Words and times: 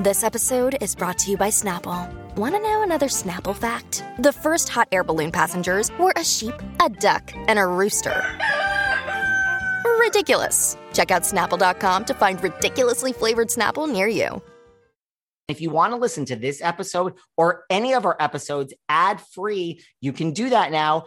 This 0.00 0.22
episode 0.22 0.76
is 0.80 0.94
brought 0.94 1.18
to 1.18 1.30
you 1.32 1.36
by 1.36 1.48
Snapple. 1.48 2.08
Want 2.36 2.54
to 2.54 2.60
know 2.60 2.82
another 2.84 3.08
Snapple 3.08 3.56
fact? 3.56 4.04
The 4.20 4.32
first 4.32 4.68
hot 4.68 4.86
air 4.92 5.02
balloon 5.02 5.32
passengers 5.32 5.90
were 5.98 6.12
a 6.14 6.22
sheep, 6.22 6.54
a 6.80 6.88
duck, 6.88 7.32
and 7.34 7.58
a 7.58 7.66
rooster. 7.66 8.24
Ridiculous. 9.98 10.76
Check 10.92 11.10
out 11.10 11.22
snapple.com 11.22 12.04
to 12.04 12.14
find 12.14 12.40
ridiculously 12.40 13.12
flavored 13.12 13.48
Snapple 13.48 13.90
near 13.90 14.06
you. 14.06 14.40
If 15.48 15.60
you 15.60 15.70
want 15.70 15.92
to 15.94 15.96
listen 15.96 16.24
to 16.26 16.36
this 16.36 16.62
episode 16.62 17.14
or 17.36 17.64
any 17.68 17.92
of 17.92 18.04
our 18.04 18.16
episodes 18.20 18.74
ad 18.88 19.20
free, 19.32 19.82
you 20.00 20.12
can 20.12 20.32
do 20.32 20.50
that 20.50 20.70
now. 20.70 21.06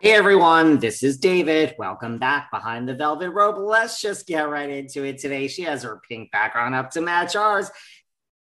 Hey 0.00 0.12
everyone, 0.12 0.78
this 0.78 1.02
is 1.02 1.18
David. 1.18 1.74
Welcome 1.76 2.18
back 2.18 2.52
behind 2.52 2.88
the 2.88 2.94
velvet 2.94 3.30
rope. 3.30 3.56
Let's 3.58 4.00
just 4.00 4.28
get 4.28 4.48
right 4.48 4.70
into 4.70 5.02
it 5.02 5.18
today. 5.18 5.48
She 5.48 5.62
has 5.62 5.82
her 5.82 6.00
pink 6.08 6.30
background 6.30 6.76
up 6.76 6.92
to 6.92 7.00
match 7.00 7.34
ours. 7.34 7.68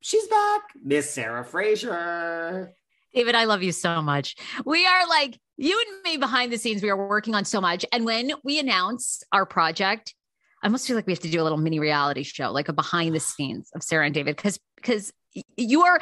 She's 0.01 0.27
back, 0.27 0.63
Miss 0.83 1.09
Sarah 1.09 1.45
Fraser. 1.45 2.73
David, 3.15 3.37
I 3.37 3.45
love 3.45 3.63
you 3.63 3.71
so 3.71 4.03
much. 4.03 4.35
We 4.65 4.85
are 4.85 5.07
like 5.07 5.39
you 5.57 5.81
and 5.87 6.03
me 6.03 6.17
behind 6.17 6.53
the 6.53 6.59
scenes. 6.59 6.83
We 6.83 6.91
are 6.91 7.09
working 7.09 7.37
on 7.37 7.45
so 7.45 7.61
much. 7.61 7.87
And 7.93 8.05
when 8.05 8.33
we 8.43 8.59
announce 8.59 9.23
our 9.31 9.47
project, 9.47 10.13
I 10.61 10.67
almost 10.67 10.89
feel 10.89 10.97
like 10.97 11.07
we 11.07 11.13
have 11.13 11.21
to 11.21 11.31
do 11.31 11.41
a 11.41 11.45
little 11.45 11.59
mini 11.59 11.79
reality 11.79 12.25
show, 12.25 12.51
like 12.51 12.69
a 12.69 12.73
behind 12.73 13.15
the 13.15 13.21
scenes 13.21 13.71
of 13.77 13.85
Sarah 13.85 14.07
and 14.07 14.15
David, 14.15 14.35
because 14.35 14.59
because 14.75 15.13
you 15.57 15.85
are 15.85 16.01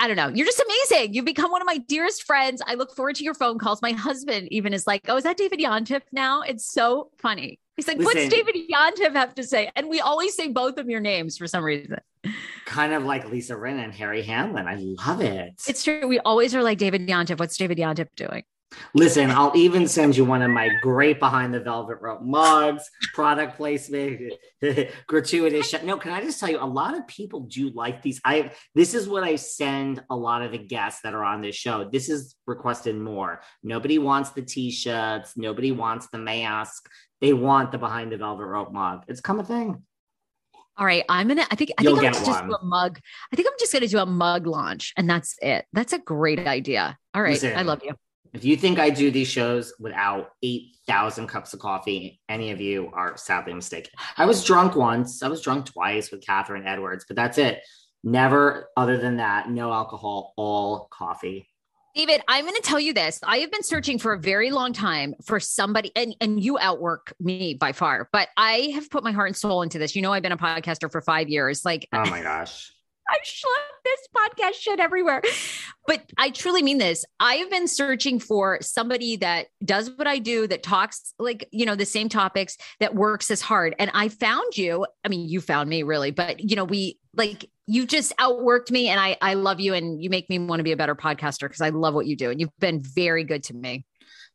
I 0.00 0.06
don't 0.06 0.16
know. 0.16 0.28
You're 0.28 0.46
just 0.46 0.62
amazing. 0.64 1.14
You've 1.14 1.24
become 1.24 1.50
one 1.50 1.60
of 1.60 1.66
my 1.66 1.78
dearest 1.78 2.22
friends. 2.22 2.62
I 2.66 2.74
look 2.74 2.94
forward 2.94 3.16
to 3.16 3.24
your 3.24 3.34
phone 3.34 3.58
calls. 3.58 3.82
My 3.82 3.92
husband 3.92 4.48
even 4.52 4.72
is 4.72 4.86
like, 4.86 5.02
"Oh, 5.08 5.16
is 5.16 5.24
that 5.24 5.36
David 5.36 5.58
Yontef 5.58 6.02
now?" 6.12 6.42
It's 6.42 6.64
so 6.64 7.10
funny. 7.18 7.58
He's 7.76 7.88
like, 7.88 7.98
Listen. 7.98 8.22
"What's 8.22 8.34
David 8.34 8.56
Yontef 8.70 9.12
have 9.14 9.34
to 9.36 9.42
say?" 9.42 9.70
And 9.74 9.88
we 9.88 10.00
always 10.00 10.34
say 10.34 10.48
both 10.48 10.78
of 10.78 10.88
your 10.88 11.00
names 11.00 11.36
for 11.36 11.46
some 11.46 11.64
reason. 11.64 11.96
Kind 12.64 12.92
of 12.92 13.04
like 13.04 13.28
Lisa 13.30 13.54
Rinna 13.54 13.84
and 13.84 13.92
Harry 13.94 14.22
Hamlin. 14.22 14.66
I 14.66 14.76
love 14.76 15.20
it. 15.20 15.54
It's 15.66 15.82
true. 15.82 16.06
We 16.06 16.20
always 16.20 16.54
are 16.54 16.62
like 16.62 16.78
David 16.78 17.06
Yontef, 17.08 17.38
What's 17.38 17.56
David 17.56 17.78
Yontef 17.78 18.08
doing? 18.16 18.44
Listen, 18.94 19.30
I'll 19.30 19.56
even 19.56 19.88
send 19.88 20.16
you 20.16 20.24
one 20.24 20.42
of 20.42 20.50
my 20.50 20.68
great 20.82 21.18
behind 21.18 21.54
the 21.54 21.60
velvet 21.60 21.98
rope 22.00 22.20
mugs, 22.22 22.84
product 23.14 23.56
placement, 23.56 24.34
gratuitous. 25.06 25.70
sh- 25.70 25.82
No, 25.84 25.96
can 25.96 26.12
I 26.12 26.20
just 26.20 26.38
tell 26.38 26.50
you, 26.50 26.58
a 26.62 26.66
lot 26.66 26.96
of 26.96 27.06
people 27.06 27.40
do 27.40 27.70
like 27.70 28.02
these. 28.02 28.20
I 28.24 28.52
this 28.74 28.94
is 28.94 29.08
what 29.08 29.24
I 29.24 29.36
send 29.36 30.02
a 30.10 30.16
lot 30.16 30.42
of 30.42 30.52
the 30.52 30.58
guests 30.58 31.00
that 31.02 31.14
are 31.14 31.24
on 31.24 31.40
this 31.40 31.56
show. 31.56 31.88
This 31.90 32.08
is 32.08 32.36
requested 32.46 32.96
more. 32.96 33.40
Nobody 33.62 33.98
wants 33.98 34.30
the 34.30 34.42
t-shirts. 34.42 35.36
Nobody 35.36 35.72
wants 35.72 36.08
the 36.12 36.18
mask. 36.18 36.90
They 37.20 37.32
want 37.32 37.72
the 37.72 37.78
behind 37.78 38.12
the 38.12 38.16
velvet 38.18 38.46
rope 38.46 38.72
mug. 38.72 39.04
It's 39.08 39.20
come 39.20 39.40
a 39.40 39.44
thing. 39.44 39.82
All 40.76 40.86
right, 40.86 41.04
I'm 41.08 41.26
gonna. 41.26 41.46
I 41.50 41.56
think 41.56 41.70
I 41.78 41.82
You'll 41.82 41.96
think 41.96 42.14
I'm 42.16 42.24
just 42.24 42.44
do 42.44 42.54
a 42.54 42.64
mug. 42.64 43.00
I 43.32 43.36
think 43.36 43.48
I'm 43.48 43.58
just 43.58 43.72
gonna 43.72 43.88
do 43.88 43.98
a 43.98 44.06
mug 44.06 44.46
launch, 44.46 44.92
and 44.96 45.08
that's 45.10 45.36
it. 45.42 45.64
That's 45.72 45.92
a 45.92 45.98
great 45.98 46.46
idea. 46.46 46.96
All 47.14 47.22
right, 47.22 47.32
Listen. 47.32 47.56
I 47.56 47.62
love 47.62 47.80
you. 47.82 47.94
If 48.38 48.44
you 48.44 48.56
think 48.56 48.78
I 48.78 48.88
do 48.88 49.10
these 49.10 49.26
shows 49.26 49.74
without 49.80 50.30
8,000 50.44 51.26
cups 51.26 51.54
of 51.54 51.58
coffee, 51.58 52.20
any 52.28 52.52
of 52.52 52.60
you 52.60 52.88
are 52.92 53.16
sadly 53.16 53.52
mistaken. 53.52 53.90
I 54.16 54.26
was 54.26 54.44
drunk 54.44 54.76
once. 54.76 55.24
I 55.24 55.28
was 55.28 55.40
drunk 55.40 55.66
twice 55.66 56.12
with 56.12 56.24
Catherine 56.24 56.64
Edwards, 56.64 57.04
but 57.08 57.16
that's 57.16 57.36
it. 57.36 57.64
Never, 58.04 58.68
other 58.76 58.96
than 58.96 59.16
that, 59.16 59.50
no 59.50 59.72
alcohol, 59.72 60.34
all 60.36 60.86
coffee. 60.88 61.48
David, 61.96 62.22
I'm 62.28 62.44
going 62.44 62.54
to 62.54 62.62
tell 62.62 62.78
you 62.78 62.94
this. 62.94 63.18
I 63.24 63.38
have 63.38 63.50
been 63.50 63.64
searching 63.64 63.98
for 63.98 64.12
a 64.12 64.18
very 64.20 64.52
long 64.52 64.72
time 64.72 65.16
for 65.24 65.40
somebody, 65.40 65.90
and, 65.96 66.14
and 66.20 66.40
you 66.40 66.60
outwork 66.60 67.12
me 67.18 67.54
by 67.54 67.72
far, 67.72 68.08
but 68.12 68.28
I 68.36 68.70
have 68.74 68.88
put 68.88 69.02
my 69.02 69.10
heart 69.10 69.30
and 69.30 69.36
soul 69.36 69.62
into 69.62 69.80
this. 69.80 69.96
You 69.96 70.02
know, 70.02 70.12
I've 70.12 70.22
been 70.22 70.30
a 70.30 70.36
podcaster 70.36 70.92
for 70.92 71.00
five 71.00 71.28
years. 71.28 71.64
Like, 71.64 71.88
Oh 71.92 72.08
my 72.08 72.22
gosh. 72.22 72.70
I 73.08 73.18
schlepp 73.24 73.84
this 73.84 74.08
podcast 74.16 74.60
shit 74.60 74.80
everywhere. 74.80 75.22
But 75.86 76.04
I 76.18 76.30
truly 76.30 76.62
mean 76.62 76.76
this. 76.76 77.04
I 77.18 77.36
have 77.36 77.50
been 77.50 77.66
searching 77.66 78.20
for 78.20 78.58
somebody 78.60 79.16
that 79.16 79.46
does 79.64 79.90
what 79.96 80.06
I 80.06 80.18
do, 80.18 80.46
that 80.46 80.62
talks 80.62 81.14
like, 81.18 81.48
you 81.50 81.64
know, 81.64 81.74
the 81.74 81.86
same 81.86 82.10
topics, 82.10 82.58
that 82.80 82.94
works 82.94 83.30
as 83.30 83.40
hard. 83.40 83.74
And 83.78 83.90
I 83.94 84.08
found 84.08 84.58
you. 84.58 84.86
I 85.04 85.08
mean, 85.08 85.26
you 85.28 85.40
found 85.40 85.70
me 85.70 85.82
really, 85.82 86.10
but 86.10 86.40
you 86.40 86.56
know, 86.56 86.64
we 86.64 86.98
like 87.14 87.50
you 87.66 87.86
just 87.86 88.14
outworked 88.18 88.70
me 88.70 88.88
and 88.88 89.00
I 89.00 89.16
I 89.22 89.34
love 89.34 89.60
you 89.60 89.74
and 89.74 90.02
you 90.02 90.10
make 90.10 90.28
me 90.28 90.38
want 90.38 90.60
to 90.60 90.64
be 90.64 90.72
a 90.72 90.76
better 90.76 90.94
podcaster 90.94 91.48
because 91.48 91.62
I 91.62 91.70
love 91.70 91.94
what 91.94 92.06
you 92.06 92.16
do. 92.16 92.30
And 92.30 92.40
you've 92.40 92.50
been 92.58 92.82
very 92.82 93.24
good 93.24 93.42
to 93.44 93.54
me. 93.54 93.86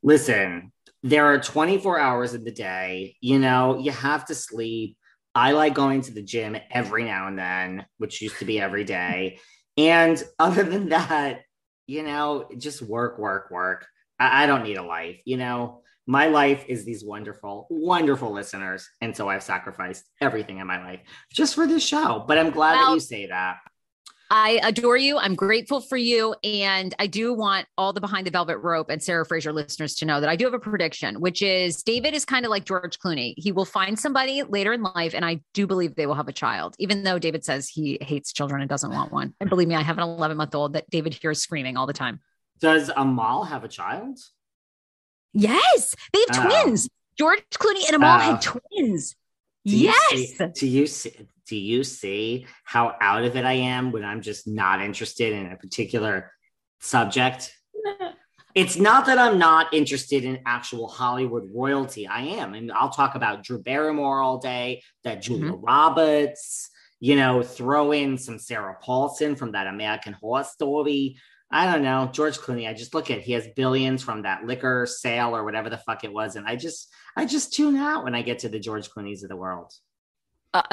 Listen, 0.01 0.71
there 1.03 1.25
are 1.25 1.39
24 1.39 1.99
hours 1.99 2.33
in 2.33 2.43
the 2.43 2.51
day. 2.51 3.15
You 3.21 3.37
know, 3.37 3.77
you 3.77 3.91
have 3.91 4.25
to 4.25 4.35
sleep. 4.35 4.97
I 5.35 5.51
like 5.51 5.73
going 5.73 6.01
to 6.01 6.11
the 6.11 6.21
gym 6.21 6.57
every 6.71 7.03
now 7.03 7.27
and 7.27 7.37
then, 7.37 7.85
which 7.97 8.21
used 8.21 8.39
to 8.39 8.45
be 8.45 8.59
every 8.59 8.83
day. 8.83 9.39
And 9.77 10.21
other 10.37 10.63
than 10.73 10.89
that, 10.89 11.41
you 11.87 12.03
know, 12.03 12.47
just 12.57 12.81
work, 12.81 13.17
work, 13.17 13.49
work. 13.51 13.87
I, 14.19 14.43
I 14.43 14.45
don't 14.45 14.63
need 14.63 14.77
a 14.77 14.83
life. 14.83 15.21
You 15.25 15.37
know, 15.37 15.81
my 16.05 16.27
life 16.27 16.65
is 16.67 16.85
these 16.85 17.03
wonderful, 17.03 17.67
wonderful 17.69 18.31
listeners. 18.31 18.87
And 19.01 19.15
so 19.15 19.29
I've 19.29 19.43
sacrificed 19.43 20.03
everything 20.21 20.59
in 20.59 20.67
my 20.67 20.83
life 20.83 20.99
just 21.31 21.55
for 21.55 21.65
this 21.65 21.85
show. 21.85 22.23
But 22.27 22.37
I'm 22.37 22.51
glad 22.51 22.75
that 22.75 22.93
you 22.93 22.99
say 22.99 23.27
that. 23.27 23.57
I 24.35 24.59
adore 24.63 24.97
you. 24.97 25.19
I'm 25.19 25.35
grateful 25.35 25.79
for 25.79 25.95
you. 25.95 26.33
And 26.43 26.95
I 26.97 27.05
do 27.05 27.35
want 27.35 27.67
all 27.77 27.93
the 27.93 28.01
behind 28.01 28.25
the 28.25 28.31
velvet 28.31 28.57
rope 28.57 28.89
and 28.89 29.01
Sarah 29.01 29.27
Fraser 29.27 29.53
listeners 29.53 29.93
to 29.97 30.05
know 30.05 30.19
that 30.19 30.27
I 30.27 30.35
do 30.35 30.45
have 30.45 30.55
a 30.55 30.59
prediction, 30.59 31.21
which 31.21 31.43
is 31.43 31.83
David 31.83 32.15
is 32.15 32.25
kind 32.25 32.43
of 32.43 32.49
like 32.49 32.65
George 32.65 32.97
Clooney. 32.97 33.35
He 33.37 33.51
will 33.51 33.63
find 33.63 33.97
somebody 33.97 34.41
later 34.41 34.73
in 34.73 34.81
life, 34.81 35.13
and 35.13 35.23
I 35.23 35.41
do 35.53 35.67
believe 35.67 35.93
they 35.93 36.07
will 36.07 36.15
have 36.15 36.27
a 36.27 36.33
child, 36.33 36.75
even 36.79 37.03
though 37.03 37.19
David 37.19 37.45
says 37.45 37.69
he 37.69 37.99
hates 38.01 38.33
children 38.33 38.61
and 38.61 38.67
doesn't 38.69 38.91
want 38.91 39.11
one. 39.11 39.35
And 39.39 39.51
believe 39.51 39.67
me, 39.67 39.75
I 39.75 39.83
have 39.83 39.99
an 39.99 40.03
11 40.03 40.35
month 40.35 40.55
old 40.55 40.73
that 40.73 40.89
David 40.89 41.13
hears 41.13 41.39
screaming 41.39 41.77
all 41.77 41.85
the 41.85 41.93
time. 41.93 42.19
Does 42.59 42.89
Amal 42.95 43.43
have 43.43 43.63
a 43.63 43.67
child? 43.67 44.17
Yes, 45.33 45.93
they 46.11 46.19
have 46.31 46.45
Oh. 46.47 46.63
twins. 46.63 46.89
George 47.19 47.43
Clooney 47.53 47.85
and 47.85 47.97
Amal 47.97 48.17
Oh. 48.17 48.19
had 48.19 48.41
twins. 48.41 49.15
Do 49.65 49.77
you 49.77 49.93
yes. 50.11 50.37
see- 50.37 50.47
do 50.53 50.67
you 50.67 50.87
see? 50.87 51.27
Do 51.45 51.57
you 51.57 51.83
see 51.83 52.47
how 52.63 52.95
out 53.01 53.25
of 53.25 53.35
it 53.35 53.45
I 53.45 53.53
am 53.53 53.91
when 53.91 54.05
I'm 54.05 54.21
just 54.21 54.47
not 54.47 54.81
interested 54.81 55.33
in 55.33 55.51
a 55.51 55.57
particular 55.57 56.31
subject? 56.79 57.55
It's 58.55 58.77
not 58.77 59.07
that 59.07 59.17
I'm 59.17 59.39
not 59.39 59.73
interested 59.73 60.23
in 60.23 60.41
actual 60.45 60.87
Hollywood 60.87 61.49
royalty. 61.51 62.05
I 62.05 62.21
am. 62.21 62.53
And 62.53 62.71
I'll 62.71 62.91
talk 62.91 63.15
about 63.15 63.43
Drew 63.43 63.57
Barrymore 63.57 64.21
all 64.21 64.37
day, 64.37 64.83
that 65.03 65.23
Julia 65.23 65.53
mm-hmm. 65.53 65.65
Roberts, 65.65 66.69
you 66.99 67.15
know, 67.15 67.41
throw 67.41 67.91
in 67.93 68.17
some 68.17 68.37
Sarah 68.37 68.77
Paulson 68.79 69.35
from 69.35 69.53
that 69.53 69.65
American 69.65 70.13
Horror 70.13 70.43
Story. 70.43 71.17
I 71.53 71.71
don't 71.71 71.83
know. 71.83 72.09
George 72.11 72.39
Clooney, 72.39 72.67
I 72.67 72.73
just 72.73 72.95
look 72.95 73.11
at 73.11 73.21
he 73.21 73.33
has 73.33 73.47
billions 73.55 74.01
from 74.01 74.23
that 74.23 74.43
liquor 74.43 74.87
sale 74.87 75.35
or 75.35 75.43
whatever 75.43 75.69
the 75.69 75.77
fuck 75.77 76.03
it 76.03 76.11
was. 76.11 76.35
And 76.35 76.47
I 76.47 76.55
just 76.55 76.91
I 77.15 77.25
just 77.25 77.53
tune 77.53 77.77
out 77.77 78.03
when 78.03 78.15
I 78.15 78.23
get 78.23 78.39
to 78.39 78.49
the 78.49 78.59
George 78.59 78.89
Clooney's 78.89 79.21
of 79.21 79.29
the 79.29 79.35
world. 79.35 79.71
Uh, 80.51 80.63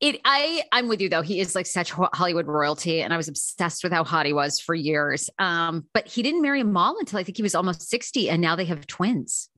it 0.00 0.20
I 0.24 0.64
I'm 0.72 0.88
with 0.88 1.00
you 1.00 1.08
though. 1.08 1.22
He 1.22 1.38
is 1.38 1.54
like 1.54 1.66
such 1.66 1.92
ho- 1.92 2.08
Hollywood 2.12 2.46
royalty, 2.46 3.00
and 3.00 3.14
I 3.14 3.16
was 3.16 3.28
obsessed 3.28 3.84
with 3.84 3.92
how 3.92 4.02
hot 4.02 4.26
he 4.26 4.32
was 4.32 4.58
for 4.58 4.74
years. 4.74 5.30
Um, 5.38 5.86
but 5.94 6.08
he 6.08 6.20
didn't 6.24 6.42
marry 6.42 6.60
a 6.60 6.64
Amal 6.64 6.96
until 6.98 7.20
I 7.20 7.22
think 7.22 7.36
he 7.36 7.44
was 7.44 7.54
almost 7.54 7.88
sixty, 7.88 8.28
and 8.28 8.42
now 8.42 8.56
they 8.56 8.64
have 8.64 8.88
twins. 8.88 9.50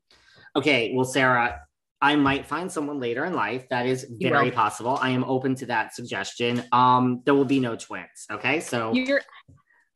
Okay, 0.55 0.93
well, 0.95 1.07
Sarah, 1.07 1.61
I 2.01 2.17
might 2.17 2.47
find 2.47 2.71
someone 2.71 3.01
later 3.01 3.25
in 3.25 3.33
life. 3.33 3.69
That 3.71 3.87
is 3.87 4.07
very 4.21 4.51
possible. 4.51 4.99
I 5.01 5.11
am 5.11 5.25
open 5.25 5.55
to 5.57 5.67
that 5.67 5.95
suggestion. 5.95 6.63
Um, 6.71 7.23
there 7.25 7.35
will 7.35 7.45
be 7.45 7.61
no 7.61 7.75
twins. 7.77 8.27
Okay, 8.31 8.61
so 8.61 8.93
You're 8.93 9.23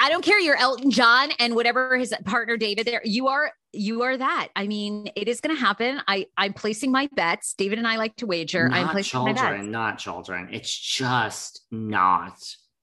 I 0.03 0.09
don't 0.09 0.25
care. 0.25 0.41
You're 0.41 0.57
Elton 0.57 0.91
John 0.91 1.31
and 1.39 1.55
whatever 1.55 1.97
his 1.97 2.13
partner 2.25 2.57
David 2.57 2.89
there. 2.89 3.01
You 3.05 3.29
are 3.29 3.53
you 3.73 4.03
are 4.03 4.17
that. 4.17 4.49
I 4.57 4.67
mean, 4.67 5.09
it 5.15 5.29
is 5.29 5.41
going 5.41 5.55
to 5.55 5.61
happen. 5.61 6.01
I 6.09 6.27
I'm 6.37 6.55
placing 6.55 6.91
my 6.91 7.09
bets. 7.15 7.55
David 7.55 7.79
and 7.79 7.87
I 7.87 7.97
like 7.97 8.17
to 8.17 8.27
wager. 8.27 8.69
I'm 8.73 8.87
not 8.87 8.93
placing 8.93 9.21
my 9.23 9.33
children, 9.33 9.61
bets. 9.61 9.71
not 9.71 9.99
children. 9.99 10.49
It's 10.51 10.77
just 10.77 11.65
not 11.71 12.35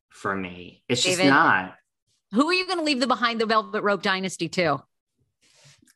for 0.09 0.33
me. 0.33 0.81
It's 0.87 1.03
just 1.03 1.21
not. 1.21 1.75
Who 2.31 2.47
are 2.47 2.53
you 2.53 2.65
going 2.65 2.79
to 2.79 2.85
leave 2.85 3.01
the 3.01 3.07
behind 3.07 3.41
the 3.41 3.45
Velvet 3.45 3.81
Rope 3.81 4.01
dynasty 4.01 4.47
to? 4.49 4.81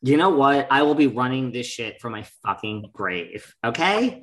You 0.02 0.18
know 0.18 0.28
what? 0.28 0.68
I 0.70 0.82
will 0.82 0.94
be 0.94 1.06
running 1.06 1.52
this 1.52 1.66
shit 1.66 2.02
for 2.02 2.10
my 2.10 2.26
fucking 2.44 2.90
grave. 2.92 3.54
Okay. 3.64 4.20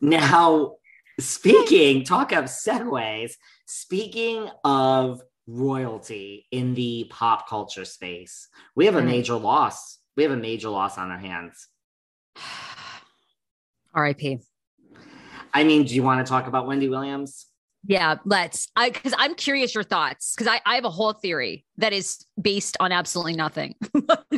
Now, 0.00 0.74
speaking, 1.18 2.04
talk 2.04 2.30
of 2.30 2.44
segues. 2.44 3.32
Speaking 3.66 4.48
of 4.64 5.22
royalty 5.50 6.46
in 6.50 6.74
the 6.74 7.06
pop 7.10 7.48
culture 7.48 7.84
space, 7.84 8.48
we 8.74 8.86
have 8.86 8.96
a 8.96 9.02
major 9.02 9.34
loss. 9.34 9.98
We 10.16 10.22
have 10.22 10.32
a 10.32 10.36
major 10.36 10.68
loss 10.68 10.98
on 10.98 11.10
our 11.10 11.18
hands. 11.18 11.68
R.I.P. 13.94 14.40
I 15.52 15.64
mean, 15.64 15.84
do 15.84 15.94
you 15.94 16.02
want 16.02 16.24
to 16.24 16.30
talk 16.30 16.46
about 16.46 16.66
Wendy 16.66 16.88
Williams? 16.88 17.46
Yeah, 17.86 18.16
let's. 18.24 18.68
I 18.76 18.90
because 18.90 19.14
I'm 19.16 19.34
curious 19.34 19.74
your 19.74 19.84
thoughts 19.84 20.34
because 20.34 20.46
I 20.46 20.60
I 20.66 20.74
have 20.74 20.84
a 20.84 20.90
whole 20.90 21.12
theory 21.12 21.64
that 21.78 21.92
is 21.92 22.24
based 22.40 22.76
on 22.78 22.92
absolutely 22.92 23.34
nothing. 23.34 23.74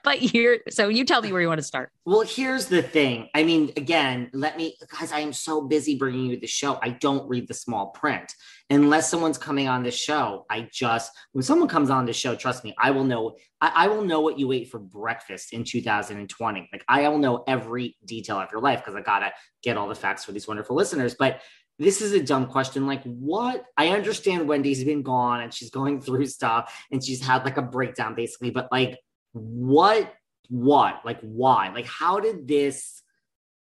but 0.04 0.18
here, 0.18 0.60
so 0.70 0.88
you 0.88 1.04
tell 1.04 1.22
me 1.22 1.32
where 1.32 1.40
you 1.40 1.48
want 1.48 1.58
to 1.58 1.66
start. 1.66 1.90
Well, 2.04 2.22
here's 2.22 2.66
the 2.66 2.82
thing. 2.82 3.28
I 3.34 3.42
mean, 3.42 3.72
again, 3.76 4.30
let 4.32 4.56
me, 4.56 4.76
guys, 4.98 5.12
I 5.12 5.20
am 5.20 5.32
so 5.32 5.62
busy 5.62 5.96
bringing 5.96 6.26
you 6.26 6.40
the 6.40 6.46
show. 6.46 6.78
I 6.82 6.90
don't 6.90 7.28
read 7.28 7.48
the 7.48 7.54
small 7.54 7.88
print. 7.88 8.32
Unless 8.70 9.10
someone's 9.10 9.38
coming 9.38 9.68
on 9.68 9.82
the 9.82 9.90
show, 9.90 10.46
I 10.48 10.68
just, 10.72 11.10
when 11.32 11.42
someone 11.42 11.68
comes 11.68 11.90
on 11.90 12.06
the 12.06 12.12
show, 12.12 12.34
trust 12.34 12.64
me, 12.64 12.74
I 12.78 12.90
will 12.92 13.04
know, 13.04 13.36
I, 13.60 13.72
I 13.74 13.88
will 13.88 14.04
know 14.04 14.20
what 14.20 14.38
you 14.38 14.52
ate 14.52 14.70
for 14.70 14.78
breakfast 14.78 15.52
in 15.52 15.64
2020. 15.64 16.68
Like, 16.72 16.84
I 16.88 17.08
will 17.08 17.18
know 17.18 17.44
every 17.46 17.96
detail 18.04 18.38
of 18.38 18.50
your 18.52 18.60
life 18.60 18.80
because 18.80 18.94
I 18.94 19.02
got 19.02 19.20
to 19.20 19.32
get 19.62 19.76
all 19.76 19.88
the 19.88 19.94
facts 19.94 20.24
for 20.24 20.32
these 20.32 20.46
wonderful 20.46 20.76
listeners. 20.76 21.16
But 21.18 21.40
this 21.80 22.02
is 22.02 22.12
a 22.12 22.22
dumb 22.22 22.46
question. 22.46 22.86
Like, 22.86 23.02
what? 23.04 23.64
I 23.76 23.88
understand 23.88 24.46
Wendy's 24.46 24.84
been 24.84 25.02
gone 25.02 25.40
and 25.40 25.52
she's 25.52 25.70
going 25.70 26.00
through 26.02 26.26
stuff 26.26 26.72
and 26.92 27.04
she's 27.04 27.24
had 27.24 27.44
like 27.44 27.56
a 27.56 27.62
breakdown 27.62 28.14
basically, 28.14 28.50
but 28.50 28.68
like, 28.70 28.98
what 29.32 30.14
what 30.48 31.00
like 31.04 31.20
why? 31.20 31.70
Like 31.72 31.86
how 31.86 32.20
did 32.20 32.48
this 32.48 33.02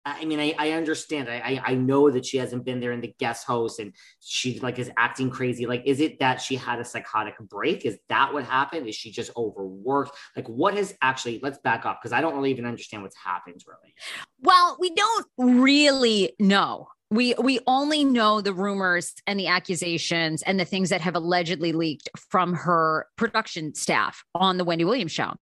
i 0.05 0.25
mean 0.25 0.41
i, 0.41 0.55
I 0.59 0.71
understand. 0.73 1.29
I, 1.29 1.61
I 1.63 1.75
know 1.75 2.11
that 2.11 2.25
she 2.25 2.39
hasn't 2.39 2.65
been 2.65 2.81
there 2.81 2.93
in 2.93 3.01
the 3.01 3.15
guest 3.19 3.47
host 3.47 3.79
and 3.79 3.93
she 4.21 4.59
like 4.61 4.79
is 4.79 4.91
acting 4.97 5.29
crazy. 5.29 5.67
Like 5.67 5.83
is 5.85 6.01
it 6.01 6.21
that 6.21 6.41
she 6.41 6.57
had 6.57 6.79
a 6.79 6.85
psychotic 6.85 7.39
break? 7.41 7.85
Is 7.85 7.99
that 8.09 8.33
what 8.33 8.45
happened? 8.45 8.89
Is 8.89 8.95
she 8.95 9.11
just 9.11 9.33
overworked? 9.37 10.17
Like 10.37 10.49
what 10.49 10.75
has 10.75 10.95
actually 11.03 11.41
let's 11.43 11.59
back 11.59 11.85
up 11.85 11.99
because 12.01 12.13
i 12.13 12.21
don't 12.21 12.37
really 12.37 12.51
even 12.51 12.65
understand 12.65 13.03
what's 13.03 13.17
happened 13.17 13.63
really. 13.67 13.95
Well, 14.41 14.77
we 14.81 14.91
don't 14.95 15.27
really 15.37 16.33
know. 16.39 16.89
We 17.11 17.35
we 17.39 17.61
only 17.67 18.05
know 18.05 18.41
the 18.41 18.53
rumors 18.53 19.15
and 19.27 19.41
the 19.41 19.47
accusations 19.47 20.43
and 20.43 20.61
the 20.61 20.65
things 20.65 20.91
that 20.91 21.01
have 21.01 21.15
allegedly 21.15 21.73
leaked 21.73 22.09
from 22.17 22.53
her 22.53 23.07
production 23.17 23.75
staff 23.75 24.23
on 24.35 24.59
the 24.59 24.65
Wendy 24.65 24.85
Williams 24.85 25.13
show. 25.13 25.35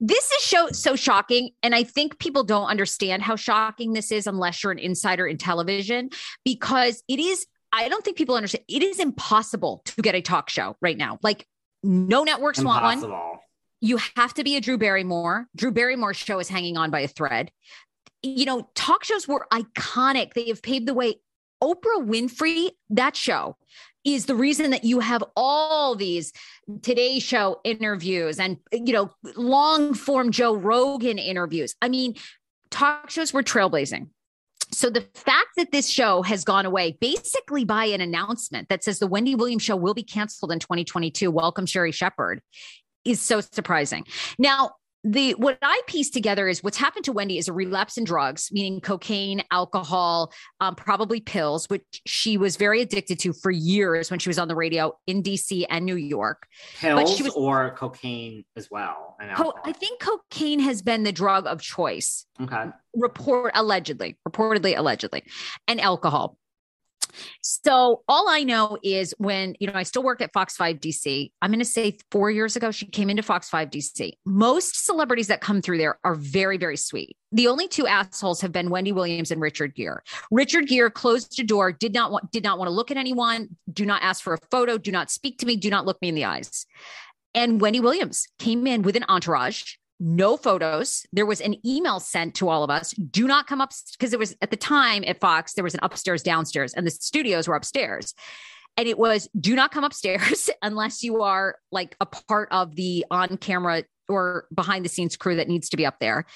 This 0.00 0.30
is 0.30 0.42
show 0.42 0.68
so 0.68 0.96
shocking 0.96 1.50
and 1.62 1.74
I 1.74 1.84
think 1.84 2.18
people 2.18 2.44
don't 2.44 2.68
understand 2.68 3.22
how 3.22 3.36
shocking 3.36 3.92
this 3.92 4.10
is 4.10 4.26
unless 4.26 4.62
you're 4.62 4.72
an 4.72 4.78
insider 4.78 5.26
in 5.26 5.36
television 5.36 6.10
because 6.44 7.02
it 7.08 7.18
is 7.18 7.46
I 7.72 7.88
don't 7.88 8.04
think 8.04 8.16
people 8.16 8.34
understand 8.34 8.64
it 8.68 8.82
is 8.82 8.98
impossible 8.98 9.82
to 9.84 10.02
get 10.02 10.14
a 10.14 10.22
talk 10.22 10.48
show 10.48 10.76
right 10.80 10.96
now. 10.96 11.18
Like 11.22 11.46
no 11.82 12.24
networks 12.24 12.62
want 12.62 12.82
one 12.84 13.38
you 13.82 13.98
have 14.16 14.32
to 14.34 14.44
be 14.44 14.56
a 14.56 14.60
Drew 14.60 14.78
Barrymore. 14.78 15.48
Drew 15.56 15.72
Barrymore's 15.72 16.16
show 16.16 16.38
is 16.38 16.48
hanging 16.48 16.76
on 16.76 16.92
by 16.92 17.00
a 17.00 17.08
thread. 17.08 17.50
You 18.22 18.44
know, 18.44 18.68
talk 18.74 19.04
shows 19.04 19.26
were 19.26 19.46
iconic. 19.52 20.34
They 20.34 20.48
have 20.48 20.62
paved 20.62 20.86
the 20.86 20.94
way. 20.94 21.16
Oprah 21.62 22.04
Winfrey, 22.04 22.70
that 22.90 23.14
show 23.14 23.56
is 24.04 24.26
the 24.26 24.34
reason 24.34 24.70
that 24.70 24.84
you 24.84 24.98
have 24.98 25.22
all 25.36 25.94
these 25.94 26.32
Today 26.82 27.20
Show 27.20 27.60
interviews 27.64 28.40
and, 28.40 28.58
you 28.72 28.92
know, 28.92 29.10
long 29.36 29.94
form 29.94 30.32
Joe 30.32 30.56
Rogan 30.56 31.18
interviews. 31.18 31.76
I 31.80 31.88
mean, 31.88 32.16
talk 32.70 33.10
shows 33.10 33.32
were 33.32 33.44
trailblazing. 33.44 34.08
So 34.72 34.88
the 34.88 35.06
fact 35.14 35.50
that 35.56 35.70
this 35.70 35.88
show 35.88 36.22
has 36.22 36.44
gone 36.44 36.66
away 36.66 36.96
basically 37.00 37.64
by 37.64 37.84
an 37.84 38.00
announcement 38.00 38.68
that 38.70 38.82
says 38.82 38.98
the 38.98 39.06
Wendy 39.06 39.34
Williams 39.34 39.62
show 39.62 39.76
will 39.76 39.94
be 39.94 40.02
canceled 40.02 40.50
in 40.50 40.58
2022, 40.58 41.30
welcome 41.30 41.66
Sherri 41.66 41.92
Shepherd, 41.92 42.40
is 43.04 43.20
so 43.20 43.40
surprising. 43.40 44.06
Now, 44.38 44.72
the 45.04 45.32
what 45.32 45.58
I 45.62 45.80
pieced 45.86 46.12
together 46.12 46.48
is 46.48 46.62
what's 46.62 46.76
happened 46.76 47.04
to 47.06 47.12
Wendy 47.12 47.38
is 47.38 47.48
a 47.48 47.52
relapse 47.52 47.98
in 47.98 48.04
drugs, 48.04 48.50
meaning 48.52 48.80
cocaine, 48.80 49.42
alcohol, 49.50 50.32
um, 50.60 50.74
probably 50.76 51.20
pills, 51.20 51.68
which 51.68 51.82
she 52.06 52.36
was 52.36 52.56
very 52.56 52.80
addicted 52.80 53.18
to 53.20 53.32
for 53.32 53.50
years 53.50 54.10
when 54.10 54.20
she 54.20 54.28
was 54.28 54.38
on 54.38 54.48
the 54.48 54.54
radio 54.54 54.92
in 55.06 55.22
DC 55.22 55.66
and 55.68 55.84
New 55.84 55.96
York. 55.96 56.46
pills 56.78 57.20
was- 57.20 57.32
or 57.34 57.74
cocaine 57.76 58.44
as 58.56 58.70
well 58.70 59.16
and 59.20 59.34
Co- 59.36 59.54
I 59.64 59.72
think 59.72 60.00
cocaine 60.00 60.60
has 60.60 60.82
been 60.82 61.02
the 61.02 61.12
drug 61.12 61.46
of 61.46 61.60
choice 61.60 62.26
okay 62.40 62.66
report 62.94 63.52
allegedly, 63.54 64.18
reportedly, 64.28 64.76
allegedly, 64.76 65.24
and 65.66 65.80
alcohol. 65.80 66.36
So 67.40 68.02
all 68.08 68.28
I 68.28 68.42
know 68.42 68.78
is 68.82 69.14
when, 69.18 69.54
you 69.60 69.66
know, 69.66 69.74
I 69.74 69.82
still 69.82 70.02
work 70.02 70.20
at 70.20 70.32
Fox 70.32 70.56
5 70.56 70.76
DC. 70.76 71.30
I'm 71.40 71.50
going 71.50 71.58
to 71.58 71.64
say 71.64 71.96
four 72.10 72.30
years 72.30 72.56
ago, 72.56 72.70
she 72.70 72.86
came 72.86 73.10
into 73.10 73.22
Fox 73.22 73.48
5 73.48 73.70
DC. 73.70 74.12
Most 74.24 74.84
celebrities 74.84 75.28
that 75.28 75.40
come 75.40 75.62
through 75.62 75.78
there 75.78 75.98
are 76.04 76.14
very, 76.14 76.56
very 76.56 76.76
sweet. 76.76 77.16
The 77.32 77.48
only 77.48 77.68
two 77.68 77.86
assholes 77.86 78.40
have 78.42 78.52
been 78.52 78.70
Wendy 78.70 78.92
Williams 78.92 79.30
and 79.30 79.40
Richard 79.40 79.74
Gere. 79.74 80.00
Richard 80.30 80.68
Gere 80.68 80.90
closed 80.90 81.38
a 81.40 81.44
door, 81.44 81.72
did 81.72 81.94
not 81.94 82.12
want, 82.12 82.30
did 82.30 82.44
not 82.44 82.58
want 82.58 82.68
to 82.68 82.72
look 82.74 82.90
at 82.90 82.96
anyone, 82.96 83.56
do 83.72 83.86
not 83.86 84.02
ask 84.02 84.22
for 84.22 84.34
a 84.34 84.38
photo, 84.50 84.76
do 84.76 84.92
not 84.92 85.10
speak 85.10 85.38
to 85.38 85.46
me, 85.46 85.56
do 85.56 85.70
not 85.70 85.86
look 85.86 86.00
me 86.02 86.08
in 86.08 86.14
the 86.14 86.24
eyes. 86.24 86.66
And 87.34 87.60
Wendy 87.60 87.80
Williams 87.80 88.28
came 88.38 88.66
in 88.66 88.82
with 88.82 88.96
an 88.96 89.04
entourage, 89.08 89.76
no 90.02 90.36
photos. 90.36 91.06
There 91.12 91.24
was 91.24 91.40
an 91.40 91.64
email 91.64 92.00
sent 92.00 92.34
to 92.36 92.48
all 92.48 92.64
of 92.64 92.70
us. 92.70 92.90
Do 92.92 93.28
not 93.28 93.46
come 93.46 93.60
up 93.60 93.72
because 93.92 94.10
there 94.10 94.18
was 94.18 94.36
at 94.42 94.50
the 94.50 94.56
time 94.56 95.04
at 95.06 95.20
Fox, 95.20 95.54
there 95.54 95.62
was 95.62 95.74
an 95.74 95.80
upstairs, 95.82 96.22
downstairs, 96.22 96.74
and 96.74 96.84
the 96.84 96.90
studios 96.90 97.46
were 97.46 97.54
upstairs. 97.54 98.12
And 98.76 98.88
it 98.88 98.98
was 98.98 99.28
do 99.38 99.54
not 99.54 99.70
come 99.70 99.84
upstairs 99.84 100.50
unless 100.62 101.04
you 101.04 101.22
are 101.22 101.56
like 101.70 101.94
a 102.00 102.06
part 102.06 102.48
of 102.50 102.74
the 102.74 103.06
on 103.10 103.36
camera 103.36 103.84
or 104.08 104.46
behind 104.52 104.84
the 104.84 104.88
scenes 104.88 105.16
crew 105.16 105.36
that 105.36 105.48
needs 105.48 105.68
to 105.68 105.76
be 105.76 105.86
up 105.86 106.00
there. 106.00 106.26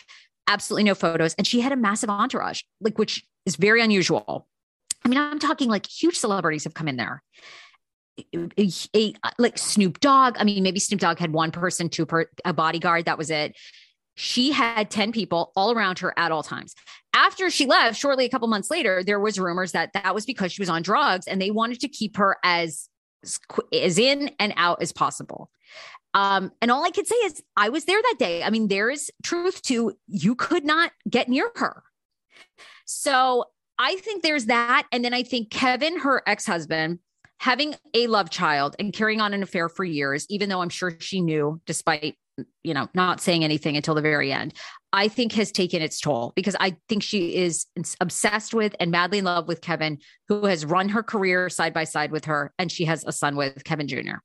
Absolutely 0.46 0.84
no 0.84 0.94
photos. 0.94 1.34
And 1.34 1.46
she 1.46 1.60
had 1.60 1.72
a 1.72 1.76
massive 1.76 2.08
entourage, 2.08 2.62
like 2.80 2.98
which 2.98 3.26
is 3.46 3.56
very 3.56 3.82
unusual. 3.82 4.46
I 5.04 5.08
mean, 5.08 5.18
I'm 5.18 5.40
talking 5.40 5.68
like 5.68 5.86
huge 5.86 6.16
celebrities 6.16 6.64
have 6.64 6.74
come 6.74 6.86
in 6.86 6.96
there. 6.96 7.22
A, 8.18 8.72
a- 8.94 9.14
like 9.38 9.58
Snoop 9.58 10.00
Dogg. 10.00 10.36
I 10.38 10.44
mean, 10.44 10.62
maybe 10.62 10.80
Snoop 10.80 11.00
Dogg 11.00 11.18
had 11.18 11.32
one 11.32 11.50
person, 11.50 11.88
two 11.88 12.06
per 12.06 12.26
a 12.44 12.52
bodyguard. 12.52 13.04
That 13.04 13.18
was 13.18 13.30
it. 13.30 13.56
She 14.14 14.50
had 14.50 14.90
10 14.90 15.12
people 15.12 15.52
all 15.54 15.72
around 15.72 15.98
her 15.98 16.14
at 16.18 16.32
all 16.32 16.42
times. 16.42 16.74
After 17.14 17.50
she 17.50 17.66
left, 17.66 17.98
shortly 17.98 18.24
a 18.24 18.28
couple 18.30 18.48
months 18.48 18.70
later, 18.70 19.04
there 19.04 19.20
was 19.20 19.38
rumors 19.38 19.72
that 19.72 19.92
that 19.92 20.14
was 20.14 20.24
because 20.24 20.52
she 20.52 20.62
was 20.62 20.70
on 20.70 20.82
drugs 20.82 21.26
and 21.26 21.40
they 21.40 21.50
wanted 21.50 21.80
to 21.80 21.88
keep 21.88 22.16
her 22.16 22.36
as 22.42 22.88
as 23.72 23.98
in 23.98 24.30
and 24.38 24.54
out 24.56 24.80
as 24.80 24.92
possible. 24.92 25.50
Um, 26.14 26.52
and 26.62 26.70
all 26.70 26.84
I 26.84 26.90
could 26.90 27.06
say 27.06 27.16
is 27.16 27.42
I 27.56 27.68
was 27.68 27.84
there 27.84 28.00
that 28.00 28.16
day. 28.18 28.42
I 28.42 28.48
mean, 28.50 28.68
there 28.68 28.88
is 28.88 29.10
truth 29.22 29.60
to 29.62 29.92
you 30.06 30.34
could 30.34 30.64
not 30.64 30.92
get 31.08 31.28
near 31.28 31.50
her. 31.56 31.82
So 32.86 33.44
I 33.78 33.96
think 33.96 34.22
there's 34.22 34.46
that. 34.46 34.86
And 34.92 35.04
then 35.04 35.12
I 35.12 35.22
think 35.22 35.50
Kevin, 35.50 35.98
her 36.00 36.22
ex 36.26 36.46
husband, 36.46 37.00
having 37.38 37.74
a 37.94 38.06
love 38.06 38.30
child 38.30 38.76
and 38.78 38.92
carrying 38.92 39.20
on 39.20 39.34
an 39.34 39.42
affair 39.42 39.68
for 39.68 39.84
years, 39.84 40.26
even 40.28 40.48
though 40.48 40.60
I'm 40.60 40.68
sure 40.68 40.94
she 40.98 41.20
knew, 41.20 41.60
despite 41.66 42.16
you 42.62 42.74
know 42.74 42.86
not 42.92 43.20
saying 43.20 43.44
anything 43.44 43.76
until 43.76 43.94
the 43.94 44.02
very 44.02 44.32
end, 44.32 44.54
I 44.92 45.08
think 45.08 45.32
has 45.32 45.52
taken 45.52 45.82
its 45.82 46.00
toll 46.00 46.32
because 46.36 46.56
I 46.58 46.76
think 46.88 47.02
she 47.02 47.36
is 47.36 47.66
obsessed 48.00 48.54
with 48.54 48.74
and 48.80 48.90
madly 48.90 49.18
in 49.18 49.24
love 49.24 49.48
with 49.48 49.60
Kevin, 49.60 49.98
who 50.28 50.46
has 50.46 50.64
run 50.64 50.88
her 50.90 51.02
career 51.02 51.48
side 51.48 51.72
by 51.72 51.84
side 51.84 52.10
with 52.10 52.26
her, 52.26 52.52
and 52.58 52.70
she 52.70 52.84
has 52.86 53.04
a 53.06 53.12
son 53.12 53.36
with 53.36 53.64
Kevin 53.64 53.88
Jr. 53.88 54.18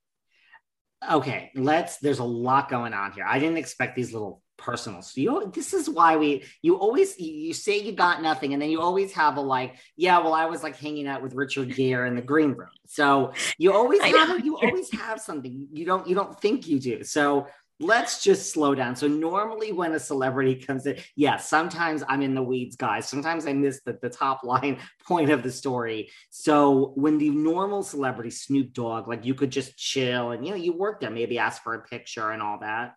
Okay, 1.09 1.51
let's. 1.55 1.97
There's 1.97 2.19
a 2.19 2.23
lot 2.23 2.69
going 2.69 2.93
on 2.93 3.11
here. 3.11 3.25
I 3.27 3.39
didn't 3.39 3.57
expect 3.57 3.95
these 3.95 4.13
little 4.13 4.41
personal. 4.61 5.01
So 5.01 5.19
you, 5.19 5.51
this 5.53 5.73
is 5.73 5.89
why 5.89 6.15
we. 6.15 6.43
You 6.61 6.77
always 6.77 7.19
you 7.19 7.53
say 7.53 7.79
you 7.79 7.91
got 7.91 8.21
nothing, 8.21 8.53
and 8.53 8.61
then 8.61 8.69
you 8.69 8.81
always 8.81 9.11
have 9.13 9.37
a 9.37 9.41
like. 9.41 9.75
Yeah, 9.97 10.19
well, 10.19 10.33
I 10.33 10.45
was 10.45 10.63
like 10.63 10.77
hanging 10.77 11.07
out 11.07 11.21
with 11.21 11.33
Richard 11.33 11.75
Gere 11.75 12.07
in 12.07 12.15
the 12.15 12.21
green 12.21 12.51
room. 12.51 12.69
So 12.87 13.33
you 13.57 13.73
always 13.73 14.01
have. 14.01 14.45
You 14.45 14.57
always 14.57 14.91
have 14.93 15.19
something. 15.19 15.67
You 15.71 15.85
don't. 15.85 16.07
You 16.07 16.15
don't 16.15 16.39
think 16.39 16.67
you 16.67 16.79
do. 16.79 17.03
So 17.03 17.47
let's 17.81 18.23
just 18.23 18.51
slow 18.51 18.75
down. 18.75 18.95
So 18.95 19.07
normally 19.07 19.71
when 19.71 19.93
a 19.93 19.99
celebrity 19.99 20.55
comes 20.55 20.85
in, 20.85 20.97
yeah, 21.15 21.37
sometimes 21.37 22.03
I'm 22.07 22.21
in 22.21 22.35
the 22.35 22.43
weeds, 22.43 22.75
guys. 22.75 23.09
Sometimes 23.09 23.47
I 23.47 23.53
miss 23.53 23.81
the, 23.83 23.97
the 24.01 24.09
top 24.09 24.43
line 24.43 24.77
point 25.07 25.31
of 25.31 25.43
the 25.43 25.51
story. 25.51 26.09
So 26.29 26.93
when 26.95 27.17
the 27.17 27.29
normal 27.29 27.83
celebrity, 27.83 28.29
Snoop 28.29 28.73
Dogg, 28.73 29.07
like 29.07 29.25
you 29.25 29.33
could 29.33 29.51
just 29.51 29.77
chill 29.77 30.31
and 30.31 30.45
you 30.45 30.51
know, 30.51 30.57
you 30.57 30.73
work 30.73 31.01
there, 31.01 31.09
maybe 31.09 31.39
ask 31.39 31.63
for 31.63 31.73
a 31.73 31.81
picture 31.81 32.29
and 32.29 32.41
all 32.41 32.59
that. 32.59 32.93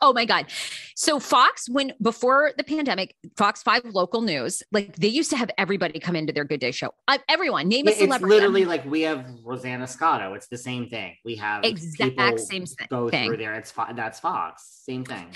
Oh 0.00 0.12
my 0.12 0.24
God. 0.24 0.46
So 0.94 1.18
Fox, 1.18 1.68
when 1.68 1.92
before 2.00 2.52
the 2.56 2.64
pandemic, 2.64 3.16
Fox 3.36 3.62
5 3.62 3.86
local 3.86 4.20
news, 4.20 4.62
like 4.72 4.96
they 4.96 5.08
used 5.08 5.30
to 5.30 5.36
have 5.36 5.50
everybody 5.56 5.98
come 5.98 6.16
into 6.16 6.32
their 6.32 6.44
good 6.44 6.60
day 6.60 6.70
show. 6.70 6.94
I, 7.08 7.18
everyone, 7.28 7.68
name 7.68 7.88
a 7.88 7.92
celebrity. 7.92 8.24
It's 8.24 8.30
literally 8.30 8.64
like 8.64 8.84
we 8.84 9.02
have 9.02 9.26
Rosanna 9.42 9.86
Scotto. 9.86 10.34
It's 10.34 10.48
the 10.48 10.58
same 10.58 10.88
thing. 10.88 11.16
We 11.24 11.36
have 11.36 11.64
exact 11.64 12.40
same 12.40 12.66
thing. 12.66 12.86
Go 12.90 13.08
through 13.08 13.36
there. 13.36 13.54
It's 13.54 13.72
that's 13.94 14.20
Fox. 14.20 14.82
Same 14.84 15.04
thing. 15.04 15.28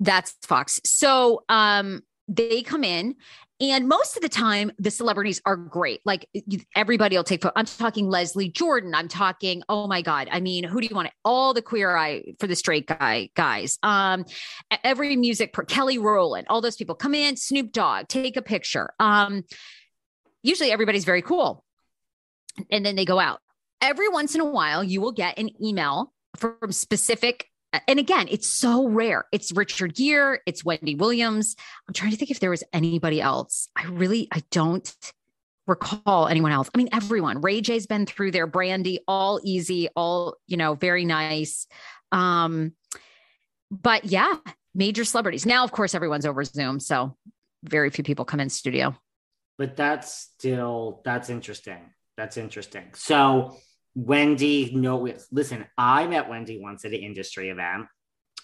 That's 0.00 0.34
Fox. 0.42 0.80
So 0.84 1.44
um 1.48 2.02
they 2.28 2.62
come 2.62 2.84
in 2.84 3.16
and 3.60 3.88
most 3.88 4.16
of 4.16 4.22
the 4.22 4.28
time, 4.28 4.70
the 4.78 4.90
celebrities 4.90 5.40
are 5.44 5.56
great. 5.56 6.00
Like 6.04 6.28
everybody 6.76 7.16
will 7.16 7.24
take. 7.24 7.42
I'm 7.56 7.66
talking 7.66 8.08
Leslie 8.08 8.48
Jordan. 8.48 8.94
I'm 8.94 9.08
talking. 9.08 9.62
Oh 9.68 9.88
my 9.88 10.00
God. 10.00 10.28
I 10.30 10.40
mean, 10.40 10.62
who 10.62 10.80
do 10.80 10.86
you 10.86 10.94
want? 10.94 11.10
All 11.24 11.54
the 11.54 11.62
queer 11.62 11.96
eye 11.96 12.22
for 12.38 12.46
the 12.46 12.54
straight 12.54 12.86
guy 12.86 13.30
guys. 13.34 13.78
Um, 13.82 14.24
every 14.84 15.16
music. 15.16 15.52
Per, 15.52 15.64
Kelly 15.64 15.98
Rowland. 15.98 16.46
All 16.48 16.60
those 16.60 16.76
people 16.76 16.94
come 16.94 17.14
in. 17.14 17.36
Snoop 17.36 17.72
Dogg. 17.72 18.06
Take 18.06 18.36
a 18.36 18.42
picture. 18.42 18.90
Um, 19.00 19.42
usually 20.42 20.70
everybody's 20.70 21.04
very 21.04 21.22
cool, 21.22 21.64
and 22.70 22.86
then 22.86 22.94
they 22.94 23.04
go 23.04 23.18
out. 23.18 23.40
Every 23.80 24.08
once 24.08 24.36
in 24.36 24.40
a 24.40 24.44
while, 24.44 24.84
you 24.84 25.00
will 25.00 25.12
get 25.12 25.38
an 25.38 25.50
email 25.62 26.12
from 26.36 26.70
specific 26.70 27.46
and 27.86 27.98
again, 27.98 28.28
it's 28.30 28.48
so 28.48 28.88
rare. 28.88 29.26
It's 29.32 29.52
Richard 29.52 29.94
Gere, 29.94 30.40
it's 30.46 30.64
Wendy 30.64 30.94
Williams. 30.94 31.56
I'm 31.86 31.94
trying 31.94 32.12
to 32.12 32.16
think 32.16 32.30
if 32.30 32.40
there 32.40 32.50
was 32.50 32.64
anybody 32.72 33.20
else. 33.20 33.68
I 33.76 33.84
really, 33.86 34.28
I 34.32 34.42
don't 34.50 34.92
recall 35.66 36.28
anyone 36.28 36.50
else. 36.52 36.70
I 36.74 36.78
mean, 36.78 36.88
everyone. 36.92 37.42
Ray 37.42 37.60
J's 37.60 37.86
been 37.86 38.06
through 38.06 38.30
there, 38.30 38.46
Brandy, 38.46 39.00
all 39.06 39.38
easy, 39.44 39.88
all, 39.94 40.36
you 40.46 40.56
know, 40.56 40.74
very 40.74 41.04
nice. 41.04 41.66
Um, 42.10 42.72
but 43.70 44.06
yeah, 44.06 44.36
major 44.74 45.04
celebrities. 45.04 45.44
Now, 45.44 45.64
of 45.64 45.72
course, 45.72 45.94
everyone's 45.94 46.24
over 46.24 46.42
Zoom. 46.44 46.80
So 46.80 47.16
very 47.62 47.90
few 47.90 48.04
people 48.04 48.24
come 48.24 48.40
in 48.40 48.48
studio. 48.48 48.96
But 49.58 49.76
that's 49.76 50.14
still 50.14 51.02
that's 51.04 51.28
interesting. 51.28 51.92
That's 52.16 52.36
interesting. 52.36 52.84
So 52.94 53.56
Wendy, 53.98 54.70
no, 54.76 55.12
listen, 55.32 55.66
I 55.76 56.06
met 56.06 56.28
Wendy 56.28 56.60
once 56.60 56.84
at 56.84 56.92
an 56.92 57.00
industry 57.00 57.50
event 57.50 57.86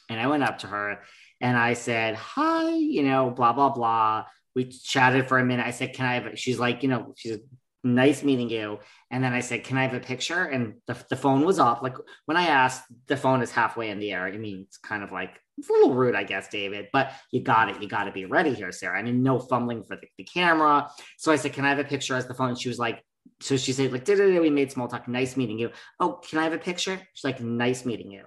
and 0.08 0.18
I 0.18 0.26
went 0.26 0.42
up 0.42 0.58
to 0.58 0.66
her 0.66 1.02
and 1.40 1.56
I 1.56 1.74
said, 1.74 2.16
Hi, 2.16 2.70
you 2.70 3.04
know, 3.04 3.30
blah, 3.30 3.52
blah, 3.52 3.70
blah. 3.70 4.24
We 4.56 4.64
chatted 4.64 5.28
for 5.28 5.38
a 5.38 5.44
minute. 5.44 5.64
I 5.64 5.70
said, 5.70 5.92
Can 5.94 6.06
I 6.06 6.14
have, 6.14 6.36
she's 6.36 6.58
like, 6.58 6.82
you 6.82 6.88
know, 6.88 7.14
she's 7.16 7.38
nice 7.84 8.24
meeting 8.24 8.50
you. 8.50 8.80
And 9.12 9.22
then 9.22 9.32
I 9.32 9.38
said, 9.38 9.62
Can 9.62 9.76
I 9.76 9.82
have 9.82 9.94
a 9.94 10.00
picture? 10.00 10.42
And 10.42 10.74
the, 10.88 10.96
the 11.08 11.16
phone 11.16 11.44
was 11.44 11.60
off. 11.60 11.84
Like 11.84 11.98
when 12.26 12.36
I 12.36 12.48
asked, 12.48 12.82
the 13.06 13.16
phone 13.16 13.40
is 13.40 13.52
halfway 13.52 13.90
in 13.90 14.00
the 14.00 14.10
air. 14.10 14.24
I 14.24 14.36
mean, 14.36 14.62
it's 14.66 14.78
kind 14.78 15.04
of 15.04 15.12
like, 15.12 15.40
it's 15.56 15.70
a 15.70 15.72
little 15.72 15.94
rude, 15.94 16.16
I 16.16 16.24
guess, 16.24 16.48
David, 16.48 16.88
but 16.92 17.12
you 17.30 17.42
got 17.42 17.68
it. 17.68 17.80
You 17.80 17.86
got 17.88 18.04
to 18.04 18.12
be 18.12 18.24
ready 18.24 18.54
here, 18.54 18.72
Sarah. 18.72 18.98
I 18.98 19.02
mean, 19.02 19.22
no 19.22 19.38
fumbling 19.38 19.84
for 19.84 19.94
the, 19.94 20.08
the 20.18 20.24
camera. 20.24 20.90
So 21.16 21.30
I 21.30 21.36
said, 21.36 21.52
Can 21.52 21.64
I 21.64 21.68
have 21.68 21.78
a 21.78 21.84
picture 21.84 22.16
as 22.16 22.26
the 22.26 22.34
phone? 22.34 22.48
And 22.48 22.58
she 22.60 22.68
was 22.68 22.80
like, 22.80 23.04
so 23.40 23.56
she 23.56 23.72
said, 23.72 23.92
like, 23.92 24.04
did 24.04 24.40
we 24.40 24.50
made 24.50 24.72
small 24.72 24.88
talk. 24.88 25.08
Nice 25.08 25.36
meeting 25.36 25.58
you. 25.58 25.70
Oh, 26.00 26.20
can 26.28 26.38
I 26.38 26.44
have 26.44 26.52
a 26.52 26.58
picture? 26.58 27.00
She's 27.12 27.24
like, 27.24 27.40
nice 27.40 27.84
meeting 27.84 28.10
you. 28.10 28.24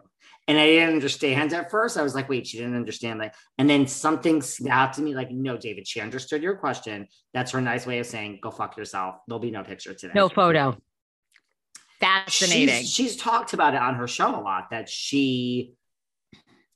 And 0.50 0.58
I 0.58 0.66
didn't 0.66 0.94
understand 0.94 1.54
at 1.54 1.70
first. 1.70 1.98
I 1.98 2.04
was 2.04 2.16
like, 2.16 2.30
wait, 2.30 2.48
she 2.48 2.58
didn't 2.58 2.76
understand 2.76 3.20
that. 3.22 3.36
And 3.58 3.70
then 3.70 3.86
something 3.86 4.42
snapped 4.42 4.96
to 4.96 5.02
me, 5.02 5.14
like, 5.14 5.30
no, 5.30 5.58
David, 5.58 5.88
she 5.88 6.00
understood 6.00 6.42
your 6.42 6.56
question. 6.56 7.08
That's 7.34 7.52
her 7.52 7.60
nice 7.60 7.86
way 7.86 8.00
of 8.00 8.06
saying, 8.06 8.40
go 8.42 8.52
fuck 8.52 8.78
yourself. 8.78 9.16
There'll 9.28 9.40
be 9.40 9.52
no 9.52 9.64
picture 9.64 9.94
today. 9.94 10.14
No 10.16 10.30
photo. 10.30 10.78
Fascinating. 12.00 12.82
She's, 12.82 12.90
she's 12.94 13.16
talked 13.18 13.54
about 13.54 13.74
it 13.74 13.82
on 13.82 13.96
her 13.96 14.08
show 14.08 14.40
a 14.40 14.40
lot 14.40 14.70
that 14.72 14.88
she 14.88 15.74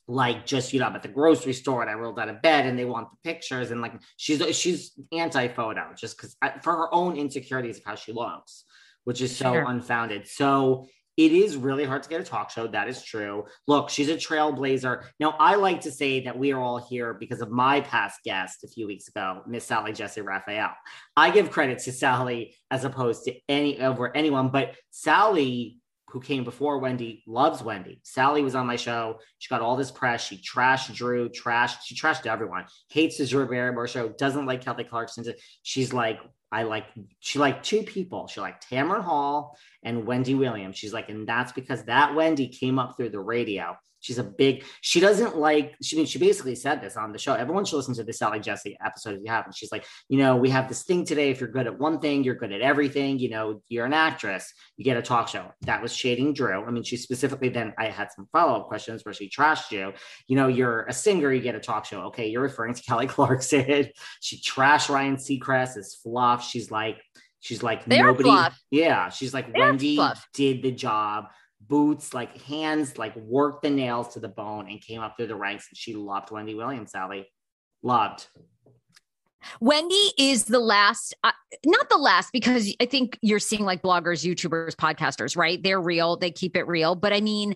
like 0.08 0.46
just 0.46 0.74
you 0.74 0.79
know 0.79 0.88
I'm 0.88 0.96
at 0.96 1.03
the 1.03 1.08
grocery 1.08 1.53
store 1.53 1.81
and 1.81 1.89
I 1.89 1.93
rolled 1.93 2.20
out 2.20 2.29
of 2.29 2.41
bed 2.41 2.65
and 2.65 2.77
they 2.77 2.86
want 2.86 3.08
the 3.12 3.17
pictures 3.29 3.72
and 3.72 3.81
like 3.81 3.93
she's 4.17 4.43
she's 4.55 4.91
anti 5.12 5.48
photo 5.48 5.93
just 5.98 6.17
because 6.17 6.36
uh, 6.41 6.51
for 6.62 6.75
her 6.75 6.93
own 6.93 7.17
insecurities 7.17 7.77
of 7.77 7.84
how 7.86 7.96
she 7.96 8.12
looks, 8.12 8.65
which 9.03 9.22
is 9.22 9.36
so 9.36 9.53
sure. 9.53 9.65
unfounded. 9.67 10.27
So 10.27 10.88
it 11.17 11.34
is 11.34 11.58
really 11.58 11.84
hard 11.84 12.03
to 12.03 12.10
get 12.10 12.22
a 12.22 12.24
talk 12.24 12.50
show. 12.50 12.67
That 12.67 12.88
is 12.88 13.03
true. 13.03 13.46
Look, 13.67 13.89
she's 13.89 14.10
a 14.10 14.15
trailblazer. 14.15 15.03
Now, 15.20 15.36
I 15.39 15.55
like 15.55 15.81
to 15.81 15.91
say 15.91 16.22
that 16.22 16.38
we 16.38 16.53
are 16.53 16.60
all 16.60 16.77
here 16.77 17.13
because 17.13 17.41
of 17.41 17.51
my 17.51 17.81
past 17.81 18.22
guest 18.24 18.63
a 18.63 18.67
few 18.67 18.88
weeks 18.88 19.08
ago, 19.10 19.41
Miss 19.46 19.65
Sally 19.65 19.91
Jessy 19.91 20.22
Raphael. 20.22 20.72
I 21.17 21.29
give 21.31 21.51
credit 21.51 21.79
to 21.79 21.91
Sally 21.91 22.55
as 22.72 22.86
opposed 22.86 23.25
to 23.25 23.36
any 23.50 23.81
over 23.81 24.15
anyone, 24.15 24.50
but 24.50 24.75
Sally 24.89 25.80
who 26.11 26.19
came 26.19 26.43
before 26.43 26.77
Wendy 26.77 27.23
loves 27.25 27.63
Wendy. 27.63 28.01
Sally 28.03 28.43
was 28.43 28.53
on 28.53 28.67
my 28.67 28.75
show. 28.75 29.19
She 29.39 29.49
got 29.49 29.61
all 29.61 29.77
this 29.77 29.91
press. 29.91 30.25
She 30.25 30.37
trashed 30.37 30.93
Drew, 30.93 31.29
trashed, 31.29 31.77
she 31.85 31.95
trashed 31.95 32.25
everyone. 32.25 32.65
Hates 32.89 33.17
the 33.17 33.25
Drew 33.25 33.47
Barrymore 33.47 33.87
show, 33.87 34.09
doesn't 34.09 34.45
like 34.45 34.63
Kelly 34.63 34.83
Clarkson. 34.83 35.23
She's 35.63 35.93
like, 35.93 36.19
I 36.51 36.63
like, 36.63 36.85
she 37.19 37.39
liked 37.39 37.65
two 37.65 37.83
people. 37.83 38.27
She 38.27 38.41
liked 38.41 38.69
Tamron 38.69 39.03
Hall 39.03 39.57
and 39.83 40.05
Wendy 40.05 40.35
Williams. 40.35 40.77
She's 40.77 40.93
like, 40.93 41.07
and 41.07 41.25
that's 41.25 41.53
because 41.53 41.83
that 41.85 42.13
Wendy 42.13 42.49
came 42.49 42.77
up 42.77 42.97
through 42.97 43.11
the 43.11 43.19
radio. 43.19 43.77
She's 44.01 44.17
a 44.17 44.24
big, 44.24 44.65
she 44.81 45.00
doesn't 45.00 45.38
like, 45.38 45.75
she 45.81 46.05
she 46.05 46.20
basically 46.20 46.55
said 46.55 46.81
this 46.81 46.98
on 46.98 47.12
the 47.12 47.20
show. 47.20 47.34
Everyone 47.36 47.63
should 47.63 47.77
listen 47.77 47.93
to 47.96 48.03
the 48.03 48.12
Sally 48.12 48.39
Jessy 48.39 48.77
episode 48.84 49.15
if 49.15 49.22
you 49.24 49.31
haven't. 49.31 49.55
She's 49.55 49.72
like, 49.72 49.86
you 50.10 50.17
know, 50.17 50.36
we 50.36 50.50
have 50.50 50.67
this 50.67 50.84
thing 50.84 51.05
today. 51.05 51.29
If 51.29 51.39
you're 51.39 51.50
good 51.50 51.67
at 51.67 51.79
one 51.79 52.00
thing, 52.00 52.24
you're 52.24 52.36
good 52.36 52.51
at 52.51 52.62
everything. 52.62 53.20
You 53.20 53.29
know, 53.29 53.62
you're 53.70 53.86
an 53.86 53.93
actress, 53.93 54.51
you 54.75 54.84
get 54.84 54.98
a 54.98 55.01
talk 55.01 55.27
show. 55.27 55.51
That 55.62 55.81
was 55.81 55.96
shading 55.96 56.34
Drew. 56.34 56.65
I 56.65 56.72
mean, 56.72 56.84
she 56.84 56.98
specifically 56.98 57.50
then, 57.50 57.74
I 57.77 57.86
had 57.86 58.12
some 58.12 58.27
follow 58.31 58.60
up 58.60 58.67
questions 58.67 59.05
where 59.05 59.13
she 59.13 59.29
trashed 59.29 59.72
you. 59.72 59.93
You 60.27 60.36
know, 60.36 60.48
you're 60.48 60.81
a 60.86 60.93
singer, 60.93 61.31
you 61.31 61.41
get 61.41 61.55
a 61.55 61.60
talk 61.60 61.86
show. 61.86 62.01
Okay, 62.08 62.27
you're 62.27 62.41
referring 62.41 62.74
to 62.74 62.81
Kelly 62.88 63.08
Clarkson. 63.08 63.88
she 64.20 64.38
trashed 64.38 64.89
Ryan 64.89 65.17
Seacrest 65.17 65.77
as 65.77 65.96
fluff. 66.01 66.43
She's 66.43 66.72
like, 66.72 66.98
she's 67.39 67.62
like, 67.62 67.86
They're 67.86 68.08
nobody. 68.08 68.55
Yeah, 68.72 69.10
she's 69.10 69.34
like, 69.34 69.53
They're 69.53 69.67
Wendy 69.67 70.00
did 70.34 70.63
the 70.63 70.72
job 70.72 71.25
boots, 71.67 72.13
like 72.13 72.41
hands, 72.43 72.97
like 72.97 73.15
worked 73.15 73.63
the 73.63 73.69
nails 73.69 74.13
to 74.13 74.19
the 74.19 74.27
bone 74.27 74.69
and 74.69 74.81
came 74.81 75.01
up 75.01 75.15
through 75.17 75.27
the 75.27 75.35
ranks. 75.35 75.67
And 75.69 75.77
she 75.77 75.93
loved 75.93 76.31
Wendy 76.31 76.55
Williams, 76.55 76.91
Sally. 76.91 77.31
Loved. 77.83 78.27
Wendy 79.59 80.11
is 80.19 80.45
the 80.45 80.59
last, 80.59 81.15
uh, 81.23 81.31
not 81.65 81.89
the 81.89 81.97
last, 81.97 82.31
because 82.31 82.73
I 82.79 82.85
think 82.85 83.17
you're 83.21 83.39
seeing 83.39 83.65
like 83.65 83.81
bloggers, 83.81 84.23
YouTubers, 84.23 84.75
podcasters, 84.75 85.35
right? 85.35 85.61
They're 85.61 85.81
real, 85.81 86.15
they 86.15 86.29
keep 86.29 86.55
it 86.55 86.67
real. 86.67 86.93
But 86.93 87.11
I 87.11 87.21
mean, 87.21 87.55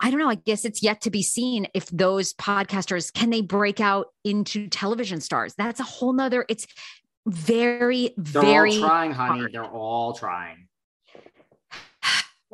I 0.00 0.10
don't 0.10 0.18
know. 0.18 0.30
I 0.30 0.34
guess 0.36 0.64
it's 0.64 0.82
yet 0.82 1.02
to 1.02 1.10
be 1.10 1.22
seen 1.22 1.66
if 1.74 1.86
those 1.88 2.32
podcasters 2.34 3.12
can 3.12 3.30
they 3.30 3.42
break 3.42 3.80
out 3.80 4.08
into 4.24 4.68
television 4.68 5.20
stars. 5.20 5.54
That's 5.56 5.80
a 5.80 5.84
whole 5.84 6.12
nother. 6.12 6.44
It's 6.48 6.66
very, 7.26 8.12
They're 8.16 8.42
very 8.42 8.74
all 8.76 8.88
trying, 8.88 9.12
honey. 9.12 9.40
Hard. 9.40 9.52
They're 9.52 9.64
all 9.64 10.12
trying. 10.14 10.63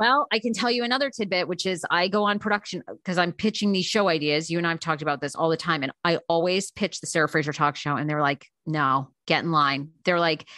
Well, 0.00 0.26
I 0.33 0.38
can 0.38 0.54
tell 0.54 0.71
you 0.71 0.83
another 0.83 1.11
tidbit, 1.11 1.47
which 1.47 1.66
is 1.66 1.85
I 1.90 2.09
go 2.09 2.25
on 2.25 2.38
production 2.38 2.83
because 2.88 3.19
I'm 3.19 3.33
pitching 3.33 3.71
these 3.71 3.85
show 3.85 4.09
ideas. 4.09 4.49
You 4.49 4.57
and 4.57 4.66
I've 4.66 4.80
talked 4.80 5.02
about 5.02 5.21
this 5.21 5.35
all 5.35 5.50
the 5.50 5.59
time. 5.59 5.83
And 5.83 5.92
I 6.04 6.21
always 6.26 6.71
pitch 6.71 7.02
the 7.02 7.07
Sarah 7.07 7.28
Fraser 7.28 7.52
talk 7.52 7.76
show. 7.76 7.97
And 7.97 8.09
they're 8.09 8.23
like, 8.23 8.47
no, 8.64 9.11
get 9.26 9.45
in 9.45 9.52
line. 9.52 9.90
They're 10.07 10.19
like, 10.19 10.49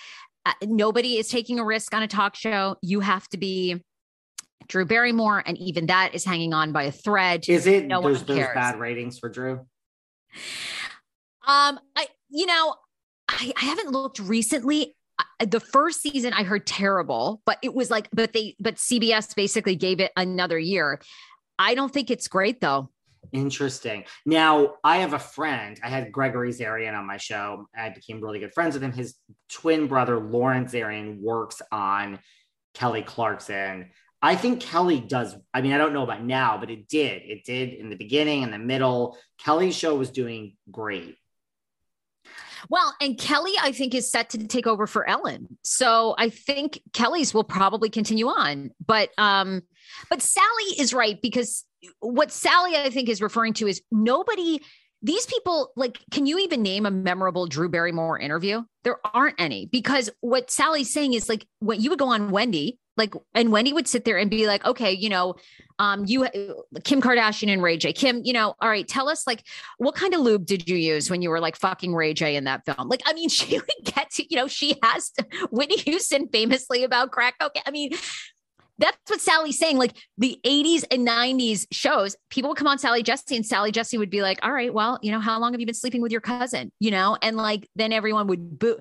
uh, 0.47 0.53
nobody 0.63 1.19
is 1.19 1.27
taking 1.27 1.59
a 1.59 1.65
risk 1.65 1.93
on 1.93 2.05
a 2.05 2.07
talk 2.07 2.37
show. 2.37 2.77
You 2.83 3.01
have 3.01 3.27
to 3.31 3.37
be 3.37 3.83
Drew 4.69 4.85
Barrymore. 4.85 5.43
And 5.45 5.59
even 5.59 5.87
that 5.87 6.15
is 6.15 6.25
hanging 6.25 6.55
on 6.55 6.71
by 6.71 6.85
a 6.85 6.93
thread. 6.93 7.49
Is 7.49 7.67
it? 7.67 7.87
No 7.87 8.01
there's, 8.01 8.23
there's 8.23 8.55
bad 8.55 8.79
ratings 8.79 9.19
for 9.19 9.29
Drew. 9.29 9.55
Um, 11.49 11.81
I, 11.97 12.07
you 12.31 12.47
know, 12.47 12.77
I, 13.29 13.53
I 13.61 13.65
haven't 13.65 13.91
looked 13.91 14.21
recently. 14.21 14.95
Uh, 15.43 15.47
the 15.47 15.61
first 15.61 16.01
season 16.01 16.33
I 16.33 16.45
heard 16.45 16.67
terrible, 16.67 17.43
but 17.45 17.59
it 17.63 17.75
was 17.75 17.91
like, 17.91 18.09
but 18.13 18.33
they, 18.33 18.55
but 18.61 18.77
CBS 18.77 19.35
basically 19.35 19.75
gave 19.75 20.01
it 20.01 20.13
another 20.17 20.59
year. 20.59 21.01
I 21.59 21.75
don't 21.75 21.93
think 21.93 22.11
it's 22.11 22.29
great 22.29 22.61
though. 22.61 22.91
Interesting. 23.33 24.05
Now, 24.27 24.75
I 24.85 24.99
have 24.99 25.15
a 25.15 25.19
friend. 25.19 25.79
I 25.83 25.89
had 25.89 26.13
Gregory 26.13 26.51
Zarian 26.51 26.97
on 26.97 27.07
my 27.07 27.17
show. 27.17 27.67
I 27.77 27.89
became 27.89 28.21
really 28.21 28.39
good 28.41 28.53
friends 28.53 28.75
with 28.75 28.83
him. 28.83 28.93
His 28.93 29.15
twin 29.49 29.87
brother, 29.87 30.19
Lawrence 30.19 30.73
Zarian, 30.73 31.21
works 31.21 31.63
on 31.71 32.19
Kelly 32.75 33.03
Clarkson. 33.03 33.91
I 34.21 34.37
think 34.37 34.61
Kelly 34.61 35.01
does. 35.01 35.35
I 35.53 35.63
mean, 35.63 35.73
I 35.73 35.79
don't 35.79 35.93
know 35.93 36.03
about 36.03 36.23
now, 36.23 36.59
but 36.59 36.71
it 36.71 36.89
did. 36.89 37.23
It 37.23 37.45
did 37.45 37.71
in 37.71 37.91
the 37.91 37.97
beginning, 37.97 38.43
in 38.43 38.51
the 38.51 38.59
middle. 38.59 39.17
Kelly's 39.39 39.77
show 39.77 39.97
was 39.97 40.11
doing 40.11 40.57
great. 40.71 41.17
Well, 42.69 42.95
and 43.01 43.19
Kelly, 43.19 43.53
I 43.61 43.73
think, 43.73 43.95
is 43.95 44.11
set 44.11 44.31
to 44.31 44.47
take 44.47 44.67
over 44.67 44.87
for 44.87 45.09
Ellen. 45.09 45.59
So 45.63 46.15
I 46.19 46.29
think 46.29 46.81
Kelly's 46.93 47.35
will 47.35 47.45
probably 47.45 47.91
continue 47.91 48.29
on. 48.29 48.71
But 48.85 49.11
um, 49.19 49.63
but 50.09 50.23
Sally 50.23 50.79
is 50.79 50.95
right 50.95 51.21
because 51.21 51.65
what 52.01 52.31
Sally, 52.31 52.77
I 52.77 52.91
think, 52.91 53.09
is 53.09 53.21
referring 53.21 53.55
to 53.55 53.67
is 53.67 53.83
nobody, 53.91 54.61
these 55.03 55.27
people, 55.27 55.73
like, 55.77 55.99
can 56.11 56.27
you 56.27 56.39
even 56.39 56.63
name 56.63 56.87
a 56.87 56.91
memorable 56.91 57.47
Drew 57.47 57.69
Barrymore 57.69 58.19
interview? 58.19 58.63
There 58.85 58.99
aren't 59.05 59.41
any 59.41 59.67
because 59.67 60.11
what 60.21 60.51
Sally's 60.51 60.93
saying 60.93 61.15
is 61.15 61.29
like 61.29 61.47
what 61.59 61.81
you 61.81 61.91
would 61.91 61.99
go 61.99 62.09
on 62.09 62.31
Wendy, 62.31 62.79
like, 62.97 63.15
and 63.35 63.53
Wendy 63.53 63.73
would 63.73 63.89
sit 63.89 64.05
there 64.05 64.19
and 64.19 64.31
be 64.31 64.47
like, 64.47 64.65
okay, 64.65 64.93
you 64.93 65.09
know, 65.09 65.37
um, 65.79 66.05
you, 66.07 66.27
Kim 66.85 67.01
Kardashian 67.01 67.53
and 67.53 67.63
Ray 67.63 67.77
J. 67.77 67.93
Kim, 67.93 68.23
you 68.25 68.33
know, 68.33 68.55
all 68.61 68.69
right, 68.69 68.87
tell 68.87 69.09
us 69.09 69.27
like 69.27 69.45
what 69.79 69.95
kind 69.95 70.15
of 70.15 70.21
lube 70.21 70.47
did 70.47 70.69
you 70.69 70.77
use 70.77 71.11
when 71.11 71.23
you 71.23 71.31
were 71.31 71.41
like 71.41 71.57
fucking 71.57 71.95
Ray 71.95 72.15
J 72.15 72.37
in 72.37 72.45
that 72.45 72.65
film? 72.65 72.89
Like, 72.89 73.03
I 73.07 73.15
mean, 73.15 73.29
she 73.31 73.59
would 73.59 73.85
get 73.85 74.11
to, 74.13 74.27
you 74.29 74.37
know, 74.37 74.47
she 74.47 74.77
has 74.83 75.13
Whitney 75.51 75.79
Houston 75.79 76.29
famously 76.29 76.85
about 76.85 77.11
crack 77.11 77.39
cocaine. 77.41 77.63
I 77.67 77.71
mean, 77.71 77.93
that's 78.79 78.97
what 79.09 79.21
Sally's 79.21 79.59
saying. 79.59 79.79
Like 79.79 79.97
the 80.19 80.39
80s 80.45 80.85
and 80.91 81.07
90s 81.07 81.67
shows, 81.71 82.17
people 82.31 82.51
would 82.51 82.59
come 82.59 82.67
on 82.67 82.79
Sally 82.79 83.03
Jessy, 83.03 83.37
and 83.37 83.47
Sally 83.47 83.71
Jessy 83.71 83.99
would 83.99 84.11
be 84.11 84.23
like, 84.23 84.39
all 84.43 84.53
right, 84.53 84.73
well, 84.73 84.99
you 85.03 85.13
know, 85.13 85.21
how 85.21 85.39
long 85.39 85.53
have 85.53 85.61
you 85.61 85.67
been 85.67 85.75
sleeping 85.75 86.03
with 86.03 86.13
your 86.13 86.21
cousin? 86.21 86.73
You 86.81 86.91
know, 86.91 87.17
and 87.23 87.37
like 87.37 87.69
then 87.77 87.93
everyone 87.93 88.27
would 88.27 88.59
boo. 88.59 88.79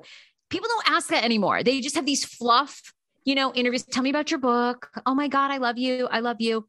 People 0.50 0.68
don't 0.68 0.90
ask 0.96 1.10
that 1.10 1.24
anymore. 1.24 1.64
They 1.64 1.80
just 1.82 1.96
have 1.96 2.06
these 2.06 2.26
fluff, 2.26 2.94
you 3.24 3.36
know, 3.36 3.54
interviews. 3.54 3.84
Tell 3.84 4.04
me 4.04 4.10
about 4.10 4.32
your 4.32 4.40
book. 4.40 4.90
Oh 5.06 5.16
my 5.16 5.28
God, 5.28 5.52
I 5.52 5.58
love 5.58 5.78
you. 5.78 6.08
I 6.08 6.20
love 6.20 6.38
you. 6.40 6.68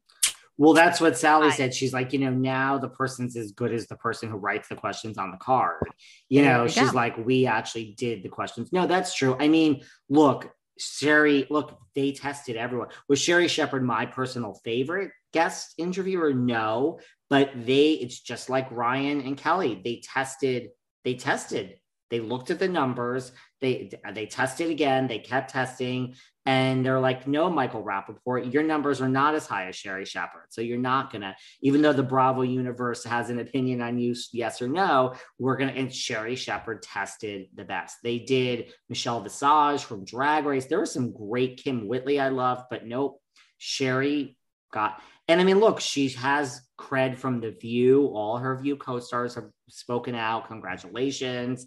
Well, 0.57 0.73
that's 0.73 1.01
what 1.01 1.17
Sally 1.17 1.49
said. 1.49 1.73
She's 1.73 1.93
like, 1.93 2.13
you 2.13 2.19
know, 2.19 2.29
now 2.29 2.77
the 2.77 2.89
person's 2.89 3.35
as 3.35 3.51
good 3.53 3.73
as 3.73 3.87
the 3.87 3.95
person 3.95 4.29
who 4.29 4.37
writes 4.37 4.67
the 4.67 4.75
questions 4.75 5.17
on 5.17 5.31
the 5.31 5.37
card. 5.37 5.89
You 6.29 6.43
know, 6.43 6.67
she's 6.67 6.91
go. 6.91 6.95
like, 6.95 7.17
we 7.17 7.47
actually 7.47 7.95
did 7.97 8.21
the 8.21 8.29
questions. 8.29 8.71
No, 8.71 8.85
that's 8.85 9.15
true. 9.15 9.35
I 9.39 9.47
mean, 9.47 9.81
look, 10.09 10.51
Sherri, 10.77 11.47
look, 11.49 11.79
they 11.95 12.11
tested 12.11 12.55
everyone. 12.55 12.89
Was 13.07 13.19
Sherri 13.19 13.47
Shepherd 13.47 13.83
my 13.83 14.05
personal 14.05 14.53
favorite 14.63 15.11
guest 15.31 15.73
interviewer? 15.79 16.33
No, 16.33 16.99
but 17.29 17.51
they, 17.55 17.91
it's 17.91 18.19
just 18.19 18.49
like 18.49 18.71
Ryan 18.71 19.21
and 19.21 19.37
Kelly. 19.37 19.81
They 19.83 20.01
tested, 20.03 20.69
they 21.03 21.15
tested, 21.15 21.79
they 22.09 22.19
looked 22.19 22.51
at 22.51 22.59
the 22.59 22.67
numbers, 22.67 23.31
they 23.59 23.89
they 24.13 24.27
tested 24.27 24.69
again, 24.69 25.07
they 25.07 25.17
kept 25.17 25.49
testing, 25.49 26.13
and 26.45 26.85
they're 26.85 26.99
like, 26.99 27.25
no, 27.25 27.49
Michael 27.49 27.83
Rapaport, 27.83 28.51
your 28.51 28.63
numbers 28.63 29.01
are 29.01 29.09
not 29.09 29.33
as 29.33 29.47
high 29.47 29.67
as 29.67 29.75
Sherri 29.75 30.05
Shepherd. 30.05 30.47
So 30.49 30.61
you're 30.61 30.77
not 30.77 31.11
gonna, 31.11 31.35
even 31.61 31.81
though 31.81 31.93
the 31.93 32.03
Bravo 32.03 32.41
universe 32.41 33.03
has 33.05 33.29
an 33.29 33.39
opinion 33.39 33.81
on 33.81 33.97
you, 33.97 34.13
yes 34.33 34.61
or 34.61 34.67
no, 34.67 35.15
we're 35.39 35.55
gonna 35.55 35.71
and 35.71 35.93
Sherri 35.93 36.35
Shepherd 36.35 36.81
tested 36.81 37.47
the 37.55 37.63
best. 37.63 37.97
They 38.03 38.19
did 38.19 38.73
Michelle 38.89 39.21
Visage 39.21 39.83
from 39.83 40.03
Drag 40.03 40.45
Race. 40.45 40.65
There 40.65 40.81
was 40.81 40.91
some 40.91 41.13
great 41.13 41.63
Kym 41.63 41.87
Whitley 41.87 42.19
I 42.19 42.29
loved, 42.29 42.65
but 42.69 42.85
nope, 42.85 43.21
Sherri 43.57 44.37
got 44.71 45.01
and 45.29 45.39
I 45.39 45.45
mean, 45.45 45.61
look, 45.61 45.79
she 45.79 46.09
has 46.09 46.61
cred 46.77 47.15
from 47.15 47.39
The 47.39 47.51
View. 47.51 48.07
All 48.07 48.37
her 48.37 48.57
View 48.57 48.75
co 48.75 48.99
stars 48.99 49.35
have 49.35 49.45
spoken 49.69 50.15
out. 50.15 50.47
Congratulations 50.47 51.65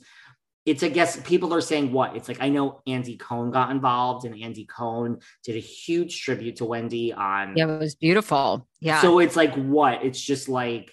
it's 0.67 0.83
I 0.83 0.89
guess 0.89 1.19
people 1.21 1.55
are 1.55 1.61
saying 1.61 1.93
what 1.93 2.17
it's 2.17 2.27
like. 2.27 2.43
I 2.43 2.49
know 2.49 2.83
Andy 2.89 3.17
Cohen 3.17 3.53
got 3.53 3.71
involved, 3.71 4.27
and 4.27 4.41
Andy 4.43 4.65
Cohen 4.65 5.21
did 5.45 5.55
a 5.55 5.61
huge 5.61 6.21
tribute 6.23 6.57
to 6.57 6.65
Wendy 6.65 7.13
on. 7.13 7.57
Yeah, 7.57 7.69
it 7.69 7.79
was 7.79 7.95
beautiful. 7.95 8.67
Yeah. 8.81 9.01
So 9.01 9.21
it's 9.21 9.37
like 9.37 9.55
what? 9.55 10.05
It's 10.05 10.21
just 10.21 10.49
like 10.49 10.93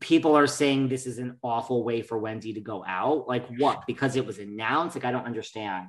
people 0.00 0.36
are 0.36 0.46
saying 0.46 0.88
this 0.88 1.06
is 1.06 1.18
an 1.18 1.36
awful 1.42 1.84
way 1.84 2.00
for 2.00 2.18
Wendy 2.18 2.54
to 2.54 2.60
go 2.60 2.82
out. 2.86 3.28
Like 3.28 3.46
what? 3.58 3.86
Because 3.86 4.16
it 4.16 4.26
was 4.26 4.38
announced. 4.38 4.96
Like 4.96 5.04
I 5.04 5.12
don't 5.12 5.26
understand. 5.26 5.88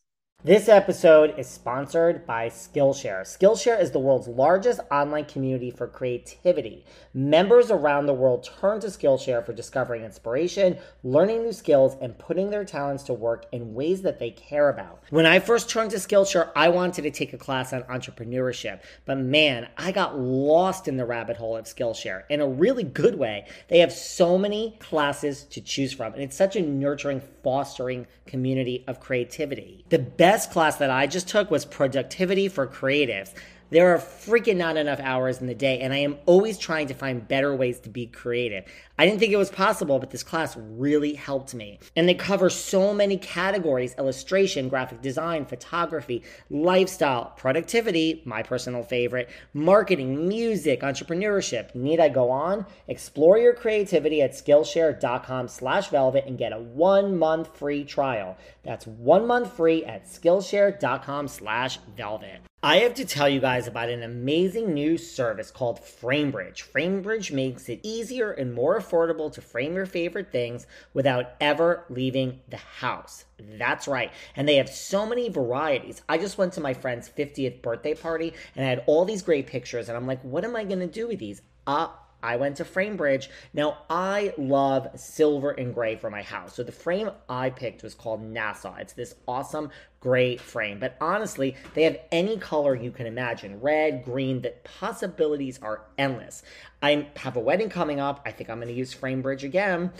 This 0.43 0.69
episode 0.69 1.35
is 1.37 1.47
sponsored 1.47 2.25
by 2.25 2.49
Skillshare. 2.49 3.21
Skillshare 3.21 3.79
is 3.79 3.91
the 3.91 3.99
world's 3.99 4.27
largest 4.27 4.79
online 4.89 5.25
community 5.25 5.69
for 5.69 5.85
creativity. 5.85 6.83
Members 7.13 7.69
around 7.69 8.07
the 8.07 8.15
world 8.15 8.49
turn 8.59 8.79
to 8.79 8.87
Skillshare 8.87 9.45
for 9.45 9.53
discovering 9.53 10.03
inspiration, 10.03 10.79
learning 11.03 11.43
new 11.43 11.53
skills, 11.53 11.95
and 12.01 12.17
putting 12.17 12.49
their 12.49 12.65
talents 12.65 13.03
to 13.03 13.13
work 13.13 13.45
in 13.51 13.75
ways 13.75 14.01
that 14.01 14.17
they 14.17 14.31
care 14.31 14.69
about. 14.69 15.03
When 15.11 15.27
I 15.27 15.37
first 15.37 15.69
turned 15.69 15.91
to 15.91 15.97
Skillshare, 15.97 16.49
I 16.55 16.69
wanted 16.69 17.03
to 17.03 17.11
take 17.11 17.33
a 17.33 17.37
class 17.37 17.71
on 17.71 17.83
entrepreneurship, 17.83 18.79
but 19.05 19.19
man, 19.19 19.67
I 19.77 19.91
got 19.91 20.17
lost 20.17 20.87
in 20.87 20.97
the 20.97 21.05
rabbit 21.05 21.37
hole 21.37 21.55
of 21.55 21.65
Skillshare 21.65 22.23
in 22.31 22.41
a 22.41 22.47
really 22.47 22.83
good 22.83 23.13
way. 23.13 23.45
They 23.67 23.77
have 23.77 23.93
so 23.93 24.39
many 24.39 24.75
classes 24.79 25.43
to 25.51 25.61
choose 25.61 25.93
from, 25.93 26.13
and 26.13 26.23
it's 26.23 26.35
such 26.35 26.55
a 26.55 26.61
nurturing, 26.61 27.21
fostering 27.43 28.07
community 28.25 28.83
of 28.87 28.99
creativity. 28.99 29.85
The 29.89 29.99
best 29.99 30.30
class 30.51 30.77
that 30.77 30.89
I 30.89 31.07
just 31.07 31.27
took 31.27 31.51
was 31.51 31.65
Productivity 31.65 32.47
for 32.47 32.65
Creatives. 32.65 33.33
There 33.71 33.95
are 33.95 33.99
freaking 33.99 34.57
not 34.57 34.75
enough 34.75 34.99
hours 34.99 35.39
in 35.39 35.47
the 35.47 35.55
day, 35.55 35.79
and 35.79 35.93
I 35.93 35.99
am 35.99 36.17
always 36.25 36.57
trying 36.57 36.87
to 36.87 36.93
find 36.93 37.25
better 37.25 37.55
ways 37.55 37.79
to 37.79 37.89
be 37.89 38.05
creative. 38.05 38.65
I 38.99 39.05
didn't 39.05 39.19
think 39.19 39.31
it 39.31 39.37
was 39.37 39.49
possible, 39.49 39.97
but 39.97 40.09
this 40.09 40.23
class 40.23 40.57
really 40.57 41.13
helped 41.13 41.53
me. 41.53 41.79
And 41.95 42.05
they 42.05 42.13
cover 42.13 42.49
so 42.49 42.93
many 42.93 43.15
categories 43.15 43.95
illustration, 43.97 44.67
graphic 44.67 45.01
design, 45.01 45.45
photography, 45.45 46.21
lifestyle, 46.49 47.33
productivity, 47.37 48.21
my 48.25 48.43
personal 48.43 48.83
favorite, 48.83 49.29
marketing, 49.53 50.27
music, 50.27 50.81
entrepreneurship. 50.81 51.73
Need 51.73 52.01
I 52.01 52.09
go 52.09 52.29
on? 52.29 52.65
Explore 52.89 53.37
your 53.37 53.53
creativity 53.53 54.21
at 54.21 54.33
Skillshare.com 54.33 55.47
slash 55.47 55.87
velvet 55.87 56.25
and 56.25 56.37
get 56.37 56.51
a 56.51 56.59
one 56.59 57.17
month 57.17 57.57
free 57.57 57.85
trial. 57.85 58.35
That's 58.63 58.85
one 58.85 59.25
month 59.25 59.53
free 59.53 59.85
at 59.85 60.07
Skillshare.com 60.07 61.29
slash 61.29 61.77
velvet. 61.95 62.41
I 62.63 62.77
have 62.81 62.93
to 62.95 63.05
tell 63.05 63.27
you 63.27 63.39
guys 63.39 63.65
about 63.65 63.89
an 63.89 64.03
amazing 64.03 64.75
new 64.75 64.95
service 64.95 65.49
called 65.49 65.79
FrameBridge. 65.79 66.71
FrameBridge 66.71 67.31
makes 67.31 67.67
it 67.69 67.79
easier 67.81 68.29
and 68.29 68.53
more 68.53 68.79
affordable 68.79 69.33
to 69.33 69.41
frame 69.41 69.73
your 69.73 69.87
favorite 69.87 70.31
things 70.31 70.67
without 70.93 71.31
ever 71.41 71.85
leaving 71.89 72.39
the 72.49 72.57
house. 72.57 73.25
That's 73.39 73.87
right. 73.87 74.11
And 74.35 74.47
they 74.47 74.57
have 74.57 74.69
so 74.69 75.07
many 75.07 75.27
varieties. 75.27 76.03
I 76.07 76.19
just 76.19 76.37
went 76.37 76.53
to 76.53 76.61
my 76.61 76.75
friend's 76.75 77.09
50th 77.09 77.63
birthday 77.63 77.95
party 77.95 78.31
and 78.55 78.63
I 78.63 78.69
had 78.69 78.83
all 78.85 79.05
these 79.05 79.23
great 79.23 79.47
pictures 79.47 79.89
and 79.89 79.97
I'm 79.97 80.05
like, 80.05 80.21
what 80.21 80.45
am 80.45 80.55
I 80.55 80.63
going 80.63 80.81
to 80.81 80.87
do 80.87 81.07
with 81.07 81.17
these? 81.17 81.41
Uh, 81.65 81.87
I 82.23 82.35
went 82.35 82.57
to 82.57 82.65
Framebridge. 82.65 83.27
Now, 83.53 83.79
I 83.89 84.33
love 84.37 84.87
silver 84.99 85.51
and 85.51 85.73
gray 85.73 85.95
for 85.95 86.09
my 86.09 86.21
house. 86.21 86.55
So 86.55 86.63
the 86.63 86.71
frame 86.71 87.09
I 87.29 87.49
picked 87.49 87.83
was 87.83 87.95
called 87.95 88.21
Nassau. 88.23 88.75
It's 88.75 88.93
this 88.93 89.15
awesome 89.27 89.69
gray 89.99 90.37
frame. 90.37 90.79
But 90.79 90.97
honestly, 90.99 91.55
they 91.73 91.83
have 91.83 91.97
any 92.11 92.37
color 92.37 92.75
you 92.75 92.91
can 92.91 93.05
imagine 93.05 93.61
red, 93.61 94.03
green, 94.03 94.41
the 94.41 94.53
possibilities 94.63 95.59
are 95.61 95.83
endless. 95.97 96.43
I 96.81 97.07
have 97.17 97.35
a 97.35 97.39
wedding 97.39 97.69
coming 97.69 97.99
up. 97.99 98.21
I 98.25 98.31
think 98.31 98.49
I'm 98.49 98.57
going 98.57 98.67
to 98.67 98.73
use 98.73 98.93
Framebridge 98.93 99.43
again. 99.43 99.91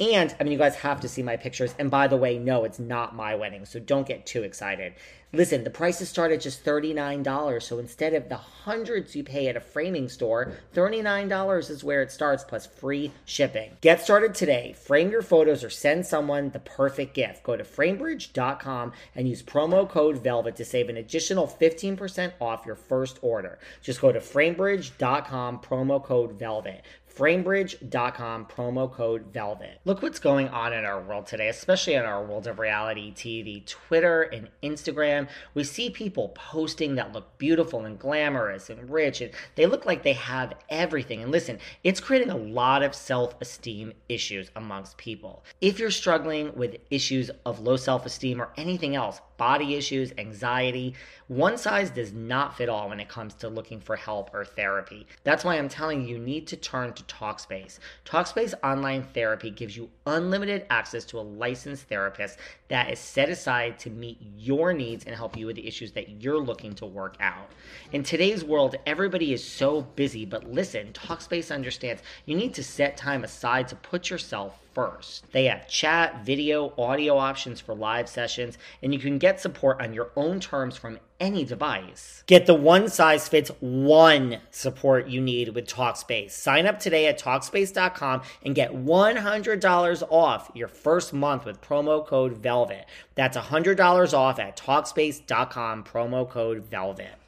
And 0.00 0.34
I 0.40 0.44
mean, 0.44 0.52
you 0.52 0.58
guys 0.58 0.76
have 0.76 1.00
to 1.00 1.08
see 1.08 1.22
my 1.22 1.36
pictures. 1.36 1.74
And 1.78 1.90
by 1.90 2.08
the 2.08 2.16
way, 2.16 2.38
no, 2.38 2.64
it's 2.64 2.78
not 2.78 3.14
my 3.14 3.34
wedding. 3.34 3.66
So 3.66 3.78
don't 3.78 4.08
get 4.08 4.24
too 4.24 4.42
excited. 4.42 4.94
Listen, 5.32 5.62
the 5.62 5.70
prices 5.70 6.08
start 6.08 6.32
at 6.32 6.40
just 6.40 6.64
$39. 6.64 7.62
So 7.62 7.78
instead 7.78 8.14
of 8.14 8.28
the 8.28 8.36
hundreds 8.36 9.14
you 9.14 9.22
pay 9.22 9.46
at 9.46 9.56
a 9.56 9.60
framing 9.60 10.08
store, 10.08 10.54
$39 10.74 11.70
is 11.70 11.84
where 11.84 12.02
it 12.02 12.10
starts 12.10 12.42
plus 12.42 12.66
free 12.66 13.12
shipping. 13.26 13.76
Get 13.80 14.00
started 14.00 14.34
today. 14.34 14.72
Frame 14.72 15.10
your 15.10 15.22
photos 15.22 15.62
or 15.62 15.70
send 15.70 16.04
someone 16.04 16.50
the 16.50 16.58
perfect 16.58 17.14
gift. 17.14 17.44
Go 17.44 17.56
to 17.56 17.62
framebridge.com 17.62 18.92
and 19.14 19.28
use 19.28 19.42
promo 19.42 19.88
code 19.88 20.16
VELVET 20.18 20.56
to 20.56 20.64
save 20.64 20.88
an 20.88 20.96
additional 20.96 21.46
15% 21.46 22.32
off 22.40 22.66
your 22.66 22.74
first 22.74 23.20
order. 23.22 23.60
Just 23.82 24.00
go 24.00 24.10
to 24.10 24.18
framebridge.com, 24.18 25.60
promo 25.60 26.02
code 26.02 26.38
VELVET 26.40 26.82
framebridge.com 27.14 28.46
promo 28.46 28.90
code 28.90 29.26
velvet. 29.32 29.80
Look 29.84 30.02
what's 30.02 30.18
going 30.18 30.48
on 30.48 30.72
in 30.72 30.84
our 30.84 31.00
world 31.00 31.26
today 31.26 31.48
especially 31.48 31.94
in 31.94 32.04
our 32.04 32.24
world 32.24 32.46
of 32.46 32.58
reality 32.58 33.12
tv 33.12 33.66
twitter 33.66 34.22
and 34.22 34.48
instagram. 34.62 35.28
We 35.54 35.64
see 35.64 35.90
people 35.90 36.30
posting 36.30 36.94
that 36.94 37.12
look 37.12 37.36
beautiful 37.38 37.84
and 37.84 37.98
glamorous 37.98 38.70
and 38.70 38.90
rich 38.90 39.20
and 39.20 39.32
they 39.54 39.66
look 39.66 39.86
like 39.86 40.02
they 40.02 40.14
have 40.14 40.54
everything. 40.68 41.22
And 41.22 41.30
listen 41.30 41.58
it's 41.84 42.00
creating 42.00 42.30
a 42.30 42.36
lot 42.36 42.82
of 42.82 42.94
self-esteem 42.94 43.92
issues 44.08 44.50
amongst 44.56 44.96
people. 44.96 45.44
If 45.60 45.78
you're 45.78 45.90
struggling 45.90 46.54
with 46.54 46.76
issues 46.90 47.30
of 47.44 47.60
low 47.60 47.76
self-esteem 47.76 48.40
or 48.40 48.50
anything 48.56 48.96
else 48.96 49.20
body 49.40 49.74
issues 49.74 50.12
anxiety 50.18 50.94
one 51.30 51.56
size 51.56 51.90
does 51.90 52.12
not 52.12 52.56
fit 52.56 52.68
all 52.68 52.88
when 52.88 52.98
it 52.98 53.08
comes 53.08 53.34
to 53.34 53.48
looking 53.48 53.78
for 53.78 53.94
help 53.94 54.34
or 54.34 54.44
therapy. 54.44 55.06
That's 55.22 55.44
why 55.44 55.56
I'm 55.56 55.68
telling 55.68 56.02
you, 56.02 56.16
you 56.16 56.18
need 56.18 56.48
to 56.48 56.56
turn 56.56 56.92
to 56.94 57.04
Talkspace. 57.04 57.78
Talkspace 58.04 58.52
online 58.64 59.04
therapy 59.04 59.48
gives 59.52 59.76
you 59.76 59.90
unlimited 60.06 60.66
access 60.70 61.04
to 61.04 61.20
a 61.20 61.22
licensed 61.22 61.84
therapist 61.84 62.40
that 62.66 62.90
is 62.90 62.98
set 62.98 63.28
aside 63.28 63.78
to 63.78 63.90
meet 63.90 64.18
your 64.36 64.72
needs 64.72 65.04
and 65.04 65.14
help 65.14 65.36
you 65.36 65.46
with 65.46 65.54
the 65.54 65.68
issues 65.68 65.92
that 65.92 66.20
you're 66.20 66.42
looking 66.42 66.74
to 66.74 66.84
work 66.84 67.16
out. 67.20 67.52
In 67.92 68.02
today's 68.02 68.42
world, 68.42 68.74
everybody 68.84 69.32
is 69.32 69.44
so 69.44 69.82
busy, 69.82 70.24
but 70.24 70.50
listen, 70.50 70.92
Talkspace 70.92 71.54
understands 71.54 72.02
you 72.26 72.34
need 72.34 72.54
to 72.54 72.64
set 72.64 72.96
time 72.96 73.22
aside 73.22 73.68
to 73.68 73.76
put 73.76 74.10
yourself 74.10 74.60
first. 74.72 75.30
They 75.32 75.44
have 75.44 75.68
chat, 75.68 76.24
video, 76.24 76.72
audio 76.78 77.16
options 77.16 77.60
for 77.60 77.74
live 77.74 78.08
sessions, 78.08 78.58
and 78.82 78.92
you 78.92 78.98
can 78.98 79.18
get 79.18 79.40
support 79.40 79.80
on 79.80 79.92
your 79.92 80.10
own 80.16 80.40
terms 80.40 80.76
from 80.76 80.98
any 81.20 81.44
device. 81.44 82.24
Get 82.26 82.46
the 82.46 82.54
one 82.54 82.88
size 82.88 83.28
fits 83.28 83.50
one 83.60 84.38
support 84.50 85.06
you 85.06 85.20
need 85.20 85.54
with 85.54 85.66
Talkspace. 85.66 86.30
Sign 86.32 86.66
up 86.66 86.80
today 86.80 87.06
at 87.06 87.20
Talkspace.com 87.20 88.22
and 88.44 88.54
get 88.54 88.72
$100 88.72 90.02
off 90.10 90.50
your 90.54 90.68
first 90.68 91.12
month 91.12 91.44
with 91.44 91.60
promo 91.60 92.04
code 92.04 92.42
VELVET. 92.42 92.86
That's 93.14 93.36
$100 93.36 94.14
off 94.14 94.38
at 94.38 94.56
Talkspace.com, 94.56 95.84
promo 95.84 96.28
code 96.28 96.70
VELVET. 96.70 97.19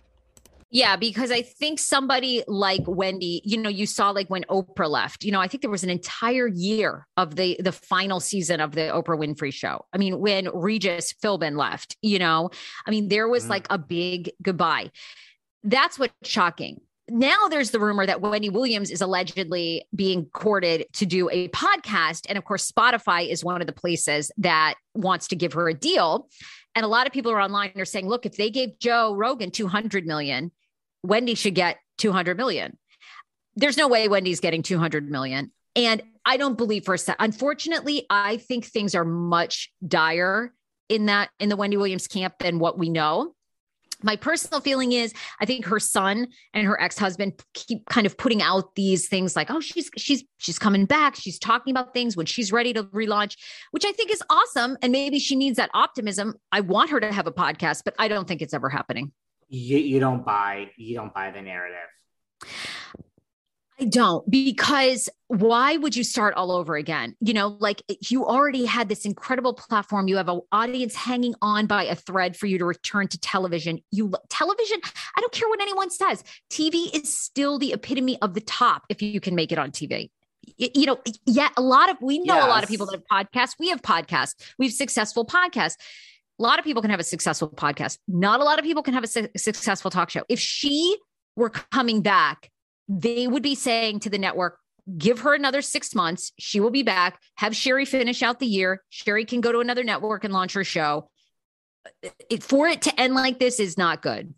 Yeah, 0.75 0.97
because 0.97 1.31
I 1.31 1.43
think 1.43 1.79
somebody 1.79 2.43
like 2.49 2.81
Wendy, 2.87 3.43
you 3.45 3.59
know, 3.59 3.69
you 3.69 3.85
saw 3.85 4.09
like 4.09 4.31
when 4.31 4.45
Oprah 4.45 4.89
left, 4.89 5.23
you 5.23 5.31
know, 5.31 5.39
I 5.39 5.47
think 5.47 5.61
there 5.61 5.71
was 5.71 5.85
an 5.85 5.91
entire 5.91 6.49
year 6.49 7.07
of 7.19 7.37
the 7.37 7.59
the 7.61 7.73
final 7.73 8.21
season 8.21 8.59
of 8.59 8.73
the 8.73 8.89
Oprah 8.89 9.19
Winfrey 9.19 9.53
show. 9.53 9.85
I 9.93 9.99
mean, 9.99 10.19
when 10.19 10.49
Regis 10.55 11.13
Philbin 11.23 11.59
left, 11.59 11.99
you 12.01 12.19
know, 12.19 12.49
I 12.87 12.91
mean, 12.91 13.09
there 13.09 13.29
was 13.29 13.45
mm. 13.45 13.51
like 13.51 13.67
a 13.69 13.77
big 13.77 14.33
goodbye. 14.41 14.91
That's 15.63 15.99
what's 15.99 16.15
shocking. 16.25 16.81
Now 17.11 17.49
there's 17.51 17.71
the 17.71 17.81
rumor 17.81 18.07
that 18.07 18.23
Wendy 18.23 18.49
Williams 18.49 18.91
is 18.91 19.03
allegedly 19.03 19.85
being 19.95 20.25
courted 20.33 20.87
to 20.95 21.05
do 21.05 21.29
a 21.29 21.49
podcast. 21.49 22.25
And 22.31 22.39
of 22.39 22.47
course, 22.47 22.73
Spotify 22.73 23.29
is 23.29 23.45
one 23.45 23.61
of 23.61 23.67
the 23.67 23.75
places 23.75 24.31
that 24.39 24.77
wants 24.95 25.29
to 25.29 25.37
give 25.37 25.53
her 25.53 25.69
a 25.69 25.75
deal. 25.75 26.29
And 26.75 26.83
a 26.83 26.89
lot 26.89 27.07
of 27.07 27.13
people 27.13 27.31
are 27.31 27.41
online 27.41 27.73
are 27.77 27.85
saying, 27.85 28.09
look, 28.09 28.25
if 28.25 28.37
they 28.37 28.49
gave 28.49 28.79
Joe 28.79 29.15
Rogan 29.15 29.51
200 29.51 30.07
million, 30.07 30.51
Wendy 31.03 31.35
should 31.35 31.55
get 31.55 31.79
200 31.99 32.37
million. 32.37 32.79
There's 33.57 33.77
no 33.77 33.89
way 33.89 34.09
Wendy's 34.09 34.41
getting 34.41 34.63
200 34.63 35.11
million. 35.11 35.53
And 35.75 36.03
I 36.25 36.37
don't 36.37 36.57
believe 36.57 36.85
for 36.85 36.95
a 36.95 36.99
second. 36.99 37.25
Unfortunately, 37.25 38.07
I 38.11 38.37
think 38.37 38.65
things 38.65 38.95
are 38.95 39.05
much 39.05 39.71
dire 39.87 40.53
in 40.89 41.07
that 41.07 41.31
in 41.41 41.49
the 41.49 41.57
Wendy 41.57 41.77
Williams 41.77 42.07
camp 42.07 42.35
than 42.39 42.59
what 42.59 42.79
we 42.79 42.89
know. 42.89 43.35
My 44.05 44.17
personal 44.17 44.61
feeling 44.61 44.93
is 44.93 45.15
I 45.41 45.47
think 45.47 45.65
her 45.67 45.79
son 45.79 46.27
and 46.53 46.67
her 46.67 46.81
ex-husband 46.81 47.41
keep 47.55 47.87
kind 47.87 48.05
of 48.05 48.19
putting 48.19 48.43
out 48.43 48.75
these 48.75 49.09
things 49.09 49.37
like, 49.37 49.49
oh, 49.49 49.61
she's 49.61 49.91
she's 49.97 50.25
she's 50.39 50.59
coming 50.59 50.87
back. 50.87 51.15
She's 51.15 51.39
talking 51.39 51.71
about 51.73 51.95
things 51.95 52.17
when 52.17 52.27
she's 52.27 52.51
ready 52.53 52.73
to 52.73 52.85
relaunch, 52.85 53.37
which 53.71 53.85
I 53.85 53.93
think 53.93 54.11
is 54.11 54.23
awesome. 54.29 54.77
And 54.83 54.91
maybe 54.91 55.19
she 55.21 55.37
needs 55.37 55.57
that 55.57 55.71
optimism. 55.73 56.35
I 56.51 56.61
want 56.61 56.91
her 56.91 56.99
to 56.99 57.13
have 57.13 57.29
a 57.29 57.33
podcast, 57.33 57.83
but 57.85 57.95
I 57.99 58.09
don't 58.09 58.27
think 58.27 58.43
it's 58.43 58.55
ever 58.55 58.69
happening 58.69 59.13
you, 59.53 59.77
you 59.79 60.01
don't 60.01 60.25
buy 60.25 60.71
you 60.77 60.97
don't 60.97 61.13
buy 61.13 61.31
the 61.31 61.43
narrative 61.43 61.79
I 63.79 63.85
don't 63.85 64.29
because 64.31 65.09
why 65.29 65.77
would 65.77 65.97
you 65.97 66.05
start 66.05 66.35
all 66.35 66.53
over 66.53 66.77
again? 66.77 67.17
You 67.21 67.35
know, 67.35 67.57
like 67.59 67.83
you 68.11 68.25
already 68.25 68.65
had 68.65 68.89
this 68.89 69.05
incredible 69.05 69.55
platform. 69.55 70.07
You 70.09 70.19
have 70.19 70.29
an 70.29 70.41
audience 70.53 70.95
hanging 70.95 71.35
on 71.43 71.67
by 71.67 71.85
a 71.85 71.95
thread 71.95 72.37
for 72.37 72.47
you 72.47 72.59
to 72.59 72.65
return 72.65 73.09
to 73.09 73.19
television. 73.19 73.81
You 73.91 74.13
television, 74.29 74.79
I 75.17 75.21
don't 75.21 75.33
care 75.33 75.49
what 75.49 75.61
anyone 75.61 75.91
says. 75.91 76.23
TV 76.51 76.95
is 76.95 77.13
still 77.17 77.59
the 77.59 77.73
epitome 77.73 78.21
of 78.23 78.35
the 78.35 78.43
top 78.43 78.85
if 78.89 79.03
you 79.03 79.21
can 79.21 79.35
make 79.35 79.53
it 79.53 79.59
on 79.59 79.71
TV. 79.73 80.11
You 80.59 80.87
know, 80.87 80.99
yeah, 81.25 81.49
a 81.57 81.63
lot 81.63 81.89
of 81.89 81.97
we 82.01 82.19
know 82.19 82.37
yes. 82.37 82.45
a 82.45 82.49
lot 82.49 82.63
of 82.63 82.69
people 82.69 82.87
that 82.87 83.03
have 83.11 83.27
podcasts. 83.27 83.55
We 83.59 83.71
have 83.71 83.83
podcasts. 83.83 84.35
We 84.59 84.67
have 84.67 84.75
successful 84.75 85.27
podcasts 85.27 85.77
A 86.39 86.43
lot 86.43 86.59
of 86.59 86.65
people 86.65 86.83
can 86.83 86.91
have 86.91 87.01
a 87.01 87.05
successful 87.05 87.49
podcast. 87.49 87.99
Not 88.09 88.41
a 88.41 88.45
lot 88.45 88.59
of 88.59 88.65
people 88.65 88.83
can 88.83 88.95
have 88.95 89.05
a 89.05 89.07
su- 89.07 89.29
successful 89.37 89.91
talk 89.91 90.11
show. 90.11 90.23
If 90.29 90.41
she 90.41 90.97
were 91.37 91.51
coming 91.51 92.03
back, 92.03 92.51
they 92.89 93.27
would 93.27 93.43
be 93.43 93.55
saying 93.55 94.01
to 94.01 94.11
the 94.11 94.19
network, 94.19 94.59
give 94.99 95.21
her 95.21 95.35
another 95.35 95.63
six 95.63 95.95
months. 95.95 96.33
She 96.39 96.61
will 96.61 96.71
be 96.71 96.83
back. 96.83 97.21
Have 97.37 97.55
Sherri 97.55 97.85
finish 97.85 98.23
out 98.23 98.41
the 98.41 98.47
year. 98.47 98.83
Sherri 98.91 99.25
can 99.25 99.41
go 99.41 99.53
to 99.53 99.61
another 99.61 99.85
network 99.85 100.25
and 100.25 100.33
launch 100.33 100.55
her 100.55 100.65
show. 100.65 101.09
It, 102.31 102.43
for 102.43 102.69
it 102.69 102.83
to 102.83 103.01
end 103.01 103.15
like 103.15 103.39
this 103.39 103.61
is 103.61 103.77
not 103.77 104.03
good. 104.03 104.35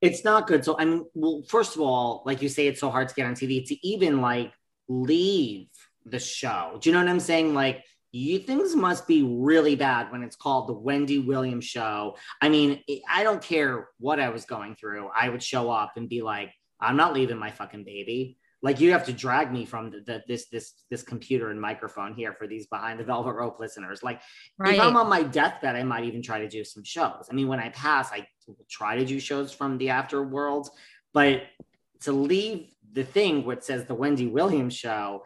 It's 0.00 0.24
not 0.24 0.46
good. 0.46 0.64
So 0.64 0.76
I 0.78 0.84
mean, 0.84 1.06
well, 1.14 1.42
first 1.48 1.74
of 1.74 1.82
all, 1.82 2.22
like 2.24 2.40
you 2.40 2.48
say, 2.48 2.66
it's 2.68 2.80
so 2.80 2.90
hard 2.90 3.08
to 3.08 3.14
get 3.14 3.26
on 3.26 3.34
TV 3.34 3.66
to 3.66 3.86
even 3.86 4.20
like 4.20 4.52
leave 4.88 5.68
the 6.04 6.20
show. 6.20 6.78
Do 6.80 6.88
you 6.88 6.94
know 6.94 7.00
what 7.00 7.08
I'm 7.08 7.20
saying? 7.20 7.54
Like 7.54 7.84
you 8.12 8.38
things 8.38 8.74
must 8.74 9.06
be 9.06 9.22
really 9.22 9.76
bad 9.76 10.10
when 10.10 10.22
it's 10.22 10.36
called 10.36 10.68
the 10.68 10.72
Wendy 10.72 11.18
Williams 11.18 11.64
show. 11.64 12.16
I 12.40 12.48
mean, 12.48 12.82
I 13.08 13.22
don't 13.22 13.42
care 13.42 13.88
what 13.98 14.18
I 14.18 14.30
was 14.30 14.44
going 14.44 14.76
through. 14.76 15.10
I 15.14 15.28
would 15.28 15.42
show 15.42 15.70
up 15.70 15.92
and 15.96 16.08
be 16.08 16.22
like, 16.22 16.50
I'm 16.80 16.96
not 16.96 17.12
leaving 17.12 17.38
my 17.38 17.50
fucking 17.50 17.84
baby. 17.84 18.38
Like 18.60 18.80
you 18.80 18.92
have 18.92 19.04
to 19.06 19.12
drag 19.12 19.52
me 19.52 19.64
from 19.64 19.90
the, 19.90 20.00
the, 20.00 20.22
this 20.26 20.46
this 20.48 20.72
this 20.90 21.02
computer 21.02 21.50
and 21.50 21.60
microphone 21.60 22.14
here 22.14 22.32
for 22.32 22.48
these 22.48 22.66
behind 22.66 22.98
the 22.98 23.04
velvet 23.04 23.34
rope 23.34 23.60
listeners. 23.60 24.02
Like 24.02 24.20
right. 24.58 24.74
if 24.74 24.80
I'm 24.80 24.96
on 24.96 25.08
my 25.08 25.22
deathbed, 25.22 25.76
I 25.76 25.84
might 25.84 26.04
even 26.04 26.22
try 26.22 26.40
to 26.40 26.48
do 26.48 26.64
some 26.64 26.82
shows. 26.82 27.28
I 27.30 27.34
mean, 27.34 27.46
when 27.46 27.60
I 27.60 27.68
pass, 27.68 28.10
I 28.10 28.26
try 28.68 28.96
to 28.96 29.04
do 29.04 29.20
shows 29.20 29.52
from 29.52 29.78
the 29.78 29.88
afterworld, 29.88 30.68
but 31.12 31.42
to 32.00 32.12
leave 32.12 32.72
the 32.92 33.04
thing 33.04 33.48
it 33.48 33.64
says 33.64 33.84
the 33.84 33.94
Wendy 33.94 34.26
Williams 34.26 34.74
show 34.74 35.22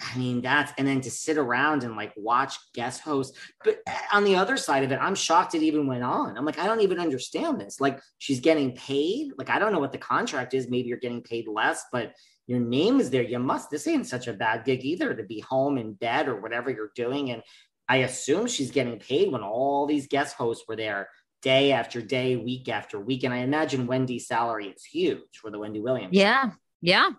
I 0.00 0.18
mean, 0.18 0.40
that's 0.40 0.72
and 0.78 0.88
then 0.88 1.00
to 1.02 1.10
sit 1.10 1.36
around 1.36 1.84
and 1.84 1.96
like 1.96 2.12
watch 2.16 2.56
guest 2.72 3.02
hosts. 3.02 3.38
But 3.64 3.78
on 4.12 4.24
the 4.24 4.36
other 4.36 4.56
side 4.56 4.84
of 4.84 4.92
it, 4.92 4.98
I'm 5.00 5.14
shocked 5.14 5.54
it 5.54 5.62
even 5.62 5.86
went 5.86 6.02
on. 6.02 6.36
I'm 6.36 6.44
like, 6.44 6.58
I 6.58 6.66
don't 6.66 6.80
even 6.80 6.98
understand 6.98 7.60
this. 7.60 7.80
Like, 7.80 8.00
she's 8.18 8.40
getting 8.40 8.72
paid. 8.72 9.32
Like, 9.36 9.50
I 9.50 9.58
don't 9.58 9.72
know 9.72 9.80
what 9.80 9.92
the 9.92 9.98
contract 9.98 10.54
is. 10.54 10.70
Maybe 10.70 10.88
you're 10.88 10.98
getting 10.98 11.22
paid 11.22 11.46
less, 11.46 11.84
but 11.92 12.14
your 12.46 12.58
name 12.58 13.00
is 13.00 13.10
there. 13.10 13.22
You 13.22 13.38
must. 13.38 13.70
This 13.70 13.86
ain't 13.86 14.06
such 14.06 14.28
a 14.28 14.32
bad 14.32 14.64
gig 14.64 14.84
either 14.84 15.14
to 15.14 15.22
be 15.22 15.40
home 15.40 15.78
in 15.78 15.92
bed 15.92 16.28
or 16.28 16.40
whatever 16.40 16.70
you're 16.70 16.92
doing. 16.96 17.30
And 17.30 17.42
I 17.88 17.98
assume 17.98 18.46
she's 18.46 18.70
getting 18.70 18.98
paid 18.98 19.30
when 19.30 19.42
all 19.42 19.86
these 19.86 20.06
guest 20.06 20.36
hosts 20.36 20.64
were 20.66 20.76
there 20.76 21.08
day 21.42 21.72
after 21.72 22.00
day, 22.00 22.36
week 22.36 22.68
after 22.68 22.98
week. 22.98 23.24
And 23.24 23.34
I 23.34 23.38
imagine 23.38 23.86
Wendy's 23.86 24.26
salary 24.26 24.68
is 24.68 24.84
huge 24.84 25.20
for 25.40 25.50
the 25.50 25.58
Wendy 25.58 25.80
Williams. 25.80 26.14
Yeah. 26.16 26.52
Yeah. 26.80 27.10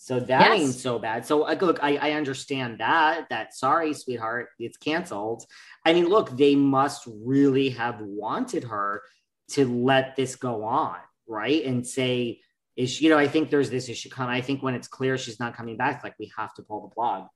So 0.00 0.20
that 0.20 0.40
yes. 0.52 0.60
ain't 0.60 0.74
so 0.74 1.00
bad. 1.00 1.26
So 1.26 1.38
like, 1.38 1.60
look, 1.60 1.82
I, 1.82 1.96
I 1.96 2.10
understand 2.12 2.78
that. 2.78 3.28
That 3.30 3.52
sorry, 3.52 3.92
sweetheart, 3.92 4.50
it's 4.60 4.76
canceled. 4.76 5.44
I 5.84 5.92
mean, 5.92 6.06
look, 6.06 6.36
they 6.36 6.54
must 6.54 7.08
really 7.24 7.70
have 7.70 8.00
wanted 8.00 8.62
her 8.64 9.02
to 9.50 9.66
let 9.66 10.14
this 10.14 10.36
go 10.36 10.62
on, 10.62 10.98
right? 11.26 11.64
And 11.64 11.84
say, 11.84 12.40
is 12.76 12.90
she, 12.90 13.04
you 13.04 13.10
know, 13.10 13.18
I 13.18 13.26
think 13.26 13.50
there's 13.50 13.70
this 13.70 13.88
issue 13.88 14.08
coming. 14.08 14.36
I 14.36 14.40
think 14.40 14.62
when 14.62 14.74
it's 14.74 14.86
clear 14.86 15.18
she's 15.18 15.40
not 15.40 15.56
coming 15.56 15.76
back, 15.76 16.04
like 16.04 16.14
we 16.20 16.30
have 16.36 16.54
to 16.54 16.62
pull 16.62 16.82
the 16.88 16.94
plug. 16.94 17.26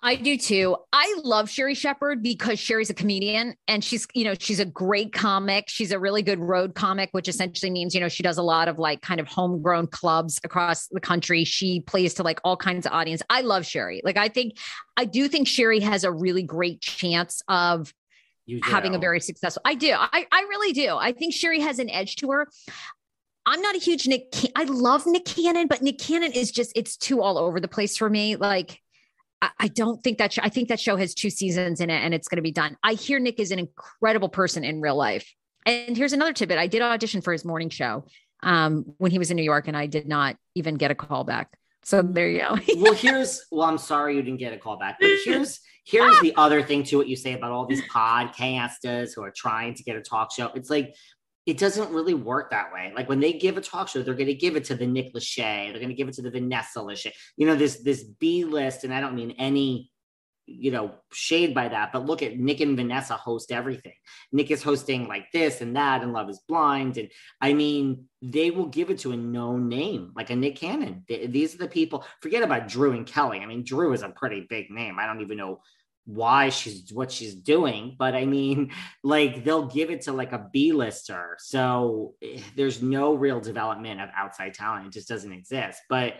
I 0.00 0.14
do 0.14 0.38
too. 0.38 0.76
I 0.92 1.20
love 1.24 1.50
Sherri 1.50 1.74
Shepherd 1.74 2.22
because 2.22 2.60
Sherri's 2.60 2.88
a 2.88 2.94
comedian 2.94 3.56
and 3.66 3.82
she's, 3.82 4.06
you 4.14 4.22
know, 4.22 4.34
she's 4.38 4.60
a 4.60 4.64
great 4.64 5.12
comic. 5.12 5.64
She's 5.68 5.90
a 5.90 5.98
really 5.98 6.22
good 6.22 6.38
road 6.38 6.76
comic, 6.76 7.08
which 7.10 7.26
essentially 7.26 7.70
means, 7.70 7.94
you 7.94 8.00
know, 8.00 8.08
she 8.08 8.22
does 8.22 8.38
a 8.38 8.42
lot 8.42 8.68
of 8.68 8.78
like 8.78 9.02
kind 9.02 9.18
of 9.18 9.26
homegrown 9.26 9.88
clubs 9.88 10.38
across 10.44 10.86
the 10.88 11.00
country. 11.00 11.42
She 11.42 11.80
plays 11.80 12.14
to 12.14 12.22
like 12.22 12.40
all 12.44 12.56
kinds 12.56 12.86
of 12.86 12.92
audience. 12.92 13.22
I 13.28 13.40
love 13.40 13.66
Sherri. 13.66 14.00
Like 14.04 14.16
I 14.16 14.28
think 14.28 14.56
I 14.96 15.04
do 15.04 15.26
think 15.26 15.48
Sherri 15.48 15.80
has 15.80 16.04
a 16.04 16.12
really 16.12 16.42
great 16.42 16.80
chance 16.80 17.42
of 17.48 17.92
having 18.62 18.94
a 18.94 18.98
very 18.98 19.20
successful. 19.20 19.62
I 19.64 19.74
do. 19.74 19.92
I, 19.92 20.26
I 20.30 20.40
really 20.42 20.72
do. 20.72 20.96
I 20.96 21.10
think 21.10 21.34
Sherri 21.34 21.60
has 21.60 21.80
an 21.80 21.90
edge 21.90 22.16
to 22.16 22.30
her. 22.30 22.46
I'm 23.46 23.60
not 23.60 23.74
a 23.74 23.78
huge 23.78 24.06
Nick. 24.06 24.32
I 24.54 24.64
love 24.64 25.06
Nick 25.06 25.24
Cannon, 25.24 25.66
but 25.66 25.82
Nick 25.82 25.98
Cannon 25.98 26.32
is 26.32 26.52
just 26.52 26.70
it's 26.76 26.96
too 26.96 27.20
all 27.20 27.36
over 27.36 27.58
the 27.58 27.68
place 27.68 27.96
for 27.96 28.08
me. 28.08 28.36
Like 28.36 28.80
I, 29.40 29.68
don't 29.68 30.02
think 30.02 30.18
that 30.18 30.32
show, 30.32 30.42
I 30.42 30.48
think 30.48 30.68
that 30.68 30.80
show 30.80 30.96
has 30.96 31.14
two 31.14 31.30
seasons 31.30 31.80
in 31.80 31.90
it 31.90 32.00
and 32.02 32.12
it's 32.12 32.28
going 32.28 32.36
to 32.36 32.42
be 32.42 32.52
done. 32.52 32.76
I 32.82 32.94
hear 32.94 33.18
Nick 33.18 33.38
is 33.38 33.50
an 33.50 33.58
incredible 33.58 34.28
person 34.28 34.64
in 34.64 34.80
real 34.80 34.96
life. 34.96 35.32
And 35.66 35.96
here's 35.96 36.12
another 36.12 36.32
tidbit. 36.32 36.58
I 36.58 36.66
did 36.66 36.82
audition 36.82 37.20
for 37.20 37.32
his 37.32 37.44
morning 37.44 37.68
show 37.68 38.06
um, 38.42 38.84
when 38.98 39.10
he 39.10 39.18
was 39.18 39.30
in 39.30 39.36
New 39.36 39.42
York 39.42 39.68
and 39.68 39.76
I 39.76 39.86
did 39.86 40.08
not 40.08 40.36
even 40.54 40.74
get 40.74 40.90
a 40.90 40.94
call 40.94 41.24
back. 41.24 41.56
So 41.84 42.02
there 42.02 42.28
you 42.28 42.40
go. 42.40 42.58
well, 42.76 42.94
here's 42.94 43.46
well, 43.50 43.66
I'm 43.66 43.78
sorry 43.78 44.16
you 44.16 44.22
didn't 44.22 44.40
get 44.40 44.52
a 44.52 44.58
call 44.58 44.78
back, 44.78 44.98
but 45.00 45.08
here's 45.24 45.60
here's 45.86 46.20
the 46.20 46.34
other 46.36 46.62
thing 46.62 46.82
to 46.84 46.98
what 46.98 47.08
you 47.08 47.16
say 47.16 47.32
about 47.32 47.50
all 47.50 47.64
these 47.64 47.82
podcasters 47.82 49.14
who 49.14 49.22
are 49.22 49.32
trying 49.34 49.74
to 49.74 49.82
get 49.82 49.96
a 49.96 50.02
talk 50.02 50.30
show. 50.30 50.50
It's 50.54 50.68
like 50.68 50.94
it 51.48 51.56
doesn't 51.56 51.90
really 51.90 52.12
work 52.12 52.50
that 52.50 52.74
way. 52.74 52.92
Like 52.94 53.08
when 53.08 53.20
they 53.20 53.32
give 53.32 53.56
a 53.56 53.62
talk 53.62 53.88
show, 53.88 54.02
they're 54.02 54.12
going 54.12 54.26
to 54.26 54.34
give 54.34 54.54
it 54.54 54.64
to 54.64 54.74
the 54.74 54.86
Nick 54.86 55.14
Lachey, 55.14 55.70
they're 55.70 55.80
going 55.80 55.88
to 55.88 55.94
give 55.94 56.06
it 56.06 56.14
to 56.16 56.22
the 56.22 56.30
Vanessa 56.30 56.80
Lachey. 56.80 57.10
You 57.38 57.46
know, 57.46 57.56
this 57.56 57.82
this 57.82 58.04
B 58.04 58.44
list, 58.44 58.84
and 58.84 58.92
I 58.92 59.00
don't 59.00 59.14
mean 59.14 59.30
any, 59.38 59.90
you 60.44 60.70
know, 60.70 60.92
shade 61.10 61.54
by 61.54 61.68
that, 61.68 61.90
but 61.90 62.04
look 62.04 62.22
at 62.22 62.38
Nick 62.38 62.60
and 62.60 62.76
Vanessa 62.76 63.14
host 63.14 63.50
everything. 63.50 63.94
Nick 64.30 64.50
is 64.50 64.62
hosting 64.62 65.08
like 65.08 65.32
this 65.32 65.62
and 65.62 65.74
that, 65.74 66.02
and 66.02 66.12
Love 66.12 66.28
Is 66.28 66.42
Blind, 66.46 66.98
and 66.98 67.08
I 67.40 67.54
mean, 67.54 68.08
they 68.20 68.50
will 68.50 68.66
give 68.66 68.90
it 68.90 68.98
to 68.98 69.12
a 69.12 69.16
known 69.16 69.70
name 69.70 70.12
like 70.14 70.28
a 70.28 70.36
Nick 70.36 70.56
Cannon. 70.56 71.04
They, 71.08 71.28
these 71.28 71.54
are 71.54 71.58
the 71.58 71.68
people. 71.68 72.04
Forget 72.20 72.42
about 72.42 72.68
Drew 72.68 72.92
and 72.92 73.06
Kelly. 73.06 73.40
I 73.40 73.46
mean, 73.46 73.64
Drew 73.64 73.94
is 73.94 74.02
a 74.02 74.10
pretty 74.10 74.46
big 74.50 74.70
name. 74.70 74.98
I 74.98 75.06
don't 75.06 75.22
even 75.22 75.38
know 75.38 75.60
why 76.08 76.48
she's 76.48 76.90
what 76.90 77.12
she's 77.12 77.34
doing 77.34 77.94
but 77.98 78.14
i 78.14 78.24
mean 78.24 78.72
like 79.04 79.44
they'll 79.44 79.66
give 79.66 79.90
it 79.90 80.00
to 80.00 80.12
like 80.12 80.32
a 80.32 80.48
b-lister 80.52 81.36
so 81.38 82.14
eh, 82.22 82.40
there's 82.56 82.82
no 82.82 83.14
real 83.14 83.40
development 83.40 84.00
of 84.00 84.08
outside 84.16 84.54
talent 84.54 84.86
it 84.86 84.92
just 84.92 85.06
doesn't 85.06 85.32
exist 85.32 85.82
but 85.90 86.14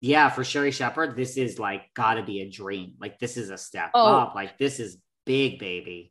yeah 0.00 0.30
for 0.30 0.42
sherri 0.42 0.70
shepherd 0.70 1.14
this 1.16 1.36
is 1.36 1.58
like 1.58 1.82
gotta 1.92 2.22
be 2.22 2.40
a 2.40 2.48
dream 2.48 2.94
like 2.98 3.18
this 3.18 3.36
is 3.36 3.50
a 3.50 3.58
step 3.58 3.90
oh. 3.92 4.16
up 4.16 4.34
like 4.34 4.56
this 4.56 4.80
is 4.80 4.96
big 5.26 5.58
baby 5.58 6.10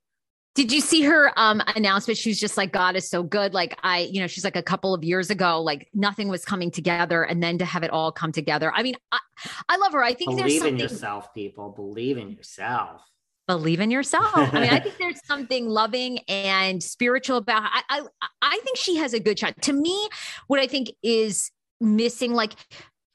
did 0.54 0.72
you 0.72 0.80
see 0.80 1.02
her 1.02 1.38
um 1.38 1.62
announcement? 1.76 2.18
She 2.18 2.30
was 2.30 2.40
just 2.40 2.56
like, 2.56 2.72
God 2.72 2.96
is 2.96 3.10
so 3.10 3.24
good. 3.24 3.54
Like 3.54 3.78
I, 3.84 4.10
you 4.10 4.22
know, 4.22 4.28
she's 4.28 4.46
like 4.46 4.56
a 4.56 4.64
couple 4.64 4.94
of 4.94 5.04
years 5.04 5.30
ago, 5.30 5.62
like 5.62 5.90
nothing 5.94 6.30
was 6.30 6.46
coming 6.46 6.72
together. 6.72 7.24
And 7.24 7.44
then 7.44 7.58
to 7.58 7.66
have 7.66 7.84
it 7.84 7.92
all 7.92 8.14
come 8.14 8.32
together. 8.32 8.72
I 8.74 8.82
mean, 8.82 8.96
I, 9.12 9.20
I 9.68 9.76
love 9.76 9.92
her. 9.92 10.02
I 10.02 10.14
think 10.14 10.38
believe 10.38 10.62
there's 10.62 10.72
in 10.72 10.80
yourself, 10.80 11.34
people. 11.34 11.72
Believe 11.72 12.18
in 12.18 12.32
yourself 12.32 13.02
believe 13.48 13.80
in 13.80 13.92
yourself. 13.92 14.34
I 14.36 14.60
mean, 14.60 14.70
I 14.70 14.80
think 14.80 14.98
there's 15.00 15.26
something 15.26 15.68
loving 15.68 16.20
and 16.28 16.82
spiritual 16.82 17.38
about 17.38 17.64
I, 17.64 17.82
I 17.90 18.02
I 18.42 18.60
think 18.64 18.78
she 18.78 18.98
has 18.98 19.14
a 19.14 19.20
good 19.20 19.40
shot. 19.40 19.62
To 19.64 19.74
me, 19.74 20.10
what 20.48 20.60
I 20.60 20.68
think 20.68 20.92
is 21.04 21.52
missing, 21.80 22.34
like 22.34 22.54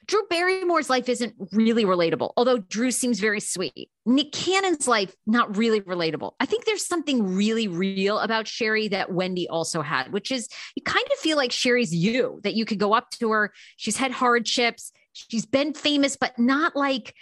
Drew 0.06 0.26
Barrymore's 0.28 0.90
life 0.90 1.08
isn't 1.08 1.34
really 1.52 1.84
relatable, 1.84 2.32
although 2.36 2.58
Drew 2.58 2.90
seems 2.90 3.20
very 3.20 3.40
sweet. 3.40 3.90
Nick 4.06 4.32
Cannon's 4.32 4.88
life, 4.88 5.14
not 5.26 5.56
really 5.56 5.80
relatable. 5.82 6.32
I 6.40 6.46
think 6.46 6.64
there's 6.64 6.86
something 6.86 7.36
really 7.36 7.68
real 7.68 8.18
about 8.18 8.48
Sherri 8.48 8.88
that 8.88 9.12
Wendy 9.12 9.48
also 9.48 9.82
had, 9.82 10.12
which 10.12 10.32
is 10.32 10.48
you 10.74 10.82
kind 10.82 11.06
of 11.12 11.18
feel 11.18 11.36
like 11.36 11.52
Sherri's 11.52 11.94
you, 11.94 12.40
that 12.42 12.54
you 12.54 12.64
could 12.64 12.78
go 12.78 12.92
up 12.92 13.10
to 13.20 13.30
her. 13.30 13.52
She's 13.76 13.96
had 13.96 14.10
hardships. 14.10 14.90
She's 15.12 15.46
been 15.46 15.74
famous, 15.74 16.16
but 16.16 16.38
not 16.38 16.74
like 16.74 17.14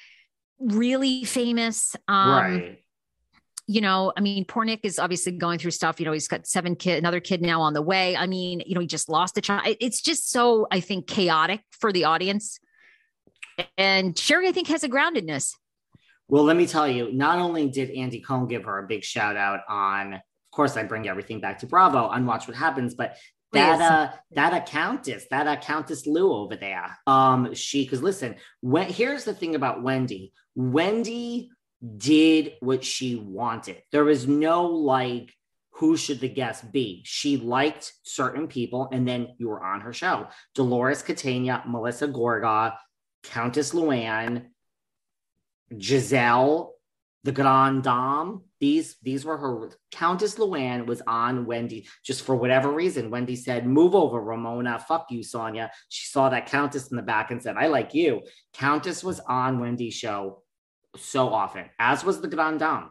really 0.59 1.25
famous. 1.25 1.95
Um, 2.07 2.31
right 2.31 2.79
you 3.71 3.83
know, 3.83 4.15
I 4.17 4.23
mean, 4.23 4.47
poor 4.47 4.65
Nick 4.65 4.81
is 4.83 4.99
obviously 4.99 5.33
going 5.33 5.59
through 5.59 5.73
stuff. 5.73 6.01
You 6.01 6.07
know, 6.07 6.13
he's 6.13 6.27
got 6.27 6.47
seven 6.47 6.75
kid, 6.75 6.97
another 6.97 7.21
kid 7.21 7.43
now 7.43 7.61
on 7.61 7.75
the 7.75 7.83
way. 7.83 8.17
I 8.17 8.27
mean, 8.27 8.63
you 8.65 8.75
know, 8.75 8.81
he 8.81 8.87
just 8.87 9.11
lost 9.11 9.37
a 9.37 9.43
child. 9.43 9.77
It's 9.79 10.01
just 10.01 10.31
so, 10.31 10.67
I 10.71 10.81
think, 10.81 11.07
chaotic 11.07 11.61
for 11.71 11.93
the 11.93 12.05
audience. 12.05 12.59
And 13.77 14.19
Sherri, 14.19 14.49
I 14.49 14.53
think, 14.53 14.69
has 14.69 14.85
a 14.85 14.89
groundedness. 14.89 15.53
Well, 16.29 16.45
let 16.45 16.57
me 16.57 16.67
tell 16.67 16.89
you, 16.89 17.13
not 17.13 17.39
only 17.39 17.69
did 17.69 17.91
Andy 17.91 18.23
Cohen 18.23 18.49
give 18.49 18.65
her 18.65 18.79
a 18.79 18.87
big 18.87 19.05
shout 19.05 19.37
out 19.37 19.61
on, 19.69 20.15
of 20.15 20.21
course, 20.51 20.79
I 20.79 20.85
bring 20.85 21.07
everything 21.07 21.41
back 21.41 21.59
to 21.59 21.67
Bravo 21.67 22.07
on 22.07 22.25
Watch 22.25 22.49
What 22.49 22.57
Happens, 22.57 22.95
but 22.95 23.19
that 23.53 23.81
uh 23.81 24.13
that 24.33 24.53
accountess 24.53 25.25
that 25.31 25.47
accountess 25.47 26.07
lou 26.07 26.35
over 26.35 26.55
there 26.55 26.99
um 27.07 27.55
she 27.55 27.83
because 27.83 28.03
listen 28.03 28.37
when 28.61 28.87
here's 28.87 29.25
the 29.25 29.33
thing 29.33 29.55
about 29.55 29.83
wendy 29.83 30.35
wendy 30.55 31.49
did 31.97 32.55
what 32.61 32.85
she 32.85 33.17
wanted. 33.17 33.83
There 33.93 34.05
was 34.05 34.27
no 34.27 34.67
like, 34.67 35.33
who 35.71 35.97
should 35.97 36.21
the 36.21 36.29
guest 36.29 36.73
be? 36.73 37.03
She 37.05 37.37
liked 37.37 37.93
certain 38.03 38.49
people, 38.49 38.89
and 38.93 39.07
then 39.07 39.29
you 39.39 39.49
were 39.49 39.63
on 39.63 39.81
her 39.83 39.93
show. 39.93 40.29
Dolores 40.55 41.03
Catania, 41.03 41.63
Melissa 41.67 42.09
Gorga, 42.09 42.75
Countess 43.23 43.73
Luann, 43.73 44.47
Gizelle, 45.73 46.71
the 47.25 47.33
Grand 47.33 47.85
Dame. 47.85 48.43
These 48.61 48.97
these 49.03 49.25
were 49.25 49.37
her. 49.37 49.71
Countess 49.93 50.37
Luann 50.37 50.87
was 50.87 51.01
on 51.07 51.47
Wendy 51.47 51.87
just 52.05 52.23
for 52.23 52.35
whatever 52.35 52.73
reason. 52.73 53.11
Wendy 53.11 53.37
said, 53.37 53.67
"Move 53.67 53.95
over, 53.95 54.21
Ramona. 54.21 54.79
Fuck 54.81 55.07
you, 55.11 55.21
Sonja." 55.21 55.69
She 55.89 56.09
saw 56.09 56.29
that 56.29 56.47
Countess 56.47 56.91
in 56.91 56.97
the 56.97 57.03
back 57.03 57.31
and 57.31 57.41
said, 57.41 57.57
"I 57.57 57.69
like 57.69 57.95
you." 57.95 58.23
Countess 58.53 59.05
was 59.05 59.21
on 59.21 59.61
Wendy's 59.61 59.95
show 59.95 60.43
so 60.99 61.33
often, 61.33 61.67
as 61.79 62.05
was 62.05 62.21
the 62.21 62.29
Grand 62.29 62.61
Dame. 62.61 62.91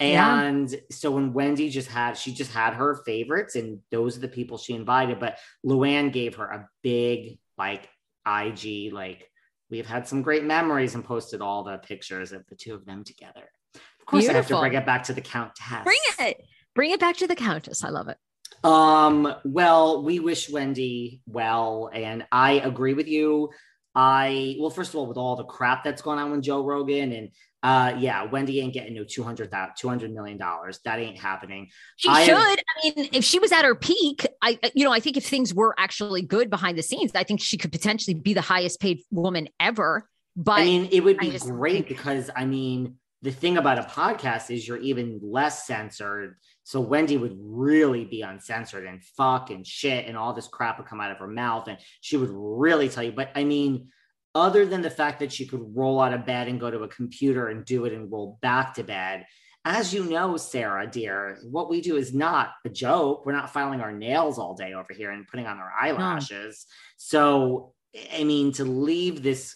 Yeah. 0.00 0.42
And 0.42 0.74
so 0.90 1.12
when 1.12 1.32
Wendy 1.32 1.68
just 1.70 1.88
had, 1.88 2.14
she 2.14 2.32
just 2.32 2.52
had 2.52 2.74
her 2.74 3.02
favorites, 3.06 3.54
and 3.54 3.78
those 3.90 4.16
are 4.16 4.20
the 4.20 4.28
people 4.28 4.58
she 4.58 4.74
invited. 4.74 5.20
But 5.20 5.38
Luann 5.64 6.12
gave 6.12 6.36
her 6.36 6.46
a 6.46 6.68
big, 6.82 7.38
like, 7.56 7.88
IG, 8.26 8.92
like, 8.92 9.30
we've 9.70 9.86
had 9.86 10.08
some 10.08 10.22
great 10.22 10.44
memories 10.44 10.94
and 10.94 11.04
posted 11.04 11.40
all 11.40 11.62
the 11.62 11.78
pictures 11.78 12.32
of 12.32 12.44
the 12.48 12.56
two 12.56 12.74
of 12.74 12.84
them 12.84 13.04
together. 13.04 13.48
Of 13.74 14.06
course, 14.06 14.28
I 14.28 14.32
have 14.32 14.48
to 14.48 14.58
bring 14.58 14.74
it 14.74 14.84
back 14.84 15.04
to 15.04 15.12
the 15.12 15.20
Countess. 15.20 15.84
Bring 15.84 15.98
it. 16.18 16.36
Bring 16.74 16.90
it 16.90 17.00
back 17.00 17.16
to 17.18 17.28
the 17.28 17.36
Countess. 17.36 17.84
I 17.84 17.90
love 17.90 18.08
it. 18.08 18.18
Um, 18.64 19.34
well, 19.44 20.02
we 20.02 20.18
wish 20.18 20.50
Wendy 20.50 21.20
well, 21.26 21.90
and 21.92 22.26
I 22.32 22.52
agree 22.54 22.94
with 22.94 23.08
you. 23.08 23.50
I 23.94 24.56
well, 24.58 24.70
first 24.70 24.90
of 24.90 24.96
all, 24.96 25.06
with 25.06 25.16
all 25.16 25.36
the 25.36 25.44
crap 25.44 25.84
that's 25.84 26.02
going 26.02 26.18
on 26.18 26.30
with 26.30 26.42
Joe 26.42 26.64
Rogan, 26.64 27.12
and 27.12 27.28
uh, 27.62 27.94
yeah, 27.98 28.24
Wendy 28.24 28.60
ain't 28.60 28.72
getting 28.72 28.94
no 28.94 29.04
200 29.04 29.52
200 29.76 30.12
million 30.12 30.38
dollars. 30.38 30.80
That 30.84 30.98
ain't 30.98 31.18
happening. 31.18 31.68
She 31.96 32.08
I 32.08 32.24
should. 32.24 32.34
I 32.34 32.64
mean, 32.82 33.08
if 33.12 33.24
she 33.24 33.38
was 33.38 33.52
at 33.52 33.64
her 33.64 33.74
peak, 33.74 34.26
I, 34.40 34.58
you 34.74 34.84
know, 34.84 34.92
I 34.92 35.00
think 35.00 35.16
if 35.16 35.26
things 35.26 35.54
were 35.54 35.74
actually 35.78 36.22
good 36.22 36.50
behind 36.50 36.78
the 36.78 36.82
scenes, 36.82 37.12
I 37.14 37.24
think 37.24 37.40
she 37.40 37.58
could 37.58 37.70
potentially 37.70 38.14
be 38.14 38.34
the 38.34 38.40
highest 38.40 38.80
paid 38.80 39.02
woman 39.10 39.48
ever. 39.60 40.08
But 40.34 40.60
I 40.60 40.64
mean, 40.64 40.88
it 40.90 41.04
would 41.04 41.18
be 41.18 41.38
great 41.38 41.74
think- 41.74 41.88
because 41.88 42.30
I 42.34 42.46
mean, 42.46 42.96
the 43.22 43.30
thing 43.30 43.56
about 43.56 43.78
a 43.78 43.82
podcast 43.82 44.50
is 44.50 44.66
you're 44.66 44.78
even 44.78 45.20
less 45.22 45.66
censored. 45.66 46.36
So 46.64 46.80
Wendy 46.80 47.16
would 47.16 47.36
really 47.38 48.04
be 48.04 48.22
uncensored 48.22 48.86
and 48.86 49.02
fuck 49.02 49.50
and 49.50 49.66
shit 49.66 50.06
and 50.06 50.16
all 50.16 50.32
this 50.32 50.48
crap 50.48 50.78
would 50.78 50.86
come 50.86 51.00
out 51.00 51.10
of 51.10 51.18
her 51.18 51.26
mouth 51.26 51.68
and 51.68 51.78
she 52.00 52.16
would 52.16 52.30
really 52.30 52.88
tell 52.88 53.02
you. 53.02 53.12
But 53.12 53.30
I 53.34 53.44
mean, 53.44 53.88
other 54.34 54.64
than 54.64 54.80
the 54.80 54.90
fact 54.90 55.20
that 55.20 55.32
she 55.32 55.46
could 55.46 55.76
roll 55.76 56.00
out 56.00 56.14
of 56.14 56.24
bed 56.24 56.48
and 56.48 56.60
go 56.60 56.70
to 56.70 56.84
a 56.84 56.88
computer 56.88 57.48
and 57.48 57.64
do 57.64 57.84
it 57.84 57.92
and 57.92 58.10
roll 58.10 58.38
back 58.40 58.74
to 58.74 58.84
bed, 58.84 59.26
as 59.64 59.94
you 59.94 60.04
know, 60.04 60.36
Sarah, 60.36 60.88
dear, 60.88 61.38
what 61.44 61.70
we 61.70 61.80
do 61.80 61.96
is 61.96 62.12
not 62.12 62.52
a 62.64 62.68
joke. 62.68 63.24
We're 63.24 63.32
not 63.32 63.52
filing 63.52 63.80
our 63.80 63.92
nails 63.92 64.38
all 64.38 64.54
day 64.54 64.72
over 64.72 64.92
here 64.92 65.10
and 65.10 65.28
putting 65.28 65.46
on 65.46 65.58
our 65.58 65.70
eyelashes. 65.80 66.66
So, 66.96 67.74
I 68.12 68.24
mean, 68.24 68.52
to 68.54 68.64
leave 68.64 69.22
this 69.22 69.54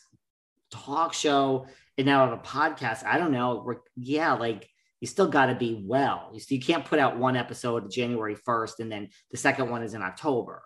talk 0.71 1.13
show 1.13 1.67
and 1.99 2.07
now 2.07 2.29
have 2.29 2.39
a 2.39 2.43
podcast, 2.43 3.05
I 3.05 3.19
don't 3.19 3.33
know. 3.33 3.63
We're, 3.65 3.77
yeah, 3.97 4.35
like 4.35 4.69
you 5.01 5.07
still 5.07 5.29
got 5.29 5.47
to 5.47 5.55
be 5.55 5.83
well. 5.85 6.31
You, 6.33 6.41
you 6.49 6.61
can't 6.61 6.85
put 6.85 6.99
out 6.99 7.19
one 7.19 7.37
episode 7.37 7.91
January 7.91 8.37
1st 8.37 8.81
and 8.81 8.91
then 8.91 9.09
the 9.31 9.37
second 9.37 9.71
one 9.71 9.83
is 9.83 9.95
in 9.95 10.03
October. 10.03 10.63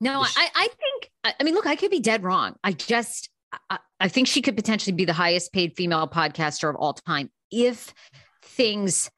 no, 0.00 0.24
sh- 0.24 0.34
I, 0.36 0.50
I 0.54 0.68
think, 0.68 1.10
I 1.24 1.42
mean, 1.44 1.54
look, 1.54 1.66
I 1.66 1.76
could 1.76 1.90
be 1.90 2.00
dead 2.00 2.22
wrong. 2.22 2.56
I 2.64 2.72
just, 2.72 3.30
I, 3.70 3.78
I 4.00 4.08
think 4.08 4.28
she 4.28 4.42
could 4.42 4.56
potentially 4.56 4.94
be 4.94 5.04
the 5.04 5.12
highest 5.12 5.52
paid 5.52 5.76
female 5.76 6.08
podcaster 6.08 6.68
of 6.68 6.76
all 6.76 6.94
time 6.94 7.30
if 7.50 7.94
things 8.42 9.10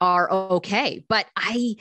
are 0.00 0.30
okay. 0.30 1.04
But 1.08 1.26
I, 1.36 1.76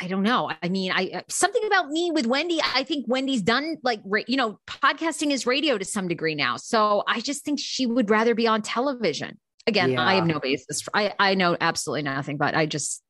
I 0.00 0.06
don't 0.06 0.22
know. 0.22 0.50
I 0.62 0.68
mean, 0.68 0.92
I 0.92 1.10
uh, 1.12 1.20
something 1.28 1.64
about 1.66 1.88
me 1.88 2.12
with 2.12 2.26
Wendy. 2.26 2.60
I 2.74 2.84
think 2.84 3.06
Wendy's 3.08 3.42
done 3.42 3.78
like 3.82 4.00
you 4.28 4.36
know, 4.36 4.60
podcasting 4.66 5.32
is 5.32 5.44
radio 5.44 5.76
to 5.76 5.84
some 5.84 6.06
degree 6.06 6.36
now. 6.36 6.56
So 6.56 7.02
I 7.08 7.20
just 7.20 7.44
think 7.44 7.58
she 7.58 7.86
would 7.86 8.08
rather 8.08 8.34
be 8.34 8.46
on 8.46 8.62
television. 8.62 9.38
Again, 9.66 9.98
I 9.98 10.14
have 10.14 10.26
no 10.26 10.40
basis. 10.40 10.82
For, 10.82 10.90
I 10.94 11.12
I 11.18 11.34
know 11.34 11.56
absolutely 11.60 12.02
nothing, 12.02 12.36
but 12.36 12.54
I 12.54 12.66
just 12.66 13.02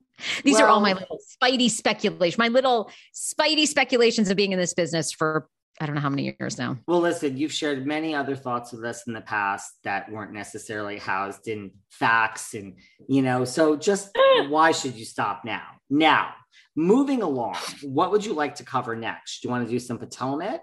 these 0.45 0.61
are 0.61 0.69
all 0.69 0.81
my 0.81 0.93
little 0.93 1.19
spidey 1.43 1.71
speculation, 1.71 2.37
my 2.39 2.49
little 2.49 2.91
spidey 3.15 3.67
speculations 3.67 4.31
of 4.31 4.37
being 4.37 4.53
in 4.53 4.59
this 4.59 4.75
business 4.75 5.13
for 5.13 5.49
I 5.81 5.87
don't 5.87 5.95
know 5.95 6.01
how 6.01 6.11
many 6.11 6.37
years 6.39 6.59
now. 6.59 6.79
Well, 6.87 7.01
listen, 7.01 7.37
you've 7.37 7.53
shared 7.53 7.87
many 7.87 8.15
other 8.15 8.37
thoughts 8.37 8.73
with 8.73 8.85
us 8.85 9.07
in 9.07 9.15
the 9.15 9.21
past 9.23 9.73
that 9.85 10.11
weren't 10.13 10.33
necessarily 10.33 10.99
housed 10.99 11.49
in 11.49 11.73
facts 11.89 12.55
and, 12.55 12.75
you 13.09 13.23
know, 13.23 13.45
so 13.45 13.75
just 13.75 14.11
why 14.49 14.73
should 14.73 14.95
you 14.95 15.05
stop 15.05 15.43
now? 15.45 15.65
Now, 15.89 16.35
moving 16.77 17.23
along, 17.23 17.57
what 17.83 18.13
would 18.13 18.25
you 18.25 18.35
like 18.35 18.57
to 18.57 18.65
cover 18.65 18.95
next? 18.95 19.41
Do 19.41 19.49
you 19.49 19.51
want 19.51 19.65
to 19.67 19.71
do 19.71 19.79
some 19.79 19.99
Potomac? 19.99 20.61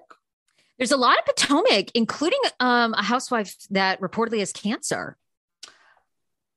There's 0.78 0.92
a 0.92 0.98
lot 0.98 1.18
of 1.18 1.26
Potomac, 1.26 1.92
including 1.96 2.40
um, 2.60 2.94
a 2.94 3.04
housewife 3.04 3.56
that 3.72 4.00
reportedly 4.00 4.40
has 4.40 4.54
cancer. 4.54 5.18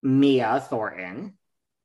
Mia 0.02 0.60
Thornton. 0.68 1.38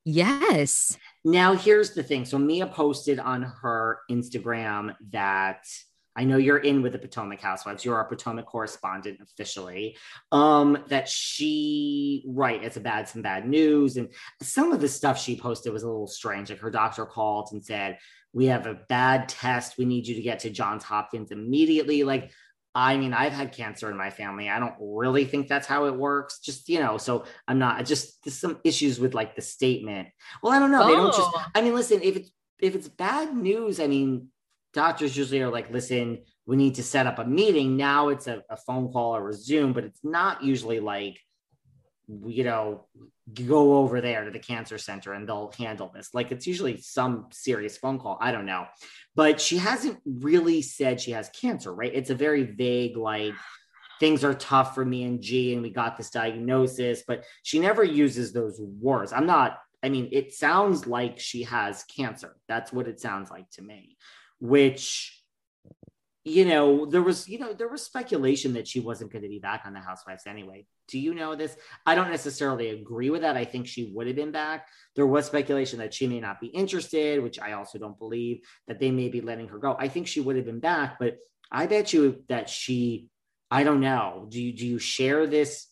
Yes. 0.05 0.97
Now, 1.25 1.53
here's 1.53 1.91
the 1.91 2.03
thing. 2.03 2.25
So, 2.25 2.37
Mia 2.37 2.67
posted 2.67 3.19
on 3.19 3.43
her 3.43 3.99
Instagram 4.09 4.95
that 5.11 5.65
I 6.17 6.23
know 6.23 6.37
you're 6.37 6.57
in 6.57 6.81
with 6.81 6.93
the 6.93 6.99
Potomac 6.99 7.39
Housewives. 7.39 7.85
You're 7.85 7.97
our 7.97 8.07
Potomac 8.07 8.47
correspondent 8.47 9.19
officially. 9.21 9.97
Um, 10.31 10.83
that 10.87 11.07
she, 11.07 12.23
right, 12.27 12.63
it's 12.63 12.75
a 12.75 12.81
bad, 12.81 13.07
some 13.07 13.21
bad 13.21 13.47
news. 13.47 13.97
And 13.97 14.09
some 14.41 14.71
of 14.71 14.81
the 14.81 14.87
stuff 14.87 15.19
she 15.19 15.39
posted 15.39 15.71
was 15.71 15.83
a 15.83 15.87
little 15.87 16.07
strange. 16.07 16.49
Like 16.49 16.59
her 16.59 16.71
doctor 16.71 17.05
called 17.05 17.49
and 17.51 17.63
said, 17.63 17.99
We 18.33 18.45
have 18.45 18.65
a 18.65 18.79
bad 18.89 19.29
test. 19.29 19.77
We 19.77 19.85
need 19.85 20.07
you 20.07 20.15
to 20.15 20.23
get 20.23 20.39
to 20.39 20.49
Johns 20.49 20.83
Hopkins 20.83 21.29
immediately. 21.29 22.03
Like, 22.03 22.31
I 22.79 22.95
mean, 22.95 23.11
I've 23.11 23.33
had 23.33 23.53
cancer 23.53 23.89
in 23.89 23.97
my 23.97 24.11
family. 24.11 24.49
I 24.49 24.59
don't 24.59 24.75
really 24.79 25.25
think 25.25 25.47
that's 25.47 25.65
how 25.65 25.85
it 25.85 25.95
works. 25.95 26.37
Just, 26.37 26.69
you 26.69 26.79
know, 26.79 26.99
so 26.99 27.25
I'm 27.47 27.57
not 27.57 27.83
just 27.87 28.23
there's 28.23 28.37
some 28.37 28.59
issues 28.63 28.99
with 28.99 29.15
like 29.15 29.35
the 29.35 29.41
statement. 29.41 30.09
Well, 30.43 30.53
I 30.53 30.59
don't 30.59 30.71
know. 30.71 30.85
They 30.85 30.93
don't 30.93 31.11
just 31.11 31.27
Oh. 31.33 31.43
I 31.55 31.63
mean, 31.63 31.73
listen, 31.73 32.01
if 32.03 32.15
it's 32.15 32.31
if 32.59 32.75
it's 32.75 32.87
bad 32.87 33.35
news, 33.35 33.79
I 33.79 33.87
mean, 33.87 34.27
doctors 34.73 35.17
usually 35.17 35.41
are 35.41 35.49
like, 35.49 35.71
listen, 35.71 36.19
we 36.45 36.55
need 36.55 36.75
to 36.75 36.83
set 36.83 37.07
up 37.07 37.17
a 37.17 37.25
meeting. 37.25 37.77
Now 37.77 38.09
it's 38.09 38.27
a, 38.27 38.43
a 38.47 38.57
phone 38.57 38.91
call 38.93 39.15
or 39.15 39.29
a 39.29 39.33
Zoom, 39.33 39.73
but 39.73 39.83
it's 39.83 40.01
not 40.03 40.43
usually 40.43 40.79
like, 40.79 41.19
you 42.07 42.43
know, 42.43 42.85
go 43.33 43.77
over 43.77 43.99
there 44.01 44.25
to 44.25 44.31
the 44.31 44.39
cancer 44.39 44.77
center 44.77 45.13
and 45.13 45.27
they'll 45.27 45.53
handle 45.57 45.91
this. 45.93 46.13
Like 46.13 46.31
it's 46.31 46.47
usually 46.47 46.77
some 46.77 47.27
serious 47.31 47.77
phone 47.77 47.99
call. 47.99 48.17
I 48.21 48.31
don't 48.31 48.45
know. 48.45 48.65
But 49.15 49.41
she 49.41 49.57
hasn't 49.57 49.99
really 50.05 50.61
said 50.61 51.01
she 51.01 51.11
has 51.11 51.29
cancer, 51.29 51.73
right? 51.73 51.91
It's 51.93 52.09
a 52.09 52.15
very 52.15 52.43
vague, 52.43 52.95
like, 52.95 53.33
things 53.99 54.23
are 54.23 54.35
tough 54.35 54.75
for 54.75 54.85
me 54.85 55.03
and 55.05 55.23
G, 55.23 55.53
and 55.53 55.63
we 55.63 55.71
got 55.71 55.97
this 55.97 56.11
diagnosis, 56.11 57.01
but 57.07 57.23
she 57.41 57.57
never 57.57 57.83
uses 57.83 58.31
those 58.31 58.61
words. 58.61 59.11
I'm 59.11 59.25
not, 59.25 59.57
I 59.81 59.89
mean, 59.89 60.09
it 60.11 60.33
sounds 60.33 60.85
like 60.85 61.19
she 61.19 61.41
has 61.43 61.83
cancer. 61.85 62.35
That's 62.47 62.71
what 62.71 62.87
it 62.87 62.99
sounds 62.99 63.31
like 63.31 63.49
to 63.53 63.63
me, 63.63 63.97
which, 64.39 65.16
you 66.27 66.43
know, 66.43 66.85
there 66.85 67.01
was, 67.01 67.29
you 67.29 67.39
know, 67.39 67.53
there 67.53 67.69
was 67.69 67.81
speculation 67.81 68.53
that 68.53 68.67
she 68.67 68.81
wasn't 68.81 69.13
going 69.13 69.21
to 69.21 69.29
be 69.29 69.39
back 69.39 69.63
on 69.65 69.73
the 69.73 69.79
Housewives 69.79 70.27
anyway. 70.27 70.65
Do 70.89 70.99
you 70.99 71.13
know 71.13 71.35
this? 71.35 71.55
I 71.85 71.95
don't 71.95 72.09
necessarily 72.09 72.69
agree 72.69 73.09
with 73.09 73.21
that. 73.21 73.37
I 73.37 73.45
think 73.45 73.65
she 73.65 73.93
would 73.95 74.07
have 74.07 74.17
been 74.17 74.33
back. 74.33 74.67
There 74.95 75.07
was 75.07 75.25
speculation 75.25 75.79
that 75.79 75.93
she 75.93 76.05
may 76.05 76.19
not 76.19 76.41
be 76.41 76.47
interested, 76.47 77.23
which 77.23 77.39
I 77.39 77.53
also 77.53 77.79
don't 77.79 77.97
believe 77.97 78.41
that 78.67 78.77
they 78.77 78.91
may 78.91 79.07
be 79.07 79.21
letting 79.21 79.47
her 79.47 79.57
go. 79.57 79.77
I 79.79 79.87
think 79.87 80.07
she 80.07 80.19
would 80.19 80.35
have 80.35 80.45
been 80.45 80.59
back, 80.59 80.99
but 80.99 81.17
I 81.49 81.65
bet 81.65 81.93
you 81.93 82.23
that 82.27 82.49
she, 82.49 83.07
I 83.49 83.63
don't 83.63 83.79
know. 83.79 84.27
Do 84.29 84.41
you 84.41 84.51
do 84.51 84.67
you 84.67 84.79
share 84.79 85.27
this 85.27 85.67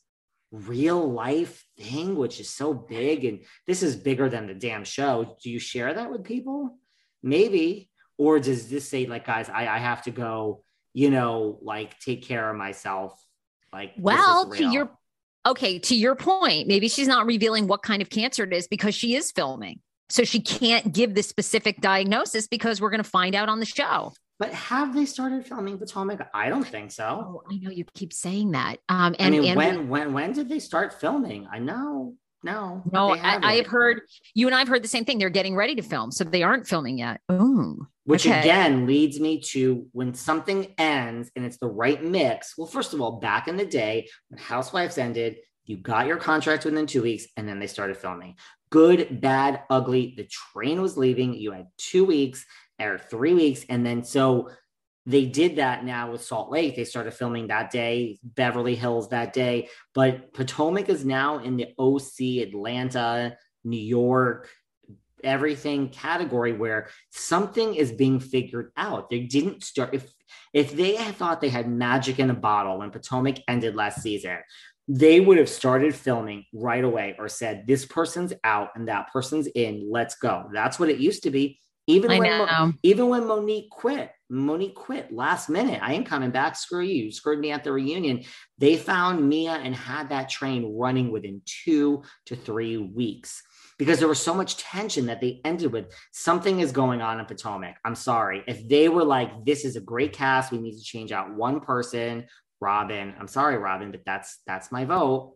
real 0.51 1.11
life 1.11 1.65
thing, 1.77 2.15
which 2.15 2.39
is 2.39 2.49
so 2.49 2.73
big, 2.73 3.25
and 3.25 3.41
this 3.67 3.83
is 3.83 3.97
bigger 3.97 4.29
than 4.29 4.47
the 4.47 4.53
damn 4.53 4.85
show? 4.85 5.35
Do 5.43 5.49
you 5.49 5.59
share 5.59 5.93
that 5.93 6.09
with 6.09 6.23
people? 6.23 6.77
Maybe, 7.21 7.89
or 8.17 8.39
does 8.39 8.69
this 8.69 8.87
say 8.87 9.05
like, 9.05 9.25
guys, 9.25 9.49
I, 9.49 9.67
I 9.67 9.77
have 9.77 10.03
to 10.03 10.11
go, 10.11 10.63
you 10.93 11.09
know, 11.09 11.59
like 11.61 11.99
take 11.99 12.23
care 12.23 12.49
of 12.49 12.55
myself? 12.55 13.19
Like, 13.73 13.93
Well, 13.97 14.49
to 14.51 14.71
your 14.71 14.89
okay, 15.45 15.79
to 15.79 15.95
your 15.95 16.15
point, 16.15 16.67
maybe 16.67 16.87
she's 16.87 17.07
not 17.07 17.25
revealing 17.25 17.67
what 17.67 17.83
kind 17.83 18.01
of 18.01 18.09
cancer 18.09 18.43
it 18.43 18.53
is 18.53 18.67
because 18.67 18.95
she 18.95 19.15
is 19.15 19.31
filming. 19.31 19.79
So 20.09 20.23
she 20.23 20.39
can't 20.39 20.93
give 20.93 21.15
the 21.15 21.23
specific 21.23 21.81
diagnosis 21.81 22.47
because 22.47 22.79
we're 22.79 22.91
going 22.91 23.03
to 23.03 23.09
find 23.09 23.33
out 23.33 23.49
on 23.49 23.59
the 23.59 23.65
show. 23.65 24.13
But 24.37 24.53
have 24.53 24.93
they 24.93 25.05
started 25.05 25.45
filming 25.45 25.77
Potomac? 25.77 26.29
I 26.33 26.49
don't 26.49 26.67
think 26.67 26.91
so. 26.91 27.05
Oh, 27.05 27.41
I 27.49 27.57
know 27.57 27.71
you 27.71 27.85
keep 27.93 28.11
saying 28.11 28.51
that. 28.51 28.79
Um, 28.89 29.15
I 29.17 29.23
and, 29.23 29.31
mean, 29.31 29.45
and 29.45 29.57
when 29.57 29.89
when 29.89 30.13
when 30.13 30.33
did 30.33 30.49
they 30.49 30.59
start 30.59 30.99
filming? 30.99 31.47
I 31.49 31.59
know, 31.59 32.15
no, 32.43 32.83
no, 32.91 33.11
I, 33.11 33.39
I 33.41 33.53
have 33.55 33.67
heard 33.67 34.01
you 34.33 34.47
and 34.47 34.55
I 34.55 34.59
have 34.59 34.67
heard 34.67 34.83
the 34.83 34.89
same 34.89 35.05
thing. 35.05 35.19
They're 35.19 35.29
getting 35.29 35.55
ready 35.55 35.75
to 35.75 35.81
film, 35.81 36.11
so 36.11 36.25
they 36.25 36.43
aren't 36.43 36.67
filming 36.67 36.97
yet. 36.97 37.21
Ooh, 37.31 37.87
Which 38.05 38.27
okay. 38.27 38.39
again 38.39 38.85
leads 38.85 39.19
me 39.19 39.41
to 39.41 39.87
when 39.91 40.13
something 40.13 40.73
ends 40.77 41.31
and 41.35 41.43
it's 41.43 41.57
the 41.57 41.67
right 41.67 42.03
mix. 42.03 42.55
Well, 42.57 42.67
first 42.67 42.93
of 42.93 43.01
all, 43.01 43.13
back 43.13 43.47
in 43.47 43.57
the 43.57 43.65
day 43.65 44.07
when 44.29 44.39
Housewives 44.39 44.97
ended, 44.99 45.37
you 45.65 45.77
got 45.77 46.05
your 46.05 46.17
contract 46.17 46.65
within 46.65 46.85
two 46.85 47.01
weeks 47.01 47.25
and 47.35 47.47
then 47.47 47.59
they 47.59 47.67
started 47.67 47.97
filming. 47.97 48.35
Good, 48.69 49.21
bad, 49.21 49.61
ugly. 49.69 50.13
The 50.15 50.25
train 50.25 50.81
was 50.81 50.97
leaving. 50.97 51.33
You 51.33 51.51
had 51.51 51.67
two 51.77 52.05
weeks 52.05 52.45
or 52.79 52.99
three 52.99 53.33
weeks. 53.33 53.65
And 53.69 53.83
then 53.83 54.03
so 54.03 54.51
they 55.07 55.25
did 55.25 55.57
that 55.57 55.83
now 55.83 56.11
with 56.11 56.23
Salt 56.23 56.51
Lake. 56.51 56.75
They 56.75 56.83
started 56.83 57.13
filming 57.13 57.47
that 57.47 57.71
day, 57.71 58.19
Beverly 58.23 58.75
Hills 58.75 59.09
that 59.09 59.33
day. 59.33 59.69
But 59.93 60.33
Potomac 60.33 60.89
is 60.89 61.05
now 61.05 61.39
in 61.39 61.57
the 61.57 61.73
OC, 61.77 62.47
Atlanta, 62.47 63.37
New 63.63 63.77
York, 63.77 64.49
everything 65.23 65.89
category 65.89 66.53
where 66.53 66.89
something 67.11 67.75
is 67.75 67.91
being 67.91 68.19
figured 68.19 68.71
out. 68.77 69.09
They 69.09 69.21
didn't 69.21 69.63
start 69.63 69.93
if 69.93 70.11
if 70.53 70.75
they 70.75 70.95
had 70.95 71.15
thought 71.15 71.41
they 71.41 71.49
had 71.49 71.69
magic 71.69 72.19
in 72.19 72.29
a 72.29 72.33
bottle 72.33 72.79
when 72.79 72.91
Potomac 72.91 73.37
ended 73.47 73.75
last 73.75 74.01
season, 74.01 74.37
they 74.87 75.19
would 75.19 75.37
have 75.37 75.49
started 75.49 75.95
filming 75.95 76.45
right 76.53 76.83
away 76.83 77.15
or 77.17 77.27
said, 77.27 77.65
this 77.67 77.85
person's 77.85 78.33
out 78.43 78.69
and 78.75 78.87
that 78.87 79.11
person's 79.11 79.47
in. 79.47 79.89
Let's 79.91 80.15
go. 80.15 80.49
That's 80.53 80.79
what 80.79 80.89
it 80.89 80.99
used 80.99 81.23
to 81.23 81.31
be. 81.31 81.59
Even 81.87 82.11
I 82.11 82.19
when 82.19 82.37
Mo- 82.37 82.73
even 82.81 83.09
when 83.09 83.27
Monique 83.27 83.69
quit, 83.69 84.11
Monique 84.29 84.73
quit 84.73 85.13
last 85.13 85.49
minute. 85.49 85.79
I 85.83 85.93
ain't 85.93 86.07
coming 86.07 86.31
back. 86.31 86.55
Screw 86.55 86.81
you. 86.81 87.05
You 87.05 87.11
screwed 87.11 87.39
me 87.39 87.51
at 87.51 87.63
the 87.63 87.71
reunion. 87.71 88.23
They 88.57 88.75
found 88.75 89.27
Mia 89.27 89.51
and 89.51 89.75
had 89.75 90.09
that 90.09 90.29
train 90.29 90.75
running 90.75 91.11
within 91.11 91.41
two 91.45 92.03
to 92.25 92.35
three 92.35 92.77
weeks 92.77 93.43
because 93.77 93.99
there 93.99 94.07
was 94.07 94.21
so 94.21 94.33
much 94.33 94.57
tension 94.57 95.05
that 95.07 95.19
they 95.21 95.41
ended 95.43 95.71
with 95.71 95.93
something 96.11 96.59
is 96.59 96.71
going 96.71 97.01
on 97.01 97.19
in 97.19 97.25
Potomac. 97.25 97.75
I'm 97.83 97.95
sorry. 97.95 98.43
If 98.47 98.67
they 98.69 98.89
were 98.89 99.03
like, 99.03 99.45
this 99.45 99.65
is 99.65 99.75
a 99.75 99.81
great 99.81 100.13
cast, 100.13 100.51
we 100.51 100.57
need 100.59 100.77
to 100.77 100.83
change 100.83 101.11
out 101.11 101.33
one 101.33 101.59
person, 101.59 102.25
Robyn. 102.61 103.13
I'm 103.19 103.27
sorry, 103.27 103.57
Robyn, 103.57 103.91
but 103.91 104.01
that's 104.05 104.39
that's 104.47 104.71
my 104.71 104.85
vote. 104.85 105.35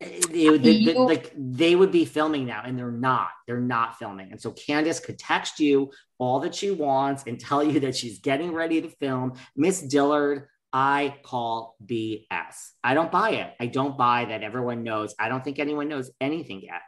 Eh, 0.00 0.20
they, 0.30 0.48
they- 0.48 0.58
they- 0.58 0.70
You- 0.70 1.06
like 1.06 1.32
they 1.36 1.74
would 1.76 1.92
be 1.92 2.04
filming 2.04 2.46
now, 2.46 2.62
and 2.64 2.78
they're 2.78 2.90
not. 2.90 3.28
They're 3.46 3.60
not 3.60 3.98
filming. 3.98 4.30
And 4.32 4.40
so 4.40 4.50
Candace 4.52 5.00
could 5.00 5.18
text 5.18 5.60
you 5.60 5.90
all 6.18 6.40
that 6.40 6.54
she 6.54 6.70
wants 6.70 7.24
and 7.26 7.38
tell 7.48 7.62
you 7.64 7.80
that 7.80 7.96
she's 7.96 8.18
getting 8.20 8.52
ready 8.52 8.80
to 8.82 8.88
film. 8.88 9.34
Miss 9.56 9.80
Dillard, 9.82 10.48
I 10.72 11.16
call 11.22 11.76
BS. 11.84 12.70
I 12.82 12.94
don't 12.94 13.12
buy 13.12 13.30
it. 13.30 13.54
I 13.60 13.66
don't 13.66 13.96
buy 13.96 14.26
that 14.26 14.42
everyone 14.42 14.82
knows. 14.82 15.14
I 15.18 15.28
don't 15.28 15.44
think 15.44 15.58
anyone 15.58 15.88
knows 15.88 16.10
anything 16.20 16.62
yet. 16.62 16.80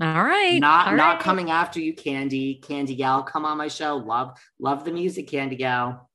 All 0.00 0.22
right. 0.24 0.58
Not 0.60 0.88
all 0.88 0.96
not 0.96 1.14
right. 1.14 1.20
coming 1.20 1.50
after 1.50 1.80
you, 1.80 1.92
Candy. 1.92 2.56
Candy 2.56 2.94
Gal, 2.94 3.22
come 3.24 3.44
on 3.44 3.58
my 3.58 3.68
show. 3.68 3.96
Love 3.96 4.38
love 4.60 4.84
the 4.84 4.92
music, 4.92 5.28
Candy 5.28 5.56
Gal. 5.56 6.08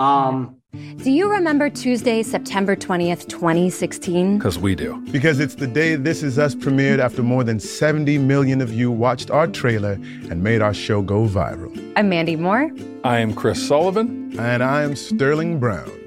Um, 0.00 0.56
Do 0.96 1.10
you 1.10 1.30
remember 1.30 1.68
Tuesday, 1.68 2.22
September 2.22 2.74
20th, 2.74 3.28
2016? 3.28 4.38
Because 4.38 4.58
we 4.58 4.74
do. 4.74 4.96
Because 5.12 5.40
it's 5.40 5.54
the 5.54 5.66
day 5.66 5.94
This 5.94 6.22
Is 6.22 6.38
Us 6.38 6.54
premiered 6.54 7.00
after 7.00 7.22
more 7.22 7.44
than 7.44 7.60
70 7.60 8.16
million 8.16 8.62
of 8.62 8.72
you 8.72 8.90
watched 8.90 9.30
our 9.30 9.46
trailer 9.46 9.92
and 10.30 10.42
made 10.42 10.62
our 10.62 10.72
show 10.72 11.02
go 11.02 11.26
viral. 11.28 11.92
I'm 11.96 12.08
Mandy 12.08 12.34
Moore. 12.34 12.70
I 13.04 13.18
am 13.18 13.34
Chris 13.34 13.64
Sullivan. 13.66 14.38
And 14.40 14.62
I 14.62 14.82
am 14.84 14.96
Sterling 14.96 15.60
Brown. 15.60 15.99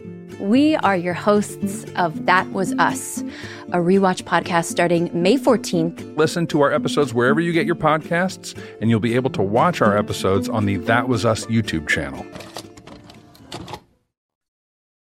We 0.43 0.75
are 0.75 0.97
your 0.97 1.13
hosts 1.13 1.85
of 1.95 2.25
That 2.25 2.51
Was 2.51 2.73
Us, 2.73 3.21
a 3.69 3.77
rewatch 3.77 4.23
podcast 4.23 4.65
starting 4.65 5.09
May 5.13 5.37
14th. 5.37 6.17
Listen 6.17 6.47
to 6.47 6.59
our 6.59 6.69
episodes 6.69 7.13
wherever 7.13 7.39
you 7.39 7.53
get 7.53 7.65
your 7.65 7.77
podcasts, 7.77 8.53
and 8.81 8.89
you'll 8.89 8.99
be 8.99 9.15
able 9.15 9.29
to 9.29 9.41
watch 9.41 9.81
our 9.81 9.97
episodes 9.97 10.49
on 10.49 10.65
the 10.65 10.75
That 10.75 11.07
Was 11.07 11.23
Us 11.23 11.45
YouTube 11.45 11.87
channel. 11.87 12.25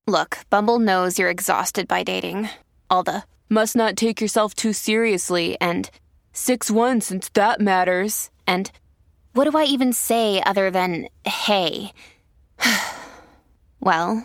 Look, 0.06 0.38
Bumble 0.48 0.78
knows 0.78 1.18
you're 1.18 1.28
exhausted 1.28 1.88
by 1.88 2.04
dating. 2.04 2.48
All 2.88 3.02
the 3.02 3.24
must 3.48 3.74
not 3.74 3.96
take 3.96 4.20
yourself 4.20 4.54
too 4.54 4.72
seriously 4.72 5.56
and 5.60 5.90
6 6.34 6.70
1 6.70 7.00
since 7.00 7.28
that 7.30 7.60
matters. 7.60 8.30
And 8.46 8.70
what 9.32 9.50
do 9.50 9.58
I 9.58 9.64
even 9.64 9.92
say 9.92 10.40
other 10.46 10.70
than 10.70 11.08
hey? 11.24 11.90
well, 13.80 14.24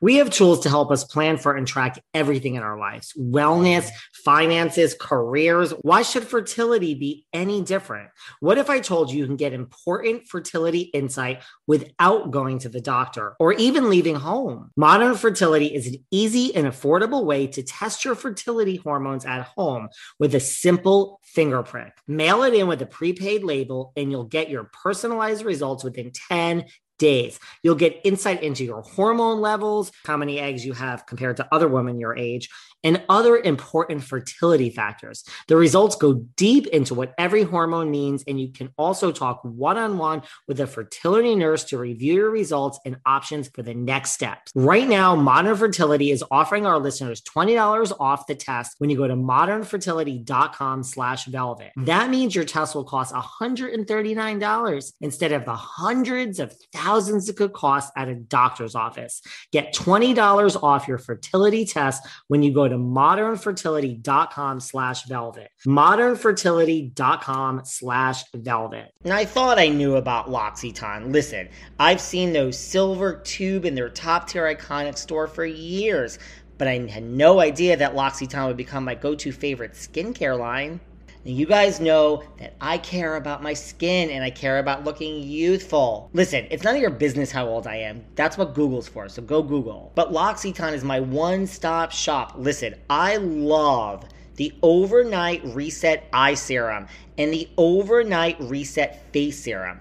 We 0.00 0.16
have 0.16 0.30
tools 0.30 0.60
to 0.60 0.68
help 0.70 0.90
us 0.90 1.04
plan 1.04 1.36
for 1.36 1.54
and 1.54 1.66
track 1.66 2.02
everything 2.14 2.54
in 2.54 2.62
our 2.62 2.78
lives 2.78 3.12
wellness, 3.18 3.90
finances, 4.24 4.96
careers. 4.98 5.72
Why 5.82 6.02
should 6.02 6.24
fertility 6.24 6.94
be 6.94 7.26
any 7.32 7.62
different? 7.62 8.08
What 8.40 8.58
if 8.58 8.70
I 8.70 8.80
told 8.80 9.10
you 9.10 9.18
you 9.18 9.26
can 9.26 9.36
get 9.36 9.52
important 9.52 10.26
fertility 10.26 10.80
insight 10.80 11.42
without 11.66 12.30
going 12.30 12.58
to 12.60 12.68
the 12.68 12.80
doctor 12.80 13.34
or 13.38 13.52
even 13.52 13.90
leaving 13.90 14.16
home? 14.16 14.70
Modern 14.76 15.14
Fertility 15.14 15.66
is 15.66 15.86
an 15.86 15.96
easy 16.10 16.54
and 16.54 16.66
affordable 16.66 17.24
way 17.24 17.46
to 17.48 17.62
test 17.62 18.04
your 18.04 18.14
fertility 18.14 18.76
hormones 18.76 19.26
at 19.26 19.42
home 19.42 19.88
with 20.18 20.34
a 20.34 20.40
simple 20.40 21.20
finger 21.22 21.62
prick. 21.62 21.92
Mail 22.06 22.42
it 22.44 22.54
in 22.54 22.68
with 22.68 22.80
a 22.82 22.86
prepaid 22.86 23.44
label, 23.44 23.92
and 23.96 24.10
you'll 24.10 24.24
get 24.24 24.48
your 24.48 24.70
personalized 24.82 25.44
results 25.44 25.84
within 25.84 26.10
10 26.28 26.64
days. 27.00 27.40
You'll 27.64 27.74
get 27.74 28.00
insight 28.04 28.44
into 28.44 28.64
your 28.64 28.82
hormone 28.82 29.40
levels, 29.40 29.90
how 30.06 30.16
many 30.16 30.38
eggs 30.38 30.64
you 30.64 30.74
have 30.74 31.06
compared 31.06 31.38
to 31.38 31.48
other 31.50 31.66
women 31.66 31.98
your 31.98 32.16
age, 32.16 32.48
and 32.84 33.02
other 33.08 33.36
important 33.36 34.02
fertility 34.02 34.70
factors. 34.70 35.24
The 35.48 35.56
results 35.56 35.96
go 35.96 36.24
deep 36.36 36.66
into 36.68 36.94
what 36.94 37.14
every 37.18 37.42
hormone 37.42 37.90
means, 37.90 38.24
and 38.26 38.40
you 38.40 38.52
can 38.52 38.70
also 38.76 39.12
talk 39.12 39.40
one 39.42 39.76
on 39.76 39.98
one 39.98 40.22
with 40.48 40.60
a 40.60 40.66
fertility 40.66 41.34
nurse 41.34 41.64
to 41.64 41.78
review 41.78 42.14
your 42.14 42.30
results 42.30 42.78
and 42.84 42.96
options 43.06 43.48
for 43.54 43.62
the 43.62 43.74
next 43.74 44.12
steps. 44.12 44.52
Right 44.54 44.88
now, 44.88 45.14
Modern 45.14 45.56
Fertility 45.56 46.10
is 46.10 46.24
offering 46.30 46.66
our 46.66 46.78
listeners 46.78 47.22
$20 47.22 47.92
off 48.00 48.26
the 48.26 48.34
test 48.34 48.74
when 48.78 48.90
you 48.90 48.96
go 48.96 49.06
to 49.06 49.14
modernfertility.com 49.14 50.82
slash 50.82 51.26
velvet. 51.26 51.72
That 51.76 52.10
means 52.10 52.34
your 52.34 52.44
test 52.44 52.74
will 52.74 52.84
cost 52.84 53.14
$139 53.14 54.92
instead 55.00 55.32
of 55.32 55.44
the 55.44 55.54
hundreds 55.54 56.38
of 56.38 56.54
thousands 56.72 57.28
it 57.28 57.36
could 57.36 57.52
cost 57.52 57.92
at 57.96 58.08
a 58.08 58.14
doctor's 58.14 58.74
office. 58.74 59.22
Get 59.52 59.74
$20 59.74 60.62
off 60.62 60.88
your 60.88 60.98
fertility 60.98 61.64
test 61.64 62.06
when 62.28 62.42
you 62.42 62.52
go 62.52 62.68
to 62.70 62.76
modernfertility.com 62.76 64.60
slash 64.60 65.04
velvet. 65.04 65.50
Modernfertility.com 65.66 67.62
slash 67.64 68.24
velvet. 68.32 68.92
And 69.04 69.12
I 69.12 69.24
thought 69.24 69.58
I 69.58 69.68
knew 69.68 69.96
about 69.96 70.30
L'Occitane. 70.30 71.12
Listen, 71.12 71.48
I've 71.78 72.00
seen 72.00 72.32
those 72.32 72.58
silver 72.58 73.20
tube 73.20 73.64
in 73.64 73.74
their 73.74 73.90
top 73.90 74.28
tier 74.28 74.54
iconic 74.54 74.96
store 74.96 75.26
for 75.26 75.44
years, 75.44 76.18
but 76.56 76.68
I 76.68 76.78
had 76.88 77.04
no 77.04 77.40
idea 77.40 77.76
that 77.76 77.94
L'Occitane 77.94 78.46
would 78.46 78.56
become 78.56 78.84
my 78.84 78.94
go-to 78.94 79.32
favorite 79.32 79.72
skincare 79.72 80.38
line. 80.38 80.80
Now, 81.24 81.32
you 81.32 81.44
guys 81.44 81.80
know 81.80 82.22
that 82.38 82.54
I 82.62 82.78
care 82.78 83.16
about 83.16 83.42
my 83.42 83.52
skin 83.52 84.08
and 84.08 84.24
I 84.24 84.30
care 84.30 84.58
about 84.58 84.84
looking 84.84 85.22
youthful. 85.22 86.08
Listen, 86.14 86.46
it's 86.50 86.64
none 86.64 86.74
of 86.74 86.80
your 86.80 86.90
business 86.90 87.30
how 87.30 87.46
old 87.46 87.66
I 87.66 87.76
am. 87.76 88.02
That's 88.14 88.38
what 88.38 88.54
Google's 88.54 88.88
for, 88.88 89.06
so 89.10 89.20
go 89.20 89.42
Google. 89.42 89.92
But 89.94 90.12
L'Occitane 90.12 90.72
is 90.72 90.82
my 90.82 91.00
one 91.00 91.46
stop 91.46 91.92
shop. 91.92 92.36
Listen, 92.38 92.74
I 92.88 93.16
love 93.16 94.06
the 94.36 94.54
overnight 94.62 95.44
reset 95.44 96.08
eye 96.14 96.32
serum 96.32 96.86
and 97.18 97.30
the 97.30 97.50
overnight 97.58 98.40
reset 98.40 99.12
face 99.12 99.38
serum. 99.38 99.80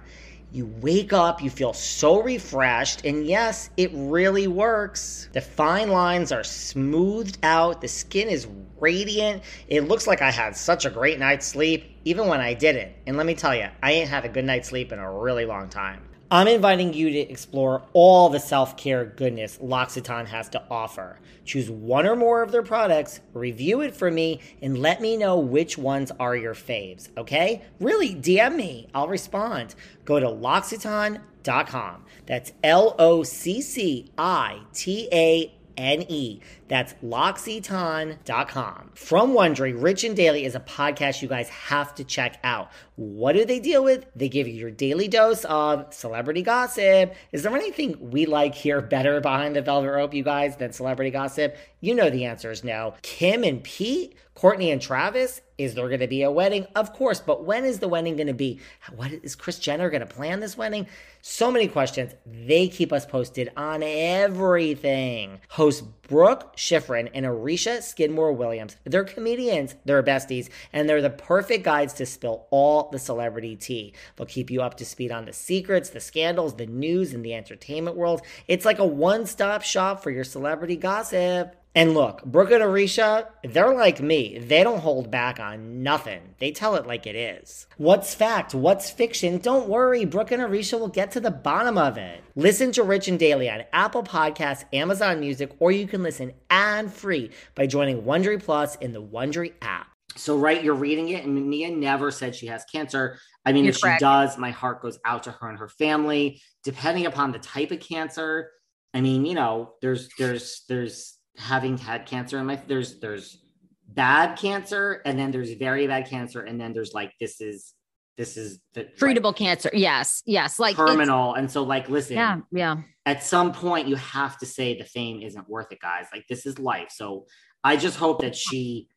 You 0.52 0.66
wake 0.82 1.14
up, 1.14 1.44
you 1.44 1.52
feel 1.52 1.74
so 1.74 2.24
refreshed, 2.24 3.06
and 3.06 3.24
yes, 3.24 3.70
it 3.78 3.92
really 3.94 4.48
works. 4.48 5.30
The 5.32 5.42
fine 5.42 5.90
lines 5.90 6.32
are 6.32 6.44
smoothed 6.44 7.38
out, 7.44 7.82
the 7.82 7.88
skin 7.88 8.30
is 8.30 8.48
radiant. 8.80 9.44
It 9.68 9.82
looks 9.82 10.08
like 10.08 10.24
I 10.24 10.32
had 10.32 10.58
such 10.58 10.86
a 10.86 10.90
great 10.90 11.20
night's 11.20 11.46
sleep, 11.46 11.96
even 12.04 12.28
when 12.28 12.42
I 12.42 12.56
didn't. 12.56 12.94
And 13.06 13.16
let 13.16 13.28
me 13.28 13.36
tell 13.36 13.54
you, 13.54 13.68
I 13.84 13.92
ain't 13.92 14.10
had 14.10 14.26
a 14.26 14.30
good 14.30 14.46
night's 14.46 14.70
sleep 14.70 14.92
in 14.92 14.98
a 14.98 15.12
really 15.12 15.46
long 15.46 15.70
time. 15.70 16.09
I'm 16.32 16.48
inviting 16.48 16.94
you 16.94 17.10
to 17.10 17.18
explore 17.18 17.82
all 17.94 18.30
the 18.30 18.40
self 18.40 18.78
care 18.78 19.04
goodness 19.04 19.58
L'Occitane 19.60 20.28
has 20.28 20.48
to 20.50 20.64
offer. 20.70 21.20
Choose 21.44 21.72
one 21.72 22.06
or 22.06 22.16
more 22.16 22.44
of 22.44 22.52
their 22.52 22.62
products, 22.62 23.20
review 23.34 23.82
it 23.82 23.96
for 23.96 24.12
me, 24.12 24.40
and 24.62 24.78
let 24.78 25.02
me 25.02 25.18
know 25.18 25.40
which 25.40 25.76
ones 25.76 26.12
are 26.20 26.36
your 26.36 26.54
faves, 26.54 27.10
okay? 27.18 27.64
Really, 27.80 28.14
DM 28.14 28.56
me. 28.56 28.88
I'll 28.94 29.08
respond. 29.08 29.74
Go 30.06 30.20
to 30.20 30.30
L'Occitane.com. 30.30 32.06
That's 32.28 32.52
L 32.64 32.96
O 33.00 33.24
C 33.24 33.60
C 33.60 34.12
I 34.16 34.62
T 34.72 35.10
A 35.12 35.52
N 35.78 36.06
E. 36.10 36.42
That's 36.70 36.94
L'Occitane.com. 37.02 38.92
From 38.94 39.34
Wondery, 39.34 39.74
Rich 39.76 40.04
and 40.04 40.16
Daily 40.16 40.46
is 40.46 40.56
a 40.56 40.60
podcast 40.60 41.22
you 41.22 41.28
guys 41.28 41.50
have 41.50 41.94
to 41.96 42.04
check 42.04 42.40
out. 42.44 42.70
What 42.96 43.34
do 43.34 43.44
they 43.44 43.60
deal 43.60 43.84
with? 43.84 44.06
They 44.16 44.30
give 44.30 44.48
you 44.48 44.54
your 44.54 44.72
daily 44.72 45.08
dose 45.08 45.46
of 45.46 45.94
celebrity 45.94 46.44
gossip. 46.44 47.16
Is 47.32 47.44
there 47.44 47.56
anything 47.56 48.12
we 48.12 48.26
like 48.26 48.54
here 48.54 48.82
better 48.82 49.20
behind 49.20 49.56
the 49.56 49.62
velvet 49.62 49.90
rope, 49.92 50.14
you 50.14 50.24
guys, 50.24 50.58
than 50.58 50.72
celebrity 50.72 51.10
gossip? 51.10 51.58
You 51.82 51.96
know 51.96 52.10
the 52.10 52.26
answer 52.26 52.52
is 52.52 52.64
no. 52.64 52.94
Kim 53.02 53.44
and 53.44 53.64
Pete, 53.64 54.16
Courtney 54.36 54.70
and 54.72 54.82
Travis, 54.82 55.42
is 55.58 55.76
there 55.76 55.88
going 55.88 56.00
to 56.00 56.08
be 56.08 56.24
a 56.24 56.32
wedding? 56.32 56.66
Of 56.76 56.94
course, 56.94 57.20
but 57.20 57.44
when 57.44 57.66
is 57.66 57.80
the 57.80 57.88
wedding 57.88 58.16
going 58.16 58.28
to 58.28 58.34
be? 58.34 58.60
What 58.96 59.12
is 59.12 59.36
Kris 59.36 59.60
Jenner 59.60 59.90
going 59.90 60.00
to 60.02 60.06
plan 60.06 60.40
this 60.40 60.58
wedding? 60.58 60.88
So 61.22 61.52
many 61.52 61.68
questions. 61.68 62.14
They 62.26 62.70
keep 62.70 62.94
us 62.94 63.06
posted 63.06 63.52
on 63.58 63.84
everything. 63.84 65.40
Host 65.50 65.84
Brooke 66.04 66.54
Schifrin 66.60 67.10
and 67.14 67.26
Arisha 67.26 67.82
Skidmore 67.82 68.34
Williams. 68.34 68.76
They're 68.84 69.06
comedians, 69.06 69.76
they're 69.86 70.04
besties, 70.04 70.50
and 70.74 70.88
they're 70.88 71.02
the 71.02 71.10
perfect 71.10 71.64
guides 71.64 71.94
to 71.94 72.06
spill 72.06 72.48
all 72.52 72.90
the 72.92 73.00
celebrity 73.00 73.56
tea. 73.56 73.94
They'll 74.16 74.28
keep 74.28 74.52
you 74.52 74.62
up 74.62 74.76
to 74.78 74.86
speed 74.86 75.12
on 75.12 75.26
the 75.26 75.34
secrets, 75.34 75.90
the 75.90 76.02
scandals, 76.02 76.56
the 76.56 76.68
news, 76.68 77.14
and 77.14 77.24
the 77.24 77.34
entertainment 77.34 77.96
world. 77.96 78.22
It's 78.48 78.66
like 78.66 78.80
a 78.80 78.86
one 78.86 79.26
stop 79.26 79.64
shop 79.64 80.04
for 80.04 80.12
your 80.12 80.26
celebrity 80.26 80.76
gossip. 80.76 81.56
And 81.76 81.94
look, 81.94 82.26
Brooke 82.26 82.52
and 82.52 82.64
Arisha, 82.64 83.28
they're 83.44 83.74
like 83.74 84.02
me. 84.02 84.40
They 84.40 84.64
don't 84.64 84.80
hold 84.80 85.12
back 85.12 85.40
on 85.40 85.84
nothing. 85.84 86.34
They 86.40 86.52
tell 86.52 86.76
it 86.76 86.88
like 86.88 87.06
it 87.06 87.16
is. 87.16 87.68
What's 87.78 88.16
fact? 88.16 88.56
What's 88.56 88.90
fiction? 88.90 89.38
Don't 89.38 89.70
worry, 89.70 90.04
Brooke 90.04 90.32
and 90.32 90.42
Arisha 90.42 90.80
will 90.80 90.88
get 90.88 91.12
to 91.12 91.20
the 91.20 91.30
bottom 91.30 91.78
of 91.78 91.98
it. 91.98 92.24
Listen 92.36 92.72
to 92.72 92.84
Rich 92.84 93.08
and 93.08 93.20
Daily 93.20 93.50
on 93.50 93.64
Apple 93.72 94.04
Podcasts, 94.04 94.66
Amazon 94.74 95.20
Music, 95.20 95.52
or 95.60 95.72
you 95.72 95.88
can 95.88 96.02
listen 96.02 96.34
ad-free 96.50 97.30
by 97.54 97.68
joining 97.68 98.02
Wondery 98.02 98.44
Plus 98.44 98.76
in 98.78 98.92
the 98.92 99.02
Wondery 99.02 99.54
app. 99.62 99.88
So, 100.16 100.38
right, 100.38 100.64
you're 100.64 100.74
reading 100.74 101.10
it, 101.10 101.24
and 101.24 101.50
Mia 101.50 101.70
never 101.70 102.10
said 102.10 102.36
she 102.36 102.48
has 102.48 102.66
cancer. 102.66 103.20
I 103.46 103.54
mean, 103.54 103.64
You're 103.64 103.74
if 103.74 103.82
correct. 103.82 104.00
she 104.00 104.06
does, 104.06 104.38
my 104.40 104.50
heart 104.50 104.82
goes 104.82 105.00
out 105.06 105.24
to 105.24 105.32
her 105.32 105.50
and 105.50 105.60
her 105.60 105.70
family. 105.70 106.42
Depending 106.64 107.06
upon 107.06 107.32
the 107.32 107.40
type 107.40 107.72
of 107.72 107.80
cancer, 107.80 108.50
I 108.94 109.02
mean, 109.02 109.26
you 109.26 109.36
know, 109.36 109.76
there's 109.82 110.10
there's 110.18 110.64
there's 110.68 111.19
having 111.38 111.78
had 111.78 112.06
cancer 112.06 112.38
in 112.40 112.46
my 112.46 112.56
there's 112.68 113.00
there's 113.00 113.44
bad 113.88 114.38
cancer, 114.38 115.02
and 115.06 115.18
then 115.18 115.32
there's 115.32 115.54
very 115.54 115.88
bad 115.88 116.08
cancer, 116.08 116.42
and 116.42 116.60
then 116.60 116.74
there's 116.74 116.94
like 116.94 117.14
this 117.20 117.42
is 117.42 117.74
this 118.18 118.36
is 118.36 118.60
the 118.74 118.84
Treatable 119.00 119.34
cancer. 119.36 119.70
Yes. 119.74 120.22
Yes. 120.26 120.60
Like 120.60 120.76
terminal. 120.76 121.36
And 121.36 121.50
so, 121.50 121.64
like, 121.64 121.88
listen, 121.90 122.18
Yeah. 122.18 122.40
Yeah. 122.52 122.82
at 123.06 123.24
some 123.24 123.54
point 123.54 123.88
you 123.88 123.96
have 123.96 124.38
to 124.40 124.46
say 124.46 124.78
the 124.78 124.84
fame 124.84 125.22
isn't 125.22 125.48
worth 125.48 125.72
it, 125.72 125.80
guys. 125.80 126.08
Like 126.14 126.26
this 126.28 126.46
is 126.46 126.60
life. 126.60 126.90
So 126.92 127.28
I 127.64 127.78
just 127.78 127.96
hope 127.98 128.20
that 128.22 128.36
she, 128.36 128.90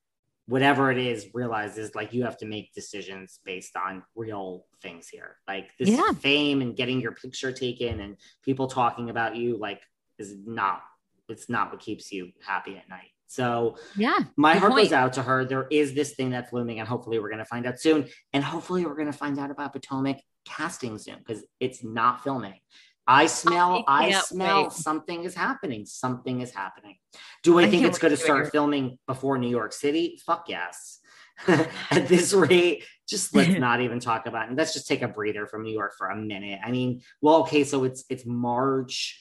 whatever 0.46 0.90
it 0.90 0.98
is, 0.98 1.28
realizes 1.34 1.94
like 1.94 2.12
you 2.12 2.24
have 2.24 2.36
to 2.38 2.46
make 2.46 2.74
decisions 2.74 3.38
based 3.44 3.76
on 3.76 4.02
real 4.16 4.66
things 4.82 5.08
here. 5.08 5.36
Like 5.46 5.70
this 5.78 5.90
Yeah. 5.90 6.12
fame 6.14 6.60
and 6.60 6.74
getting 6.76 7.00
your 7.00 7.12
picture 7.12 7.52
taken 7.52 8.00
and 8.00 8.16
people 8.44 8.66
talking 8.66 9.08
about 9.08 9.36
you, 9.36 9.56
like, 9.56 9.82
is 10.18 10.34
not 10.44 10.82
it's 11.28 11.48
not 11.48 11.70
what 11.70 11.80
keeps 11.80 12.12
you 12.12 12.30
happy 12.46 12.76
at 12.76 12.88
night. 12.88 13.10
So 13.26 13.76
Yeah. 13.96 14.18
my 14.36 14.54
heart 14.56 14.72
point. 14.72 14.84
goes 14.86 14.92
out 14.92 15.12
to 15.14 15.22
her. 15.22 15.44
There 15.44 15.66
is 15.70 15.94
this 15.94 16.14
thing 16.14 16.30
that's 16.30 16.52
looming, 16.52 16.80
and 16.80 16.88
hopefully 16.88 17.18
we're 17.18 17.30
going 17.30 17.38
to 17.38 17.44
find 17.46 17.66
out 17.66 17.80
soon. 17.80 18.06
And 18.32 18.44
hopefully 18.44 18.84
we're 18.84 18.94
going 18.94 19.10
to 19.10 19.16
find 19.16 19.38
out 19.38 19.50
about 19.50 19.72
Potomac 19.72 20.18
casting 20.44 20.98
soon 20.98 21.18
because 21.18 21.42
it's 21.58 21.82
not 21.82 22.22
filming. 22.22 22.58
I 23.06 23.26
smell, 23.26 23.84
I 23.88 24.08
I, 24.08 24.10
smell 24.20 24.64
wait. 24.64 24.72
something 24.72 25.24
is 25.24 25.34
happening. 25.34 25.86
Something 25.86 26.40
is 26.40 26.52
happening. 26.54 26.96
Do 27.42 27.58
I, 27.58 27.64
I 27.64 27.70
think 27.70 27.84
it's 27.84 27.98
going 27.98 28.12
to 28.12 28.16
start 28.16 28.52
filming 28.52 28.98
before 29.08 29.38
New 29.38 29.48
York 29.50 29.72
City? 29.72 30.20
Fuck 30.24 30.48
yes. 30.48 31.00
At 31.48 32.06
this 32.08 32.32
rate, 32.32 32.84
just 33.08 33.34
let's 33.34 33.50
not 33.58 33.80
even 33.80 33.98
talk 33.98 34.26
about 34.26 34.50
it. 34.50 34.56
Let's 34.56 34.72
just 34.74 34.86
take 34.86 35.02
a 35.02 35.08
breather 35.08 35.46
from 35.46 35.62
New 35.64 35.72
York 35.72 35.94
for 35.98 36.08
a 36.08 36.16
minute. 36.16 36.60
I 36.64 36.70
mean, 36.70 37.00
well, 37.20 37.36
okay, 37.40 37.64
so 37.64 37.82
it's 37.84 38.04
it's 38.08 38.24
March. 38.26 39.18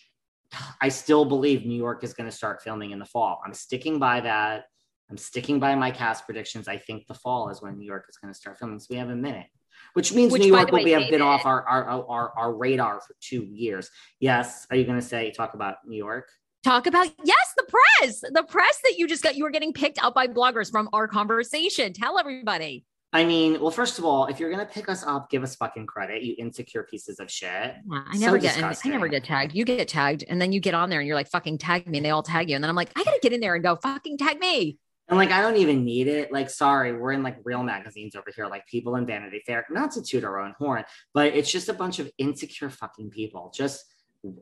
I 0.82 0.89
still 0.89 1.26
believe 1.26 1.66
New 1.66 1.78
York 1.78 2.04
is 2.04 2.14
going 2.14 2.30
to 2.30 2.36
start 2.36 2.62
filming 2.62 2.91
in 2.91 2.99
the 2.99 3.06
fall. 3.06 3.41
I'm 3.45 3.54
sticking 3.54 3.99
by 3.99 4.22
that. 4.22 4.66
I'm 5.10 5.18
sticking 5.18 5.60
by 5.60 5.76
my 5.76 5.91
cast 5.91 6.26
predictions. 6.26 6.68
I 6.68 6.78
think 6.78 7.06
the 7.08 7.14
fall 7.14 7.49
is 7.49 7.62
when 7.62 7.78
New 7.78 7.86
York 7.86 8.06
is 8.10 8.18
going 8.18 8.34
to 8.34 8.38
start 8.38 8.58
filming. 8.58 8.80
So 8.80 8.88
we 8.89 8.95
have 8.95 9.10
a 9.10 9.16
minute, 9.16 9.47
which 9.93 10.14
means 10.14 10.32
Which, 10.32 10.41
New 10.41 10.47
York 10.47 10.72
will 10.72 10.84
be 10.84 10.91
have 10.91 11.10
been 11.10 11.22
off 11.22 11.45
our 11.45 11.68
our, 11.68 11.86
our 12.08 12.38
our 12.38 12.54
radar 12.54 13.02
for 13.02 13.16
two 13.20 13.43
years. 13.43 13.89
Yes. 14.20 14.66
Are 14.70 14.78
you 14.78 14.86
going 14.86 14.99
to 14.99 15.06
say 15.06 15.32
talk 15.32 15.54
about 15.54 15.78
New 15.86 15.97
York? 15.97 16.30
Talk 16.64 16.86
about 16.86 17.12
yes, 17.24 17.54
the 17.58 17.64
press, 17.64 18.22
the 18.22 18.43
press 18.43 18.80
that 18.84 18.97
you 18.97 19.08
just 19.08 19.24
got. 19.24 19.36
You 19.36 19.43
were 19.43 19.49
getting 19.49 19.74
picked 19.74 20.02
up 20.04 20.14
by 20.14 20.28
bloggers 20.28 20.70
from 20.72 20.89
our 20.93 21.08
conversation. 21.08 21.91
Tell 21.91 22.20
everybody. 22.20 22.86
I 23.14 23.26
mean, 23.26 23.59
well, 23.59 23.72
first 23.72 23.99
of 23.99 24.05
all, 24.05 24.28
if 24.28 24.39
you're 24.39 24.49
going 24.49 24.66
to 24.66 24.72
pick 24.72 24.88
us 24.88 25.03
up, 25.03 25.30
give 25.30 25.43
us 25.43 25.55
fucking 25.55 25.86
credit, 25.86 26.24
you 26.24 26.34
insecure 26.38 26.84
pieces 26.84 27.20
of 27.20 27.30
shit. 27.30 27.49
Yeah, 27.49 28.03
I 28.07 28.16
So 28.16 28.26
never 28.26 28.38
get. 28.38 28.64
I 28.64 28.74
never 28.86 29.09
get 29.09 29.26
tagged. 29.26 29.53
You 29.53 29.66
get 29.66 29.88
tagged, 29.89 30.24
and 30.30 30.41
then 30.41 30.53
you 30.53 30.62
get 30.62 30.74
on 30.74 30.89
there, 30.89 30.99
and 30.99 31.07
you're 31.07 31.18
like, 31.18 31.30
"Fucking 31.30 31.57
tag 31.57 31.88
me," 31.88 31.97
and 31.97 32.05
they 32.05 32.09
all 32.12 32.24
tag 32.24 32.49
you, 32.49 32.55
and 32.55 32.64
then 32.64 32.70
I'm 32.70 32.76
like, 32.76 32.91
"I 32.95 33.03
gotta 33.03 33.20
get 33.22 33.34
in 33.34 33.41
there 33.41 33.55
and 33.55 33.64
go, 33.64 33.76
fucking 33.76 34.18
tag 34.18 34.39
me." 34.39 34.78
And 35.09 35.18
like, 35.18 35.32
I 35.32 35.41
don't 35.41 35.57
even 35.57 35.84
need 35.84 36.07
it. 36.07 36.32
Like, 36.32 36.49
sorry, 36.49 36.93
we're 36.93 37.12
in 37.12 37.22
like 37.22 37.36
real 37.43 37.64
magazines 37.64 38.16
over 38.16 38.32
here, 38.34 38.47
like 38.47 38.66
people 38.66 38.95
in 38.95 39.05
Vanity 39.05 39.41
Fair, 39.45 39.66
not 39.70 39.91
to 39.91 40.01
toot 40.01 40.24
our 40.24 40.39
own 40.39 40.55
horn, 40.57 40.86
but 41.14 41.34
it's 41.36 41.51
just 41.51 41.68
a 41.68 41.74
bunch 41.74 41.99
of 41.99 42.09
insecure 42.18 42.70
fucking 42.70 43.09
people. 43.09 43.51
Just, 43.53 43.84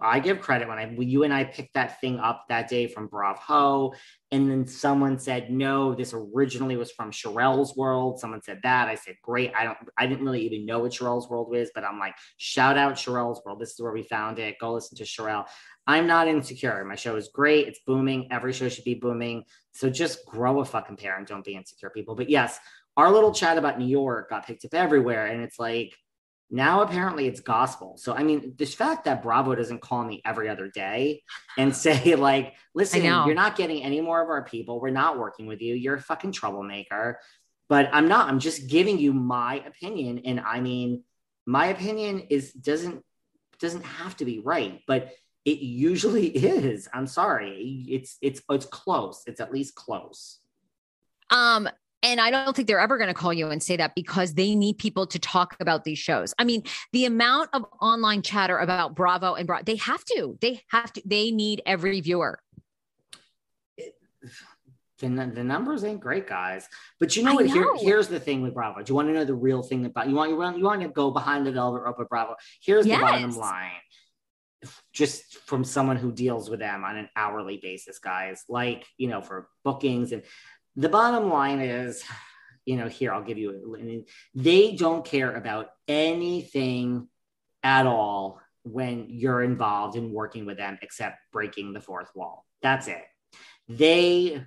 I 0.01 0.19
give 0.19 0.41
credit 0.41 0.67
when 0.67 0.77
I, 0.77 0.93
you 0.99 1.23
and 1.23 1.33
I 1.33 1.45
picked 1.45 1.73
that 1.75 2.01
thing 2.01 2.19
up 2.19 2.45
that 2.49 2.67
day 2.67 2.87
from 2.87 3.07
Bravo. 3.07 3.93
And 4.29 4.51
then 4.51 4.67
someone 4.67 5.17
said, 5.17 5.49
no, 5.49 5.95
this 5.95 6.13
originally 6.13 6.75
was 6.75 6.91
from 6.91 7.11
Sherelle's 7.11 7.77
World. 7.77 8.19
Someone 8.19 8.41
said 8.41 8.59
that. 8.63 8.89
I 8.89 8.95
said, 8.95 9.15
great. 9.23 9.53
I 9.57 9.63
don't, 9.63 9.77
I 9.97 10.05
didn't 10.05 10.25
really 10.25 10.45
even 10.45 10.65
know 10.65 10.79
what 10.79 10.91
Sherelle's 10.91 11.29
World 11.29 11.49
was, 11.49 11.71
but 11.73 11.85
I'm 11.85 11.97
like, 11.97 12.13
shout 12.37 12.77
out 12.77 12.95
Sherelle's 12.95 13.41
World. 13.45 13.61
This 13.61 13.71
is 13.71 13.79
where 13.79 13.93
we 13.93 14.03
found 14.03 14.37
it. 14.37 14.57
Go 14.59 14.73
listen 14.73 14.97
to 14.97 15.05
Sherelle. 15.05 15.45
I'm 15.87 16.07
not 16.07 16.27
insecure. 16.27 16.83
My 16.83 16.95
show 16.95 17.15
is 17.15 17.29
great. 17.33 17.67
It's 17.67 17.79
booming. 17.87 18.27
Every 18.31 18.51
show 18.51 18.67
should 18.67 18.83
be 18.83 18.95
booming. 18.95 19.45
So 19.71 19.89
just 19.89 20.25
grow 20.25 20.59
a 20.59 20.65
fucking 20.65 20.97
pair 20.97 21.17
and 21.17 21.25
don't 21.25 21.45
be 21.45 21.55
insecure, 21.55 21.89
people. 21.89 22.15
But 22.15 22.29
yes, 22.29 22.59
our 22.97 23.09
little 23.09 23.33
chat 23.33 23.57
about 23.57 23.79
New 23.79 23.87
York 23.87 24.29
got 24.29 24.45
picked 24.45 24.65
up 24.65 24.73
everywhere. 24.73 25.27
And 25.27 25.41
it's 25.41 25.57
like, 25.57 25.95
now 26.51 26.81
apparently 26.81 27.27
it's 27.27 27.41
gospel. 27.41 27.97
So, 27.97 28.13
I 28.13 28.23
mean, 28.23 28.53
this 28.57 28.73
fact 28.73 29.05
that 29.05 29.21
Bravo 29.21 29.53
doesn't 29.53 29.81
call 29.81 30.03
me 30.03 30.21
every 30.25 30.49
other 30.49 30.67
day 30.67 31.23
and 31.57 31.75
say, 31.85 32.15
like, 32.15 32.55
listen, 32.73 33.03
you're 33.03 33.35
not 33.35 33.55
getting 33.55 33.83
any 33.83 34.01
more 34.01 34.21
of 34.21 34.29
our 34.29 34.43
people. 34.43 34.79
We're 34.79 34.89
not 34.89 35.19
working 35.19 35.45
with 35.45 35.61
you. 35.61 35.75
You're 35.75 35.95
a 35.95 36.01
fucking 36.01 36.31
troublemaker. 36.31 37.19
But 37.67 37.89
I'm 37.93 38.07
not. 38.07 38.29
I'm 38.29 38.39
just 38.39 38.67
giving 38.67 38.97
you 38.97 39.13
my 39.13 39.63
opinion. 39.65 40.21
And 40.25 40.39
I 40.39 40.59
mean, 40.59 41.03
my 41.45 41.67
opinion 41.67 42.21
is 42.29 42.51
doesn't 42.51 43.03
doesn't 43.59 43.83
have 43.83 44.17
to 44.17 44.25
be 44.25 44.39
right, 44.39 44.81
but 44.87 45.11
it 45.45 45.59
usually 45.59 46.27
is. 46.35 46.87
I'm 46.93 47.05
sorry. 47.05 47.85
It's 47.87 48.17
it's 48.21 48.41
it's 48.49 48.65
close. 48.65 49.23
It's 49.27 49.39
at 49.39 49.53
least 49.53 49.75
close. 49.75 50.39
Um, 51.29 51.69
and 52.01 52.21
I 52.21 52.31
don't 52.31 52.55
think 52.55 52.67
they're 52.67 52.79
ever 52.79 52.97
going 52.97 53.09
to 53.09 53.13
call 53.13 53.33
you 53.33 53.49
and 53.49 53.61
say 53.61 53.75
that 53.77 53.93
because 53.95 54.33
they 54.33 54.55
need 54.55 54.77
people 54.77 55.05
to 55.07 55.19
talk 55.19 55.57
about 55.59 55.83
these 55.83 55.99
shows. 55.99 56.33
I 56.39 56.43
mean, 56.43 56.63
the 56.93 57.05
amount 57.05 57.49
of 57.53 57.65
online 57.81 58.21
chatter 58.21 58.57
about 58.57 58.95
Bravo 58.95 59.33
and 59.33 59.45
Bravo, 59.45 59.63
they 59.63 59.75
have 59.77 60.03
to, 60.05 60.37
they 60.41 60.61
have 60.69 60.93
to, 60.93 61.01
they 61.05 61.31
need 61.31 61.61
every 61.65 61.99
viewer. 62.01 62.39
The, 64.99 65.07
the 65.07 65.43
numbers 65.43 65.83
ain't 65.83 66.01
great, 66.01 66.27
guys. 66.27 66.67
But 66.99 67.15
you 67.15 67.23
know 67.23 67.31
I 67.31 67.35
what? 67.35 67.47
Here, 67.47 67.67
here's 67.77 68.07
the 68.07 68.19
thing 68.19 68.41
with 68.41 68.53
Bravo. 68.53 68.81
Do 68.81 68.91
you 68.91 68.95
want 68.95 69.07
to 69.07 69.13
know 69.13 69.25
the 69.25 69.33
real 69.33 69.61
thing 69.61 69.85
about 69.85 70.09
you 70.09 70.15
want 70.15 70.29
you 70.29 70.37
want 70.37 70.57
you 70.57 70.63
want 70.63 70.81
to 70.81 70.89
go 70.89 71.09
behind 71.11 71.45
the 71.45 71.53
velvet 71.53 71.81
rope 71.81 71.99
of 71.99 72.09
Bravo? 72.09 72.35
Here's 72.61 72.85
the 72.85 72.97
bottom 72.97 73.31
line. 73.31 73.71
Just 74.91 75.37
from 75.37 75.63
someone 75.63 75.95
who 75.95 76.11
deals 76.11 76.49
with 76.49 76.59
them 76.59 76.83
on 76.83 76.97
an 76.97 77.07
hourly 77.15 77.59
basis, 77.61 77.99
guys. 77.99 78.43
Like 78.49 78.85
you 78.97 79.07
know, 79.07 79.21
for 79.21 79.47
bookings 79.63 80.11
and 80.11 80.23
the 80.79 80.89
bottom 80.89 81.29
line 81.29 81.59
is, 81.59 82.03
you 82.65 82.77
know, 82.77 82.87
here 82.87 83.11
I'll 83.11 83.23
give 83.23 83.37
you. 83.37 83.75
A, 83.77 84.05
they 84.33 84.75
don't 84.75 85.03
care 85.03 85.35
about 85.35 85.67
anything 85.89 87.09
at 87.63 87.85
all 87.85 88.39
when 88.63 89.07
you're 89.09 89.43
involved 89.43 89.97
in 89.97 90.13
working 90.13 90.45
with 90.45 90.57
them 90.57 90.79
except 90.81 91.17
breaking 91.33 91.73
the 91.73 91.81
fourth 91.81 92.09
wall. 92.15 92.45
That's 92.61 92.87
it. 92.87 93.03
They 93.67 94.45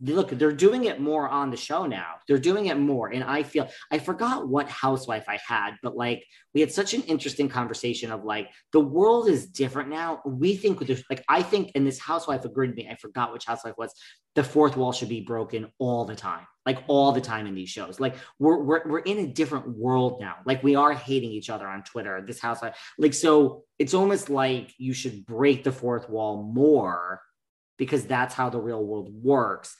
look, 0.00 0.30
they're 0.30 0.52
doing 0.52 0.84
it 0.84 1.00
more 1.00 1.28
on 1.28 1.50
the 1.50 1.56
show 1.56 1.86
now. 1.86 2.14
They're 2.26 2.38
doing 2.38 2.66
it 2.66 2.78
more. 2.78 3.08
And 3.08 3.24
I 3.24 3.42
feel 3.42 3.68
I 3.90 3.98
forgot 3.98 4.48
what 4.48 4.68
housewife 4.68 5.24
I 5.28 5.38
had, 5.46 5.72
but 5.82 5.96
like 5.96 6.24
we 6.54 6.60
had 6.60 6.70
such 6.70 6.94
an 6.94 7.02
interesting 7.02 7.48
conversation 7.48 8.12
of 8.12 8.24
like 8.24 8.48
the 8.72 8.80
world 8.80 9.28
is 9.28 9.46
different 9.46 9.90
now. 9.90 10.20
We 10.24 10.56
think 10.56 10.80
like 11.10 11.24
I 11.28 11.42
think, 11.42 11.72
and 11.74 11.86
this 11.86 11.98
housewife 11.98 12.44
agreed 12.44 12.68
with 12.68 12.76
me. 12.76 12.88
I 12.90 12.96
forgot 12.96 13.32
which 13.32 13.46
housewife 13.46 13.74
was. 13.76 13.92
The 14.34 14.44
fourth 14.44 14.76
wall 14.76 14.92
should 14.92 15.08
be 15.08 15.22
broken 15.22 15.72
all 15.78 16.04
the 16.04 16.14
time, 16.14 16.46
like 16.64 16.84
all 16.86 17.10
the 17.10 17.20
time 17.20 17.48
in 17.48 17.56
these 17.56 17.70
shows. 17.70 17.98
Like 17.98 18.14
we're 18.38 18.62
we're 18.62 18.86
we're 18.86 18.98
in 19.00 19.18
a 19.18 19.26
different 19.26 19.68
world 19.76 20.20
now. 20.20 20.36
Like 20.46 20.62
we 20.62 20.76
are 20.76 20.92
hating 20.92 21.30
each 21.30 21.50
other 21.50 21.66
on 21.66 21.82
Twitter. 21.82 22.22
This 22.24 22.40
housewife, 22.40 22.76
like 22.98 23.14
so, 23.14 23.64
it's 23.80 23.94
almost 23.94 24.30
like 24.30 24.72
you 24.78 24.92
should 24.92 25.26
break 25.26 25.64
the 25.64 25.72
fourth 25.72 26.08
wall 26.08 26.42
more 26.42 27.20
because 27.78 28.04
that's 28.04 28.34
how 28.34 28.50
the 28.50 28.60
real 28.60 28.84
world 28.84 29.08
works 29.10 29.76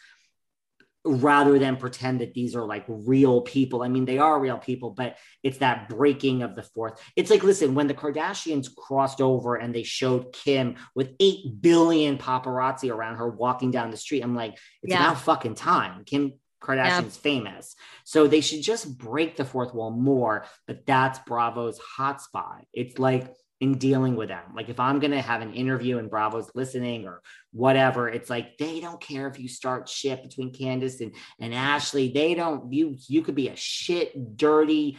rather 1.04 1.58
than 1.58 1.76
pretend 1.76 2.20
that 2.20 2.34
these 2.34 2.54
are 2.54 2.64
like 2.64 2.84
real 2.88 3.40
people. 3.40 3.82
I 3.82 3.88
mean, 3.88 4.04
they 4.04 4.18
are 4.18 4.38
real 4.38 4.58
people, 4.58 4.90
but 4.90 5.16
it's 5.42 5.58
that 5.58 5.88
breaking 5.88 6.42
of 6.42 6.54
the 6.54 6.62
fourth. 6.62 7.00
It's 7.16 7.30
like, 7.30 7.42
listen, 7.42 7.74
when 7.74 7.86
the 7.86 7.94
Kardashians 7.94 8.74
crossed 8.74 9.20
over 9.20 9.54
and 9.56 9.74
they 9.74 9.84
showed 9.84 10.32
Kim 10.32 10.76
with 10.94 11.14
8 11.20 11.60
billion 11.60 12.18
paparazzi 12.18 12.90
around 12.92 13.16
her 13.16 13.28
walking 13.28 13.70
down 13.70 13.90
the 13.90 13.96
street, 13.96 14.22
I'm 14.22 14.34
like, 14.34 14.58
it's 14.82 14.92
Yeah. 14.92 15.06
about 15.06 15.20
fucking 15.22 15.54
time. 15.54 16.04
Kim 16.04 16.34
Kardashian's 16.60 17.16
famous. 17.16 17.76
So 18.04 18.26
they 18.26 18.40
should 18.40 18.62
just 18.62 18.98
break 18.98 19.36
the 19.36 19.44
fourth 19.44 19.72
wall 19.72 19.90
more, 19.90 20.44
but 20.66 20.84
that's 20.84 21.18
Bravo's 21.20 21.78
hotspot. 21.96 22.62
It's 22.72 22.98
like, 22.98 23.32
in 23.60 23.78
dealing 23.78 24.14
with 24.14 24.28
them. 24.28 24.44
Like 24.54 24.68
if 24.68 24.78
I'm 24.78 25.00
gonna 25.00 25.20
have 25.20 25.42
an 25.42 25.54
interview 25.54 25.98
and 25.98 26.10
Bravo's 26.10 26.50
listening 26.54 27.06
or 27.06 27.22
whatever, 27.52 28.08
it's 28.08 28.30
like 28.30 28.56
they 28.58 28.80
don't 28.80 29.00
care 29.00 29.26
if 29.26 29.38
you 29.38 29.48
start 29.48 29.88
shit 29.88 30.22
between 30.22 30.52
Candace 30.52 31.00
and, 31.00 31.14
and 31.40 31.54
Ashley. 31.54 32.12
They 32.12 32.34
don't 32.34 32.72
you 32.72 32.96
you 33.08 33.22
could 33.22 33.34
be 33.34 33.48
a 33.48 33.56
shit, 33.56 34.36
dirty, 34.36 34.98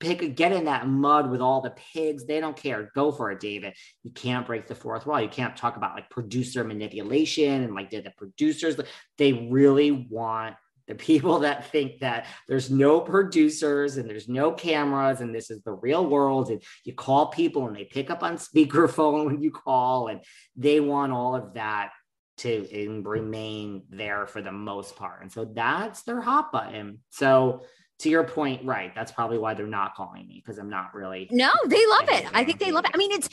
pick 0.00 0.34
get 0.34 0.52
in 0.52 0.64
that 0.64 0.88
mud 0.88 1.30
with 1.30 1.40
all 1.40 1.60
the 1.60 1.74
pigs. 1.92 2.26
They 2.26 2.40
don't 2.40 2.56
care. 2.56 2.90
Go 2.94 3.12
for 3.12 3.30
it, 3.30 3.40
David. 3.40 3.74
You 4.02 4.10
can't 4.10 4.46
break 4.46 4.66
the 4.66 4.74
fourth 4.74 5.06
wall. 5.06 5.20
You 5.20 5.28
can't 5.28 5.56
talk 5.56 5.76
about 5.76 5.94
like 5.94 6.10
producer 6.10 6.64
manipulation 6.64 7.62
and 7.62 7.74
like 7.74 7.90
the 7.90 8.12
producers. 8.16 8.76
They 9.16 9.32
really 9.32 9.90
want 9.90 10.56
the 10.86 10.94
people 10.94 11.38
that 11.40 11.70
think 11.70 12.00
that 12.00 12.26
there's 12.48 12.70
no 12.70 13.00
producers 13.00 13.96
and 13.96 14.08
there's 14.08 14.28
no 14.28 14.52
cameras 14.52 15.20
and 15.20 15.34
this 15.34 15.50
is 15.50 15.62
the 15.62 15.72
real 15.72 16.06
world 16.06 16.50
and 16.50 16.62
you 16.84 16.94
call 16.94 17.26
people 17.26 17.66
and 17.66 17.76
they 17.76 17.84
pick 17.84 18.10
up 18.10 18.22
on 18.22 18.36
speakerphone 18.36 19.26
when 19.26 19.40
you 19.40 19.50
call 19.50 20.08
and 20.08 20.20
they 20.56 20.80
want 20.80 21.12
all 21.12 21.34
of 21.34 21.54
that 21.54 21.90
to 22.38 23.02
remain 23.02 23.82
there 23.88 24.26
for 24.26 24.42
the 24.42 24.52
most 24.52 24.94
part 24.94 25.22
and 25.22 25.32
so 25.32 25.46
that's 25.46 26.02
their 26.02 26.20
hot 26.20 26.52
button 26.52 26.98
so 27.08 27.62
to 28.00 28.10
your 28.10 28.24
point, 28.24 28.64
right? 28.64 28.94
That's 28.94 29.10
probably 29.10 29.38
why 29.38 29.54
they're 29.54 29.66
not 29.66 29.94
calling 29.94 30.26
me 30.26 30.42
because 30.44 30.58
I'm 30.58 30.68
not 30.68 30.94
really. 30.94 31.28
No, 31.30 31.50
they 31.66 31.84
love 31.86 32.08
it. 32.08 32.26
I 32.34 32.44
think 32.44 32.58
they 32.58 32.70
love 32.70 32.84
it. 32.84 32.90
I 32.92 32.98
mean, 32.98 33.12
it's 33.12 33.28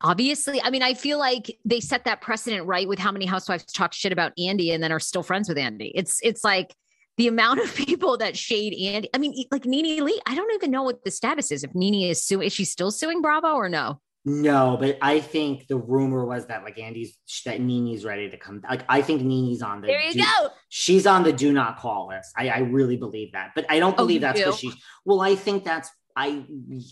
obviously, 0.00 0.62
I 0.62 0.70
mean, 0.70 0.82
I 0.82 0.94
feel 0.94 1.18
like 1.18 1.58
they 1.64 1.80
set 1.80 2.04
that 2.04 2.20
precedent 2.20 2.66
right 2.66 2.88
with 2.88 2.98
how 2.98 3.10
many 3.10 3.26
housewives 3.26 3.64
talk 3.64 3.92
shit 3.92 4.12
about 4.12 4.32
Andy 4.38 4.72
and 4.72 4.82
then 4.82 4.92
are 4.92 5.00
still 5.00 5.22
friends 5.22 5.48
with 5.48 5.58
Andy. 5.58 5.92
It's 5.94 6.20
it's 6.22 6.44
like 6.44 6.74
the 7.16 7.28
amount 7.28 7.60
of 7.60 7.74
people 7.86 8.16
that 8.18 8.36
shade 8.36 8.74
Andy. 8.74 9.08
I 9.14 9.18
mean, 9.18 9.34
like 9.50 9.64
NeNe 9.64 10.04
Lee, 10.04 10.20
I 10.26 10.34
don't 10.34 10.52
even 10.54 10.70
know 10.70 10.82
what 10.82 11.04
the 11.04 11.10
status 11.10 11.50
is. 11.50 11.64
If 11.64 11.74
NeNe 11.74 12.10
is 12.10 12.22
suing, 12.22 12.46
is 12.46 12.52
she 12.52 12.64
still 12.64 12.90
suing 12.90 13.22
Bravo 13.22 13.54
or 13.54 13.68
no? 13.68 14.00
No, 14.28 14.76
but 14.80 14.98
I 15.00 15.20
think 15.20 15.68
the 15.68 15.76
rumor 15.76 16.24
was 16.24 16.46
that 16.46 16.64
like 16.64 16.80
Andy's 16.80 17.16
that 17.44 17.60
NeNe's 17.60 18.04
ready 18.04 18.28
to 18.28 18.36
come. 18.36 18.60
Like 18.68 18.82
I 18.88 19.00
think 19.00 19.22
NeNe's 19.22 19.62
on 19.62 19.80
the. 19.80 19.86
There 19.86 20.00
you 20.00 20.14
do, 20.14 20.18
go. 20.20 20.48
She's 20.68 21.06
on 21.06 21.22
the 21.22 21.32
do 21.32 21.52
not 21.52 21.78
call 21.78 22.08
list. 22.08 22.32
I, 22.36 22.48
I 22.48 22.58
really 22.58 22.96
believe 22.96 23.32
that, 23.32 23.52
but 23.54 23.66
I 23.70 23.78
don't 23.78 23.92
Oh, 23.94 23.98
believe 23.98 24.14
you 24.14 24.20
that's 24.22 24.38
do? 24.40 24.44
because 24.46 24.58
she's. 24.58 24.74
Well, 25.04 25.20
I 25.20 25.36
think 25.36 25.62
that's 25.64 25.90
I. 26.16 26.44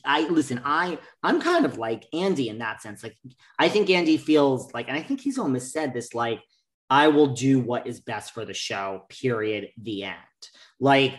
I 0.05 0.29
listen. 0.29 0.61
I 0.64 0.97
I'm 1.25 1.41
kind 1.41 1.64
of 1.66 1.77
like 1.77 2.05
Andy 2.12 2.49
in 2.49 2.59
that 2.59 2.81
sense. 2.83 3.03
Like 3.03 3.16
I 3.59 3.68
think 3.68 3.91
Andy 3.91 4.16
feels 4.16 4.72
like, 4.72 4.87
and 4.87 4.97
I 4.97 5.03
think 5.03 5.20
he's 5.20 5.37
almost 5.37 5.72
said 5.72 5.93
this. 5.93 6.14
Like 6.14 6.41
I 6.95 7.09
will 7.09 7.34
do 7.34 7.59
what 7.59 7.88
is 7.88 7.99
best 7.99 8.30
for 8.34 8.45
the 8.45 8.55
show. 8.55 9.03
Period. 9.09 9.70
The 9.82 10.05
end. 10.05 10.14
Like 10.78 11.14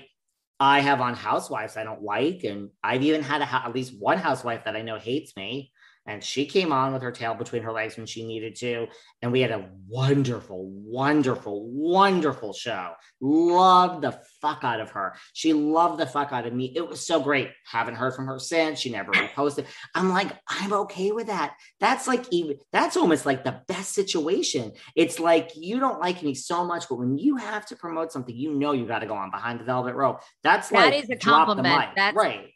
I 0.58 0.80
have 0.80 1.02
on 1.02 1.16
housewives 1.16 1.76
I 1.76 1.84
don't 1.84 2.02
like, 2.02 2.46
and 2.46 2.70
I've 2.82 3.04
even 3.04 3.22
had 3.22 3.42
a, 3.42 3.54
at 3.54 3.76
least 3.76 4.00
one 4.00 4.18
housewife 4.18 4.64
that 4.64 4.78
I 4.78 4.84
know 4.84 4.98
hates 4.98 5.36
me. 5.36 5.74
And 6.08 6.24
she 6.24 6.46
came 6.46 6.72
on 6.72 6.94
with 6.94 7.02
her 7.02 7.12
tail 7.12 7.34
between 7.34 7.64
her 7.64 7.72
legs 7.72 7.98
when 7.98 8.06
she 8.06 8.26
needed 8.26 8.56
to. 8.58 8.88
And 9.22 9.32
we 9.32 9.42
had 9.42 9.52
a 9.52 9.70
wonderful, 9.88 10.70
wonderful, 10.70 11.68
wonderful 11.72 12.54
show. 12.54 12.92
Loved 13.20 14.04
the 14.04 14.20
fuck 14.40 14.64
out 14.64 14.80
of 14.80 14.92
her. 14.92 15.16
She 15.34 15.54
loved 15.54 16.00
the 16.00 16.06
fuck 16.06 16.32
out 16.32 16.46
of 16.46 16.54
me. 16.54 16.72
It 16.76 16.88
was 16.88 17.06
so 17.06 17.20
great. 17.20 17.50
Haven't 17.66 17.96
heard 17.96 18.14
from 18.14 18.28
her 18.28 18.38
since. 18.38 18.80
She 18.80 18.92
never 18.92 19.12
reposted. 19.14 19.66
I'm 19.96 20.10
like, 20.10 20.32
I'm 20.48 20.74
okay 20.74 21.12
with 21.12 21.28
that. 21.28 21.56
That's 21.80 22.08
like 22.08 22.26
even 22.32 22.58
that's 22.72 22.98
almost 22.98 23.26
like 23.26 23.44
the 23.44 23.62
best 23.68 23.94
situation. 23.94 24.74
It's 24.96 25.20
like 25.20 25.52
you 25.56 25.80
don't 25.80 26.00
like 26.00 26.22
me 26.22 26.36
so 26.36 26.64
much, 26.64 26.88
but 26.88 26.96
when 26.96 27.18
you 27.18 27.38
have 27.38 27.66
to 27.68 27.76
promote 27.76 28.12
something, 28.12 28.36
you 28.36 28.54
know 28.54 28.74
you 28.74 28.86
got 28.86 29.00
to 29.00 29.08
go 29.08 29.16
on 29.16 29.32
behind 29.32 29.60
the 29.60 29.64
velvet 29.64 29.96
rope. 29.96 30.22
That's 30.44 30.70
That 30.70 30.92
like 30.92 31.04
is 31.04 31.10
a 31.10 31.16
compliment. 31.16 31.96
That's 31.96 32.16
right. 32.16 32.52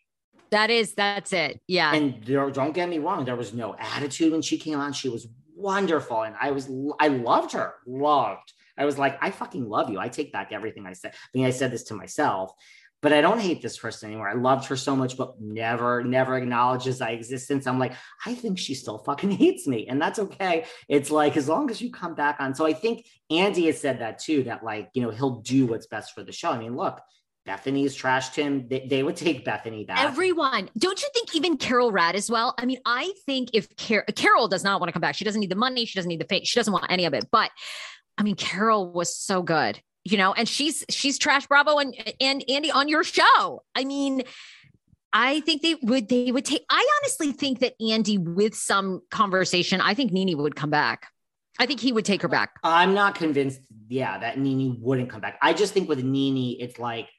That 0.51 0.69
is 0.69 0.93
that's 0.93 1.33
it. 1.33 1.61
Yeah. 1.67 1.93
And 1.93 2.23
there, 2.23 2.49
don't 2.51 2.73
get 2.73 2.89
me 2.89 2.97
wrong, 2.97 3.25
there 3.25 3.35
was 3.35 3.53
no 3.53 3.75
attitude 3.77 4.31
when 4.31 4.41
she 4.41 4.57
came 4.57 4.79
on. 4.79 4.93
She 4.93 5.09
was 5.09 5.27
wonderful, 5.55 6.23
and 6.23 6.35
I 6.39 6.51
was 6.51 6.69
I 6.99 7.09
loved 7.09 7.53
her, 7.53 7.73
loved. 7.85 8.53
I 8.77 8.85
was 8.85 8.97
like, 8.97 9.17
I 9.21 9.31
fucking 9.31 9.67
love 9.67 9.89
you. 9.89 9.99
I 9.99 10.07
take 10.07 10.31
back 10.31 10.51
everything 10.51 10.85
I 10.85 10.93
said. 10.93 11.11
I 11.13 11.37
mean, 11.37 11.45
I 11.45 11.49
said 11.49 11.69
this 11.71 11.83
to 11.85 11.95
myself, 11.95 12.53
but 13.01 13.11
I 13.11 13.19
don't 13.19 13.39
hate 13.39 13.61
this 13.61 13.77
person 13.77 14.09
anymore. 14.09 14.29
I 14.29 14.33
loved 14.33 14.65
her 14.67 14.77
so 14.77 14.95
much, 14.95 15.17
but 15.17 15.39
never, 15.39 16.01
never 16.01 16.37
acknowledges 16.37 17.01
my 17.01 17.11
existence. 17.11 17.67
I'm 17.67 17.77
like, 17.77 17.93
I 18.25 18.33
think 18.33 18.57
she 18.57 18.73
still 18.73 18.97
fucking 18.99 19.31
hates 19.43 19.67
me, 19.67 19.87
and 19.87 20.01
that's 20.01 20.17
okay. 20.17 20.65
It's 20.87 21.11
like 21.11 21.35
as 21.35 21.49
long 21.49 21.69
as 21.69 21.81
you 21.81 21.91
come 21.91 22.15
back 22.15 22.37
on. 22.39 22.55
So 22.55 22.65
I 22.65 22.73
think 22.73 23.05
Andy 23.29 23.65
has 23.65 23.79
said 23.79 23.99
that 23.99 24.19
too. 24.19 24.43
That 24.43 24.63
like 24.63 24.89
you 24.93 25.01
know 25.01 25.11
he'll 25.11 25.41
do 25.41 25.65
what's 25.67 25.87
best 25.87 26.13
for 26.15 26.23
the 26.23 26.31
show. 26.31 26.51
I 26.51 26.57
mean, 26.57 26.75
look. 26.75 26.99
Bethany's 27.49 27.97
trashed 27.97 28.35
him. 28.35 28.67
They, 28.67 28.85
they 28.87 29.01
would 29.01 29.15
take 29.15 29.43
Bethany 29.43 29.83
back. 29.83 29.99
Everyone, 30.03 30.69
don't 30.77 31.01
you 31.01 31.09
think 31.15 31.35
even 31.35 31.57
Carol 31.57 31.91
Radziwill? 31.91 32.53
I 32.59 32.65
mean, 32.67 32.77
I 32.85 33.11
think 33.25 33.49
if 33.53 33.75
Car- 33.75 34.05
Carol 34.15 34.47
does 34.47 34.63
not 34.63 34.79
want 34.79 34.89
to 34.89 34.93
come 34.93 35.01
back, 35.01 35.15
she 35.15 35.25
doesn't 35.25 35.41
need 35.41 35.49
the 35.49 35.55
money, 35.55 35.85
she 35.85 35.97
doesn't 35.97 36.09
need 36.09 36.21
the 36.21 36.25
fame, 36.25 36.43
she 36.43 36.59
doesn't 36.59 36.71
want 36.71 36.85
any 36.89 37.05
of 37.05 37.15
it. 37.15 37.25
But 37.31 37.49
I 38.19 38.21
mean, 38.21 38.35
Carol 38.35 38.91
was 38.91 39.15
so 39.15 39.41
good, 39.41 39.81
you 40.05 40.15
know, 40.15 40.31
and 40.31 40.47
she's 40.47 40.85
she's 40.91 41.17
trash 41.17 41.47
Bravo 41.47 41.79
and 41.79 41.95
and 42.21 42.43
Andy 42.47 42.69
on 42.69 42.87
your 42.87 43.03
show. 43.03 43.63
I 43.73 43.83
mean, 43.83 44.21
I 45.11 45.39
think 45.39 45.63
they 45.63 45.75
would 45.81 46.07
they 46.07 46.31
would 46.31 46.45
take. 46.45 46.63
I 46.69 46.87
honestly 47.01 47.31
think 47.31 47.61
that 47.61 47.73
Andy, 47.81 48.19
with 48.19 48.53
some 48.53 49.01
conversation, 49.09 49.81
I 49.81 49.95
think 49.95 50.11
NeNe 50.11 50.37
would 50.37 50.55
come 50.55 50.69
back. 50.69 51.07
I 51.57 51.65
think 51.65 51.79
he 51.79 51.91
would 51.93 52.05
take 52.05 52.21
her 52.21 52.27
back. 52.27 52.51
I'm 52.63 52.93
not 52.93 53.15
convinced, 53.15 53.59
yeah, 53.87 54.19
that 54.19 54.37
NeNe 54.37 54.77
wouldn't 54.79 55.09
come 55.09 55.19
back. 55.19 55.39
I 55.41 55.53
just 55.53 55.73
think 55.73 55.89
with 55.89 56.03
NeNe, 56.03 56.57
it's 56.59 56.77
like 56.77 57.09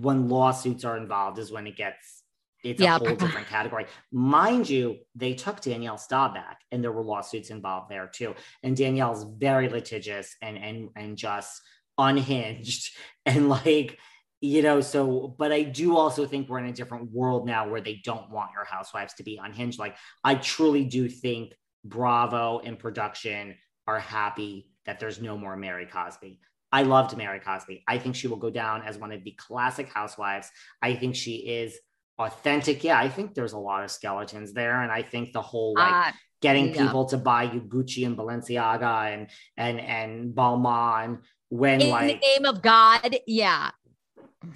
when 0.00 0.28
lawsuits 0.28 0.84
are 0.84 0.96
involved 0.96 1.38
is 1.38 1.52
when 1.52 1.66
it 1.66 1.76
gets 1.76 2.22
it's 2.62 2.80
Yeah. 2.80 2.96
a 2.96 2.98
whole 2.98 3.14
different 3.14 3.46
category. 3.46 3.84
Mind 4.10 4.68
you, 4.68 5.00
they 5.14 5.34
took 5.34 5.60
Danielle 5.60 5.98
Staub 5.98 6.32
back 6.32 6.62
and 6.72 6.82
there 6.82 6.92
were 6.92 7.02
lawsuits 7.02 7.50
involved 7.50 7.90
there 7.90 8.06
too. 8.06 8.34
And 8.62 8.74
Danielle's 8.74 9.24
very 9.38 9.68
litigious 9.68 10.34
and 10.40 10.56
and 10.56 10.88
and 10.96 11.18
just 11.18 11.60
unhinged 11.98 12.96
and 13.26 13.48
like 13.48 13.98
you 14.40 14.62
know 14.62 14.80
so 14.80 15.34
but 15.38 15.52
i 15.52 15.62
do 15.62 15.96
also 15.96 16.26
think 16.26 16.48
we're 16.48 16.58
in 16.58 16.66
a 16.66 16.72
different 16.72 17.10
world 17.12 17.46
now 17.46 17.68
where 17.68 17.80
they 17.80 18.00
don't 18.04 18.30
want 18.30 18.50
your 18.52 18.64
housewives 18.64 19.14
to 19.14 19.22
be 19.22 19.40
unhinged 19.42 19.78
like 19.78 19.96
i 20.24 20.34
truly 20.34 20.84
do 20.84 21.08
think 21.08 21.54
bravo 21.84 22.58
and 22.64 22.78
production 22.78 23.54
are 23.86 23.98
happy 24.00 24.68
that 24.86 24.98
there's 24.98 25.20
no 25.20 25.38
more 25.38 25.56
mary 25.56 25.86
cosby 25.86 26.40
i 26.74 26.82
loved 26.82 27.16
mary 27.16 27.40
cosby 27.40 27.82
i 27.88 27.96
think 27.96 28.14
she 28.14 28.28
will 28.28 28.42
go 28.46 28.50
down 28.50 28.82
as 28.82 28.98
one 28.98 29.12
of 29.12 29.22
the 29.24 29.30
classic 29.32 29.88
housewives 29.88 30.50
i 30.82 30.94
think 30.94 31.14
she 31.14 31.36
is 31.60 31.78
authentic 32.18 32.84
yeah 32.84 32.98
i 32.98 33.08
think 33.08 33.34
there's 33.34 33.54
a 33.54 33.58
lot 33.58 33.82
of 33.84 33.90
skeletons 33.90 34.52
there 34.52 34.82
and 34.82 34.92
i 34.92 35.02
think 35.02 35.32
the 35.32 35.42
whole 35.42 35.74
like 35.74 36.08
Uh, 36.08 36.12
getting 36.42 36.68
yeah. 36.74 36.82
people 36.82 37.04
to 37.06 37.16
buy 37.16 37.42
you 37.44 37.60
gucci 37.60 38.04
and 38.06 38.18
balenciaga 38.18 38.96
and 39.12 39.30
and 39.56 39.80
and 39.80 40.34
balmain 40.34 41.18
when 41.48 41.80
in 41.80 41.90
like 41.90 42.20
the 42.20 42.26
name 42.26 42.44
of 42.46 42.62
God, 42.62 43.16
yeah. 43.26 43.70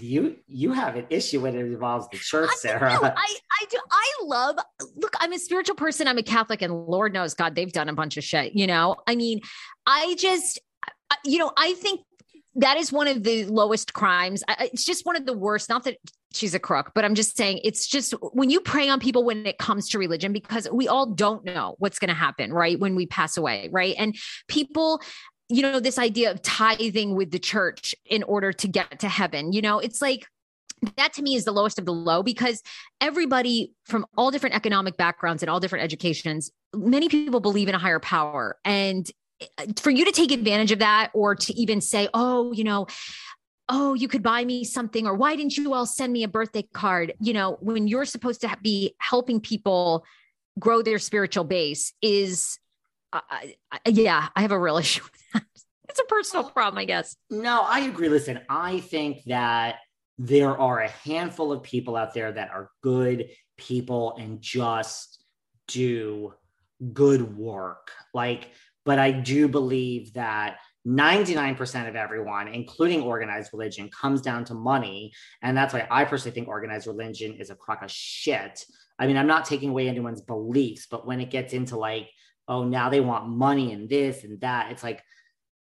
you 0.01 0.37
you 0.49 0.73
have 0.73 0.97
an 0.97 1.07
issue 1.11 1.41
when 1.41 1.55
it 1.55 1.65
involves 1.65 2.09
the 2.09 2.19
church, 2.19 2.51
Sarah. 2.57 2.93
No, 2.93 3.03
I, 3.05 3.11
I 3.61 3.65
do. 3.71 3.79
I 3.91 4.13
love, 4.25 4.57
look, 4.97 5.15
I'm 5.21 5.33
a 5.33 5.39
spiritual 5.39 5.77
person. 5.77 6.09
I'm 6.09 6.19
a 6.19 6.25
Catholic, 6.25 6.61
and 6.61 6.87
Lord 6.87 7.13
knows, 7.13 7.35
God, 7.35 7.55
they've 7.55 7.73
done 7.73 7.89
a 7.89 7.93
bunch 7.93 8.17
of 8.17 8.25
shit. 8.25 8.55
You 8.57 8.67
know, 8.67 8.97
I 9.07 9.15
mean, 9.15 9.41
I 9.87 10.17
just, 10.19 10.59
you 11.25 11.39
know, 11.39 11.53
I 11.57 11.75
think 11.75 12.01
that 12.59 12.77
is 12.77 12.93
one 12.93 13.09
of 13.09 13.23
the 13.23 13.45
lowest 13.47 13.95
crimes. 13.95 14.45
It's 14.61 14.85
just 14.85 15.07
one 15.07 15.17
of 15.17 15.27
the 15.27 15.33
worst. 15.37 15.69
Not 15.69 15.85
that 15.85 15.97
she's 16.33 16.55
a 16.55 16.59
crook, 16.59 16.93
but 16.95 17.05
I'm 17.05 17.15
just 17.15 17.37
saying 17.37 17.61
it's 17.65 17.87
just 17.87 18.13
when 18.33 18.51
you 18.51 18.61
prey 18.61 18.89
on 18.89 19.01
people 19.01 19.25
when 19.25 19.47
it 19.47 19.59
comes 19.59 19.89
to 19.91 19.99
religion, 19.99 20.33
because 20.33 20.69
we 20.73 20.87
all 20.87 21.07
don't 21.07 21.45
know 21.45 21.77
what's 21.79 21.99
going 21.99 22.09
to 22.09 22.15
happen, 22.15 22.53
right? 22.53 22.79
When 22.79 22.95
we 22.95 23.07
pass 23.07 23.37
away, 23.37 23.69
right? 23.73 23.95
And 23.99 24.15
people, 24.49 25.01
you 25.49 25.63
know, 25.63 25.81
this 25.81 25.99
idea 25.99 26.31
of 26.31 26.43
tithing 26.43 27.15
with 27.17 27.31
the 27.31 27.39
church 27.39 27.95
in 28.05 28.23
order 28.25 28.53
to 28.53 28.69
get 28.69 29.01
to 29.01 29.09
heaven, 29.09 29.53
you 29.53 29.63
know, 29.63 29.79
it's 29.79 30.03
like, 30.03 30.27
that 30.97 31.13
to 31.15 31.23
me 31.23 31.35
is 31.35 31.45
the 31.45 31.51
lowest 31.51 31.81
of 31.81 31.87
the 31.87 31.93
low 31.93 32.23
because 32.23 32.63
everybody 33.01 33.73
from 33.85 34.07
all 34.17 34.31
different 34.31 34.55
economic 34.55 34.97
backgrounds 34.97 35.43
and 35.43 35.51
all 35.51 35.59
different 35.59 35.83
educations, 35.83 36.53
many 36.73 37.09
people 37.09 37.41
believe 37.41 37.69
in 37.69 37.75
a 37.75 37.79
higher 37.79 37.99
power. 37.99 38.57
And 38.65 39.11
for 39.81 39.91
you 39.91 40.05
to 40.05 40.13
take 40.13 40.33
advantage 40.33 40.73
of 40.73 40.81
that 40.81 41.11
or 41.15 41.35
to 41.35 41.55
even 41.55 41.81
say, 41.81 42.09
oh, 42.15 42.53
you 42.53 42.65
know, 42.65 42.87
oh, 43.69 43.95
you 43.95 44.09
could 44.09 44.23
buy 44.23 44.45
me 44.45 44.65
something, 44.65 45.07
or 45.07 45.15
why 45.15 45.37
didn't 45.37 45.57
you 45.57 45.75
all 45.75 45.87
send 45.87 46.13
me 46.13 46.23
a 46.23 46.29
birthday 46.29 46.63
card? 46.73 47.13
You 47.21 47.35
know, 47.35 47.59
when 47.61 47.87
you're 47.87 48.07
supposed 48.07 48.41
to 48.41 48.57
be 48.63 48.95
helping 48.99 49.41
people 49.41 50.05
grow 50.59 50.83
their 50.83 50.99
spiritual 50.99 51.45
base, 51.45 51.93
is 52.03 52.59
uh, 53.13 53.21
yeah, 53.87 54.29
I 54.35 54.43
have 54.43 54.53
a 54.53 54.59
real 54.59 54.77
issue 54.79 55.03
with 55.03 55.13
that. 55.35 55.43
It's 55.89 56.01
a 56.01 56.05
personal 56.05 56.45
problem, 56.51 56.79
I 56.79 56.85
guess. 56.85 57.17
No, 57.31 57.63
I 57.63 57.81
agree. 57.81 58.09
Listen, 58.09 58.41
I 58.49 58.81
think 58.81 59.25
that 59.25 59.77
there 60.19 60.57
are 60.57 60.81
a 60.81 60.89
handful 60.89 61.53
of 61.53 61.63
people 61.63 61.97
out 61.97 62.13
there 62.13 62.33
that 62.33 62.51
are 62.51 62.71
good 62.83 63.31
people 63.57 64.17
and 64.19 64.41
just 64.41 65.23
do 65.67 66.35
good 66.93 67.37
work. 67.37 67.93
Like, 68.13 68.51
but 68.89 68.99
I 68.99 69.11
do 69.11 69.49
believe 69.49 70.15
that 70.15 70.61
99% 70.87 71.89
of 71.91 71.95
everyone, 71.95 72.49
including 72.49 73.03
organized 73.03 73.53
religion, 73.53 73.91
comes 73.91 74.23
down 74.23 74.47
to 74.47 74.55
money. 74.55 75.13
And 75.43 75.55
that's 75.55 75.75
why 75.75 75.87
I 75.91 76.07
personally 76.07 76.35
think 76.35 76.49
organized 76.49 76.87
religion 76.87 77.35
is 77.35 77.51
a 77.51 77.55
crock 77.55 77.83
of 77.83 77.91
shit. 77.91 78.65
I 78.99 79.07
mean, 79.07 79.19
I'm 79.19 79.27
not 79.27 79.45
taking 79.45 79.69
away 79.69 79.91
anyone's 79.91 80.23
beliefs, 80.23 80.87
but 80.91 81.07
when 81.07 81.21
it 81.21 81.29
gets 81.29 81.53
into 81.53 81.77
like, 81.77 82.09
oh, 82.49 82.65
now 82.65 82.89
they 82.89 83.01
want 83.01 83.29
money 83.29 83.75
and 83.75 83.91
this 83.91 84.25
and 84.25 84.41
that, 84.41 84.73
it's 84.73 84.83
like, 84.83 85.03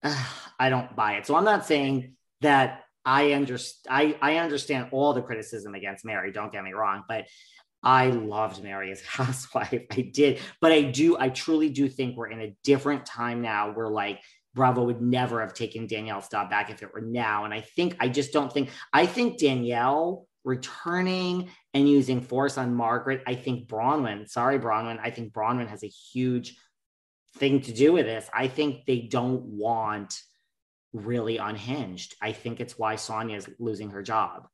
ugh, 0.04 0.28
I 0.58 0.70
don't 0.70 0.96
buy 0.96 1.18
it. 1.18 1.28
So 1.28 1.36
I'm 1.36 1.44
not 1.44 1.66
saying 1.66 2.14
that 2.40 2.86
I 3.04 3.34
understand. 3.34 3.94
I, 3.94 4.18
I 4.22 4.38
understand 4.38 4.88
all 4.92 5.14
the 5.14 5.22
criticism 5.22 5.76
against 5.76 6.06
Mary. 6.06 6.32
Don't 6.32 6.54
get 6.54 6.64
me 6.64 6.72
wrong, 6.72 7.04
but 7.10 7.26
I 7.88 8.08
loved 8.08 8.62
Mary 8.62 8.92
as 8.92 9.02
housewife. 9.06 9.86
I 9.92 10.02
did, 10.02 10.40
but 10.60 10.74
I 10.74 10.82
do. 10.82 11.18
I 11.18 11.30
truly 11.30 11.70
do 11.70 11.88
think 11.88 12.18
we're 12.18 12.28
in 12.28 12.42
a 12.42 12.56
different 12.64 13.06
time 13.06 13.42
now. 13.42 13.72
Where 13.72 13.88
like 13.88 14.20
Bravo 14.54 14.84
would 14.84 15.02
never 15.02 15.40
have 15.40 15.54
taken 15.54 15.88
Danielle 15.88 16.22
Staub 16.22 16.50
back 16.50 16.70
if 16.70 16.84
it 16.84 16.94
were 16.94 17.02
now. 17.02 17.46
And 17.46 17.54
I 17.54 17.62
think 17.62 17.96
I 18.02 18.10
just 18.10 18.34
don't 18.34 18.52
think. 18.52 18.70
I 18.92 19.06
think 19.06 19.40
Danielle 19.40 20.28
returning 20.44 21.50
and 21.74 21.90
using 21.90 22.20
force 22.20 22.58
on 22.58 22.76
Margaret. 22.76 23.24
I 23.26 23.36
think 23.36 23.70
Braunwyn, 23.70 24.30
Sorry, 24.30 24.60
Braunwyn, 24.60 25.00
I 25.02 25.10
think 25.10 25.32
Braunwyn 25.32 25.68
has 25.70 25.84
a 25.84 25.88
huge 25.88 26.58
thing 27.38 27.62
to 27.62 27.74
do 27.74 27.94
with 27.94 28.06
this. 28.06 28.30
I 28.34 28.48
think 28.48 28.86
they 28.86 29.02
don't 29.02 29.44
want 29.44 30.20
really 30.92 31.38
unhinged. 31.38 32.16
I 32.22 32.34
think 32.34 32.60
it's 32.60 32.78
why 32.78 32.96
Sonja 32.96 33.38
is 33.38 33.50
losing 33.60 33.92
her 33.92 34.02
job. 34.02 34.48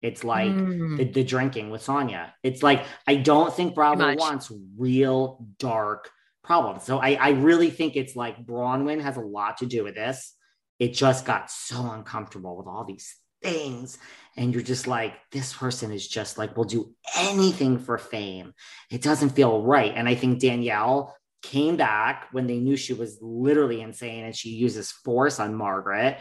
It's 0.00 0.22
like 0.22 0.50
mm. 0.50 0.96
the, 0.96 1.04
the, 1.04 1.24
drinking 1.24 1.70
with 1.70 1.84
Sonja. 1.84 2.30
It's 2.42 2.62
like 2.62 2.84
I 3.06 3.16
don't 3.16 3.52
think 3.52 3.74
Bravo 3.74 4.14
wants 4.14 4.52
real 4.76 5.44
dark 5.58 6.10
problems. 6.44 6.84
So 6.84 6.98
I, 6.98 7.14
I 7.14 7.30
really 7.30 7.70
think 7.70 7.96
it's 7.96 8.14
like 8.14 8.46
Braunwyn 8.46 9.00
has 9.00 9.16
a 9.16 9.22
lot 9.22 9.58
to 9.58 9.66
do 9.66 9.84
with 9.84 9.94
this. 9.94 10.34
It 10.78 10.94
just 10.94 11.26
got 11.26 11.50
so 11.50 11.90
uncomfortable 11.90 12.56
with 12.56 12.66
all 12.66 12.84
these 12.84 13.16
things. 13.42 13.98
And 14.36 14.54
you're 14.54 14.62
just 14.62 14.86
like, 14.86 15.14
this 15.32 15.52
person 15.52 15.92
is 15.92 16.06
just 16.06 16.38
like, 16.38 16.56
will 16.56 16.64
do 16.64 16.94
anything 17.16 17.78
for 17.78 17.98
fame. 17.98 18.52
It 18.90 19.02
doesn't 19.02 19.30
feel 19.30 19.62
right. 19.62 19.92
And 19.94 20.08
I 20.08 20.14
think 20.14 20.40
Danielle 20.40 21.14
came 21.42 21.76
back 21.76 22.28
when 22.32 22.46
they 22.46 22.58
knew 22.58 22.76
she 22.76 22.94
was 22.94 23.18
literally 23.20 23.80
insane 23.80 24.24
and 24.24 24.34
she 24.34 24.50
uses 24.50 24.90
force 24.90 25.40
on 25.40 25.54
Margaret. 25.54 26.20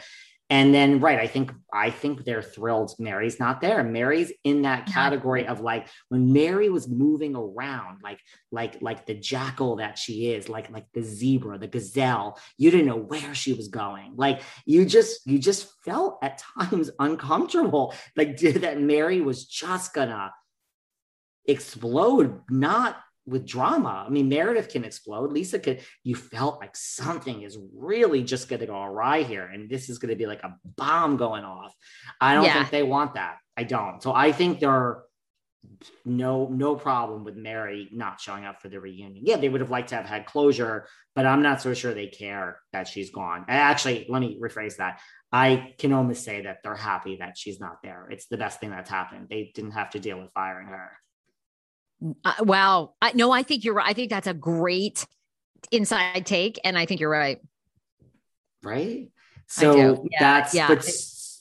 And 0.49 0.73
then, 0.73 1.01
right, 1.01 1.19
I 1.19 1.27
think 1.27 1.51
I 1.73 1.89
think 1.89 2.23
they're 2.23 2.41
thrilled 2.41 2.93
Mary's 2.99 3.37
not 3.37 3.59
there. 3.59 3.83
Mary's 3.83 4.31
in 4.45 4.61
that 4.61 4.83
mm-hmm. 4.83 4.93
category 4.93 5.45
of 5.45 5.59
like 5.59 5.89
when 6.07 6.31
Mary 6.31 6.69
was 6.69 6.87
moving 6.87 7.35
around, 7.35 7.99
like 8.01 8.19
like 8.51 8.81
like 8.81 9.05
the 9.05 9.13
jackal 9.13 9.75
that 9.77 9.97
she 9.97 10.31
is, 10.31 10.47
like 10.47 10.71
like 10.71 10.85
the 10.93 11.01
zebra, 11.01 11.57
the 11.57 11.67
gazelle. 11.67 12.39
You 12.57 12.71
didn't 12.71 12.85
know 12.85 12.95
where 12.95 13.35
she 13.35 13.53
was 13.53 13.67
going. 13.67 14.13
Like 14.15 14.41
you 14.65 14.85
just 14.85 15.27
you 15.27 15.37
just 15.37 15.69
felt 15.83 16.17
at 16.21 16.41
times 16.59 16.91
uncomfortable, 16.97 17.93
like 18.15 18.37
that 18.39 18.79
Mary 18.79 19.19
was 19.19 19.45
just 19.45 19.93
gonna 19.93 20.31
explode, 21.45 22.41
not 22.49 22.97
with 23.27 23.45
drama. 23.45 24.05
I 24.07 24.09
mean, 24.09 24.29
Meredith 24.29 24.69
can 24.69 24.85
explode. 24.85 25.33
Lisa 25.33 25.59
could, 25.59 25.81
you 26.03 26.15
felt 26.15 26.59
like 26.59 26.75
something 26.75 27.41
is 27.41 27.57
really 27.75 28.23
just 28.23 28.47
going 28.47 28.61
to 28.61 28.65
go 28.65 28.81
awry 28.81 29.23
here. 29.23 29.43
And 29.45 29.69
this 29.69 29.89
is 29.89 29.99
going 29.99 30.09
to 30.09 30.15
be 30.15 30.25
like 30.25 30.43
a 30.43 30.55
bomb 30.77 31.17
going 31.17 31.43
off. 31.43 31.75
I 32.21 32.33
don't 32.33 32.45
yeah. 32.45 32.53
think 32.53 32.69
they 32.71 32.83
want 32.83 33.15
that. 33.15 33.37
I 33.57 33.63
don't. 33.63 34.01
So 34.01 34.13
I 34.13 34.31
think 34.31 34.59
there 34.59 34.71
are 34.71 35.03
no, 36.05 36.47
no 36.47 36.75
problem 36.75 37.25
with 37.25 37.35
Mary 37.35 37.89
not 37.91 38.21
showing 38.21 38.45
up 38.45 38.61
for 38.61 38.69
the 38.69 38.79
reunion. 38.79 39.23
Yeah, 39.25 39.35
they 39.35 39.49
would 39.49 39.61
have 39.61 39.71
liked 39.71 39.89
to 39.89 39.95
have 39.95 40.05
had 40.05 40.25
closure, 40.25 40.87
but 41.13 41.25
I'm 41.25 41.41
not 41.41 41.61
so 41.61 41.73
sure 41.73 41.93
they 41.93 42.07
care 42.07 42.59
that 42.71 42.87
she's 42.87 43.11
gone. 43.11 43.43
Actually, 43.49 44.05
let 44.07 44.21
me 44.21 44.39
rephrase 44.41 44.77
that. 44.77 45.01
I 45.33 45.73
can 45.77 45.91
almost 45.91 46.23
say 46.23 46.43
that 46.43 46.59
they're 46.63 46.75
happy 46.75 47.17
that 47.17 47.37
she's 47.37 47.59
not 47.59 47.81
there. 47.83 48.07
It's 48.09 48.27
the 48.27 48.37
best 48.37 48.61
thing 48.61 48.69
that's 48.69 48.89
happened. 48.89 49.27
They 49.29 49.51
didn't 49.53 49.71
have 49.71 49.89
to 49.89 49.99
deal 49.99 50.21
with 50.21 50.31
firing 50.33 50.67
her. 50.67 50.91
Uh, 52.23 52.33
wow. 52.41 52.93
I, 53.01 53.11
no, 53.13 53.31
I 53.31 53.43
think 53.43 53.63
you're 53.63 53.73
right. 53.73 53.87
I 53.87 53.93
think 53.93 54.09
that's 54.09 54.27
a 54.27 54.33
great 54.33 55.05
inside 55.71 56.25
take. 56.25 56.59
And 56.63 56.77
I 56.77 56.85
think 56.85 56.99
you're 56.99 57.09
right. 57.09 57.39
Right. 58.63 59.11
So 59.47 60.05
yeah, 60.11 60.19
that's, 60.19 60.53
yeah. 60.53 60.67
But, 60.67 60.83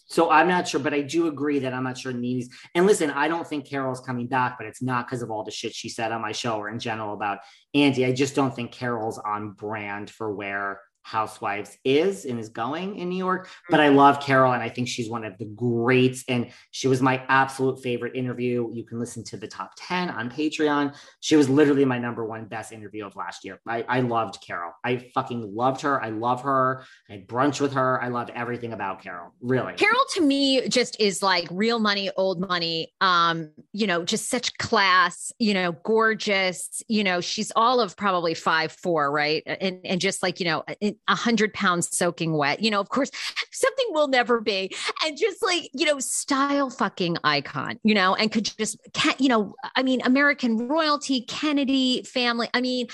so 0.09 0.31
I'm 0.31 0.49
not 0.49 0.69
sure, 0.69 0.81
but 0.81 0.95
I 0.95 1.03
do 1.03 1.27
agree 1.27 1.59
that 1.59 1.75
I'm 1.75 1.83
not 1.85 1.99
sure 1.99 2.13
NeNe's. 2.13 2.49
And 2.75 2.87
listen, 2.87 3.11
I 3.11 3.29
don't 3.29 3.47
think 3.47 3.69
Carol's 3.69 4.01
coming 4.01 4.29
back, 4.29 4.57
but 4.57 4.67
it's 4.67 4.81
not 4.81 5.07
because 5.07 5.21
of 5.21 5.31
all 5.31 5.45
the 5.45 5.51
shit 5.51 5.75
she 5.75 5.89
said 5.89 6.13
on 6.13 6.23
my 6.23 6.33
show 6.33 6.57
or 6.57 6.69
in 6.71 6.79
general 6.79 7.13
about 7.13 7.41
Andy. 7.75 8.07
I 8.07 8.13
just 8.13 8.35
don't 8.35 8.55
think 8.55 8.73
Carol's 8.73 9.19
on 9.19 9.51
brand 9.51 10.09
for 10.09 10.33
where 10.33 10.81
Housewives 11.07 11.79
is 11.85 12.25
and 12.25 12.41
is 12.41 12.49
going 12.49 12.99
in 12.99 13.09
New 13.09 13.17
York. 13.17 13.49
But 13.71 13.79
I 13.79 13.91
love 13.91 14.19
Carol 14.21 14.55
and 14.55 14.63
I 14.63 14.69
think 14.69 14.89
she's 14.89 15.09
one 15.09 15.25
of 15.25 15.39
the 15.39 15.45
greats. 15.45 16.25
And 16.29 16.51
she 16.73 16.89
was 16.89 17.01
my 17.01 17.23
absolute 17.29 17.81
favorite 17.81 18.17
interview. 18.17 18.69
You 18.73 18.85
can 18.85 18.99
listen 18.99 19.23
to 19.27 19.37
the 19.37 19.47
top 19.47 19.71
10 19.77 20.11
on 20.11 20.29
Patreon. 20.29 20.97
She 21.21 21.37
was 21.37 21.49
literally 21.49 21.85
my 21.85 21.97
number 21.97 22.25
one 22.25 22.47
best 22.47 22.73
interview 22.73 23.07
of 23.07 23.15
last 23.15 23.45
year. 23.45 23.61
I, 23.69 23.85
I 23.89 24.01
loved 24.01 24.39
Carol. 24.45 24.73
I 24.83 25.09
fucking 25.15 25.55
loved 25.55 25.83
her. 25.83 26.03
I 26.03 26.09
love 26.09 26.43
her. 26.43 26.83
I 27.09 27.13
had 27.13 27.29
brunch 27.29 27.61
with 27.61 27.75
her. 27.75 28.03
I 28.03 28.09
loved 28.09 28.31
everything 28.35 28.73
about 28.73 29.01
Carol. 29.01 29.33
Really. 29.41 29.75
Carol 29.75 30.05
to 30.15 30.21
me 30.23 30.69
just 30.69 31.01
is 31.01 31.23
like 31.23 31.47
real 31.53 31.79
money, 31.79 32.11
old 32.17 32.41
money. 32.41 32.93
Um, 33.01 33.53
you 33.73 33.87
know, 33.87 34.05
just 34.05 34.29
such 34.29 34.59
class, 34.59 35.31
you 35.39 35.55
know, 35.55 35.71
gorgeous. 35.85 36.83
You 36.89 37.05
know, 37.05 37.21
she's 37.21 37.53
all 37.55 37.81
of 37.81 37.97
probably 37.97 38.35
five, 38.35 38.73
four, 38.73 39.09
right? 39.13 39.45
And 39.47 39.81
and 39.85 40.01
just 40.01 40.21
like, 40.21 40.41
you 40.41 40.47
know, 40.47 40.65
a 41.09 41.15
hundred 41.15 41.53
pounds 41.55 41.97
soaking 41.97 42.33
wet. 42.33 42.63
You 42.63 42.71
know, 42.71 42.81
of 42.81 42.89
course, 42.89 43.11
something 43.53 43.87
will 43.91 44.09
never 44.09 44.41
be. 44.41 44.75
And 45.05 45.17
just 45.17 45.43
like, 45.43 45.71
you 45.73 45.87
know, 45.87 45.99
style 45.99 46.71
fucking 46.71 47.19
icon, 47.25 47.79
you 47.83 47.95
know, 47.95 48.15
and 48.15 48.31
could 48.31 48.45
just, 48.45 48.79
can't, 48.93 49.21
you 49.21 49.29
know, 49.29 49.55
I 49.75 49.83
mean, 49.83 50.01
American 50.05 50.69
royalty, 50.69 51.23
Kennedy 51.23 52.03
family. 52.03 52.49
I 52.55 52.61
mean, 52.61 52.89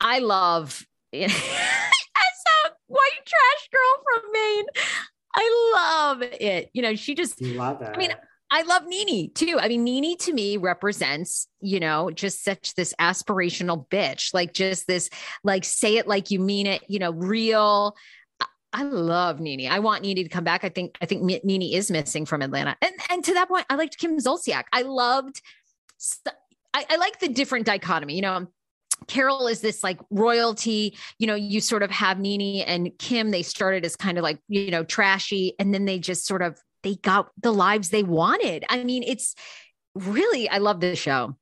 I 0.00 0.18
love 0.18 0.86
as 1.12 1.32
a 1.32 2.70
white 2.86 3.24
trash 3.24 3.68
girl 3.72 4.22
from 4.22 4.32
Maine. 4.32 4.66
I 5.34 5.72
love 5.74 6.22
it. 6.22 6.70
You 6.72 6.82
know, 6.82 6.94
she 6.94 7.14
just, 7.14 7.40
love 7.40 7.82
it. 7.82 7.90
I 7.94 7.98
mean, 7.98 8.12
I 8.50 8.62
love 8.62 8.86
NeNe 8.86 9.30
too. 9.34 9.58
I 9.60 9.68
mean, 9.68 9.84
NeNe 9.84 10.16
to 10.18 10.32
me 10.32 10.56
represents, 10.56 11.48
you 11.60 11.80
know, 11.80 12.10
just 12.10 12.44
such 12.44 12.74
this 12.74 12.94
aspirational 13.00 13.88
bitch, 13.88 14.32
like 14.32 14.52
just 14.52 14.86
this, 14.86 15.10
like 15.42 15.64
say 15.64 15.96
it 15.96 16.06
like 16.06 16.30
you 16.30 16.38
mean 16.38 16.66
it, 16.66 16.82
you 16.88 16.98
know, 16.98 17.12
real. 17.12 17.96
I 18.72 18.82
love 18.82 19.40
NeNe. 19.40 19.68
I 19.68 19.80
want 19.80 20.02
NeNe 20.02 20.22
to 20.22 20.28
come 20.28 20.44
back. 20.44 20.62
I 20.62 20.68
think 20.68 20.96
I 21.00 21.06
think 21.06 21.22
NeNe 21.22 21.74
is 21.74 21.90
missing 21.90 22.26
from 22.26 22.42
Atlanta. 22.42 22.76
And 22.82 22.94
and 23.10 23.24
to 23.24 23.34
that 23.34 23.48
point, 23.48 23.66
I 23.68 23.74
liked 23.74 23.98
Kim 23.98 24.18
Zolciak. 24.18 24.64
I 24.72 24.82
loved. 24.82 25.40
I, 26.74 26.84
I 26.90 26.96
like 26.96 27.18
the 27.18 27.28
different 27.28 27.64
dichotomy. 27.66 28.14
You 28.14 28.22
know, 28.22 28.46
Carol 29.08 29.46
is 29.46 29.60
this 29.60 29.82
like 29.82 29.98
royalty, 30.10 30.96
you 31.18 31.26
know, 31.26 31.34
you 31.34 31.60
sort 31.60 31.82
of 31.82 31.90
have 31.90 32.18
NeNe 32.18 32.64
and 32.64 32.90
Kim, 32.98 33.30
they 33.30 33.42
started 33.42 33.84
as 33.84 33.96
kind 33.96 34.18
of 34.18 34.24
like, 34.24 34.38
you 34.48 34.70
know, 34.70 34.84
trashy. 34.84 35.54
And 35.58 35.72
then 35.72 35.84
they 35.84 35.98
just 35.98 36.26
sort 36.26 36.42
of 36.42 36.58
they 36.86 36.94
got 36.94 37.30
the 37.42 37.52
lives 37.52 37.90
they 37.90 38.04
wanted. 38.04 38.64
I 38.68 38.84
mean, 38.84 39.02
it's 39.02 39.34
really, 39.94 40.48
I 40.48 40.58
love 40.58 40.78
this 40.78 41.00
show. 41.00 41.36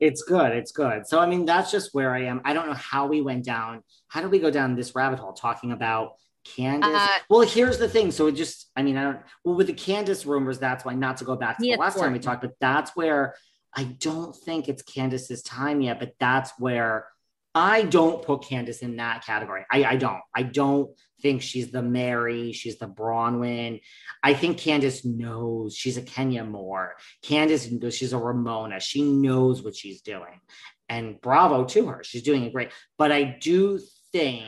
It's 0.00 0.22
good. 0.22 0.52
It's 0.52 0.72
good. 0.72 1.06
So, 1.06 1.20
I 1.20 1.26
mean, 1.26 1.44
that's 1.44 1.70
just 1.70 1.92
where 1.92 2.14
I 2.14 2.22
am. 2.24 2.40
I 2.44 2.54
don't 2.54 2.66
know 2.66 2.72
how 2.72 3.06
we 3.08 3.20
went 3.20 3.44
down. 3.44 3.82
How 4.06 4.22
did 4.22 4.30
we 4.30 4.38
go 4.38 4.50
down 4.50 4.74
this 4.74 4.94
rabbit 4.94 5.18
hole 5.18 5.34
talking 5.34 5.72
about 5.72 6.12
Candace? 6.56 6.88
Uh, 6.94 7.08
well, 7.28 7.42
here's 7.42 7.76
the 7.76 7.88
thing. 7.88 8.10
So, 8.10 8.28
it 8.28 8.36
just, 8.36 8.70
I 8.74 8.82
mean, 8.82 8.96
I 8.96 9.02
don't, 9.02 9.20
well, 9.44 9.54
with 9.54 9.66
the 9.66 9.74
Candace 9.74 10.24
rumors, 10.24 10.58
that's 10.58 10.82
why 10.82 10.94
not 10.94 11.18
to 11.18 11.24
go 11.24 11.36
back 11.36 11.58
to 11.58 11.62
the 11.62 11.76
last 11.76 11.98
time 11.98 12.14
we 12.14 12.18
talked, 12.18 12.40
but 12.40 12.54
that's 12.58 12.92
where 12.96 13.34
I 13.76 13.84
don't 13.84 14.34
think 14.34 14.70
it's 14.70 14.82
Candace's 14.82 15.42
time 15.42 15.82
yet, 15.82 15.98
but 15.98 16.14
that's 16.18 16.52
where 16.58 17.06
I 17.54 17.82
don't 17.82 18.24
put 18.24 18.44
Candace 18.44 18.78
in 18.78 18.96
that 18.96 19.26
category. 19.26 19.66
I, 19.70 19.84
I 19.84 19.96
don't. 19.96 20.20
I 20.34 20.44
don't 20.44 20.90
think 21.20 21.42
she's 21.42 21.70
the 21.70 21.82
Mary, 21.82 22.52
she's 22.52 22.78
the 22.78 22.88
Braunwyn. 22.88 23.80
I 24.22 24.34
think 24.34 24.58
Candace 24.58 25.04
knows 25.04 25.76
she's 25.76 25.96
a 25.96 26.02
Kenya 26.02 26.44
Moore. 26.44 26.96
Candace 27.22 27.70
knows 27.70 27.94
she's 27.94 28.12
a 28.12 28.18
Ramona. 28.18 28.80
She 28.80 29.02
knows 29.02 29.62
what 29.62 29.76
she's 29.76 30.02
doing. 30.02 30.40
And 30.88 31.20
bravo 31.20 31.64
to 31.64 31.86
her. 31.88 32.02
She's 32.02 32.22
doing 32.22 32.44
it 32.44 32.52
great. 32.52 32.70
But 32.96 33.12
I 33.12 33.36
do 33.40 33.78
think 34.12 34.46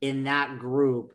in 0.00 0.24
that 0.24 0.58
group, 0.58 1.12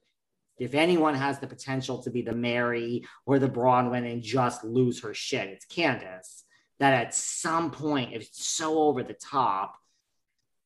if 0.59 0.75
anyone 0.75 1.15
has 1.15 1.39
the 1.39 1.47
potential 1.47 2.03
to 2.03 2.11
be 2.11 2.21
the 2.21 2.35
Mary 2.35 3.03
or 3.25 3.39
the 3.39 3.49
Braunwyn 3.49 4.11
and 4.11 4.21
just 4.21 4.63
lose 4.63 5.01
her 5.01 5.13
shit, 5.13 5.49
it's 5.49 5.65
Candace. 5.65 6.43
That 6.79 6.93
at 6.93 7.15
some 7.15 7.71
point, 7.71 8.13
if 8.13 8.23
it's 8.23 8.45
so 8.47 8.79
over 8.79 9.03
the 9.03 9.13
top, 9.13 9.75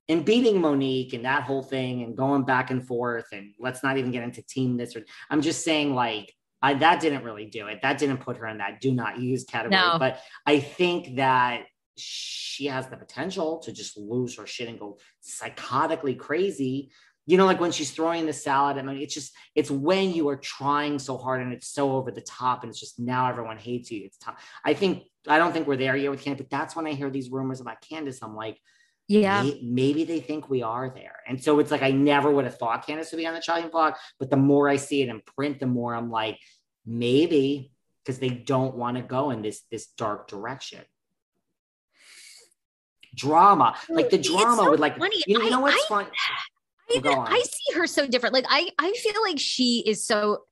and 0.08 0.26
beating 0.26 0.62
Monique 0.62 1.14
and 1.14 1.26
that 1.26 1.43
whole 1.43 1.64
thing 1.64 2.03
and 2.03 2.16
going 2.16 2.43
back 2.43 2.72
and 2.72 2.86
forth 2.86 3.26
and 3.32 3.53
let's 3.60 3.84
not 3.84 3.97
even 3.97 4.12
get 4.12 4.24
into 4.24 4.41
team 4.41 4.78
this 4.78 4.95
or 4.95 5.03
I'm 5.30 5.41
just 5.41 5.64
saying 5.64 5.95
like 5.95 6.34
I, 6.62 6.74
that 6.76 6.99
didn't 6.99 7.24
really 7.24 7.45
do 7.45 7.68
it. 7.68 7.82
That 7.84 7.99
didn't 7.99 8.22
put 8.22 8.38
her 8.38 8.47
in 8.47 8.58
that 8.58 8.82
do 8.82 8.91
not 8.91 9.20
use 9.20 9.43
category. 9.43 9.80
No. 9.80 9.99
But 9.99 10.20
I 10.47 10.60
think 10.60 11.18
that 11.18 11.66
she 11.97 12.66
has 12.66 12.88
the 12.88 12.97
potential 12.97 13.60
to 13.60 13.72
just 13.72 13.97
lose 13.97 14.38
her 14.38 14.47
shit 14.47 14.68
and 14.68 14.80
go 14.80 14.97
psychotically 15.24 16.18
crazy. 16.18 16.91
You 17.28 17.38
know, 17.38 17.45
like 17.45 17.60
when 17.60 17.72
she's 17.72 17.91
throwing 17.91 18.26
the 18.26 18.34
salad. 18.34 18.78
I 18.78 18.82
mean, 18.82 18.97
it's 18.97 19.14
just 19.14 19.34
it's 19.56 19.72
when 19.72 20.14
you 20.14 20.30
are 20.30 20.36
trying 20.36 20.99
so 20.99 21.18
hard 21.18 21.41
and 21.41 21.53
it's 21.53 21.68
so 21.68 21.91
over 21.91 22.12
the 22.12 22.22
top, 22.22 22.64
and 22.64 22.70
it's 22.70 22.80
just 22.80 22.99
now 22.99 23.30
everyone 23.30 23.58
hates 23.58 23.91
you. 23.91 24.03
It's 24.06 24.18
time. 24.18 24.36
I 24.64 24.74
think 24.74 25.03
I 25.28 25.39
don't 25.39 25.51
think 25.51 25.68
we're 25.68 25.76
there 25.76 25.95
yet 25.95 26.12
with 26.12 26.22
Candace, 26.22 26.45
but 26.49 26.56
that's 26.56 26.76
when 26.76 26.86
I 26.86 26.93
hear 26.93 27.10
these 27.10 27.32
rumors 27.32 27.62
about 27.62 27.82
Candace. 27.82 28.20
I'm 28.22 28.36
like, 28.36 28.60
yeah. 29.08 29.43
Maybe, 29.43 29.60
maybe, 29.64 30.03
they 30.03 30.20
think 30.20 30.49
we 30.49 30.64
are 30.64 30.89
there. 30.89 31.18
And 31.28 31.41
so 31.41 31.60
it's 31.60 31.72
like, 31.72 31.82
I 31.82 31.91
never 31.91 32.32
would 32.32 32.45
have 32.45 32.58
thought 32.58 32.86
Candace 32.86 33.12
would 33.12 33.18
be 33.18 33.28
on 33.28 33.34
the 33.34 33.41
chopping 33.41 33.70
block. 33.70 33.99
But 34.20 34.30
the 34.30 34.38
more 34.38 34.68
I 34.68 34.78
see 34.78 35.01
it 35.01 35.10
in 35.10 35.22
print, 35.36 35.60
the 35.60 35.68
more 35.68 35.93
I'm 35.93 36.10
like, 36.10 36.39
maybe 36.86 37.72
because 38.03 38.20
they 38.20 38.30
don't 38.30 38.76
want 38.76 38.97
to 38.97 39.03
go 39.03 39.32
in 39.32 39.41
this 39.41 39.62
this 39.72 39.88
dark 39.88 40.28
direction. 40.28 40.82
Drama, 43.16 43.76
like 43.89 44.10
the 44.10 44.18
drama 44.18 44.64
so 44.64 44.72
with 44.72 44.80
like 44.80 44.97
funny. 44.97 45.24
you, 45.26 45.41
you 45.41 45.49
know 45.49 45.60
I- 45.60 45.62
what's 45.62 45.86
I- 45.86 45.88
fun? 45.88 46.06
I. 46.06 47.01
I 47.28 47.41
see 47.41 47.74
her 47.80 47.88
so 47.88 48.06
different. 48.06 48.34
Like 48.34 48.45
I, 48.47 48.70
I 48.78 48.91
feel 48.91 49.20
like 49.24 49.39
she 49.39 49.84
is 49.88 50.06
so 50.06 50.43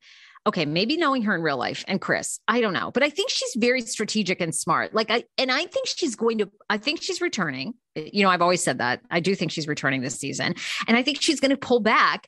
okay. 0.48 0.66
Maybe 0.66 0.98
knowing 0.98 1.22
her 1.24 1.36
in 1.36 1.44
real 1.44 1.58
life 1.58 1.86
and 1.88 2.02
Chris, 2.02 2.40
I 2.48 2.60
don't 2.60 2.74
know, 2.74 2.90
but 2.92 3.04
I 3.04 3.12
think 3.12 3.30
she's 3.30 3.54
very 3.56 3.82
strategic 3.82 4.42
and 4.42 4.54
smart. 4.54 4.96
Like 4.96 5.12
I, 5.12 5.26
and 5.38 5.52
I 5.52 5.68
think 5.68 5.86
she's 5.88 6.16
going 6.16 6.40
to. 6.40 6.50
I 6.70 6.78
think 6.80 7.04
she's 7.04 7.22
returning. 7.22 7.76
You 7.96 8.24
know, 8.24 8.30
I've 8.30 8.42
always 8.42 8.64
said 8.64 8.80
that. 8.80 9.02
I 9.12 9.20
do 9.20 9.36
think 9.36 9.52
she's 9.52 9.68
returning 9.68 10.02
this 10.02 10.20
season, 10.20 10.56
and 10.88 10.98
I 10.98 11.04
think 11.04 11.22
she's 11.22 11.40
going 11.40 11.52
to 11.52 11.58
pull 11.58 11.80
back. 11.80 12.28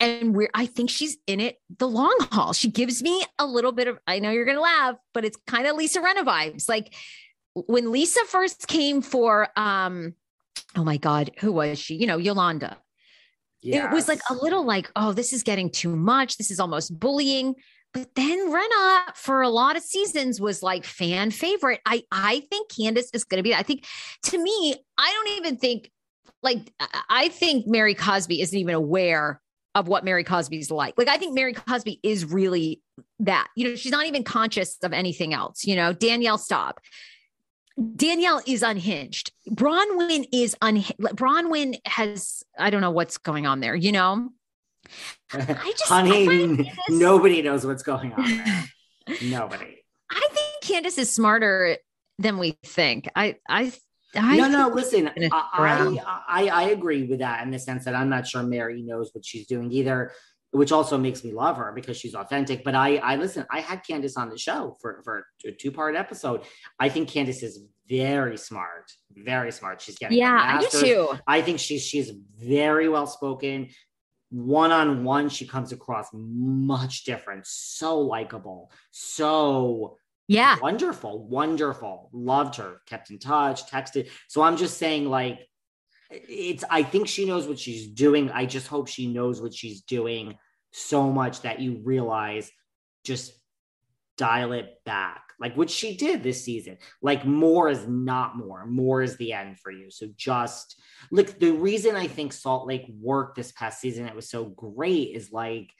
And 0.00 0.34
we're, 0.34 0.50
I 0.52 0.66
think 0.66 0.90
she's 0.90 1.16
in 1.26 1.40
it 1.40 1.56
the 1.78 1.88
long 1.88 2.16
haul. 2.32 2.52
She 2.52 2.70
gives 2.70 3.02
me 3.02 3.24
a 3.38 3.46
little 3.46 3.72
bit 3.72 3.88
of. 3.88 3.98
I 4.06 4.18
know 4.18 4.30
you're 4.30 4.44
going 4.44 4.56
to 4.56 4.62
laugh, 4.62 4.96
but 5.12 5.24
it's 5.24 5.38
kind 5.46 5.66
of 5.66 5.76
Lisa 5.76 6.00
Rinna 6.00 6.24
vibes. 6.24 6.68
Like 6.68 6.94
when 7.54 7.92
Lisa 7.92 8.20
first 8.26 8.66
came 8.66 9.00
for, 9.00 9.48
um, 9.56 10.14
oh 10.76 10.84
my 10.84 10.96
God, 10.96 11.30
who 11.38 11.52
was 11.52 11.78
she? 11.78 11.94
You 11.94 12.06
know, 12.06 12.18
Yolanda 12.18 12.76
it 13.64 13.90
was 13.90 14.08
like 14.08 14.20
a 14.30 14.34
little 14.34 14.64
like, 14.64 14.90
oh, 14.94 15.12
this 15.12 15.32
is 15.32 15.42
getting 15.42 15.70
too 15.70 15.96
much. 15.96 16.36
This 16.36 16.50
is 16.50 16.60
almost 16.60 16.98
bullying. 16.98 17.54
But 17.94 18.14
then 18.16 18.50
Rinna, 18.52 19.16
for 19.16 19.40
a 19.40 19.48
lot 19.48 19.76
of 19.76 19.82
seasons, 19.82 20.40
was 20.40 20.62
like 20.62 20.84
fan 20.84 21.30
favorite. 21.30 21.80
I 21.86 22.02
I 22.10 22.40
think 22.50 22.68
Candace 22.70 23.08
is 23.14 23.24
going 23.24 23.38
to 23.38 23.42
be. 23.42 23.54
I 23.54 23.62
think 23.62 23.86
to 24.24 24.38
me, 24.38 24.74
I 24.98 25.12
don't 25.12 25.38
even 25.38 25.56
think 25.56 25.90
like 26.42 26.72
I- 26.80 27.02
I 27.08 27.28
think 27.28 27.66
Mary 27.66 27.94
Cosby 27.94 28.42
isn't 28.42 28.58
even 28.58 28.74
aware 28.74 29.40
of 29.76 29.88
what 29.88 30.04
Mary 30.04 30.24
Cosby's 30.24 30.70
like. 30.70 30.94
Like 30.98 31.08
I 31.08 31.18
think 31.18 31.34
Mary 31.34 31.54
Cosby 31.54 32.00
is 32.02 32.24
really 32.24 32.80
that. 33.20 33.48
You 33.56 33.68
know, 33.68 33.74
she's 33.76 33.92
not 33.92 34.06
even 34.06 34.24
conscious 34.24 34.76
of 34.82 34.92
anything 34.92 35.32
else. 35.32 35.64
You 35.64 35.76
know, 35.76 35.92
Danielle, 35.92 36.38
stop. 36.38 36.80
Danielle 37.96 38.40
is 38.46 38.62
unhinged. 38.62 39.32
Braunwyn 39.50 40.26
is 40.32 40.56
unhinged. 40.62 40.96
Braunwyn 40.98 41.76
has, 41.86 42.44
I 42.56 42.70
don't 42.70 42.80
know 42.80 42.92
what's 42.92 43.18
going 43.18 43.46
on 43.46 43.58
there, 43.60 43.74
you 43.74 43.90
know? 43.90 44.30
I 45.32 45.72
just, 45.78 45.84
honey, 45.84 46.26
Candace- 46.26 46.74
nobody 46.88 47.42
knows 47.42 47.66
what's 47.66 47.82
going 47.82 48.12
on 48.12 48.24
nobody. 49.22 49.82
I 50.10 50.28
think 50.30 50.62
Candace 50.62 50.98
is 50.98 51.10
smarter 51.12 51.76
than 52.18 52.38
we 52.38 52.58
think. 52.64 53.08
I, 53.16 53.36
I, 53.48 53.72
I 54.14 54.36
no, 54.36 54.48
no. 54.48 54.68
Listen, 54.68 55.10
she's 55.16 55.28
gonna 55.28 55.42
stick 55.44 55.58
around. 55.58 56.00
I, 56.00 56.22
I 56.28 56.48
I 56.48 56.62
agree 56.70 57.04
with 57.04 57.18
that 57.18 57.42
in 57.42 57.50
the 57.50 57.58
sense 57.58 57.84
that 57.84 57.94
I'm 57.94 58.08
not 58.08 58.26
sure 58.26 58.42
Mary 58.42 58.82
knows 58.82 59.10
what 59.12 59.24
she's 59.24 59.46
doing 59.46 59.72
either, 59.72 60.12
which 60.52 60.70
also 60.70 60.96
makes 60.96 61.24
me 61.24 61.32
love 61.32 61.56
her 61.56 61.72
because 61.74 61.96
she's 61.96 62.14
authentic. 62.14 62.62
But 62.62 62.74
I 62.76 62.98
I 62.98 63.16
listen. 63.16 63.44
I 63.50 63.60
had 63.60 63.84
Candace 63.84 64.16
on 64.16 64.30
the 64.30 64.38
show 64.38 64.76
for 64.80 65.00
for 65.02 65.26
a 65.44 65.50
two 65.50 65.72
part 65.72 65.96
episode. 65.96 66.42
I 66.78 66.88
think 66.88 67.08
Candace 67.08 67.42
is 67.42 67.64
very 67.88 68.36
smart, 68.36 68.92
very 69.10 69.50
smart. 69.50 69.80
She's 69.80 69.98
getting 69.98 70.18
Yeah, 70.18 70.32
I 70.32 70.60
do 70.60 70.80
too. 70.80 71.08
I 71.26 71.42
think 71.42 71.58
she's 71.58 71.82
she's 71.82 72.12
very 72.38 72.88
well 72.88 73.06
spoken. 73.06 73.68
One 74.34 74.72
on 74.72 75.04
one, 75.04 75.28
she 75.28 75.46
comes 75.46 75.70
across 75.70 76.08
much 76.12 77.04
different. 77.04 77.46
So 77.46 78.00
likable. 78.00 78.72
So 78.90 79.96
yeah, 80.26 80.58
wonderful, 80.60 81.24
wonderful. 81.28 82.10
Loved 82.12 82.56
her. 82.56 82.80
Kept 82.86 83.10
in 83.10 83.20
touch. 83.20 83.70
Texted. 83.70 84.10
So 84.26 84.42
I'm 84.42 84.56
just 84.56 84.76
saying, 84.76 85.08
like, 85.08 85.46
it's. 86.10 86.64
I 86.68 86.82
think 86.82 87.06
she 87.06 87.26
knows 87.26 87.46
what 87.46 87.60
she's 87.60 87.86
doing. 87.86 88.28
I 88.32 88.44
just 88.44 88.66
hope 88.66 88.88
she 88.88 89.06
knows 89.06 89.40
what 89.40 89.54
she's 89.54 89.82
doing 89.82 90.36
so 90.72 91.12
much 91.12 91.42
that 91.42 91.60
you 91.60 91.80
realize 91.84 92.50
just 93.04 93.32
dial 94.16 94.52
it 94.52 94.80
back 94.84 95.20
like 95.40 95.56
what 95.56 95.68
she 95.68 95.96
did 95.96 96.22
this 96.22 96.44
season. 96.44 96.78
Like 97.02 97.26
more 97.26 97.68
is 97.68 97.88
not 97.88 98.36
more. 98.36 98.64
More 98.66 99.02
is 99.02 99.16
the 99.16 99.32
end 99.32 99.58
for 99.58 99.72
you. 99.72 99.90
So 99.90 100.06
just 100.16 100.80
look 101.10 101.38
the 101.38 101.52
reason 101.52 101.96
i 101.96 102.06
think 102.06 102.32
salt 102.32 102.66
lake 102.66 102.86
worked 103.00 103.36
this 103.36 103.52
past 103.52 103.80
season 103.80 104.06
it 104.06 104.14
was 104.14 104.28
so 104.28 104.44
great 104.44 105.14
is 105.14 105.32
like 105.32 105.70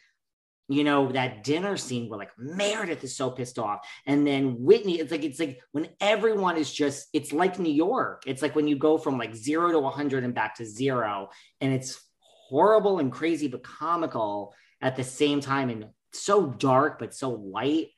you 0.68 0.85
know 0.85 1.11
that 1.12 1.45
dinner 1.45 1.76
scene 1.76 2.09
where 2.09 2.18
like 2.18 2.30
meredith 2.39 3.05
is 3.05 3.16
so 3.16 3.30
pissed 3.30 3.59
off 3.59 3.87
and 4.07 4.26
then 4.26 4.57
whitney 4.59 4.99
it's 4.99 5.12
like 5.12 5.24
it's 5.24 5.39
like 5.39 5.61
when 5.72 5.89
everyone 6.01 6.57
is 6.57 6.72
just 6.72 7.09
it's 7.12 7.32
like 7.32 7.59
new 7.59 7.72
york. 7.72 8.22
It's 8.26 8.43
like 8.43 8.55
when 8.55 8.68
you 8.68 8.76
go 8.76 8.99
from 8.99 9.18
like 9.18 9.35
zero 9.35 9.70
to 9.72 9.78
100 9.78 10.24
and 10.24 10.35
back 10.35 10.57
to 10.57 10.64
zero 10.64 11.30
and 11.61 11.72
it's 11.72 12.01
horrible 12.49 12.99
and 12.99 13.12
crazy 13.12 13.49
but 13.49 13.62
comical 13.62 14.55
at 14.80 14.97
the 14.97 15.05
same 15.05 15.41
time 15.41 15.70
and 15.70 15.87
so 16.12 16.47
dark 16.47 16.99
but 16.99 17.14
so 17.14 17.30
light 17.30 17.89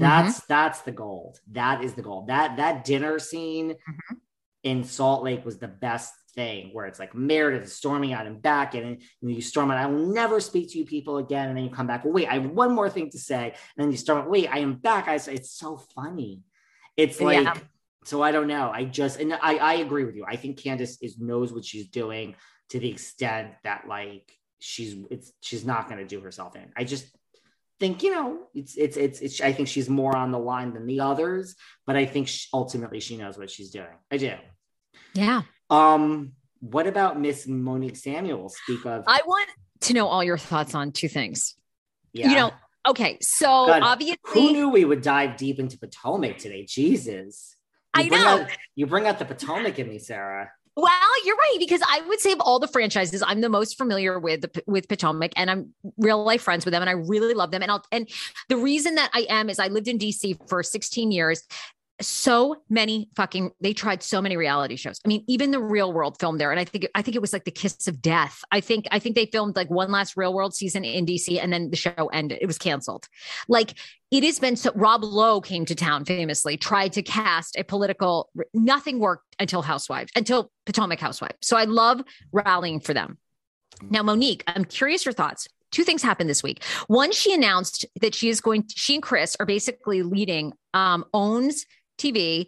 Mm-hmm. 0.00 0.26
that's 0.26 0.40
that's 0.46 0.80
the 0.82 0.92
gold. 0.92 1.38
That 1.52 1.84
is 1.84 1.94
the 1.94 2.02
gold. 2.02 2.28
That 2.28 2.56
that 2.56 2.84
dinner 2.84 3.18
scene 3.18 3.70
mm-hmm. 3.70 4.14
in 4.62 4.84
salt 4.84 5.22
lake 5.22 5.44
was 5.44 5.58
the 5.58 5.68
best 5.68 6.14
thing 6.34 6.70
where 6.72 6.86
it's 6.86 6.98
like 6.98 7.14
meredith 7.14 7.64
is 7.64 7.74
storming 7.74 8.14
out 8.14 8.26
and 8.26 8.40
back 8.40 8.74
and, 8.74 8.86
and 8.86 9.00
you 9.20 9.42
storm 9.42 9.70
out 9.70 9.76
i 9.76 9.84
will 9.84 10.06
never 10.06 10.40
speak 10.40 10.70
to 10.72 10.78
you 10.78 10.84
people 10.86 11.18
again. 11.18 11.48
And 11.48 11.56
then 11.56 11.64
you 11.64 11.70
come 11.70 11.86
back 11.86 12.02
wait 12.04 12.26
i 12.28 12.34
have 12.34 12.50
one 12.50 12.74
more 12.74 12.88
thing 12.88 13.10
to 13.10 13.18
say. 13.18 13.48
And 13.48 13.84
then 13.84 13.90
you 13.90 13.96
storm 13.96 14.20
out 14.20 14.30
wait 14.30 14.48
i 14.48 14.58
am 14.58 14.74
back. 14.74 15.08
I 15.08 15.18
say 15.18 15.34
it's 15.34 15.52
so 15.52 15.76
funny. 15.76 16.40
It's 16.96 17.20
like 17.20 17.44
Yeah. 17.44 17.58
so 18.04 18.22
i 18.22 18.32
don't 18.32 18.48
know. 18.48 18.70
I 18.72 18.84
just 18.84 19.20
and 19.20 19.34
i 19.34 19.56
i 19.56 19.74
agree 19.74 20.04
with 20.04 20.16
you. 20.16 20.24
I 20.26 20.36
think 20.36 20.58
candace 20.58 20.98
is 21.02 21.18
knows 21.18 21.52
what 21.52 21.64
she's 21.64 21.88
doing 21.88 22.34
to 22.70 22.78
the 22.78 22.90
extent 22.90 23.52
that 23.64 23.86
like 23.86 24.32
she's 24.58 24.96
it's 25.10 25.32
she's 25.40 25.66
not 25.66 25.88
going 25.88 25.98
to 25.98 26.06
do 26.06 26.20
herself 26.20 26.56
in. 26.56 26.72
I 26.76 26.84
just 26.84 27.06
think 27.82 28.04
you 28.04 28.12
know 28.14 28.38
it's 28.54 28.76
it's 28.76 28.96
it's, 28.96 29.18
it's 29.20 29.40
i 29.40 29.50
think 29.52 29.66
she's 29.66 29.88
more 29.88 30.14
on 30.16 30.30
the 30.30 30.38
line 30.38 30.72
than 30.72 30.86
the 30.86 31.00
others 31.00 31.56
but 31.84 31.96
i 31.96 32.06
think 32.06 32.28
sh 32.28 32.46
ultimately 32.54 33.00
she 33.00 33.16
knows 33.16 33.36
what 33.36 33.50
she's 33.50 33.70
doing. 33.70 33.96
I 34.08 34.18
do. 34.18 34.34
Yeah. 35.14 35.42
um 35.68 36.32
what 36.60 36.86
about 36.86 37.18
miss 37.18 37.48
monique 37.48 37.96
samuel 37.96 38.48
speak 38.50 38.86
of 38.86 39.02
I 39.08 39.20
want 39.26 39.48
to 39.80 39.94
know 39.94 40.06
all 40.06 40.22
your 40.22 40.38
thoughts 40.38 40.76
on 40.76 40.92
two 40.92 41.08
things. 41.08 41.56
yeah. 42.12 42.28
You 42.30 42.36
know, 42.36 42.50
okay, 42.86 43.18
so 43.20 43.48
God, 43.66 43.82
obviously, 43.82 44.18
who 44.26 44.52
knew 44.52 44.68
we 44.68 44.84
would 44.84 45.02
dive 45.02 45.36
deep 45.36 45.58
into 45.58 45.76
potomac 45.76 46.38
today? 46.38 46.64
Jesus. 46.64 47.56
You 47.96 48.04
I 48.04 48.08
know. 48.08 48.28
out- 48.42 48.48
you 48.76 48.86
bring 48.86 49.08
out 49.08 49.18
the 49.18 49.24
potomac 49.24 49.76
in 49.80 49.88
me 49.88 49.98
sarah 49.98 50.52
Well, 50.74 51.26
you're 51.26 51.36
right 51.36 51.56
because 51.58 51.82
I 51.86 52.00
would 52.08 52.20
say 52.20 52.32
of 52.32 52.40
all 52.40 52.58
the 52.58 52.68
franchises, 52.68 53.22
I'm 53.26 53.42
the 53.42 53.50
most 53.50 53.76
familiar 53.76 54.18
with 54.18 54.46
with 54.66 54.88
Potomac, 54.88 55.32
and 55.36 55.50
I'm 55.50 55.74
real 55.98 56.24
life 56.24 56.42
friends 56.42 56.64
with 56.64 56.72
them, 56.72 56.82
and 56.82 56.88
I 56.88 56.94
really 56.94 57.34
love 57.34 57.50
them. 57.50 57.60
And 57.62 57.70
I'll 57.70 57.84
and 57.92 58.08
the 58.48 58.56
reason 58.56 58.94
that 58.94 59.10
I 59.12 59.26
am 59.28 59.50
is 59.50 59.58
I 59.58 59.68
lived 59.68 59.88
in 59.88 59.98
DC 59.98 60.48
for 60.48 60.62
16 60.62 61.12
years. 61.12 61.42
So 62.02 62.56
many 62.68 63.08
fucking 63.16 63.52
they 63.60 63.72
tried 63.72 64.02
so 64.02 64.20
many 64.20 64.36
reality 64.36 64.76
shows. 64.76 65.00
I 65.04 65.08
mean, 65.08 65.24
even 65.28 65.50
the 65.50 65.60
Real 65.60 65.92
World 65.92 66.18
filmed 66.18 66.40
there, 66.40 66.50
and 66.50 66.60
I 66.60 66.64
think 66.64 66.86
I 66.94 67.02
think 67.02 67.16
it 67.16 67.20
was 67.20 67.32
like 67.32 67.44
the 67.44 67.50
Kiss 67.50 67.86
of 67.88 68.02
Death. 68.02 68.42
I 68.50 68.60
think 68.60 68.86
I 68.90 68.98
think 68.98 69.14
they 69.14 69.26
filmed 69.26 69.56
like 69.56 69.70
one 69.70 69.90
last 69.90 70.16
Real 70.16 70.34
World 70.34 70.54
season 70.54 70.84
in 70.84 71.06
DC, 71.06 71.42
and 71.42 71.52
then 71.52 71.70
the 71.70 71.76
show 71.76 72.10
ended. 72.12 72.38
It 72.40 72.46
was 72.46 72.58
canceled. 72.58 73.08
Like 73.48 73.74
it 74.10 74.24
has 74.24 74.38
been 74.38 74.56
so. 74.56 74.72
Rob 74.74 75.04
Lowe 75.04 75.40
came 75.40 75.64
to 75.64 75.74
town 75.74 76.04
famously, 76.04 76.56
tried 76.56 76.92
to 76.94 77.02
cast 77.02 77.56
a 77.56 77.64
political. 77.64 78.30
Nothing 78.52 78.98
worked 78.98 79.34
until 79.38 79.62
Housewives, 79.62 80.12
until 80.14 80.50
Potomac 80.66 81.00
Housewives. 81.00 81.36
So 81.40 81.56
I 81.56 81.64
love 81.64 82.02
rallying 82.32 82.80
for 82.80 82.92
them. 82.92 83.18
Now, 83.90 84.02
Monique, 84.02 84.44
I'm 84.46 84.64
curious 84.64 85.04
your 85.04 85.14
thoughts. 85.14 85.48
Two 85.70 85.84
things 85.84 86.02
happened 86.02 86.28
this 86.28 86.42
week. 86.42 86.62
One, 86.88 87.12
she 87.12 87.32
announced 87.32 87.86
that 88.00 88.14
she 88.14 88.28
is 88.28 88.40
going. 88.40 88.64
She 88.74 88.94
and 88.94 89.02
Chris 89.02 89.36
are 89.40 89.46
basically 89.46 90.02
leading 90.02 90.52
um, 90.74 91.04
owns 91.14 91.64
TV, 91.98 92.46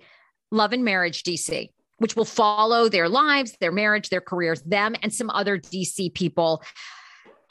Love 0.51 0.72
and 0.72 0.84
Marriage 0.84 1.22
DC, 1.22 1.70
which 1.99 2.16
will 2.16 2.24
follow 2.24 2.88
their 2.88 3.09
lives, 3.09 3.57
their 3.61 3.72
marriage, 3.72 4.09
their 4.09 4.20
careers, 4.20 4.62
them, 4.62 4.95
and 5.03 5.12
some 5.12 5.30
other 5.30 5.59
DC 5.59 6.12
people, 6.14 6.62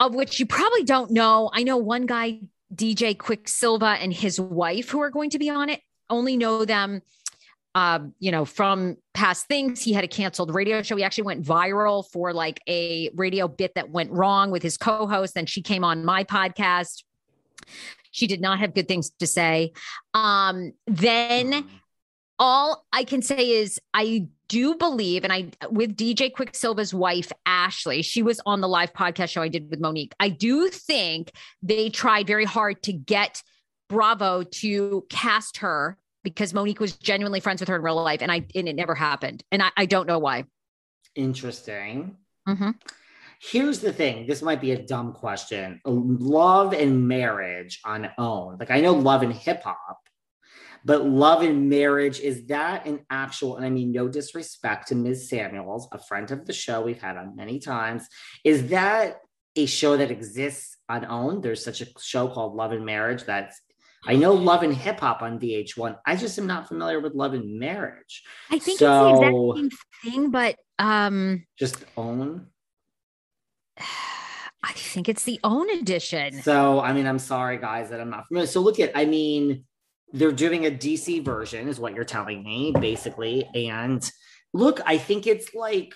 of 0.00 0.14
which 0.14 0.40
you 0.40 0.46
probably 0.46 0.84
don't 0.84 1.10
know. 1.10 1.50
I 1.52 1.62
know 1.62 1.76
one 1.76 2.06
guy, 2.06 2.40
DJ 2.74 3.16
Quicksilva, 3.16 3.98
and 4.00 4.12
his 4.12 4.40
wife, 4.40 4.90
who 4.90 5.00
are 5.00 5.10
going 5.10 5.30
to 5.30 5.38
be 5.38 5.50
on 5.50 5.70
it. 5.70 5.80
Only 6.10 6.36
know 6.36 6.64
them 6.64 7.02
um, 7.74 8.14
you 8.20 8.30
know, 8.30 8.44
from 8.44 8.96
past 9.14 9.46
things. 9.46 9.82
He 9.82 9.92
had 9.92 10.04
a 10.04 10.08
canceled 10.08 10.54
radio 10.54 10.82
show. 10.82 10.96
He 10.96 11.02
actually 11.02 11.24
went 11.24 11.44
viral 11.44 12.04
for 12.12 12.32
like 12.32 12.60
a 12.68 13.10
radio 13.14 13.48
bit 13.48 13.74
that 13.74 13.90
went 13.90 14.12
wrong 14.12 14.50
with 14.50 14.62
his 14.62 14.76
co-host. 14.76 15.34
Then 15.34 15.46
she 15.46 15.60
came 15.60 15.82
on 15.82 16.04
my 16.04 16.24
podcast. 16.24 17.02
She 18.12 18.28
did 18.28 18.40
not 18.40 18.60
have 18.60 18.74
good 18.74 18.86
things 18.86 19.10
to 19.18 19.26
say. 19.26 19.72
Um, 20.14 20.72
then 20.86 21.68
all 22.38 22.84
I 22.92 23.04
can 23.04 23.22
say 23.22 23.50
is 23.50 23.80
I 23.92 24.28
do 24.48 24.74
believe, 24.74 25.24
and 25.24 25.32
I 25.32 25.50
with 25.70 25.96
DJ 25.96 26.32
Quicksilva's 26.32 26.92
wife, 26.92 27.32
Ashley, 27.46 28.02
she 28.02 28.22
was 28.22 28.40
on 28.46 28.60
the 28.60 28.68
live 28.68 28.92
podcast 28.92 29.30
show 29.30 29.42
I 29.42 29.48
did 29.48 29.70
with 29.70 29.80
Monique. 29.80 30.14
I 30.20 30.28
do 30.28 30.68
think 30.68 31.32
they 31.62 31.90
tried 31.90 32.26
very 32.26 32.44
hard 32.44 32.82
to 32.84 32.92
get 32.92 33.42
Bravo 33.88 34.42
to 34.42 35.06
cast 35.08 35.58
her 35.58 35.96
because 36.22 36.54
Monique 36.54 36.80
was 36.80 36.96
genuinely 36.96 37.40
friends 37.40 37.60
with 37.60 37.68
her 37.68 37.76
in 37.76 37.82
real 37.82 37.96
life, 37.96 38.22
and 38.22 38.32
I 38.32 38.44
and 38.54 38.68
it 38.68 38.76
never 38.76 38.94
happened, 38.94 39.42
and 39.50 39.62
I, 39.62 39.70
I 39.76 39.86
don't 39.86 40.06
know 40.06 40.18
why. 40.18 40.44
interesting 41.14 42.16
Mm-hmm. 42.48 42.70
Here's 43.40 43.80
the 43.80 43.92
thing. 43.92 44.26
This 44.26 44.42
might 44.42 44.60
be 44.60 44.72
a 44.72 44.82
dumb 44.82 45.12
question. 45.12 45.80
Love 45.84 46.72
and 46.72 47.06
marriage 47.06 47.80
on 47.84 48.10
OWN. 48.18 48.58
Like 48.58 48.70
I 48.70 48.80
know 48.80 48.94
love 48.94 49.22
and 49.22 49.32
hip 49.32 49.62
hop, 49.62 50.00
but 50.84 51.06
love 51.06 51.42
and 51.42 51.68
marriage 51.68 52.20
is 52.20 52.46
that 52.46 52.86
an 52.86 53.00
actual? 53.08 53.56
And 53.56 53.64
I 53.64 53.70
mean, 53.70 53.92
no 53.92 54.08
disrespect 54.08 54.88
to 54.88 54.94
Ms. 54.94 55.28
Samuels, 55.28 55.88
a 55.92 55.98
friend 55.98 56.30
of 56.30 56.46
the 56.46 56.52
show 56.52 56.82
we've 56.82 57.00
had 57.00 57.16
on 57.16 57.36
many 57.36 57.58
times. 57.58 58.06
Is 58.44 58.68
that 58.68 59.16
a 59.56 59.66
show 59.66 59.96
that 59.96 60.10
exists 60.10 60.76
on 60.88 61.04
OWN? 61.04 61.40
There's 61.40 61.64
such 61.64 61.80
a 61.80 61.86
show 62.00 62.28
called 62.28 62.54
Love 62.54 62.72
and 62.72 62.84
Marriage 62.84 63.24
that's 63.24 63.60
I 64.06 64.16
know 64.16 64.34
Love 64.34 64.62
and 64.62 64.74
Hip 64.74 65.00
Hop 65.00 65.22
on 65.22 65.40
VH1. 65.40 65.96
I 66.04 66.16
just 66.16 66.38
am 66.38 66.46
not 66.46 66.68
familiar 66.68 67.00
with 67.00 67.14
Love 67.14 67.32
and 67.32 67.58
Marriage. 67.58 68.22
I 68.50 68.58
think 68.58 68.78
so, 68.78 69.08
it's 69.08 69.20
the 69.20 69.26
exact 69.26 69.56
same 69.56 70.12
thing, 70.12 70.30
but 70.30 70.56
um 70.78 71.44
just 71.58 71.84
OWN. 71.96 72.48
I 73.78 74.72
think 74.72 75.08
it's 75.08 75.24
the 75.24 75.40
OWN 75.44 75.70
edition. 75.80 76.42
So 76.42 76.80
I 76.80 76.92
mean, 76.92 77.06
I'm 77.06 77.18
sorry, 77.18 77.58
guys, 77.58 77.90
that 77.90 78.00
I'm 78.00 78.10
not 78.10 78.26
familiar. 78.28 78.46
So 78.46 78.60
look 78.60 78.80
at, 78.80 78.92
I 78.94 79.06
mean, 79.06 79.64
they're 80.12 80.32
doing 80.32 80.66
a 80.66 80.70
DC 80.70 81.24
version, 81.24 81.68
is 81.68 81.80
what 81.80 81.94
you're 81.94 82.04
telling 82.04 82.42
me, 82.42 82.72
basically. 82.78 83.48
And 83.54 84.08
look, 84.52 84.80
I 84.86 84.98
think 84.98 85.26
it's 85.26 85.54
like 85.54 85.94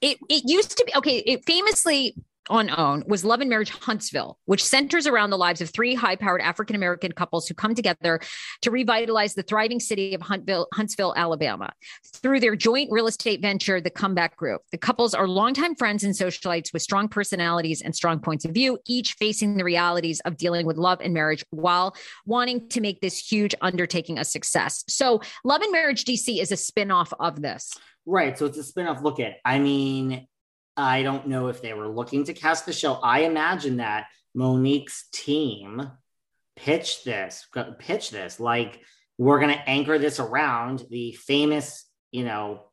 it 0.00 0.18
it 0.28 0.42
used 0.46 0.76
to 0.78 0.84
be 0.84 0.94
okay. 0.96 1.18
It 1.18 1.44
famously 1.46 2.16
on 2.50 2.70
OWN 2.70 3.04
was 3.06 3.24
Love 3.24 3.40
and 3.40 3.50
Marriage 3.50 3.70
Huntsville, 3.70 4.38
which 4.46 4.64
centers 4.64 5.06
around 5.06 5.30
the 5.30 5.38
lives 5.38 5.60
of 5.60 5.70
three 5.70 5.94
high 5.94 6.16
powered 6.16 6.40
African 6.40 6.76
American 6.76 7.12
couples 7.12 7.46
who 7.46 7.54
come 7.54 7.74
together 7.74 8.20
to 8.62 8.70
revitalize 8.70 9.34
the 9.34 9.42
thriving 9.42 9.80
city 9.80 10.14
of 10.14 10.22
Huntsville, 10.22 10.66
Huntsville, 10.74 11.14
Alabama. 11.16 11.70
Through 12.16 12.40
their 12.40 12.56
joint 12.56 12.90
real 12.90 13.06
estate 13.06 13.40
venture, 13.40 13.80
the 13.80 13.90
Comeback 13.90 14.36
Group, 14.36 14.62
the 14.70 14.78
couples 14.78 15.14
are 15.14 15.28
longtime 15.28 15.76
friends 15.76 16.04
and 16.04 16.14
socialites 16.14 16.72
with 16.72 16.82
strong 16.82 17.08
personalities 17.08 17.82
and 17.82 17.94
strong 17.94 18.18
points 18.18 18.44
of 18.44 18.52
view, 18.52 18.78
each 18.86 19.14
facing 19.14 19.56
the 19.56 19.64
realities 19.64 20.20
of 20.20 20.36
dealing 20.36 20.66
with 20.66 20.76
love 20.76 21.00
and 21.00 21.14
marriage 21.14 21.44
while 21.50 21.94
wanting 22.26 22.68
to 22.70 22.80
make 22.80 23.00
this 23.00 23.18
huge 23.18 23.54
undertaking 23.60 24.18
a 24.18 24.24
success. 24.24 24.84
So, 24.88 25.20
Love 25.44 25.62
and 25.62 25.72
Marriage 25.72 26.04
DC 26.04 26.40
is 26.40 26.52
a 26.52 26.56
spin 26.56 26.90
off 26.90 27.12
of 27.20 27.42
this. 27.42 27.72
Right. 28.04 28.36
So 28.36 28.46
it's 28.46 28.58
a 28.58 28.64
spin 28.64 28.86
off. 28.86 29.02
Look 29.02 29.20
at, 29.20 29.36
I 29.44 29.58
mean, 29.58 30.26
I 30.76 31.02
don't 31.02 31.28
know 31.28 31.48
if 31.48 31.60
they 31.60 31.74
were 31.74 31.88
looking 31.88 32.24
to 32.24 32.34
cast 32.34 32.66
the 32.66 32.72
show. 32.72 32.94
I 32.94 33.20
imagine 33.20 33.76
that 33.76 34.06
Monique's 34.34 35.06
team 35.12 35.90
pitched 36.56 37.04
this, 37.04 37.46
pitch 37.78 38.10
this 38.10 38.40
like 38.40 38.80
we're 39.18 39.40
going 39.40 39.54
to 39.54 39.68
anchor 39.68 39.98
this 39.98 40.18
around 40.18 40.84
the 40.90 41.12
famous, 41.12 41.84
you 42.10 42.24
know, 42.24 42.64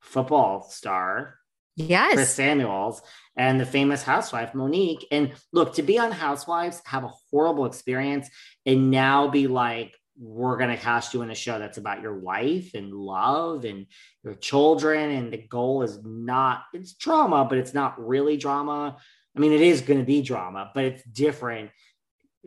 football 0.00 0.62
star, 0.62 1.36
yes, 1.76 2.14
Chris 2.14 2.34
Samuels, 2.34 3.02
and 3.36 3.60
the 3.60 3.66
famous 3.66 4.02
housewife 4.02 4.54
Monique. 4.54 5.06
And 5.10 5.32
look, 5.52 5.74
to 5.74 5.82
be 5.82 5.98
on 5.98 6.12
Housewives, 6.12 6.80
have 6.84 7.04
a 7.04 7.12
horrible 7.30 7.66
experience, 7.66 8.28
and 8.64 8.90
now 8.90 9.28
be 9.28 9.46
like, 9.46 9.94
we're 10.20 10.58
going 10.58 10.70
to 10.70 10.76
cast 10.76 11.14
you 11.14 11.22
in 11.22 11.30
a 11.30 11.34
show 11.34 11.58
that's 11.58 11.78
about 11.78 12.02
your 12.02 12.14
wife 12.14 12.74
and 12.74 12.92
love 12.92 13.64
and 13.64 13.86
your 14.22 14.34
children 14.34 15.10
and 15.10 15.32
the 15.32 15.38
goal 15.38 15.82
is 15.82 15.98
not 16.04 16.64
it's 16.74 16.92
drama 16.92 17.46
but 17.46 17.56
it's 17.56 17.72
not 17.72 18.06
really 18.06 18.36
drama. 18.36 18.96
I 19.34 19.40
mean 19.40 19.52
it 19.52 19.62
is 19.62 19.80
going 19.80 19.98
to 19.98 20.06
be 20.06 20.20
drama 20.20 20.70
but 20.74 20.84
it's 20.84 21.02
different. 21.04 21.70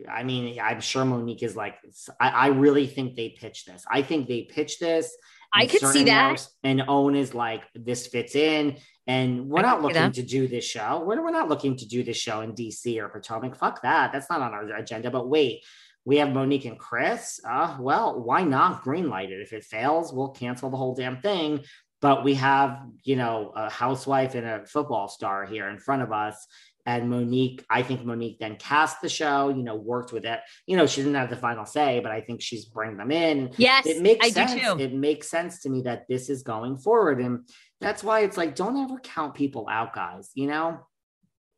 I 0.08 0.22
mean 0.22 0.58
i'm 0.60 0.80
sure 0.80 1.04
monique 1.04 1.42
is 1.42 1.56
like 1.56 1.76
i, 2.20 2.28
I 2.28 2.46
really 2.48 2.86
think 2.86 3.16
they 3.16 3.30
pitched 3.30 3.66
this. 3.66 3.84
I 3.90 4.02
think 4.02 4.28
they 4.28 4.42
pitched 4.42 4.80
this 4.80 5.14
i 5.52 5.66
could 5.66 5.80
see 5.80 6.04
that. 6.04 6.46
and 6.62 6.82
OWN 6.88 7.14
is 7.14 7.34
like 7.34 7.62
this 7.74 8.06
fits 8.08 8.34
in 8.34 8.76
and 9.06 9.48
we're 9.48 9.60
I 9.60 9.62
not 9.62 9.82
looking 9.82 10.12
to 10.12 10.22
do 10.22 10.48
this 10.48 10.64
show 10.64 11.02
we're, 11.06 11.22
we're 11.22 11.30
not 11.30 11.48
looking 11.48 11.76
to 11.76 11.86
do 11.86 12.02
this 12.02 12.16
show 12.16 12.40
in 12.40 12.52
dc 12.52 12.96
or 12.98 13.08
potomac 13.08 13.56
fuck 13.56 13.82
that 13.82 14.12
that's 14.12 14.30
not 14.30 14.40
on 14.40 14.52
our 14.52 14.76
agenda 14.76 15.10
but 15.10 15.28
wait 15.28 15.62
we 16.04 16.18
have 16.18 16.32
Monique 16.32 16.66
and 16.66 16.78
Chris. 16.78 17.40
Uh, 17.48 17.76
well, 17.80 18.20
why 18.20 18.42
not 18.42 18.84
greenlight 18.84 19.30
it? 19.30 19.40
If 19.40 19.52
it 19.52 19.64
fails, 19.64 20.12
we'll 20.12 20.28
cancel 20.28 20.70
the 20.70 20.76
whole 20.76 20.94
damn 20.94 21.20
thing. 21.20 21.64
But 22.00 22.22
we 22.22 22.34
have, 22.34 22.82
you 23.04 23.16
know, 23.16 23.52
a 23.56 23.70
housewife 23.70 24.34
and 24.34 24.46
a 24.46 24.66
football 24.66 25.08
star 25.08 25.46
here 25.46 25.68
in 25.68 25.78
front 25.78 26.02
of 26.02 26.12
us. 26.12 26.46
And 26.86 27.08
Monique, 27.08 27.64
I 27.70 27.80
think 27.80 28.04
Monique 28.04 28.38
then 28.38 28.56
cast 28.56 29.00
the 29.00 29.08
show, 29.08 29.48
you 29.48 29.62
know, 29.62 29.74
worked 29.74 30.12
with 30.12 30.26
it. 30.26 30.40
You 30.66 30.76
know, 30.76 30.86
she 30.86 31.00
didn't 31.00 31.14
have 31.14 31.30
the 31.30 31.36
final 31.36 31.64
say, 31.64 32.00
but 32.00 32.12
I 32.12 32.20
think 32.20 32.42
she's 32.42 32.66
bringing 32.66 32.98
them 32.98 33.10
in. 33.10 33.52
Yes, 33.56 33.86
it 33.86 34.02
makes 34.02 34.26
I 34.26 34.28
sense. 34.28 34.80
It 34.80 34.92
makes 34.92 35.30
sense 35.30 35.60
to 35.60 35.70
me 35.70 35.80
that 35.82 36.06
this 36.08 36.28
is 36.28 36.42
going 36.42 36.76
forward. 36.76 37.22
And 37.22 37.48
that's 37.84 38.02
why 38.02 38.20
it's 38.20 38.36
like, 38.36 38.54
don't 38.54 38.76
ever 38.76 38.98
count 38.98 39.34
people 39.34 39.66
out, 39.70 39.94
guys, 39.94 40.30
you 40.34 40.46
know? 40.46 40.80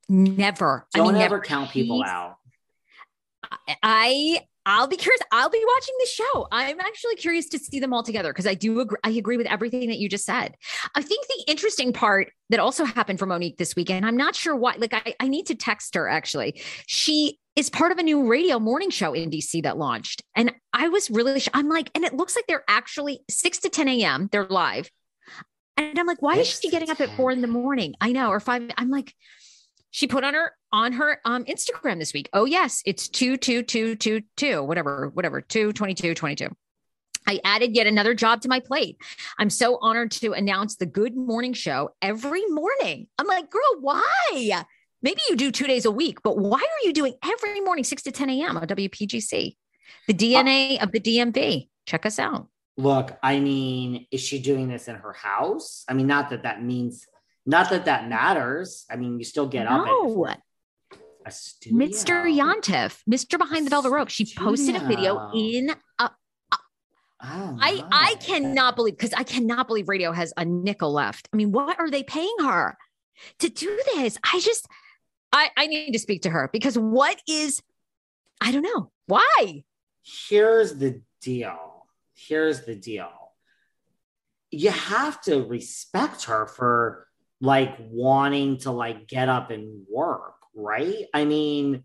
Never. 0.09 0.87
Don't 0.95 1.09
I 1.09 1.13
mean, 1.13 1.23
ever 1.23 1.37
never. 1.37 1.45
count 1.45 1.71
people 1.71 2.03
out. 2.03 2.37
I 3.83 4.41
I'll 4.69 4.89
be 4.89 4.97
curious. 4.97 5.21
I'll 5.31 5.49
be 5.49 5.65
watching 5.65 5.95
the 6.01 6.07
show. 6.07 6.49
I'm 6.51 6.81
actually 6.81 7.15
curious 7.15 7.49
to 7.51 7.59
see 7.59 7.79
them 7.79 7.93
all 7.93 8.03
together 8.03 8.33
because 8.33 8.49
I 8.49 8.55
do 8.55 8.81
agree. 8.81 8.99
I 9.05 9.11
agree 9.11 9.37
with 9.37 9.47
everything 9.47 9.89
that 9.89 9.99
you 9.99 10.09
just 10.09 10.25
said. 10.25 10.57
I 10.97 11.03
think 11.03 11.25
the 11.29 11.45
interesting 11.47 11.93
part 11.93 12.33
that 12.51 12.59
also 12.59 12.85
happened 12.85 13.21
for 13.21 13.27
Monique 13.27 13.59
this 13.59 13.77
weekend, 13.77 14.05
I'm 14.05 14.17
not 14.17 14.35
sure 14.35 14.57
why. 14.57 14.75
Like, 14.77 14.93
I, 14.93 15.15
I 15.21 15.29
need 15.29 15.47
to 15.47 15.55
text 15.55 15.95
her 15.95 16.09
actually. 16.09 16.61
She 16.87 17.39
is 17.55 17.71
part 17.71 17.93
of 17.93 17.99
a 17.99 18.03
new 18.03 18.27
radio 18.27 18.59
morning 18.59 18.91
show 18.91 19.13
in 19.13 19.31
DC 19.31 19.63
that 19.63 19.79
launched. 19.79 20.23
And 20.35 20.53
I 20.73 20.89
was 20.89 21.11
really, 21.11 21.41
I'm 21.55 21.69
like, 21.69 21.89
and 21.95 22.05
it 22.05 22.15
looks 22.15 22.35
like 22.35 22.47
they're 22.49 22.65
actually 22.69 23.21
6 23.31 23.59
to 23.59 23.71
10 23.71 23.89
a.m. 23.89 24.29
They're 24.33 24.47
live. 24.47 24.91
And 25.77 25.99
I'm 25.99 26.07
like, 26.07 26.23
why 26.23 26.37
is 26.37 26.61
she 26.61 26.71
getting 26.71 26.91
up 26.91 27.01
at 27.01 27.15
four 27.17 27.31
in 27.31 27.43
the 27.43 27.49
morning? 27.49 27.95
I 28.01 28.13
know, 28.13 28.31
or 28.31 28.41
five. 28.41 28.71
I'm 28.77 28.91
like, 28.91 29.15
she 29.91 30.07
put 30.07 30.25
on 30.25 30.35
her 30.35 30.53
on 30.73 30.93
her 30.93 31.21
um, 31.25 31.45
Instagram 31.45 31.99
this 31.99 32.13
week. 32.13 32.29
Oh 32.33 32.45
yes, 32.45 32.83
it's 32.87 33.09
two 33.09 33.37
two 33.37 33.63
two 33.63 33.95
two 33.97 34.23
two 34.37 34.63
whatever 34.63 35.09
whatever 35.09 35.41
two 35.41 35.73
twenty 35.73 35.95
two 35.95 36.15
twenty 36.15 36.37
two. 36.37 36.49
I 37.27 37.41
added 37.45 37.75
yet 37.75 37.87
another 37.87 38.15
job 38.15 38.43
to 38.43 38.49
my 38.49 38.61
plate. 38.61 38.99
I'm 39.39 39.51
so 39.51 39.79
honored 39.81 40.13
to 40.13 40.33
announce 40.33 40.77
the 40.77 40.87
Good 40.87 41.17
Morning 41.17 41.53
Show 41.53 41.91
every 42.01 42.47
morning. 42.47 43.09
I'm 43.19 43.27
like, 43.27 43.51
girl, 43.51 43.81
why? 43.81 44.65
Maybe 45.03 45.21
you 45.29 45.37
do 45.37 45.51
two 45.51 45.67
days 45.67 45.85
a 45.85 45.91
week, 45.91 46.23
but 46.23 46.39
why 46.39 46.59
are 46.59 46.87
you 46.87 46.93
doing 46.93 47.15
every 47.25 47.61
morning, 47.61 47.85
6 47.85 48.03
to 48.05 48.13
10 48.13 48.31
a.m. 48.31 48.57
on 48.57 48.67
WPGC? 48.67 49.57
The 50.07 50.15
DNA 50.15 50.81
uh, 50.81 50.85
of 50.85 50.93
the 50.93 51.01
DMV. 51.01 51.69
Check 51.87 52.07
us 52.07 52.19
out. 52.19 52.49
Look, 52.77 53.17
I 53.23 53.41
mean, 53.41 54.07
is 54.11 54.21
she 54.21 54.41
doing 54.41 54.69
this 54.69 54.89
in 54.89 54.97
her 54.97 55.13
house? 55.13 55.85
I 55.89 55.95
mean, 55.95 56.07
not 56.07 56.31
that 56.31 56.43
that 56.43 56.63
means 56.63 57.07
not 57.47 57.71
that 57.71 57.85
that 57.87 58.09
matters. 58.09 58.85
I 58.91 58.97
mean, 58.97 59.19
you 59.19 59.25
still 59.25 59.47
get 59.47 59.65
no. 59.65 60.25
up. 60.25 60.31
At 60.31 60.43
a 61.27 61.31
studio. 61.31 61.87
Mr. 61.87 62.25
Yontef, 62.25 63.03
Mr. 63.09 63.39
Behind 63.39 63.67
the 63.67 63.71
Velvet 63.71 63.91
Rope. 63.91 64.09
She 64.09 64.33
posted 64.35 64.77
a 64.77 64.81
video 64.81 65.31
in 65.35 65.71
a. 65.99 66.11
Oh, 67.23 67.57
I 67.61 67.83
I 67.91 68.15
cannot 68.21 68.77
believe 68.77 68.97
because 68.97 69.15
I 69.15 69.23
cannot 69.23 69.67
believe 69.69 69.89
radio 69.89 70.13
has 70.13 70.33
a 70.37 70.45
nickel 70.45 70.93
left. 70.93 71.29
I 71.33 71.37
mean, 71.37 71.51
what 71.51 71.79
are 71.79 71.91
they 71.91 72.03
paying 72.03 72.37
her 72.41 72.77
to 73.39 73.49
do 73.49 73.81
this? 73.95 74.19
I 74.23 74.39
just 74.41 74.69
I 75.33 75.51
I 75.57 75.67
need 75.67 75.93
to 75.93 75.99
speak 75.99 76.23
to 76.23 76.31
her 76.31 76.51
because 76.53 76.77
what 76.79 77.21
is 77.27 77.63
I 78.41 78.53
don't 78.53 78.63
know 78.63 78.91
why. 79.07 79.65
Here's 80.03 80.75
the 80.75 81.01
deal. 81.23 81.76
Here's 82.17 82.65
the 82.65 82.75
deal. 82.75 83.11
You 84.51 84.71
have 84.71 85.21
to 85.23 85.45
respect 85.45 86.25
her 86.25 86.47
for 86.47 87.07
like 87.41 87.77
wanting 87.79 88.59
to 88.59 88.71
like 88.71 89.07
get 89.07 89.29
up 89.29 89.51
and 89.51 89.85
work, 89.91 90.37
right? 90.55 91.07
I 91.13 91.25
mean, 91.25 91.85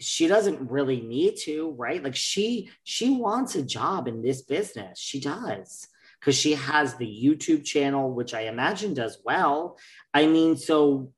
she 0.00 0.26
doesn't 0.26 0.70
really 0.70 1.00
need 1.00 1.36
to, 1.44 1.70
right? 1.72 2.02
Like 2.02 2.16
she 2.16 2.70
she 2.84 3.10
wants 3.10 3.54
a 3.54 3.62
job 3.62 4.08
in 4.08 4.22
this 4.22 4.42
business. 4.42 4.98
She 4.98 5.20
does. 5.20 5.88
Cuz 6.20 6.36
she 6.36 6.54
has 6.54 6.96
the 6.96 7.06
YouTube 7.06 7.64
channel 7.64 8.12
which 8.12 8.34
I 8.34 8.42
imagine 8.42 8.94
does 8.94 9.18
well. 9.24 9.78
I 10.12 10.26
mean, 10.26 10.56
so 10.56 11.12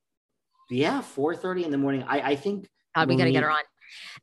yeah, 0.70 1.00
4:30 1.00 1.64
in 1.64 1.70
the 1.70 1.78
morning. 1.78 2.04
I 2.04 2.32
I 2.32 2.36
think 2.36 2.68
God, 2.94 3.08
we 3.08 3.16
got 3.16 3.24
to 3.24 3.32
get 3.32 3.42
her 3.42 3.50
on. 3.50 3.62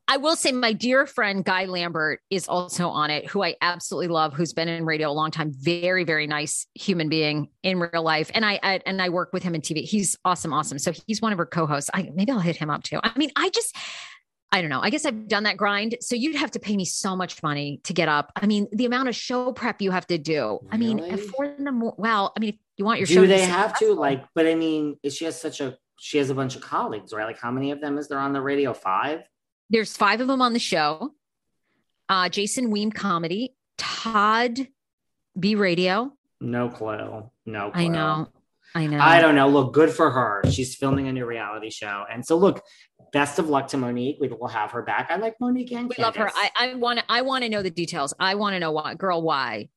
I 0.10 0.18
will 0.18 0.36
say 0.36 0.51
my 0.51 0.72
dear 0.72 1.05
friend 1.05 1.43
Guy 1.43 1.66
Lambert 1.66 2.22
is 2.30 2.47
also 2.47 2.88
on 2.88 3.10
it, 3.10 3.28
who 3.28 3.43
I 3.43 3.55
absolutely 3.62 4.08
love, 4.08 4.34
who's 4.34 4.53
been 4.53 4.70
in 4.70 4.86
radio 4.86 5.10
a 5.10 5.12
long 5.12 5.32
time. 5.32 5.51
Very, 5.53 6.05
very 6.05 6.28
nice 6.28 6.66
human 6.76 7.10
being 7.10 7.49
in 7.62 7.80
real 7.80 8.03
life. 8.03 8.32
And 8.34 8.45
I, 8.45 8.60
I 8.64 8.82
and 8.86 9.01
I 9.01 9.10
work 9.10 9.34
with 9.34 9.43
him 9.43 9.53
in 9.53 9.62
TV. 9.62 9.84
He's 9.84 10.18
awesome, 10.24 10.53
awesome. 10.53 10.80
So 10.80 10.93
he's 11.08 11.22
one 11.22 11.34
of 11.34 11.38
her 11.38 11.45
co-hosts. 11.45 11.89
I 11.93 12.10
maybe 12.14 12.32
I'll 12.32 12.39
hit 12.39 12.55
him 12.55 12.70
up 12.70 12.84
too. 12.84 12.99
I 13.03 13.12
mean, 13.18 13.32
I 13.36 13.49
just 13.49 13.76
I 14.51 14.62
don't 14.62 14.70
know. 14.70 14.80
I 14.82 14.89
guess 14.89 15.05
I've 15.05 15.28
done 15.28 15.43
that 15.43 15.58
grind. 15.58 15.97
So 15.99 16.16
you'd 16.16 16.38
have 16.38 16.51
to 16.51 16.60
pay 16.60 16.78
me 16.78 16.86
so 16.86 17.16
much 17.16 17.43
money 17.43 17.82
to 17.84 17.93
get 17.93 18.08
up. 18.08 18.32
I 18.36 18.45
mean, 18.45 18.68
the 18.72 18.86
amount 18.86 19.10
of 19.10 19.16
show 19.16 19.51
prep 19.51 19.82
you 19.82 19.91
have 19.91 20.08
to 20.08 20.18
do. 20.18 20.60
I 20.72 20.78
mean, 20.78 20.99
at 20.99 21.20
four 21.20 21.45
in 21.45 21.66
the 21.66 21.72
morning. 21.74 21.95
Well, 21.97 22.32
I 22.36 22.39
mean, 22.39 22.49
if 22.51 22.55
you 22.78 22.86
want 22.86 22.99
your 22.99 23.08
do 23.08 23.14
show. 23.14 23.22
Do 23.22 23.28
they 23.28 23.41
have 23.41 23.78
to 23.80 23.93
like? 23.93 24.24
But 24.34 24.47
I 24.47 24.55
mean, 24.55 24.97
she 25.10 25.26
has 25.26 25.39
such 25.39 25.60
a 25.60 25.78
she 25.99 26.18
has 26.20 26.30
a 26.30 26.36
bunch 26.36 26.55
of 26.55 26.62
colleagues, 26.62 27.12
right? 27.12 27.26
Like, 27.26 27.39
how 27.39 27.51
many 27.51 27.72
of 27.72 27.82
them 27.82 27.97
is 27.97 28.08
there 28.08 28.20
on 28.20 28.32
the 28.32 28.41
radio? 28.41 28.74
Five. 28.74 29.24
There's 29.70 29.95
five 29.95 30.22
of 30.22 30.28
them 30.28 30.41
on 30.41 30.53
the 30.53 30.59
show. 30.59 31.13
Uh, 32.09 32.30
Jason 32.30 32.72
Weem 32.72 32.93
comedy, 32.93 33.55
Todd 33.78 34.68
B 35.38 35.55
radio. 35.55 36.13
No 36.39 36.70
clue. 36.70 37.30
No 37.45 37.72
clue. 37.72 37.82
I 37.82 37.88
know. 37.88 38.30
I 38.76 38.86
know. 38.86 38.99
I 38.99 39.22
don't 39.22 39.36
know. 39.36 39.49
Look, 39.49 39.74
good 39.74 39.89
for 39.89 40.09
her. 40.11 40.43
She's 40.49 40.76
filming 40.76 41.07
a 41.07 41.11
new 41.11 41.26
reality 41.26 41.70
show. 41.70 42.05
And 42.11 42.26
so 42.26 42.38
look, 42.38 42.63
best 43.11 43.39
of 43.39 43.49
luck 43.49 43.68
to 43.70 43.78
Monique. 43.78 44.18
We 44.20 44.28
will 44.28 44.47
have 44.47 44.72
her 44.72 44.84
back. 44.84 45.07
I 45.09 45.15
like 45.15 45.36
Monique 45.39 45.72
and 45.72 45.89
We 45.89 46.01
love 46.01 46.15
her. 46.15 46.30
I, 46.34 46.51
I 46.55 46.74
want 46.76 46.99
to. 46.99 47.05
I 47.09 47.22
want 47.22 47.43
to 47.43 47.49
know 47.49 47.61
the 47.61 47.70
details. 47.70 48.13
I 48.20 48.36
want 48.36 48.53
to 48.53 48.59
know 48.59 48.72
why, 48.72 48.93
girl, 48.95 49.22
why. 49.22 49.70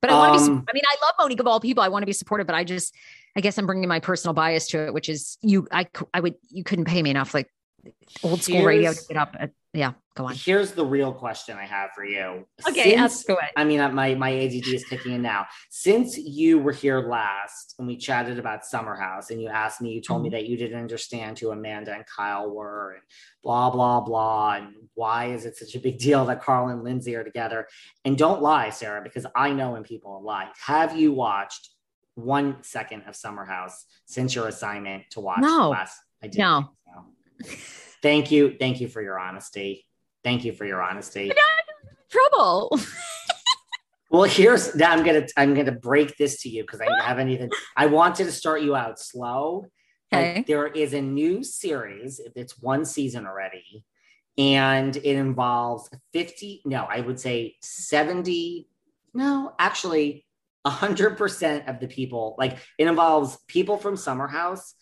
But 0.00 0.10
I 0.10 0.14
want 0.14 0.38
to 0.38 0.46
be. 0.46 0.52
Um, 0.52 0.64
I 0.68 0.72
mean, 0.72 0.82
I 0.86 0.96
love 1.04 1.14
Monique 1.18 1.40
of 1.40 1.46
all 1.46 1.60
people. 1.60 1.82
I 1.82 1.88
want 1.88 2.02
to 2.02 2.06
be 2.06 2.12
supportive, 2.12 2.46
but 2.46 2.56
I 2.56 2.64
just, 2.64 2.94
I 3.36 3.40
guess 3.40 3.56
I'm 3.56 3.66
bringing 3.66 3.88
my 3.88 4.00
personal 4.00 4.34
bias 4.34 4.68
to 4.68 4.86
it, 4.86 4.94
which 4.94 5.08
is 5.08 5.38
you. 5.40 5.66
I, 5.72 5.86
I 6.12 6.20
would. 6.20 6.34
You 6.50 6.64
couldn't 6.64 6.86
pay 6.86 7.02
me 7.02 7.10
enough, 7.10 7.34
like 7.34 7.48
old 8.22 8.42
school 8.42 8.64
radio 8.64 8.92
to 8.92 9.00
get 9.08 9.16
up. 9.16 9.34
At, 9.38 9.50
yeah, 9.74 9.92
go 10.14 10.26
on. 10.26 10.34
Here's 10.34 10.72
the 10.72 10.84
real 10.84 11.12
question 11.12 11.56
I 11.56 11.64
have 11.64 11.90
for 11.94 12.04
you. 12.04 12.46
Okay, 12.68 12.90
Since- 12.90 13.00
ask 13.00 13.28
away. 13.30 13.48
I 13.56 13.64
mean, 13.64 13.80
uh, 13.80 13.88
my 13.88 14.14
my 14.14 14.30
ADD 14.30 14.66
is 14.74 14.84
kicking 14.84 15.12
in 15.12 15.22
now. 15.22 15.46
Since 15.70 16.18
you 16.18 16.58
were 16.58 16.72
here 16.72 17.00
last 17.08 17.74
and 17.78 17.88
we 17.88 17.96
chatted 17.96 18.38
about 18.38 18.64
Summer 18.66 18.94
House, 18.94 19.30
and 19.30 19.40
you 19.40 19.48
asked 19.48 19.80
me, 19.80 19.90
you 19.92 20.00
told 20.00 20.22
me 20.22 20.28
Mm-hmm. 20.28 20.34
that 20.36 20.46
you 20.46 20.56
didn't 20.56 20.78
understand 20.78 21.38
who 21.38 21.50
Amanda 21.50 21.92
and 21.94 22.04
Kyle 22.06 22.50
were, 22.50 22.92
and 22.92 23.02
blah 23.42 23.70
blah 23.70 24.00
blah, 24.00 24.54
and 24.56 24.74
why 24.94 25.26
is 25.26 25.46
it 25.46 25.56
such 25.56 25.74
a 25.74 25.78
big 25.80 25.98
deal 25.98 26.26
that 26.26 26.42
Carl 26.42 26.68
and 26.68 26.84
Lindsay 26.84 27.14
are 27.16 27.24
together? 27.24 27.66
And 28.04 28.18
don't 28.18 28.42
lie, 28.42 28.70
Sarah, 28.70 29.00
because 29.02 29.26
I 29.34 29.52
know 29.52 29.72
when 29.72 29.82
people 29.84 30.22
lie. 30.22 30.48
Have 30.66 30.96
you 30.96 31.12
watched 31.12 31.70
one 32.14 32.62
second 32.62 33.04
of 33.08 33.16
Summer 33.16 33.46
House 33.46 33.86
since 34.04 34.34
your 34.34 34.46
assignment 34.48 35.04
to 35.12 35.20
watch 35.20 35.40
No. 35.40 35.70
last? 35.70 35.98
I 36.22 36.26
did. 36.28 36.38
No. 36.38 36.70
Thank 38.02 38.30
you. 38.30 38.56
Thank 38.58 38.80
you 38.80 38.88
for 38.88 39.00
your 39.02 39.18
honesty. 39.18 39.86
Thank 40.24 40.44
you 40.44 40.52
for 40.52 40.64
your 40.64 40.82
honesty. 40.82 41.32
Trouble. 42.10 42.78
Well, 44.10 44.24
here's 44.24 44.74
now 44.74 44.92
I'm 44.92 45.04
gonna 45.06 45.26
I'm 45.38 45.54
gonna 45.54 45.72
break 45.72 46.18
this 46.18 46.42
to 46.42 46.50
you 46.50 46.64
because 46.64 46.82
I 46.82 47.02
haven't 47.02 47.30
even 47.30 47.48
I 47.74 47.86
wanted 47.86 48.24
to 48.24 48.32
start 48.32 48.60
you 48.60 48.76
out 48.76 48.98
slow. 49.00 49.68
Like, 50.12 50.20
Okay. 50.20 50.44
there 50.46 50.66
is 50.66 50.92
a 50.92 51.00
new 51.00 51.42
series, 51.42 52.20
it's 52.36 52.60
one 52.60 52.84
season 52.84 53.26
already, 53.26 53.86
and 54.36 54.94
it 54.94 55.16
involves 55.16 55.88
50, 56.12 56.60
no, 56.66 56.84
I 56.84 57.00
would 57.00 57.18
say 57.18 57.56
70, 57.62 58.68
no, 59.14 59.54
actually 59.58 60.26
100% 60.66 61.66
of 61.66 61.80
the 61.80 61.88
people, 61.88 62.34
like 62.38 62.58
it 62.76 62.86
involves 62.88 63.38
people 63.48 63.78
from 63.78 63.96
Summer 63.96 64.28
House 64.28 64.74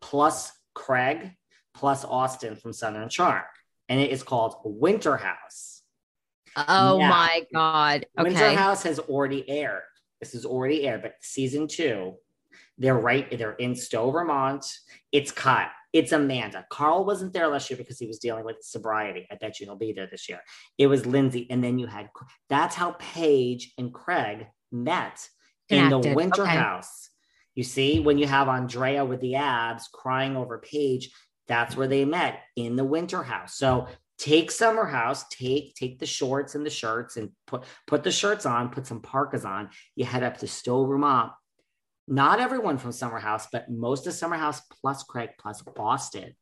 plus 0.00 0.50
Craig 0.74 1.30
plus 1.74 2.04
Austin 2.04 2.56
from 2.56 2.72
Southern 2.72 3.08
Charm. 3.08 3.42
And 3.88 4.00
it 4.00 4.10
is 4.10 4.22
called 4.22 4.56
Winter 4.64 5.16
House. 5.16 5.82
Oh 6.56 6.98
Now, 6.98 7.08
my 7.08 7.46
god. 7.52 8.06
Winter 8.16 8.52
House 8.52 8.82
has 8.82 8.98
already 8.98 9.48
aired. 9.48 9.82
This 10.20 10.34
is 10.34 10.44
already 10.44 10.86
aired, 10.86 11.02
but 11.02 11.14
season 11.20 11.66
two, 11.66 12.14
they're 12.78 12.98
right. 12.98 13.36
They're 13.36 13.52
in 13.54 13.74
Stowe, 13.74 14.10
Vermont. 14.10 14.64
It's 15.10 15.32
cut. 15.32 15.68
It's 15.92 16.12
Amanda. 16.12 16.64
Carl 16.70 17.04
wasn't 17.04 17.32
there 17.32 17.48
last 17.48 17.68
year 17.68 17.76
because 17.76 17.98
he 17.98 18.06
was 18.06 18.18
dealing 18.18 18.44
with 18.44 18.56
sobriety. 18.62 19.26
I 19.30 19.34
bet 19.34 19.60
you 19.60 19.66
he'll 19.66 19.76
be 19.76 19.92
there 19.92 20.08
this 20.10 20.28
year. 20.28 20.40
It 20.78 20.86
was 20.86 21.04
Lindsay, 21.04 21.46
and 21.50 21.62
then 21.62 21.78
you 21.78 21.86
had. 21.86 22.08
That's 22.48 22.74
how 22.74 22.96
Paige 22.98 23.72
and 23.76 23.92
Craig 23.92 24.46
met 24.70 25.28
in 25.68 25.90
the 25.90 25.98
Winter 25.98 26.42
Okay. 26.42 26.56
House. 26.56 27.10
You 27.54 27.62
see, 27.62 28.00
when 28.00 28.16
you 28.16 28.26
have 28.26 28.48
Andrea 28.48 29.04
with 29.04 29.20
the 29.20 29.34
abs 29.34 29.88
crying 29.92 30.36
over 30.36 30.58
Paige, 30.58 31.10
that's 31.48 31.76
where 31.76 31.88
they 31.88 32.04
met 32.04 32.40
in 32.56 32.76
the 32.76 32.84
Winter 32.84 33.22
House. 33.22 33.56
So 33.56 33.88
take 34.18 34.50
Summer 34.50 34.84
House, 34.84 35.24
take 35.28 35.74
take 35.74 35.98
the 35.98 36.06
shorts 36.06 36.54
and 36.54 36.64
the 36.64 36.70
shirts, 36.70 37.16
and 37.16 37.30
put 37.46 37.64
put 37.86 38.04
the 38.04 38.12
shirts 38.12 38.46
on, 38.46 38.70
put 38.70 38.86
some 38.86 39.00
parkas 39.00 39.44
on. 39.44 39.70
You 39.96 40.04
head 40.04 40.22
up 40.22 40.38
to 40.38 40.46
Stowe, 40.46 40.86
Vermont. 40.86 41.32
Not 42.08 42.40
everyone 42.40 42.78
from 42.78 42.92
Summer 42.92 43.18
House, 43.18 43.46
but 43.52 43.70
most 43.70 44.06
of 44.06 44.12
Summer 44.12 44.36
House 44.36 44.60
plus 44.80 45.02
Craig 45.02 45.30
plus 45.38 45.62
Boston. 45.62 46.34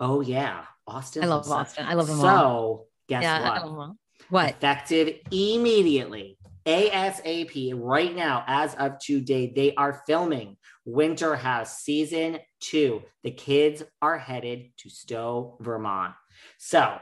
Oh 0.00 0.20
yeah, 0.20 0.64
Austin. 0.86 1.24
I 1.24 1.26
love 1.26 1.46
Boston. 1.46 1.86
I 1.86 1.94
love 1.94 2.06
them 2.08 2.20
so, 2.20 2.26
all. 2.26 2.86
guess 3.08 3.22
Yeah, 3.22 3.42
what? 3.42 3.62
love 3.62 3.70
them 3.70 3.78
all. 3.78 3.96
What? 4.30 4.50
Effective 4.50 5.18
immediately. 5.30 6.38
ASAP 6.66 7.74
right 7.76 8.14
now, 8.14 8.42
as 8.46 8.74
of 8.76 8.98
today, 8.98 9.52
they 9.54 9.74
are 9.74 10.02
filming 10.06 10.56
Winter 10.86 11.36
House 11.36 11.82
season 11.82 12.38
two. 12.70 13.02
The 13.22 13.30
kids 13.30 13.82
are 14.00 14.18
headed 14.18 14.70
to 14.78 14.90
Stowe, 14.90 15.56
Vermont. 15.60 16.14
So 16.58 16.98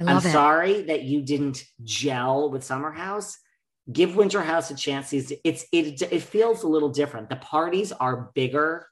I'm 0.00 0.18
it. 0.18 0.20
sorry 0.22 0.82
that 0.82 1.02
you 1.02 1.22
didn't 1.22 1.64
gel 1.82 2.50
with 2.50 2.64
Summer 2.64 2.90
House. 2.92 3.38
Give 3.92 4.16
Winter 4.16 4.42
House 4.42 4.70
a 4.70 4.74
chance. 4.74 5.12
It's 5.12 5.30
it's- 5.44 5.66
it 5.72 6.02
it 6.12 6.22
feels 6.22 6.62
a 6.64 6.68
little 6.68 6.88
different. 6.88 7.28
The 7.30 7.36
parties 7.36 7.92
are 7.92 8.30
bigger. 8.34 8.88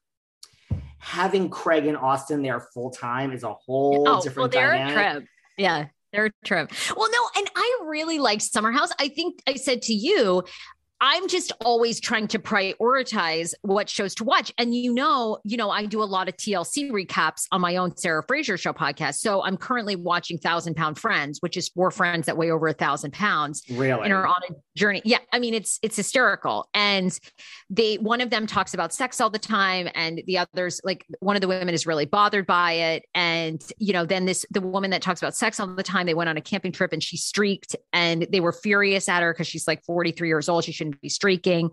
Having 0.98 1.50
Craig 1.50 1.86
and 1.86 1.96
Austin 1.96 2.42
there 2.42 2.60
full 2.72 2.90
time 2.90 3.32
is 3.32 3.42
a 3.42 3.52
whole 3.52 3.96
Oh, 4.00 4.02
well, 4.12 4.20
different 4.22 4.52
they're 4.52 4.72
a 4.72 4.90
trip. 4.90 5.24
Yeah, 5.58 5.86
they're 6.12 6.26
a 6.26 6.30
trip. 6.44 6.70
Well, 6.96 7.10
no, 7.10 7.28
and 7.36 7.50
I 7.54 7.80
really 7.84 8.18
like 8.18 8.40
Summer 8.40 8.72
House. 8.72 8.90
I 8.98 9.08
think 9.08 9.40
I 9.46 9.54
said 9.56 9.82
to 9.82 9.92
you, 9.92 10.44
I'm 11.06 11.28
just 11.28 11.52
always 11.62 12.00
trying 12.00 12.28
to 12.28 12.38
prioritize 12.38 13.52
what 13.60 13.90
shows 13.90 14.14
to 14.14 14.24
watch. 14.24 14.50
And 14.56 14.74
you 14.74 14.94
know, 14.94 15.36
you 15.44 15.58
know, 15.58 15.68
I 15.68 15.84
do 15.84 16.02
a 16.02 16.04
lot 16.04 16.30
of 16.30 16.36
TLC 16.38 16.90
recaps 16.90 17.46
on 17.52 17.60
my 17.60 17.76
own 17.76 17.94
Sarah 17.94 18.24
Fraser 18.26 18.56
show 18.56 18.72
podcast. 18.72 19.16
So 19.16 19.44
I'm 19.44 19.58
currently 19.58 19.96
watching 19.96 20.38
Thousand 20.38 20.76
Pound 20.76 20.98
Friends, 20.98 21.42
which 21.42 21.58
is 21.58 21.68
four 21.68 21.90
friends 21.90 22.24
that 22.24 22.38
weigh 22.38 22.50
over 22.50 22.68
a 22.68 22.72
thousand 22.72 23.12
pounds 23.12 23.62
Really? 23.70 24.02
and 24.02 24.14
are 24.14 24.26
on 24.26 24.40
a 24.48 24.54
journey. 24.78 25.02
Yeah, 25.04 25.18
I 25.30 25.40
mean 25.40 25.52
it's 25.52 25.78
it's 25.82 25.94
hysterical. 25.94 26.70
And 26.72 27.18
they 27.68 27.96
one 27.96 28.22
of 28.22 28.30
them 28.30 28.46
talks 28.46 28.72
about 28.72 28.94
sex 28.94 29.20
all 29.20 29.28
the 29.28 29.38
time, 29.38 29.90
and 29.94 30.22
the 30.26 30.38
others 30.38 30.80
like 30.84 31.04
one 31.20 31.36
of 31.36 31.42
the 31.42 31.48
women 31.48 31.74
is 31.74 31.86
really 31.86 32.06
bothered 32.06 32.46
by 32.46 32.72
it. 32.72 33.04
And 33.14 33.62
you 33.76 33.92
know, 33.92 34.06
then 34.06 34.24
this 34.24 34.46
the 34.50 34.62
woman 34.62 34.90
that 34.92 35.02
talks 35.02 35.20
about 35.20 35.36
sex 35.36 35.60
all 35.60 35.66
the 35.66 35.82
time, 35.82 36.06
they 36.06 36.14
went 36.14 36.30
on 36.30 36.38
a 36.38 36.40
camping 36.40 36.72
trip 36.72 36.94
and 36.94 37.02
she 37.02 37.18
streaked, 37.18 37.76
and 37.92 38.26
they 38.32 38.40
were 38.40 38.52
furious 38.52 39.06
at 39.06 39.22
her 39.22 39.34
because 39.34 39.46
she's 39.46 39.68
like 39.68 39.84
43 39.84 40.28
years 40.28 40.48
old. 40.48 40.64
She 40.64 40.72
shouldn't 40.72 40.93
be 41.00 41.08
streaking. 41.08 41.70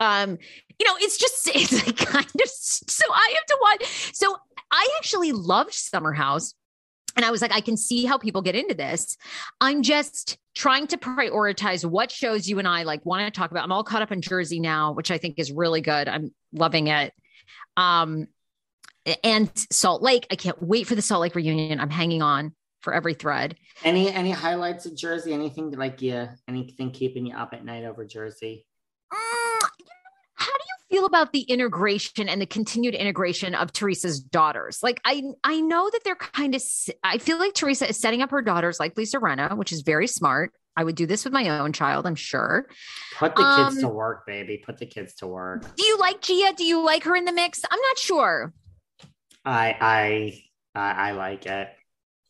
Um, 0.00 0.38
you 0.78 0.86
know, 0.86 0.94
it's 0.98 1.18
just 1.18 1.48
it's 1.54 1.86
like 1.86 1.96
kind 1.96 2.26
of 2.26 2.48
so 2.48 3.04
I 3.12 3.34
have 3.36 3.46
to 3.46 3.58
watch. 3.60 4.14
So 4.14 4.36
I 4.70 4.88
actually 4.98 5.32
loved 5.32 5.74
Summer 5.74 6.12
House. 6.12 6.54
And 7.14 7.26
I 7.26 7.30
was 7.30 7.42
like, 7.42 7.52
I 7.52 7.60
can 7.60 7.76
see 7.76 8.06
how 8.06 8.16
people 8.16 8.40
get 8.40 8.54
into 8.56 8.74
this. 8.74 9.18
I'm 9.60 9.82
just 9.82 10.38
trying 10.54 10.86
to 10.88 10.96
prioritize 10.96 11.84
what 11.84 12.10
shows 12.10 12.48
you 12.48 12.58
and 12.58 12.66
I 12.66 12.84
like 12.84 13.04
want 13.04 13.22
to 13.26 13.38
talk 13.38 13.50
about. 13.50 13.64
I'm 13.64 13.72
all 13.72 13.84
caught 13.84 14.00
up 14.00 14.12
in 14.12 14.22
Jersey 14.22 14.60
now, 14.60 14.92
which 14.92 15.10
I 15.10 15.18
think 15.18 15.38
is 15.38 15.52
really 15.52 15.82
good. 15.82 16.08
I'm 16.08 16.32
loving 16.54 16.86
it. 16.86 17.12
Um, 17.76 18.28
and 19.22 19.50
Salt 19.70 20.00
Lake. 20.02 20.26
I 20.30 20.36
can't 20.36 20.62
wait 20.62 20.86
for 20.86 20.94
the 20.94 21.02
Salt 21.02 21.20
Lake 21.20 21.34
reunion. 21.34 21.80
I'm 21.80 21.90
hanging 21.90 22.22
on 22.22 22.54
for 22.82 22.92
every 22.92 23.14
thread. 23.14 23.56
Any 23.84 24.12
any 24.12 24.30
highlights 24.30 24.86
of 24.86 24.94
Jersey? 24.96 25.32
Anything 25.32 25.70
that, 25.70 25.78
like 25.78 26.02
you? 26.02 26.28
Anything 26.48 26.90
keeping 26.90 27.24
you 27.26 27.34
up 27.36 27.52
at 27.54 27.64
night 27.64 27.84
over 27.84 28.04
Jersey? 28.04 28.66
How 30.34 30.46
do 30.46 30.64
you 30.90 30.98
feel 30.98 31.06
about 31.06 31.32
the 31.32 31.42
integration 31.42 32.28
and 32.28 32.40
the 32.40 32.46
continued 32.46 32.94
integration 32.94 33.54
of 33.54 33.72
Teresa's 33.72 34.20
daughters? 34.20 34.82
Like, 34.82 35.00
I 35.04 35.22
I 35.44 35.60
know 35.60 35.88
that 35.90 36.00
they're 36.04 36.16
kind 36.16 36.54
of. 36.54 36.62
I 37.04 37.18
feel 37.18 37.38
like 37.38 37.54
Teresa 37.54 37.88
is 37.88 37.98
setting 37.98 38.22
up 38.22 38.30
her 38.30 38.42
daughters 38.42 38.80
like 38.80 38.96
Lisa 38.96 39.18
Rinna, 39.18 39.56
which 39.56 39.72
is 39.72 39.82
very 39.82 40.06
smart. 40.08 40.52
I 40.76 40.84
would 40.84 40.94
do 40.96 41.06
this 41.06 41.24
with 41.24 41.34
my 41.34 41.60
own 41.60 41.74
child, 41.74 42.06
I'm 42.06 42.14
sure. 42.14 42.66
Put 43.18 43.36
the 43.36 43.42
kids 43.42 43.76
Um, 43.76 43.82
to 43.82 43.88
work, 43.88 44.26
baby. 44.26 44.62
Put 44.64 44.78
the 44.78 44.86
kids 44.86 45.14
to 45.16 45.26
work. 45.26 45.62
Do 45.76 45.84
you 45.84 45.98
like 45.98 46.22
Gia? 46.22 46.54
Do 46.56 46.64
you 46.64 46.82
like 46.82 47.04
her 47.04 47.14
in 47.14 47.26
the 47.26 47.32
mix? 47.32 47.60
I'm 47.70 47.80
not 47.80 47.98
sure. 47.98 48.52
I 49.44 49.76
I 49.80 50.42
I, 50.74 51.08
I 51.08 51.12
like 51.12 51.44
it. 51.46 51.68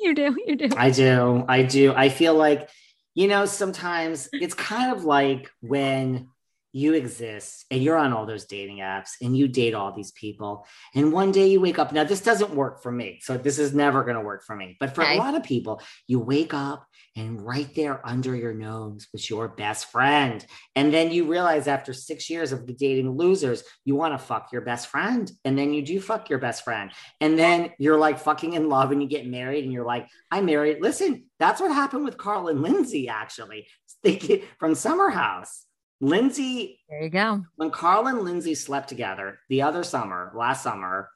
You 0.06 0.14
do, 0.14 0.36
you 0.46 0.56
do. 0.56 0.68
I 0.76 0.90
do. 0.90 1.44
I 1.48 1.62
do. 1.62 1.92
I 1.94 2.08
feel 2.08 2.34
like, 2.34 2.68
you 3.14 3.28
know, 3.28 3.44
sometimes 3.46 4.28
it's 4.32 4.54
kind 4.54 4.92
of 4.92 5.04
like 5.04 5.50
when 5.60 6.28
you 6.72 6.94
exist 6.94 7.66
and 7.70 7.82
you're 7.82 7.98
on 7.98 8.12
all 8.14 8.24
those 8.24 8.46
dating 8.46 8.78
apps 8.78 9.10
and 9.20 9.36
you 9.36 9.46
date 9.46 9.74
all 9.74 9.92
these 9.94 10.10
people. 10.12 10.66
And 10.94 11.12
one 11.12 11.30
day 11.30 11.46
you 11.48 11.60
wake 11.60 11.78
up. 11.78 11.92
Now, 11.92 12.04
this 12.04 12.22
doesn't 12.22 12.54
work 12.54 12.82
for 12.82 12.90
me. 12.90 13.20
So 13.22 13.36
this 13.36 13.58
is 13.58 13.74
never 13.74 14.02
going 14.04 14.16
to 14.16 14.22
work 14.22 14.42
for 14.44 14.56
me. 14.56 14.76
But 14.80 14.94
for 14.94 15.02
Okay. 15.04 15.16
a 15.16 15.18
lot 15.18 15.34
of 15.34 15.42
people, 15.42 15.82
you 16.06 16.18
wake 16.18 16.54
up 16.54 16.86
and 17.14 17.44
right 17.44 17.72
there 17.74 18.06
under 18.06 18.34
your 18.34 18.55
nose 18.55 19.06
was 19.12 19.28
your 19.28 19.48
best 19.48 19.90
friend. 19.90 20.44
And 20.74 20.93
then 20.93 21.10
you 21.10 21.24
realize 21.24 21.68
after 21.68 21.93
six 21.93 22.30
years 22.30 22.52
of 22.52 22.66
dating 22.76 23.10
losers, 23.10 23.62
you 23.84 23.94
want 23.94 24.14
to 24.14 24.18
fuck 24.18 24.51
your 24.52 24.62
best 24.62 24.86
friend. 24.86 25.30
And 25.44 25.59
then 25.59 25.74
you 25.74 25.82
do 25.82 26.01
fuck 26.01 26.30
your 26.30 26.39
best 26.39 26.64
friend. 26.64 26.90
And 27.20 27.39
then 27.39 27.72
you're 27.78 27.98
like 27.98 28.18
fucking 28.18 28.55
in 28.55 28.68
love 28.68 28.93
and 28.93 29.02
you 29.02 29.09
get 29.09 29.26
married 29.26 29.64
and 29.64 29.72
you're 29.72 29.84
like, 29.84 30.09
I'm 30.30 30.47
married. 30.47 30.80
Listen, 30.80 31.24
that's 31.39 31.60
what 31.60 31.72
happened 31.72 32.05
with 32.05 32.16
Carl 32.16 32.48
and 32.48 32.62
Lindsay, 32.62 33.09
actually. 33.09 33.66
They 34.02 34.16
get 34.16 34.43
from 34.59 34.74
Summer 34.74 35.10
House. 35.10 35.64
Lindsay, 36.01 36.80
there 36.89 37.05
you 37.05 37.09
go. 37.09 37.44
When 37.55 37.70
Carl 37.70 38.09
and 38.09 38.22
Lindsay 38.22 38.56
slept 38.56 38.89
together 38.89 39.39
the 39.48 39.62
other 39.62 39.84
summer, 39.84 40.32
last 40.34 40.64
summer, 40.64 41.09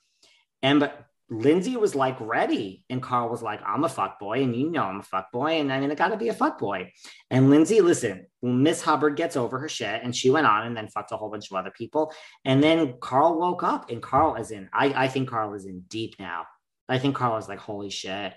and 0.62 0.78
but 0.78 1.04
Lindsay 1.28 1.76
was 1.76 1.94
like 1.94 2.20
ready, 2.20 2.84
and 2.88 3.02
Carl 3.02 3.28
was 3.28 3.42
like, 3.42 3.60
"I'm 3.66 3.82
a 3.82 3.88
fuck 3.88 4.20
boy, 4.20 4.42
and 4.42 4.54
you 4.54 4.70
know 4.70 4.84
I'm 4.84 5.00
a 5.00 5.02
fuck 5.02 5.32
boy, 5.32 5.58
and 5.60 5.72
I 5.72 5.80
mean 5.80 5.90
I 5.90 5.94
got 5.96 6.08
to 6.08 6.16
be 6.16 6.28
a 6.28 6.34
fuck 6.34 6.58
boy." 6.58 6.92
And 7.30 7.50
Lindsay, 7.50 7.80
listen, 7.80 8.26
Miss 8.42 8.80
Hubbard 8.80 9.16
gets 9.16 9.36
over 9.36 9.58
her 9.58 9.68
shit, 9.68 10.02
and 10.02 10.14
she 10.14 10.30
went 10.30 10.46
on 10.46 10.66
and 10.66 10.76
then 10.76 10.88
fucked 10.88 11.12
a 11.12 11.16
whole 11.16 11.30
bunch 11.30 11.50
of 11.50 11.56
other 11.56 11.72
people, 11.72 12.12
and 12.44 12.62
then 12.62 12.94
Carl 13.00 13.38
woke 13.38 13.64
up, 13.64 13.90
and 13.90 14.00
Carl 14.00 14.36
is 14.36 14.52
in. 14.52 14.68
I 14.72 15.04
I 15.04 15.08
think 15.08 15.28
Carl 15.28 15.54
is 15.54 15.66
in 15.66 15.80
deep 15.88 16.14
now. 16.20 16.46
I 16.88 16.98
think 16.98 17.16
Carl 17.16 17.36
is 17.38 17.48
like, 17.48 17.58
"Holy 17.58 17.90
shit." 17.90 18.32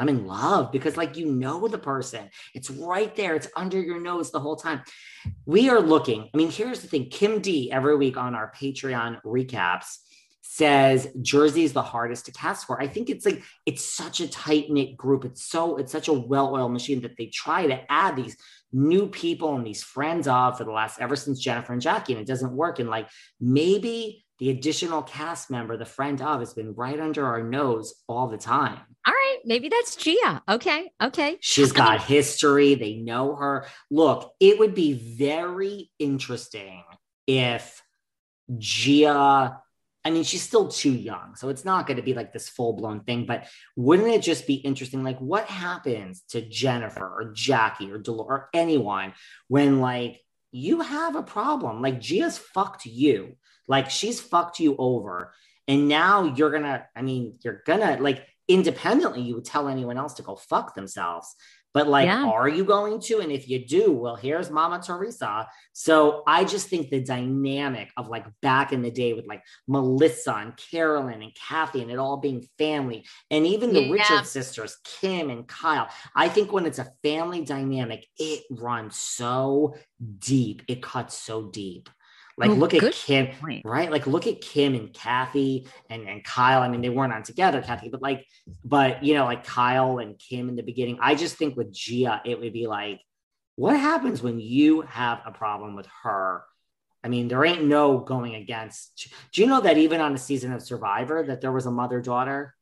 I'm 0.00 0.08
in 0.08 0.28
love 0.28 0.70
because, 0.70 0.96
like, 0.96 1.16
you 1.16 1.26
know 1.26 1.66
the 1.66 1.76
person. 1.76 2.30
It's 2.54 2.70
right 2.70 3.12
there. 3.16 3.34
It's 3.34 3.48
under 3.56 3.80
your 3.80 4.00
nose 4.00 4.30
the 4.30 4.38
whole 4.38 4.54
time. 4.54 4.82
We 5.44 5.70
are 5.70 5.80
looking. 5.80 6.30
I 6.32 6.36
mean, 6.36 6.52
here's 6.52 6.82
the 6.82 6.86
thing 6.86 7.10
Kim 7.10 7.40
D 7.40 7.72
every 7.72 7.96
week 7.96 8.16
on 8.16 8.36
our 8.36 8.52
Patreon 8.52 9.20
recaps 9.24 9.96
says 10.50 11.08
Jersey 11.20 11.62
is 11.62 11.74
the 11.74 11.82
hardest 11.82 12.24
to 12.24 12.32
cast 12.32 12.66
for. 12.66 12.80
I 12.80 12.86
think 12.86 13.10
it's 13.10 13.26
like 13.26 13.42
it's 13.66 13.84
such 13.84 14.20
a 14.20 14.28
tight 14.28 14.70
knit 14.70 14.96
group. 14.96 15.26
It's 15.26 15.44
so 15.44 15.76
it's 15.76 15.92
such 15.92 16.08
a 16.08 16.12
well 16.14 16.54
oiled 16.54 16.72
machine 16.72 17.02
that 17.02 17.18
they 17.18 17.26
try 17.26 17.66
to 17.66 17.92
add 17.92 18.16
these 18.16 18.34
new 18.72 19.08
people 19.08 19.54
and 19.56 19.66
these 19.66 19.82
friends 19.82 20.26
of 20.26 20.56
for 20.56 20.64
the 20.64 20.70
last 20.70 21.02
ever 21.02 21.16
since 21.16 21.38
Jennifer 21.38 21.74
and 21.74 21.82
Jackie, 21.82 22.14
and 22.14 22.22
it 22.22 22.26
doesn't 22.26 22.56
work. 22.56 22.78
And 22.78 22.88
like 22.88 23.08
maybe 23.38 24.24
the 24.38 24.48
additional 24.48 25.02
cast 25.02 25.50
member, 25.50 25.76
the 25.76 25.84
friend 25.84 26.20
of, 26.22 26.40
has 26.40 26.54
been 26.54 26.72
right 26.72 26.98
under 26.98 27.26
our 27.26 27.42
nose 27.42 27.92
all 28.08 28.26
the 28.28 28.38
time. 28.38 28.78
All 29.06 29.12
right, 29.12 29.38
maybe 29.44 29.68
that's 29.68 29.96
Gia. 29.96 30.42
Okay, 30.48 30.90
okay. 31.02 31.36
She's 31.40 31.72
got 31.72 32.02
history. 32.14 32.74
They 32.74 32.94
know 32.94 33.36
her. 33.36 33.66
Look, 33.90 34.32
it 34.40 34.58
would 34.58 34.74
be 34.74 34.94
very 34.94 35.90
interesting 35.98 36.84
if 37.26 37.82
Gia 38.56 39.58
I 40.04 40.10
mean, 40.10 40.24
she's 40.24 40.42
still 40.42 40.68
too 40.68 40.92
young, 40.92 41.34
so 41.34 41.48
it's 41.48 41.64
not 41.64 41.86
going 41.86 41.96
to 41.96 42.02
be 42.02 42.14
like 42.14 42.32
this 42.32 42.48
full 42.48 42.72
blown 42.72 43.00
thing. 43.00 43.26
But 43.26 43.46
wouldn't 43.76 44.08
it 44.08 44.22
just 44.22 44.46
be 44.46 44.54
interesting? 44.54 45.02
Like, 45.02 45.18
what 45.18 45.46
happens 45.46 46.22
to 46.30 46.40
Jennifer 46.40 47.04
or 47.04 47.32
Jackie 47.34 47.90
or 47.90 47.98
Dolores 47.98 48.28
or 48.28 48.48
anyone 48.54 49.12
when 49.48 49.80
like 49.80 50.20
you 50.52 50.80
have 50.80 51.16
a 51.16 51.22
problem? 51.22 51.82
Like, 51.82 52.00
Gia's 52.00 52.38
fucked 52.38 52.86
you, 52.86 53.36
like 53.66 53.90
she's 53.90 54.20
fucked 54.20 54.60
you 54.60 54.76
over, 54.78 55.34
and 55.66 55.88
now 55.88 56.24
you're 56.24 56.50
gonna. 56.50 56.86
I 56.94 57.02
mean, 57.02 57.38
you're 57.42 57.62
gonna 57.66 57.98
like 58.00 58.24
independently. 58.46 59.22
You 59.22 59.34
would 59.34 59.44
tell 59.44 59.68
anyone 59.68 59.98
else 59.98 60.14
to 60.14 60.22
go 60.22 60.36
fuck 60.36 60.74
themselves. 60.74 61.34
But 61.74 61.86
like, 61.86 62.06
yeah. 62.06 62.24
are 62.24 62.48
you 62.48 62.64
going 62.64 63.00
to? 63.02 63.20
And 63.20 63.30
if 63.30 63.48
you 63.48 63.66
do, 63.66 63.92
well, 63.92 64.16
here's 64.16 64.50
Mama 64.50 64.80
Teresa. 64.84 65.46
So 65.72 66.22
I 66.26 66.44
just 66.44 66.68
think 66.68 66.90
the 66.90 67.02
dynamic 67.02 67.90
of 67.96 68.08
like 68.08 68.26
back 68.40 68.72
in 68.72 68.82
the 68.82 68.90
day 68.90 69.12
with 69.12 69.26
like 69.26 69.42
Melissa 69.66 70.34
and 70.34 70.56
Caroline 70.56 71.22
and 71.22 71.34
Kathy 71.34 71.82
and 71.82 71.90
it 71.90 71.98
all 71.98 72.16
being 72.16 72.46
family, 72.58 73.04
and 73.30 73.46
even 73.46 73.72
the 73.72 73.82
yeah. 73.82 73.92
Richard 73.92 74.26
sisters, 74.26 74.78
Kim 74.84 75.30
and 75.30 75.46
Kyle. 75.46 75.88
I 76.14 76.28
think 76.28 76.52
when 76.52 76.66
it's 76.66 76.78
a 76.78 76.92
family 77.02 77.44
dynamic, 77.44 78.06
it 78.18 78.44
runs 78.50 78.96
so 78.96 79.74
deep. 80.18 80.62
It 80.68 80.82
cuts 80.82 81.16
so 81.16 81.48
deep. 81.50 81.88
Like, 82.38 82.50
oh, 82.50 82.54
look 82.54 82.72
at 82.72 82.92
Kim, 82.92 83.28
point. 83.36 83.64
right? 83.64 83.90
Like, 83.90 84.06
look 84.06 84.26
at 84.28 84.40
Kim 84.40 84.74
and 84.74 84.92
Kathy 84.92 85.66
and, 85.90 86.08
and 86.08 86.22
Kyle. 86.22 86.62
I 86.62 86.68
mean, 86.68 86.80
they 86.80 86.88
weren't 86.88 87.12
on 87.12 87.24
together, 87.24 87.60
Kathy, 87.60 87.88
but 87.88 88.00
like, 88.00 88.26
but 88.64 89.02
you 89.02 89.14
know, 89.14 89.24
like 89.24 89.44
Kyle 89.44 89.98
and 89.98 90.18
Kim 90.18 90.48
in 90.48 90.56
the 90.56 90.62
beginning. 90.62 90.98
I 91.00 91.14
just 91.14 91.36
think 91.36 91.56
with 91.56 91.72
Gia, 91.72 92.22
it 92.24 92.40
would 92.40 92.52
be 92.52 92.66
like, 92.66 93.00
what 93.56 93.76
happens 93.78 94.22
when 94.22 94.38
you 94.38 94.82
have 94.82 95.20
a 95.26 95.32
problem 95.32 95.74
with 95.74 95.88
her? 96.04 96.44
I 97.02 97.08
mean, 97.08 97.28
there 97.28 97.44
ain't 97.44 97.64
no 97.64 97.98
going 97.98 98.36
against. 98.36 99.08
Do 99.32 99.40
you 99.40 99.48
know 99.48 99.60
that 99.60 99.76
even 99.76 100.00
on 100.00 100.14
a 100.14 100.18
season 100.18 100.52
of 100.52 100.62
Survivor, 100.62 101.24
that 101.24 101.40
there 101.40 101.52
was 101.52 101.66
a 101.66 101.70
mother 101.72 102.00
daughter? 102.00 102.54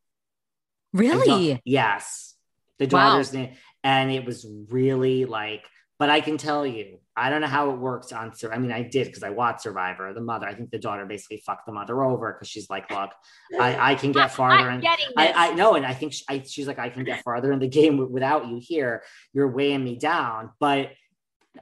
Really? 0.94 1.60
Yes, 1.64 2.34
the 2.78 2.86
daughter's 2.86 3.32
wow. 3.32 3.40
name, 3.40 3.56
and 3.84 4.10
it 4.10 4.24
was 4.24 4.46
really 4.68 5.26
like 5.26 5.66
but 5.98 6.10
I 6.10 6.20
can 6.20 6.36
tell 6.36 6.66
you, 6.66 6.98
I 7.16 7.30
don't 7.30 7.40
know 7.40 7.46
how 7.46 7.70
it 7.70 7.78
works 7.78 8.12
on. 8.12 8.34
Sir. 8.34 8.52
I 8.52 8.58
mean, 8.58 8.72
I 8.72 8.82
did 8.82 9.06
because 9.06 9.22
I 9.22 9.30
watched 9.30 9.62
Survivor. 9.62 10.12
The 10.12 10.20
mother, 10.20 10.46
I 10.46 10.54
think 10.54 10.70
the 10.70 10.78
daughter 10.78 11.06
basically 11.06 11.42
fucked 11.46 11.66
the 11.66 11.72
mother 11.72 12.04
over 12.04 12.32
because 12.32 12.48
she's 12.48 12.68
like, 12.68 12.90
"Look, 12.90 13.10
I, 13.58 13.92
I 13.92 13.94
can 13.94 14.12
get 14.12 14.30
farther." 14.30 14.68
And 14.68 14.86
I, 15.16 15.32
I 15.32 15.54
know, 15.54 15.74
and 15.74 15.86
I 15.86 15.94
think 15.94 16.12
she, 16.12 16.24
I, 16.28 16.42
she's 16.46 16.66
like, 16.66 16.78
"I 16.78 16.90
can 16.90 17.04
get 17.04 17.22
farther 17.22 17.52
in 17.52 17.58
the 17.58 17.68
game 17.68 18.10
without 18.12 18.48
you 18.48 18.60
here. 18.60 19.02
You're 19.32 19.48
weighing 19.50 19.82
me 19.82 19.96
down." 19.96 20.50
But 20.60 20.90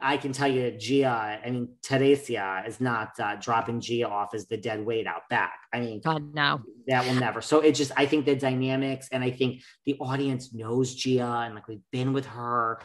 I 0.00 0.16
can 0.16 0.32
tell 0.32 0.48
you, 0.48 0.72
Gia, 0.72 1.40
I 1.44 1.50
mean, 1.50 1.68
Teresa 1.82 2.64
is 2.66 2.80
not 2.80 3.18
uh, 3.20 3.36
dropping 3.36 3.80
Gia 3.80 4.08
off 4.08 4.34
as 4.34 4.46
the 4.46 4.56
dead 4.56 4.84
weight 4.84 5.06
out 5.06 5.22
back. 5.30 5.54
I 5.72 5.80
mean, 5.80 6.00
God, 6.00 6.34
no, 6.34 6.62
that 6.88 7.06
will 7.06 7.14
never. 7.14 7.40
So 7.40 7.60
it 7.60 7.72
just, 7.72 7.92
I 7.96 8.06
think 8.06 8.26
the 8.26 8.34
dynamics, 8.34 9.08
and 9.12 9.22
I 9.22 9.30
think 9.30 9.62
the 9.86 9.96
audience 10.00 10.52
knows 10.52 10.94
Gia, 10.94 11.44
and 11.44 11.54
like 11.54 11.68
we've 11.68 11.80
been 11.92 12.12
with 12.12 12.26
her, 12.26 12.80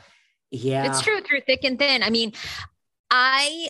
yeah. 0.52 0.88
It's 0.88 1.02
true 1.02 1.22
through 1.22 1.42
thick 1.42 1.64
and 1.64 1.78
thin. 1.78 2.04
I 2.04 2.10
mean, 2.10 2.34
I, 3.12 3.70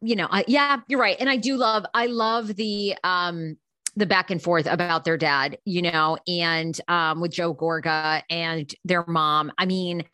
you 0.00 0.16
know, 0.16 0.28
I, 0.30 0.44
yeah, 0.46 0.80
you're 0.88 1.00
right. 1.00 1.16
And 1.18 1.28
I 1.28 1.36
do 1.36 1.56
love, 1.56 1.86
I 1.94 2.06
love 2.06 2.54
the, 2.54 2.94
um, 3.02 3.56
the 3.96 4.06
back 4.06 4.30
and 4.30 4.42
forth 4.42 4.66
about 4.66 5.04
their 5.04 5.16
dad, 5.16 5.56
you 5.64 5.80
know, 5.82 6.18
and 6.28 6.78
um, 6.86 7.20
with 7.20 7.32
Joe 7.32 7.54
Gorga 7.54 8.22
and 8.28 8.72
their 8.84 9.04
mom. 9.06 9.52
I 9.56 9.64
mean, 9.64 10.04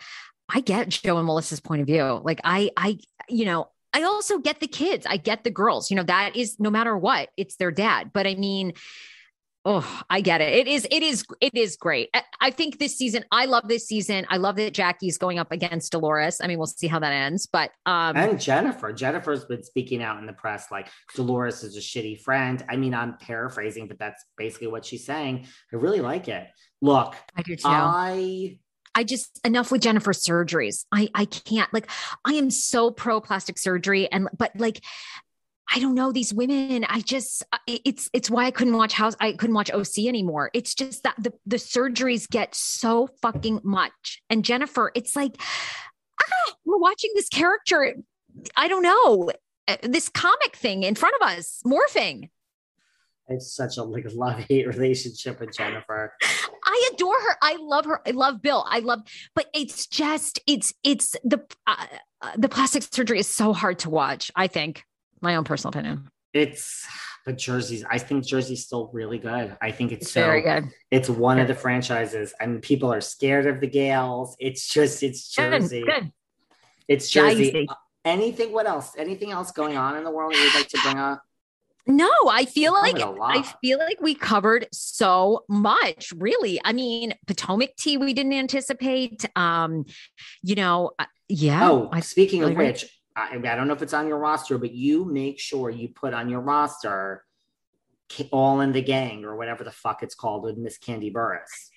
I 0.48 0.60
get 0.60 0.88
Joe 0.88 1.16
and 1.18 1.26
Melissa's 1.26 1.60
point 1.60 1.80
of 1.80 1.86
view. 1.88 2.20
Like 2.22 2.40
I, 2.44 2.70
I, 2.76 2.98
you 3.28 3.44
know, 3.44 3.68
I 3.92 4.04
also 4.04 4.38
get 4.38 4.60
the 4.60 4.68
kids. 4.68 5.04
I 5.08 5.16
get 5.16 5.44
the 5.44 5.50
girls. 5.50 5.90
You 5.90 5.96
know, 5.96 6.04
that 6.04 6.36
is 6.36 6.58
no 6.60 6.70
matter 6.70 6.96
what, 6.96 7.30
it's 7.36 7.56
their 7.56 7.70
dad. 7.70 8.12
But 8.12 8.26
I 8.26 8.36
mean, 8.36 8.74
Oh, 9.64 10.02
I 10.10 10.20
get 10.22 10.40
it. 10.40 10.52
It 10.54 10.66
is, 10.66 10.86
it 10.90 11.04
is, 11.04 11.24
it 11.40 11.54
is 11.54 11.76
great. 11.76 12.10
I 12.40 12.50
think 12.50 12.80
this 12.80 12.96
season, 12.98 13.24
I 13.30 13.44
love 13.46 13.68
this 13.68 13.86
season. 13.86 14.26
I 14.28 14.38
love 14.38 14.56
that 14.56 14.74
Jackie's 14.74 15.18
going 15.18 15.38
up 15.38 15.52
against 15.52 15.92
Dolores. 15.92 16.40
I 16.42 16.48
mean, 16.48 16.58
we'll 16.58 16.66
see 16.66 16.88
how 16.88 16.98
that 16.98 17.12
ends, 17.12 17.46
but 17.46 17.70
um 17.86 18.16
and 18.16 18.40
Jennifer. 18.40 18.92
Jennifer's 18.92 19.44
been 19.44 19.62
speaking 19.62 20.02
out 20.02 20.18
in 20.18 20.26
the 20.26 20.32
press 20.32 20.66
like 20.72 20.88
Dolores 21.14 21.62
is 21.62 21.76
a 21.76 21.80
shitty 21.80 22.20
friend. 22.22 22.64
I 22.68 22.76
mean, 22.76 22.92
I'm 22.92 23.16
paraphrasing, 23.18 23.86
but 23.86 23.98
that's 23.98 24.24
basically 24.36 24.66
what 24.66 24.84
she's 24.84 25.06
saying. 25.06 25.46
I 25.72 25.76
really 25.76 26.00
like 26.00 26.26
it. 26.28 26.48
Look, 26.80 27.14
I 27.36 27.42
do 27.42 27.54
too. 27.54 27.62
I 27.66 28.58
I 28.94 29.04
just 29.04 29.40
enough 29.44 29.70
with 29.70 29.82
Jennifer's 29.82 30.24
surgeries. 30.24 30.84
I 30.92 31.08
I 31.14 31.24
can't 31.24 31.72
like 31.72 31.88
I 32.24 32.34
am 32.34 32.50
so 32.50 32.90
pro 32.90 33.20
plastic 33.20 33.58
surgery 33.58 34.10
and 34.10 34.28
but 34.36 34.50
like 34.56 34.82
I 35.70 35.78
don't 35.78 35.94
know 35.94 36.12
these 36.12 36.34
women. 36.34 36.84
I 36.88 37.00
just 37.00 37.44
it's 37.66 38.10
it's 38.12 38.30
why 38.30 38.46
I 38.46 38.50
couldn't 38.50 38.76
watch 38.76 38.92
House. 38.92 39.16
I 39.20 39.32
couldn't 39.32 39.54
watch 39.54 39.70
OC 39.70 40.06
anymore. 40.06 40.50
It's 40.54 40.74
just 40.74 41.02
that 41.04 41.14
the 41.18 41.32
the 41.46 41.56
surgeries 41.56 42.28
get 42.28 42.54
so 42.54 43.08
fucking 43.22 43.60
much. 43.64 44.22
And 44.28 44.44
Jennifer, 44.44 44.92
it's 44.94 45.16
like 45.16 45.36
ah, 45.40 46.54
we're 46.64 46.78
watching 46.78 47.10
this 47.14 47.28
character. 47.28 47.96
I 48.56 48.68
don't 48.68 48.82
know 48.82 49.30
uh, 49.68 49.76
this 49.82 50.08
comic 50.08 50.56
thing 50.56 50.82
in 50.82 50.94
front 50.94 51.14
of 51.20 51.28
us 51.28 51.62
morphing. 51.64 52.30
It's 53.28 53.54
such 53.54 53.76
a 53.76 53.82
like 53.84 54.04
love 54.14 54.40
hate 54.40 54.66
relationship 54.66 55.40
with 55.40 55.56
Jennifer. 55.56 56.12
I 56.66 56.90
adore 56.92 57.14
her. 57.14 57.36
I 57.40 57.56
love 57.60 57.86
her. 57.86 58.00
I 58.06 58.10
love 58.10 58.42
Bill. 58.42 58.64
I 58.68 58.80
love, 58.80 59.00
but 59.34 59.46
it's 59.54 59.86
just 59.86 60.40
it's 60.46 60.74
it's 60.82 61.16
the 61.24 61.44
uh, 61.66 61.86
uh 62.20 62.32
the 62.36 62.48
plastic 62.48 62.82
surgery 62.82 63.20
is 63.20 63.28
so 63.28 63.52
hard 63.52 63.78
to 63.80 63.90
watch. 63.90 64.30
I 64.34 64.48
think 64.48 64.84
my 65.22 65.36
own 65.36 65.44
personal 65.44 65.70
opinion. 65.70 66.08
It's 66.32 66.86
but 67.24 67.38
Jersey's. 67.38 67.84
I 67.88 67.98
think 67.98 68.24
Jersey's 68.24 68.64
still 68.64 68.90
really 68.92 69.18
good. 69.18 69.56
I 69.60 69.70
think 69.70 69.92
it's, 69.92 70.06
it's 70.06 70.12
so, 70.12 70.22
very 70.22 70.42
good. 70.42 70.70
It's 70.90 71.08
one 71.08 71.38
of 71.38 71.46
the 71.48 71.54
franchises, 71.54 72.34
and 72.40 72.60
people 72.60 72.92
are 72.92 73.00
scared 73.00 73.46
of 73.46 73.60
the 73.60 73.66
Gales. 73.66 74.36
It's 74.40 74.72
just 74.72 75.02
it's 75.02 75.28
Jersey. 75.28 75.82
Good. 75.82 75.86
good. 75.86 76.12
It's 76.88 77.08
Jersey. 77.08 77.68
Anything? 78.04 78.52
What 78.52 78.66
else? 78.66 78.92
Anything 78.98 79.30
else 79.30 79.52
going 79.52 79.76
on 79.76 79.96
in 79.96 80.04
the 80.04 80.10
world 80.10 80.34
you'd 80.34 80.54
like 80.54 80.68
to 80.68 80.78
bring 80.82 80.98
up? 80.98 81.22
No, 81.86 82.10
I 82.30 82.44
feel 82.44 82.72
like 82.72 82.96
I 83.00 83.42
feel 83.60 83.78
like 83.78 84.00
we 84.00 84.14
covered 84.14 84.66
so 84.72 85.44
much. 85.48 86.12
Really, 86.16 86.60
I 86.64 86.72
mean, 86.72 87.14
Potomac 87.26 87.74
tea 87.76 87.96
we 87.96 88.12
didn't 88.12 88.34
anticipate. 88.34 89.24
Um, 89.36 89.84
you 90.42 90.54
know, 90.54 90.92
uh, 90.98 91.06
yeah. 91.28 91.68
Oh, 91.68 91.88
I, 91.92 92.00
speaking 92.00 92.44
of 92.44 92.56
which, 92.56 92.84
I, 93.16 93.36
I 93.36 93.56
don't 93.56 93.66
know 93.68 93.74
if 93.74 93.82
it's 93.82 93.94
on 93.94 94.08
your 94.08 94.18
roster, 94.18 94.58
but 94.58 94.72
you 94.72 95.04
make 95.04 95.38
sure 95.38 95.70
you 95.70 95.88
put 95.88 96.14
on 96.14 96.28
your 96.28 96.40
roster 96.40 97.24
all 98.30 98.60
in 98.60 98.72
the 98.72 98.82
gang 98.82 99.24
or 99.24 99.36
whatever 99.36 99.64
the 99.64 99.70
fuck 99.70 100.02
it's 100.02 100.14
called 100.14 100.44
with 100.44 100.56
Miss 100.58 100.78
Kandi 100.78 101.12
Burruss. 101.12 101.70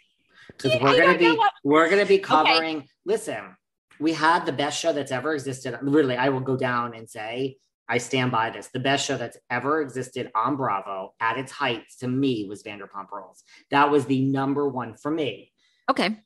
Because 0.47 0.79
we're 0.81 0.99
gonna 0.99 1.17
be 1.17 1.39
we're 1.63 1.89
gonna 1.89 2.05
be 2.05 2.19
covering. 2.19 2.77
Okay. 2.77 2.87
Listen, 3.05 3.55
we 3.99 4.13
had 4.13 4.45
the 4.45 4.51
best 4.51 4.79
show 4.79 4.93
that's 4.93 5.11
ever 5.11 5.33
existed. 5.33 5.77
Literally, 5.81 6.17
I 6.17 6.29
will 6.29 6.41
go 6.41 6.55
down 6.55 6.93
and 6.93 7.09
say 7.09 7.57
I 7.87 7.97
stand 7.97 8.31
by 8.31 8.49
this. 8.49 8.67
The 8.67 8.79
best 8.79 9.05
show 9.05 9.17
that's 9.17 9.37
ever 9.49 9.81
existed 9.81 10.31
on 10.35 10.55
Bravo 10.55 11.13
at 11.19 11.37
its 11.37 11.51
heights 11.51 11.97
to 11.97 12.07
me 12.07 12.45
was 12.47 12.63
Vanderpump 12.63 13.11
Rules. 13.11 13.43
That 13.71 13.91
was 13.91 14.05
the 14.05 14.21
number 14.21 14.67
one 14.67 14.95
for 14.95 15.11
me. 15.11 15.51
Okay. 15.89 16.17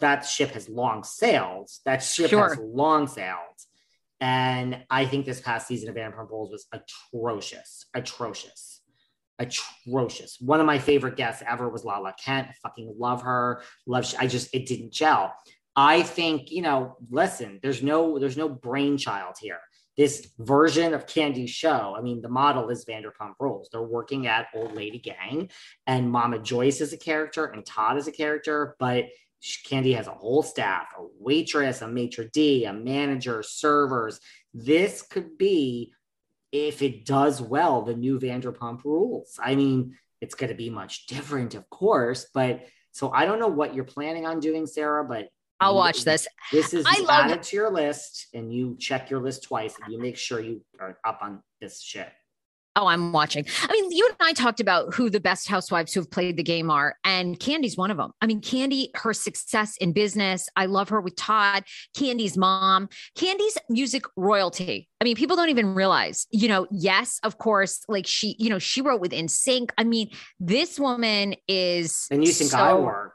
That 0.00 0.20
ship 0.20 0.50
has 0.52 0.68
long 0.68 1.04
sailed. 1.04 1.68
That 1.84 2.02
ship 2.02 2.30
sure. 2.30 2.48
has 2.48 2.58
long 2.58 3.06
sailed. 3.06 3.36
And 4.20 4.84
I 4.90 5.06
think 5.06 5.24
this 5.24 5.40
past 5.40 5.66
season 5.66 5.88
of 5.88 5.94
Vanderpump 5.94 6.30
Rules 6.30 6.50
was 6.50 6.66
atrocious, 6.72 7.86
atrocious. 7.94 8.82
atrocious. 9.38 10.36
One 10.40 10.60
of 10.60 10.66
my 10.66 10.78
favorite 10.78 11.16
guests 11.16 11.42
ever 11.48 11.68
was 11.68 11.84
Lala 11.84 12.14
Kent. 12.22 12.48
I 12.50 12.52
fucking 12.62 12.94
love 12.98 13.22
her. 13.22 13.62
Love. 13.86 14.12
I 14.18 14.26
just 14.26 14.54
it 14.54 14.66
didn't 14.66 14.92
gel. 14.92 15.34
I 15.74 16.02
think 16.02 16.50
you 16.50 16.62
know. 16.62 16.96
Listen, 17.10 17.58
there's 17.62 17.82
no 17.82 18.18
there's 18.18 18.36
no 18.36 18.48
brainchild 18.48 19.36
here. 19.40 19.60
This 19.96 20.30
version 20.38 20.94
of 20.94 21.06
Kandi 21.06 21.48
show. 21.48 21.94
I 21.96 22.00
mean, 22.00 22.22
the 22.22 22.28
model 22.28 22.68
is 22.70 22.84
Vanderpump 22.84 23.34
Rules. 23.38 23.68
They're 23.70 23.82
working 23.82 24.26
at 24.26 24.48
Old 24.54 24.74
Lady 24.74 24.98
Gang, 24.98 25.50
and 25.86 26.10
Mama 26.10 26.38
Joyce 26.38 26.80
is 26.80 26.92
a 26.92 26.98
character, 26.98 27.46
and 27.46 27.64
Todd 27.64 27.96
is 27.96 28.08
a 28.08 28.12
character, 28.12 28.76
but 28.78 29.06
Kandi 29.42 29.94
has 29.96 30.06
a 30.06 30.12
whole 30.12 30.42
staff, 30.42 30.88
a 30.98 31.02
waitress, 31.18 31.82
a 31.82 31.88
maitre 31.88 32.28
d, 32.32 32.64
a 32.64 32.72
manager, 32.72 33.42
servers. 33.42 34.20
This 34.52 35.02
could 35.02 35.38
be 35.38 35.92
if 36.52 36.82
it 36.82 37.04
does 37.04 37.40
well, 37.40 37.82
the 37.82 37.94
new 37.94 38.18
Vanderpump 38.18 38.84
rules. 38.84 39.38
I 39.42 39.54
mean, 39.54 39.96
it's 40.20 40.34
going 40.34 40.50
to 40.50 40.56
be 40.56 40.68
much 40.68 41.06
different, 41.06 41.54
of 41.54 41.68
course, 41.70 42.26
but 42.34 42.66
so 42.92 43.10
I 43.12 43.24
don't 43.24 43.38
know 43.38 43.48
what 43.48 43.74
you're 43.74 43.84
planning 43.84 44.26
on 44.26 44.40
doing, 44.40 44.66
Sarah, 44.66 45.04
but 45.04 45.28
I'll 45.60 45.76
watch 45.76 46.04
this. 46.04 46.26
This 46.50 46.74
is 46.74 46.86
I 46.86 47.04
added 47.08 47.30
love- 47.30 47.40
to 47.42 47.56
your 47.56 47.70
list, 47.70 48.28
and 48.34 48.52
you 48.52 48.76
check 48.78 49.10
your 49.10 49.20
list 49.20 49.44
twice, 49.44 49.76
and 49.82 49.92
you 49.92 50.00
make 50.00 50.16
sure 50.16 50.40
you 50.40 50.64
are 50.80 50.98
up 51.04 51.20
on 51.22 51.42
this 51.60 51.80
shit. 51.82 52.08
Oh, 52.80 52.86
I'm 52.86 53.12
watching. 53.12 53.44
I 53.62 53.72
mean, 53.72 53.92
you 53.92 54.06
and 54.08 54.16
I 54.20 54.32
talked 54.32 54.58
about 54.58 54.94
who 54.94 55.10
the 55.10 55.20
best 55.20 55.46
housewives 55.48 55.92
who 55.92 56.00
have 56.00 56.10
played 56.10 56.38
the 56.38 56.42
game 56.42 56.70
are, 56.70 56.96
and 57.04 57.38
Kandi's 57.38 57.76
one 57.76 57.90
of 57.90 57.98
them. 57.98 58.12
I 58.22 58.26
mean, 58.26 58.40
Kandi, 58.40 58.88
her 58.94 59.12
success 59.12 59.76
in 59.76 59.92
business, 59.92 60.48
I 60.56 60.64
love 60.64 60.88
her 60.88 60.98
with 60.98 61.14
Todd, 61.14 61.64
Kandi's 61.94 62.38
mom, 62.38 62.88
Kandi's 63.18 63.58
music 63.68 64.04
royalty. 64.16 64.88
I 64.98 65.04
mean, 65.04 65.14
people 65.14 65.36
don't 65.36 65.50
even 65.50 65.74
realize, 65.74 66.26
you 66.30 66.48
know, 66.48 66.66
yes, 66.70 67.20
of 67.22 67.36
course, 67.36 67.84
like 67.86 68.06
she, 68.06 68.34
you 68.38 68.48
know, 68.48 68.58
she 68.58 68.80
wrote 68.80 69.02
with 69.02 69.12
NSYNC. 69.12 69.72
I 69.76 69.84
mean, 69.84 70.10
this 70.38 70.80
woman 70.80 71.34
is. 71.48 72.06
And 72.10 72.24
you 72.24 72.32
think 72.32 72.50
so- 72.50 72.58
I 72.58 72.72
work? 72.72 73.12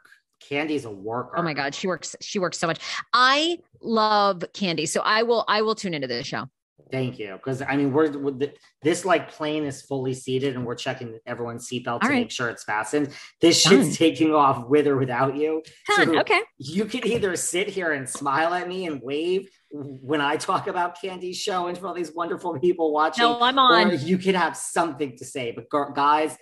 Kandi's 0.48 0.86
a 0.86 0.92
worker. 0.92 1.40
Oh 1.40 1.42
my 1.42 1.56
God, 1.56 1.74
she 1.74 1.88
works. 1.88 2.16
She 2.22 2.38
works 2.38 2.60
so 2.60 2.68
much. 2.68 2.80
I 3.14 3.58
love 3.82 4.44
Kandi, 4.54 4.88
so 4.88 5.02
I 5.02 5.24
will. 5.24 5.44
I 5.48 5.64
will 5.64 5.74
tune 5.74 5.96
into 5.96 6.06
this 6.08 6.28
show. 6.28 6.46
Thank 6.92 7.20
you. 7.20 7.34
Because 7.34 7.62
I 7.62 7.78
mean, 7.78 7.94
we're, 7.94 8.42
this 8.82 9.06
like 9.06 9.32
plane 9.32 9.64
is 9.64 9.82
fully 9.82 10.14
seated, 10.14 10.56
and 10.56 10.66
we're 10.66 10.76
checking 10.76 11.18
everyone's 11.26 11.68
seatbelt 11.68 12.02
to 12.02 12.08
right. 12.08 12.22
make 12.22 12.32
sure 12.32 12.50
it's 12.50 12.64
fastened. 12.64 13.10
This 13.42 13.64
Done. 13.64 13.84
shit's 13.84 13.98
taking 13.98 14.34
off 14.34 14.68
with 14.68 14.86
or 14.86 14.98
without 14.98 15.36
you. 15.36 15.64
Done. 15.96 16.20
Okay. 16.20 16.42
You 16.58 16.86
can 16.86 17.08
either 17.08 17.36
sit 17.38 17.70
here 17.70 17.94
and 17.94 18.08
smile 18.08 18.54
at 18.54 18.68
me 18.68 18.88
and 18.88 19.02
wave 19.02 19.50
when 19.72 20.22
I 20.22 20.36
talk 20.36 20.68
about 20.68 21.02
Kandi's 21.02 21.38
show 21.38 21.68
and 21.68 21.78
for 21.78 21.88
all 21.88 21.94
these 21.94 22.14
wonderful 22.14 22.60
people 22.60 22.92
watching. 22.92 23.24
No, 23.24 23.42
I'm 23.42 23.58
on. 23.58 23.92
Or 23.92 23.94
you 23.94 24.18
could 24.18 24.36
have 24.36 24.56
something 24.56 25.18
to 25.18 25.26
say. 25.26 25.52
But 25.56 25.70
guys, 25.96 26.38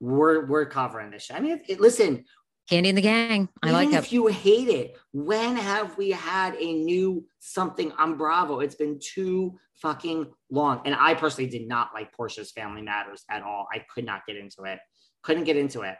we're 0.00 0.46
we're 0.46 0.66
covering 0.66 1.10
this. 1.10 1.24
shit. 1.24 1.36
I 1.36 1.40
mean, 1.40 1.60
it, 1.68 1.80
listen, 1.80 2.24
Kandi 2.72 2.88
and 2.88 2.98
the 2.98 3.02
gang. 3.02 3.48
I 3.62 3.68
even 3.68 3.90
like 3.90 4.04
if 4.04 4.12
you 4.12 4.26
hate 4.28 4.68
it, 4.68 4.96
when 5.12 5.56
have 5.56 5.96
we 5.96 6.10
had 6.10 6.54
a 6.56 6.72
new 6.72 7.24
something 7.38 7.92
on 7.92 8.16
Bravo? 8.16 8.60
It's 8.60 8.74
been 8.74 8.98
too 9.00 9.58
fucking 9.74 10.26
long. 10.50 10.80
And 10.84 10.94
I 10.94 11.14
personally 11.14 11.50
did 11.50 11.68
not 11.68 11.90
like 11.94 12.16
Porsha's 12.16 12.52
Family 12.52 12.82
Matters 12.82 13.24
at 13.30 13.42
all. 13.42 13.66
I 13.72 13.84
could 13.92 14.04
not 14.04 14.26
get 14.26 14.36
into 14.36 14.62
it. 14.64 14.78
Couldn't 15.22 15.44
get 15.44 15.56
into 15.56 15.82
it. 15.82 15.96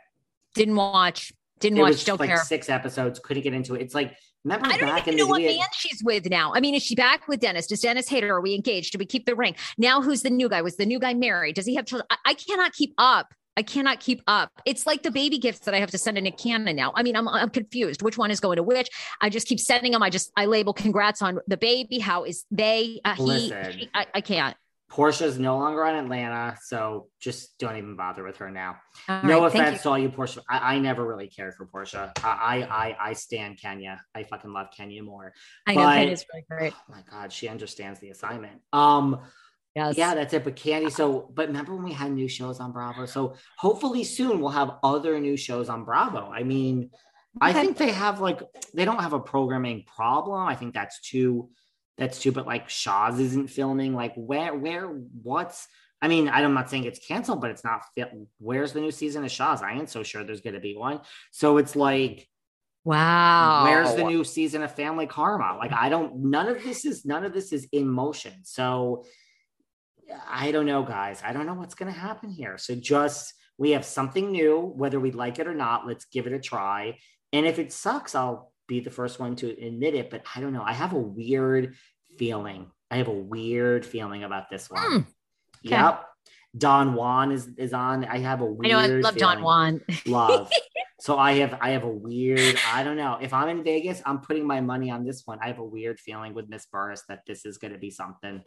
Didn't 0.55 0.77
watch. 0.77 1.32
Didn't 1.61 1.78
it 1.78 1.82
watch. 1.82 1.90
was 1.90 2.05
Don't 2.05 2.20
like 2.20 2.28
care. 2.28 2.39
six 2.39 2.69
episodes. 2.69 3.19
Couldn't 3.19 3.43
get 3.43 3.55
into 3.55 3.74
it. 3.74 3.82
It's 3.82 3.94
like 3.94 4.16
remember 4.44 4.66
I 4.66 4.77
don't 4.77 4.89
back 4.89 5.03
even 5.03 5.15
in 5.15 5.19
know 5.19 5.27
the 5.27 5.31
what 5.31 5.43
man 5.43 5.66
she's 5.73 6.03
with 6.03 6.28
now. 6.28 6.53
I 6.55 6.61
mean, 6.61 6.74
is 6.74 6.82
she 6.82 6.94
back 6.94 7.28
with 7.28 7.40
Dennis? 7.40 7.66
Does 7.66 7.81
Dennis 7.81 8.09
hate 8.09 8.24
her? 8.24 8.35
Are 8.35 8.40
we 8.40 8.55
engaged? 8.55 8.93
Do 8.93 8.99
we 8.99 9.07
keep 9.07 9.27
the 9.27 9.36
ring? 9.36 9.55
Now, 9.78 10.03
who's 10.03 10.23
the 10.23 10.31
new 10.31 10.49
guy? 10.49 10.62
Was 10.62 10.77
the 10.77 10.86
new 10.86 10.99
guy 10.99 11.15
married? 11.15 11.55
Does 11.55 11.66
he 11.66 11.74
have 11.77 11.86
children? 11.86 12.07
I, 12.11 12.16
I 12.27 12.35
cannot 12.35 12.73
keep 12.73 12.94
up. 12.99 13.32
I 13.57 13.62
cannot 13.62 14.01
keep 14.01 14.23
up. 14.27 14.51
It's 14.65 14.87
like 14.87 15.03
the 15.03 15.11
baby 15.11 15.39
gifts 15.39 15.61
that 15.61 15.74
I 15.74 15.81
have 15.81 15.91
to 15.91 15.99
send 15.99 16.20
Nick 16.23 16.39
Cannon 16.39 16.74
now. 16.77 16.93
I 16.95 17.03
mean, 17.03 17.16
I'm, 17.16 17.29
I'm 17.29 17.51
confused. 17.51 18.03
Which 18.03 18.16
one 18.16 18.31
is 18.31 18.41
going 18.41 18.57
to 18.57 18.62
which? 18.62 18.89
I 19.20 19.29
just 19.29 19.47
keep 19.47 19.61
sending 19.61 19.93
them. 19.93 20.03
I 20.03 20.11
just 20.11 20.33
I 20.37 20.47
label 20.47 20.73
congrats 20.73 21.20
on 21.23 21.39
the 21.47 21.57
baby. 21.57 21.99
How 21.99 22.24
is 22.24 22.45
they? 22.51 23.01
Uh, 23.05 23.15
he, 23.15 23.23
Listen. 23.23 23.73
he- 23.73 23.91
I, 23.95 24.07
I 24.15 24.20
can't. 24.20 24.57
Porsha's 24.91 25.39
no 25.39 25.57
longer 25.57 25.83
on 25.87 25.95
Atlanta, 25.95 26.55
so 26.65 27.09
just 27.19 27.59
don't 27.59 27.79
even 27.79 27.97
bother 27.97 28.23
with 28.23 28.37
her 28.37 28.51
now. 28.51 28.77
All 29.09 29.23
no 29.23 29.41
right, 29.41 29.47
offense 29.47 29.81
to 29.85 29.89
all 29.89 29.99
you 29.99 30.11
Porsha. 30.11 30.41
I, 30.51 30.74
I 30.74 30.79
never 30.81 31.07
really 31.07 31.29
cared 31.29 31.55
for 31.55 31.65
Porsha. 31.66 32.12
I, 32.23 32.66
I 32.70 32.97
I 33.01 33.12
stand 33.15 33.59
Kenya. 33.59 34.03
I 34.15 34.24
fucking 34.24 34.53
love 34.53 34.66
Kenya 34.77 35.03
more. 35.03 35.33
I 35.66 35.74
know 35.74 35.83
But- 35.85 35.95
Kenya's 35.95 36.27
really 36.31 36.45
great. 36.51 36.74
Oh 36.77 36.93
my 36.95 37.03
god, 37.11 37.33
she 37.33 37.49
understands 37.49 38.01
the 38.01 38.11
assignment. 38.11 38.61
Um 38.74 39.20
Yes. 39.74 39.97
yeah, 39.97 40.15
that's 40.15 40.35
it. 40.35 40.44
But 40.44 40.57
Kandi, 40.57 40.93
so 40.93 41.31
but 41.35 41.49
remember 41.49 41.74
when 41.74 41.85
we 41.85 41.93
had 41.93 42.12
new 42.12 42.28
shows 42.28 42.61
on 42.61 42.73
Bravo? 42.73 43.07
So 43.07 43.36
hopefully 43.57 44.05
soon 44.05 44.40
we'll 44.40 44.51
have 44.51 44.77
other 44.82 45.19
new 45.19 45.36
shows 45.36 45.70
on 45.70 45.85
Bravo. 45.85 46.31
I 46.31 46.43
mean, 46.43 46.90
I 47.40 47.53
think 47.55 47.78
they 47.78 47.90
have 47.90 48.20
like 48.20 48.43
they 48.74 48.85
don't 48.85 49.01
have 49.01 49.15
a 49.15 49.20
programming 49.20 49.85
problem. 49.85 50.47
I 50.47 50.55
think 50.55 50.74
that's 50.74 51.01
too 51.01 51.49
that's 51.97 52.19
too, 52.19 52.32
but 52.32 52.47
like 52.47 52.69
Shahs 52.69 53.19
isn't 53.19 53.49
filming. 53.49 53.94
Like 53.94 54.12
where 54.15 54.55
where 54.55 54.89
what's 55.23 55.66
I 56.03 56.09
mean, 56.09 56.28
I'm 56.28 56.53
not 56.53 56.69
saying 56.69 56.85
it's 56.85 57.07
canceled, 57.07 57.40
but 57.40 57.51
it's 57.51 57.65
not 57.65 57.82
fit. 57.94 58.11
Where's 58.39 58.73
the 58.73 58.81
new 58.81 58.90
season 58.90 59.24
of 59.24 59.31
Shahs? 59.31 59.62
I 59.62 59.73
ain't 59.73 59.89
so 59.89 60.03
sure 60.03 60.23
there's 60.23 60.43
gonna 60.43 60.61
be 60.61 60.77
one. 60.77 61.01
So 61.31 61.57
it's 61.57 61.74
like 61.74 62.28
Wow. 62.85 63.62
Where's 63.65 63.94
the 63.94 64.05
new 64.05 64.24
season 64.24 64.62
of 64.62 64.74
Family 64.74 65.07
Karma? 65.07 65.57
Like 65.57 65.73
I 65.73 65.89
don't 65.89 66.16
none 66.16 66.49
of 66.49 66.62
this 66.62 66.85
is 66.85 67.07
none 67.07 67.24
of 67.24 67.32
this 67.32 67.53
is 67.53 67.69
in 67.73 67.89
motion. 67.89 68.44
So 68.44 69.05
I 70.29 70.53
don't 70.53 70.67
know, 70.67 70.83
guys. 70.83 71.23
I 71.25 71.33
don't 71.33 71.47
know 71.47 71.55
what's 71.55 71.75
gonna 71.75 71.91
happen 71.93 72.31
here. 72.31 72.59
So 72.59 72.75
just 72.75 73.35
we 73.59 73.71
have 73.71 73.85
something 73.85 74.31
new, 74.31 74.61
whether 74.61 74.99
we 74.99 75.13
like 75.13 75.39
it 75.39 75.47
or 75.47 75.55
not, 75.55 75.87
let's 75.87 76.07
give 76.07 76.27
it 76.27 76.33
a 76.33 76.41
try. 76.41 76.99
And 77.33 77.47
if 77.47 77.59
it 77.59 77.73
sucks, 77.73 78.15
I'll 78.15 78.53
be 78.67 78.81
the 78.81 78.91
first 78.91 79.21
one 79.21 79.37
to 79.37 79.51
admit 79.51 79.95
it. 79.95 80.11
But 80.11 80.23
I 80.35 80.41
don't 80.41 80.53
know. 80.53 80.63
I 80.63 80.73
have 80.73 80.93
a 80.93 80.99
weird 80.99 81.75
feeling. 82.19 82.71
I 82.91 82.97
have 82.97 83.09
a 83.09 83.13
weird 83.13 83.87
feeling 83.87 84.25
about 84.25 84.51
this 84.51 84.71
one. 84.71 84.83
Hmm. 84.83 84.97
Okay. 85.67 85.77
Yep. 85.77 86.05
Don 86.57 86.95
Juan 86.95 87.33
is 87.33 87.49
is 87.57 87.73
on. 87.73 88.05
I 88.05 88.19
have 88.19 88.41
a 88.43 88.45
I 88.45 88.49
weird 88.49 88.73
know. 88.73 88.79
I 88.79 88.87
love 88.87 89.17
Don 89.17 89.43
Juan. 89.43 89.81
love. 90.07 90.51
So 91.03 91.19
I 91.19 91.33
have 91.39 91.59
I 91.61 91.71
have 91.71 91.83
a 91.83 91.89
weird, 91.89 92.57
I 92.73 92.85
don't 92.85 92.97
know. 92.97 93.19
If 93.21 93.33
I'm 93.33 93.49
in 93.49 93.65
Vegas, 93.65 94.01
I'm 94.07 94.21
putting 94.21 94.47
my 94.47 94.61
money 94.61 94.89
on 94.89 95.05
this 95.05 95.27
one. 95.27 95.37
I 95.43 95.49
have 95.49 95.59
a 95.59 95.65
weird 95.65 95.99
feeling 95.99 96.33
with 96.33 96.49
Miss 96.49 96.69
Burruss 96.73 97.01
that 97.09 97.27
this 97.27 97.45
is 97.45 97.59
gonna 97.59 97.77
be 97.77 97.91
something. 97.91 98.41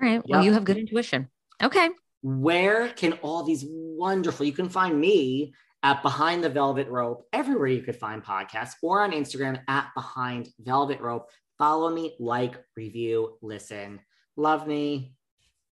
All 0.00 0.08
right. 0.08 0.22
Well, 0.28 0.40
Yep. 0.40 0.44
you 0.44 0.52
have 0.52 0.64
good 0.64 0.76
intuition. 0.78 1.28
Okay. 1.62 1.88
Where 2.22 2.88
can 2.88 3.14
all 3.14 3.42
these 3.44 3.64
wonderful 3.66 4.44
you 4.46 4.52
can 4.52 4.68
find 4.68 5.00
me 5.00 5.54
at 5.82 6.02
Behind 6.02 6.42
the 6.42 6.48
Velvet 6.48 6.88
Rope, 6.88 7.26
everywhere 7.32 7.68
you 7.68 7.82
could 7.82 7.96
find 7.96 8.22
podcasts, 8.24 8.72
or 8.82 9.02
on 9.02 9.12
Instagram 9.12 9.60
at 9.68 9.88
Behind 9.94 10.48
Velvet 10.58 11.00
Rope. 11.00 11.30
Follow 11.58 11.90
me, 11.90 12.16
like, 12.18 12.56
review, 12.76 13.38
listen. 13.42 14.00
Love 14.36 14.66
me. 14.66 15.14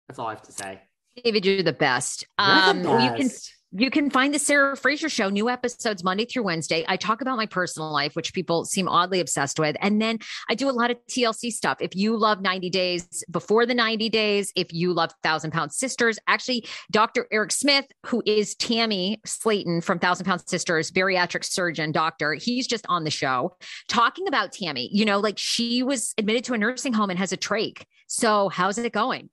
That's 0.07 0.19
all 0.19 0.27
I 0.27 0.31
have 0.31 0.43
to 0.43 0.51
say. 0.51 0.81
David, 1.23 1.45
you're 1.45 1.63
the 1.63 1.73
best. 1.73 2.25
You're 2.39 2.47
the 2.47 2.61
Um, 2.69 2.77
you 3.01 3.09
can 3.17 3.27
best. 3.27 3.53
You 3.75 3.89
can 3.89 4.11
find 4.11 4.31
the 4.31 4.37
Sarah 4.37 4.77
Fraser 4.77 5.09
Show 5.09 5.29
new 5.29 5.49
episodes 5.49 6.03
Monday 6.03 6.25
through 6.25 6.43
Wednesday. 6.43 6.85
I 6.87 6.95
talk 6.95 7.21
about 7.21 7.37
my 7.37 7.47
personal 7.47 7.91
life, 7.91 8.15
which 8.15 8.31
people 8.31 8.65
seem 8.65 8.87
oddly 8.87 9.19
obsessed 9.19 9.57
with, 9.57 9.75
and 9.81 9.99
then 9.99 10.19
I 10.47 10.53
do 10.53 10.69
a 10.69 10.71
lot 10.71 10.91
of 10.91 10.97
TLC 11.09 11.49
stuff. 11.49 11.79
If 11.81 11.95
you 11.95 12.15
love 12.15 12.39
90 12.39 12.69
Days 12.69 13.23
before 13.31 13.65
the 13.65 13.73
90 13.73 14.09
Days, 14.09 14.53
if 14.55 14.71
you 14.71 14.93
love 14.93 15.11
Thousand 15.23 15.49
Pound 15.53 15.73
Sisters, 15.73 16.19
actually, 16.27 16.67
Dr. 16.91 17.25
Eric 17.31 17.51
Smith, 17.51 17.85
who 18.05 18.21
is 18.27 18.53
Tammy 18.53 19.19
Slaton 19.25 19.83
from 19.83 19.97
Thousand 19.97 20.27
Pound 20.27 20.47
Sisters, 20.47 20.91
bariatric 20.91 21.43
surgeon, 21.43 21.91
doctor, 21.91 22.35
he's 22.35 22.67
just 22.67 22.85
on 22.89 23.05
the 23.05 23.09
show 23.09 23.57
talking 23.87 24.27
about 24.27 24.51
Tammy. 24.51 24.87
You 24.93 25.05
know, 25.05 25.19
like 25.19 25.39
she 25.39 25.81
was 25.81 26.13
admitted 26.19 26.43
to 26.43 26.53
a 26.53 26.59
nursing 26.59 26.93
home 26.93 27.09
and 27.09 27.17
has 27.17 27.33
a 27.33 27.37
trach. 27.37 27.81
So 28.05 28.49
how's 28.49 28.77
it 28.77 28.93
going? 28.93 29.31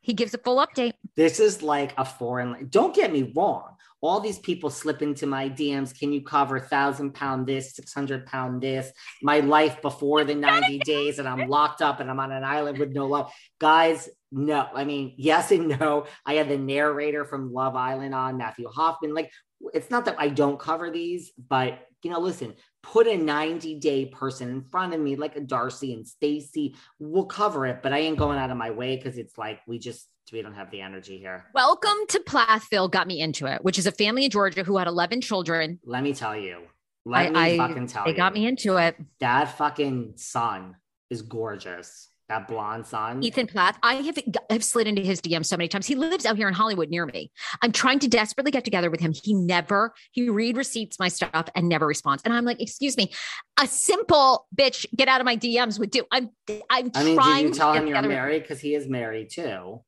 He 0.00 0.14
gives 0.14 0.34
a 0.34 0.38
full 0.38 0.64
update. 0.64 0.92
This 1.16 1.40
is 1.40 1.62
like 1.62 1.92
a 1.98 2.04
foreign. 2.04 2.68
Don't 2.70 2.94
get 2.94 3.12
me 3.12 3.32
wrong. 3.34 3.74
All 4.00 4.20
these 4.20 4.38
people 4.38 4.70
slip 4.70 5.02
into 5.02 5.26
my 5.26 5.48
DMs. 5.48 5.98
Can 5.98 6.12
you 6.12 6.22
cover 6.22 6.60
thousand 6.60 7.14
pound 7.14 7.46
this, 7.46 7.74
six 7.74 7.92
hundred 7.92 8.26
pound 8.26 8.62
this? 8.62 8.92
My 9.22 9.40
life 9.40 9.82
before 9.82 10.22
the 10.22 10.36
ninety 10.36 10.78
days, 10.78 11.18
and 11.18 11.26
I'm 11.26 11.48
locked 11.48 11.82
up 11.82 11.98
and 11.98 12.08
I'm 12.08 12.20
on 12.20 12.30
an 12.30 12.44
island 12.44 12.78
with 12.78 12.92
no 12.92 13.06
love. 13.06 13.32
Guys, 13.58 14.08
no. 14.30 14.68
I 14.72 14.84
mean, 14.84 15.14
yes 15.16 15.50
and 15.50 15.68
no. 15.80 16.06
I 16.24 16.34
had 16.34 16.48
the 16.48 16.58
narrator 16.58 17.24
from 17.24 17.52
Love 17.52 17.74
Island 17.74 18.14
on 18.14 18.38
Matthew 18.38 18.68
Hoffman. 18.68 19.14
Like, 19.14 19.32
it's 19.74 19.90
not 19.90 20.04
that 20.04 20.16
I 20.18 20.28
don't 20.28 20.60
cover 20.60 20.90
these, 20.90 21.32
but 21.48 21.80
you 22.02 22.10
know, 22.10 22.20
listen. 22.20 22.54
Put 22.82 23.06
a 23.06 23.16
90 23.16 23.80
day 23.80 24.06
person 24.06 24.48
in 24.48 24.62
front 24.62 24.94
of 24.94 25.00
me, 25.00 25.16
like 25.16 25.36
a 25.36 25.40
Darcy 25.40 25.92
and 25.92 26.06
Stacy. 26.06 26.74
We'll 26.98 27.26
cover 27.26 27.66
it, 27.66 27.82
but 27.82 27.92
I 27.92 27.98
ain't 27.98 28.16
going 28.16 28.38
out 28.38 28.50
of 28.50 28.56
my 28.56 28.70
way 28.70 28.96
because 28.96 29.18
it's 29.18 29.36
like 29.36 29.60
we 29.66 29.78
just 29.78 30.08
we 30.32 30.42
don't 30.42 30.54
have 30.54 30.70
the 30.70 30.80
energy 30.80 31.18
here. 31.18 31.46
Welcome 31.54 31.96
to 32.08 32.20
Plathville 32.20 32.88
got 32.88 33.06
me 33.06 33.20
into 33.20 33.46
it, 33.46 33.64
which 33.64 33.78
is 33.78 33.86
a 33.86 33.92
family 33.92 34.24
in 34.24 34.30
Georgia 34.30 34.62
who 34.62 34.76
had 34.76 34.86
11 34.86 35.20
children. 35.22 35.80
Let 35.84 36.02
me 36.02 36.14
tell 36.14 36.36
you. 36.36 36.62
Let 37.04 37.26
I, 37.26 37.30
me 37.30 37.38
I- 37.38 37.56
fucking 37.68 37.86
tell 37.88 38.04
they 38.04 38.10
you. 38.10 38.14
They 38.14 38.18
got 38.18 38.34
me 38.34 38.46
into 38.46 38.76
it. 38.76 38.96
That 39.20 39.56
fucking 39.56 40.12
son 40.16 40.76
is 41.10 41.22
gorgeous. 41.22 42.08
That 42.28 42.46
blonde 42.46 42.86
son. 42.86 43.22
Ethan 43.22 43.46
Plath. 43.46 43.78
I 43.82 43.94
have 43.94 44.18
I've 44.50 44.62
slid 44.62 44.86
into 44.86 45.00
his 45.00 45.20
DM 45.22 45.44
so 45.46 45.56
many 45.56 45.66
times. 45.68 45.86
He 45.86 45.94
lives 45.94 46.26
out 46.26 46.36
here 46.36 46.46
in 46.46 46.52
Hollywood 46.52 46.90
near 46.90 47.06
me. 47.06 47.30
I'm 47.62 47.72
trying 47.72 48.00
to 48.00 48.08
desperately 48.08 48.50
get 48.50 48.64
together 48.64 48.90
with 48.90 49.00
him. 49.00 49.12
He 49.12 49.32
never, 49.32 49.94
he 50.12 50.28
read 50.28 50.58
receipts 50.58 50.98
my 50.98 51.08
stuff 51.08 51.48
and 51.54 51.70
never 51.70 51.86
responds. 51.86 52.22
And 52.24 52.34
I'm 52.34 52.44
like, 52.44 52.60
excuse 52.60 52.98
me, 52.98 53.12
a 53.58 53.66
simple 53.66 54.46
bitch, 54.54 54.84
get 54.94 55.08
out 55.08 55.22
of 55.22 55.24
my 55.24 55.38
DMs 55.38 55.78
would 55.78 55.90
do. 55.90 56.04
I'm 56.12 56.28
I'm 56.70 56.90
I 56.94 57.02
mean, 57.04 57.16
trying 57.16 57.44
did 57.46 57.54
you 57.54 57.58
tell 57.58 57.72
to 57.72 57.80
him 57.80 57.86
you're 57.86 58.02
married? 58.02 58.42
Because 58.42 58.60
he 58.60 58.74
is 58.74 58.86
married 58.88 59.30
too. 59.30 59.82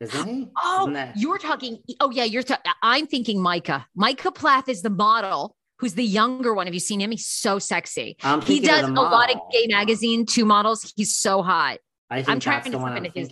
Isn't 0.00 0.28
he? 0.28 0.48
Oh, 0.62 0.82
Isn't 0.82 0.92
that- 0.92 1.16
you're 1.16 1.38
talking. 1.38 1.78
Oh, 1.98 2.10
yeah, 2.10 2.24
you're. 2.24 2.44
Ta- 2.44 2.62
I'm 2.84 3.06
thinking 3.08 3.40
Micah. 3.42 3.86
Micah 3.96 4.30
Plath 4.30 4.68
is 4.68 4.82
the 4.82 4.90
model. 4.90 5.56
Who's 5.78 5.94
the 5.94 6.04
younger 6.04 6.54
one? 6.54 6.66
Have 6.66 6.74
you 6.74 6.80
seen 6.80 7.00
him? 7.00 7.10
He's 7.12 7.26
so 7.26 7.58
sexy. 7.58 8.16
He 8.44 8.60
does 8.60 8.88
a 8.88 8.92
lot 8.92 9.32
of 9.32 9.40
gay 9.52 9.66
magazine, 9.68 10.26
two 10.26 10.44
models. 10.44 10.92
He's 10.96 11.16
so 11.16 11.42
hot. 11.42 11.78
I 12.10 12.16
think 12.16 12.28
I'm 12.30 12.40
trying 12.40 12.64
to 12.64 12.70
slip 12.70 12.96
into 12.96 13.10
his. 13.14 13.30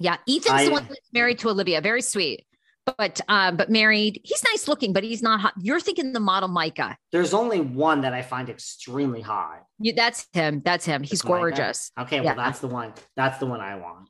Yeah, 0.00 0.16
Ethan's 0.28 0.48
I- 0.50 0.64
the 0.66 0.70
one 0.70 0.86
that's 0.88 1.12
married 1.12 1.38
to 1.40 1.48
Olivia. 1.50 1.80
Very 1.80 2.02
sweet, 2.02 2.46
but 2.96 3.20
um, 3.28 3.56
but 3.56 3.68
married. 3.68 4.20
He's 4.24 4.42
nice 4.44 4.68
looking, 4.68 4.92
but 4.92 5.02
he's 5.02 5.22
not 5.22 5.40
hot. 5.40 5.54
You're 5.60 5.80
thinking 5.80 6.12
the 6.12 6.20
model 6.20 6.48
Micah. 6.48 6.96
There's 7.10 7.34
only 7.34 7.60
one 7.60 8.02
that 8.02 8.14
I 8.14 8.22
find 8.22 8.48
extremely 8.48 9.20
hot. 9.20 9.62
You, 9.80 9.92
that's 9.94 10.26
him. 10.32 10.62
That's 10.64 10.84
him. 10.84 11.02
He's 11.02 11.14
It's 11.14 11.24
Micah. 11.24 11.38
gorgeous. 11.38 11.90
Okay, 11.98 12.16
Yeah. 12.16 12.22
well 12.22 12.36
that's 12.36 12.60
the 12.60 12.68
one. 12.68 12.94
That's 13.16 13.38
the 13.38 13.46
one 13.46 13.60
I 13.60 13.74
want. 13.76 14.08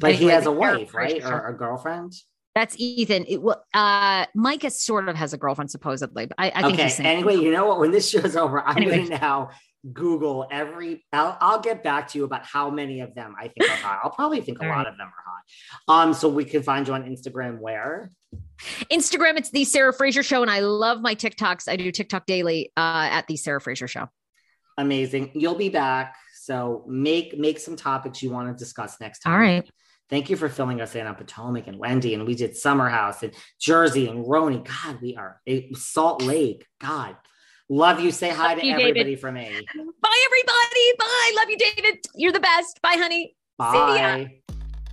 But 0.00 0.14
he 0.14 0.26
has 0.28 0.46
a 0.46 0.52
wife, 0.52 0.94
right, 0.94 1.22
or 1.22 1.46
a 1.48 1.56
girlfriend? 1.56 2.14
That's 2.54 2.74
Ethan. 2.78 3.24
It, 3.28 3.40
well, 3.42 3.64
uh, 3.72 4.26
Micah 4.34 4.70
sort 4.70 5.08
of 5.08 5.14
has 5.16 5.32
a 5.32 5.36
girlfriend 5.38 5.70
supposedly, 5.70 6.26
but 6.26 6.34
I, 6.38 6.50
I 6.54 6.62
think 6.62 6.80
okay. 6.80 7.04
Anyway, 7.04 7.36
you 7.36 7.52
know 7.52 7.66
what? 7.66 7.78
When 7.78 7.92
this 7.92 8.08
show's 8.10 8.34
over, 8.36 8.60
I'm 8.60 8.76
Anyway. 8.78 8.96
going 8.96 9.08
to 9.10 9.18
now 9.18 9.50
Google 9.92 10.46
every. 10.50 11.04
I'll, 11.12 11.36
I'll 11.40 11.60
get 11.60 11.84
back 11.84 12.08
to 12.08 12.18
you 12.18 12.24
about 12.24 12.44
how 12.44 12.68
many 12.70 13.00
of 13.00 13.14
them 13.14 13.34
I 13.38 13.48
think 13.48 13.70
are 13.70 13.76
hot. 13.76 14.00
I'll 14.02 14.10
probably 14.10 14.40
think 14.40 14.58
a 14.60 14.64
All 14.64 14.68
lot 14.70 14.78
right. 14.78 14.86
of 14.88 14.96
them 14.96 15.06
are 15.06 15.24
hot. 15.24 16.02
Um, 16.08 16.14
so 16.14 16.28
we 16.28 16.44
can 16.44 16.62
find 16.64 16.88
you 16.88 16.94
on 16.94 17.04
Instagram. 17.04 17.60
Where? 17.60 18.10
Instagram, 18.90 19.36
it's 19.36 19.50
the 19.50 19.64
Sarah 19.64 19.92
Fraser 19.92 20.24
Show, 20.24 20.42
and 20.42 20.50
I 20.50 20.60
love 20.60 21.00
my 21.00 21.14
TikToks. 21.14 21.68
I 21.68 21.76
do 21.76 21.92
TikTok 21.92 22.26
daily 22.26 22.72
uh, 22.76 23.08
at 23.12 23.28
the 23.28 23.36
Sarah 23.36 23.60
Fraser 23.60 23.86
Show. 23.86 24.08
Amazing. 24.76 25.30
You'll 25.34 25.54
be 25.54 25.68
back. 25.68 26.16
So 26.42 26.84
make 26.88 27.38
make 27.38 27.58
some 27.60 27.76
topics 27.76 28.22
you 28.22 28.30
want 28.30 28.48
to 28.48 28.54
discuss 28.64 29.00
next 29.00 29.20
time. 29.20 29.32
All 29.32 29.38
right. 29.38 29.68
Thank 30.10 30.30
you 30.30 30.36
for 30.36 30.48
filling 30.48 30.80
us 30.80 30.94
in 30.94 31.06
on 31.06 31.14
Potomac 31.14 31.66
and 31.66 31.78
Wendy, 31.78 32.14
and 32.14 32.26
we 32.26 32.34
did 32.34 32.56
Summer 32.56 32.88
House 32.88 33.22
and 33.22 33.32
Jersey 33.60 34.08
and 34.08 34.24
Roni. 34.24 34.64
God, 34.64 35.02
we 35.02 35.16
are 35.16 35.40
Salt 35.74 36.22
Lake. 36.22 36.66
God, 36.80 37.16
love 37.68 38.00
you. 38.00 38.10
Say 38.10 38.30
hi 38.30 38.52
Love 38.52 38.60
to 38.60 38.66
you, 38.66 38.72
everybody 38.72 39.04
David. 39.04 39.20
from 39.20 39.34
me. 39.34 39.50
Bye, 40.00 40.24
everybody. 40.26 40.92
Bye. 40.98 41.32
Love 41.36 41.50
you, 41.50 41.58
David. 41.58 41.98
You're 42.14 42.32
the 42.32 42.40
best. 42.40 42.80
Bye, 42.80 42.96
honey. 42.96 43.36
Bye. 43.58 44.40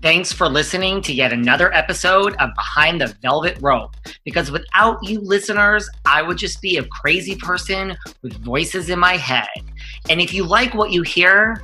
Thanks 0.02 0.34
for 0.34 0.50
listening 0.50 1.02
to 1.04 1.14
yet 1.14 1.32
another 1.32 1.74
episode 1.74 2.36
of 2.36 2.50
Behind 2.56 3.00
the 3.00 3.16
Velvet 3.22 3.58
Rope. 3.62 3.96
Because 4.26 4.52
without 4.52 5.02
you 5.02 5.22
listeners, 5.22 5.90
I 6.06 6.22
would 6.22 6.38
just 6.38 6.62
be 6.62 6.78
a 6.78 6.84
crazy 6.84 7.38
person 7.38 7.96
with 8.22 8.34
voices 8.44 8.90
in 8.90 9.00
my 9.00 9.16
head. 9.16 9.48
And 10.10 10.20
if 10.20 10.34
you 10.34 10.44
like 10.44 10.74
what 10.74 10.92
you 10.92 11.02
hear, 11.02 11.64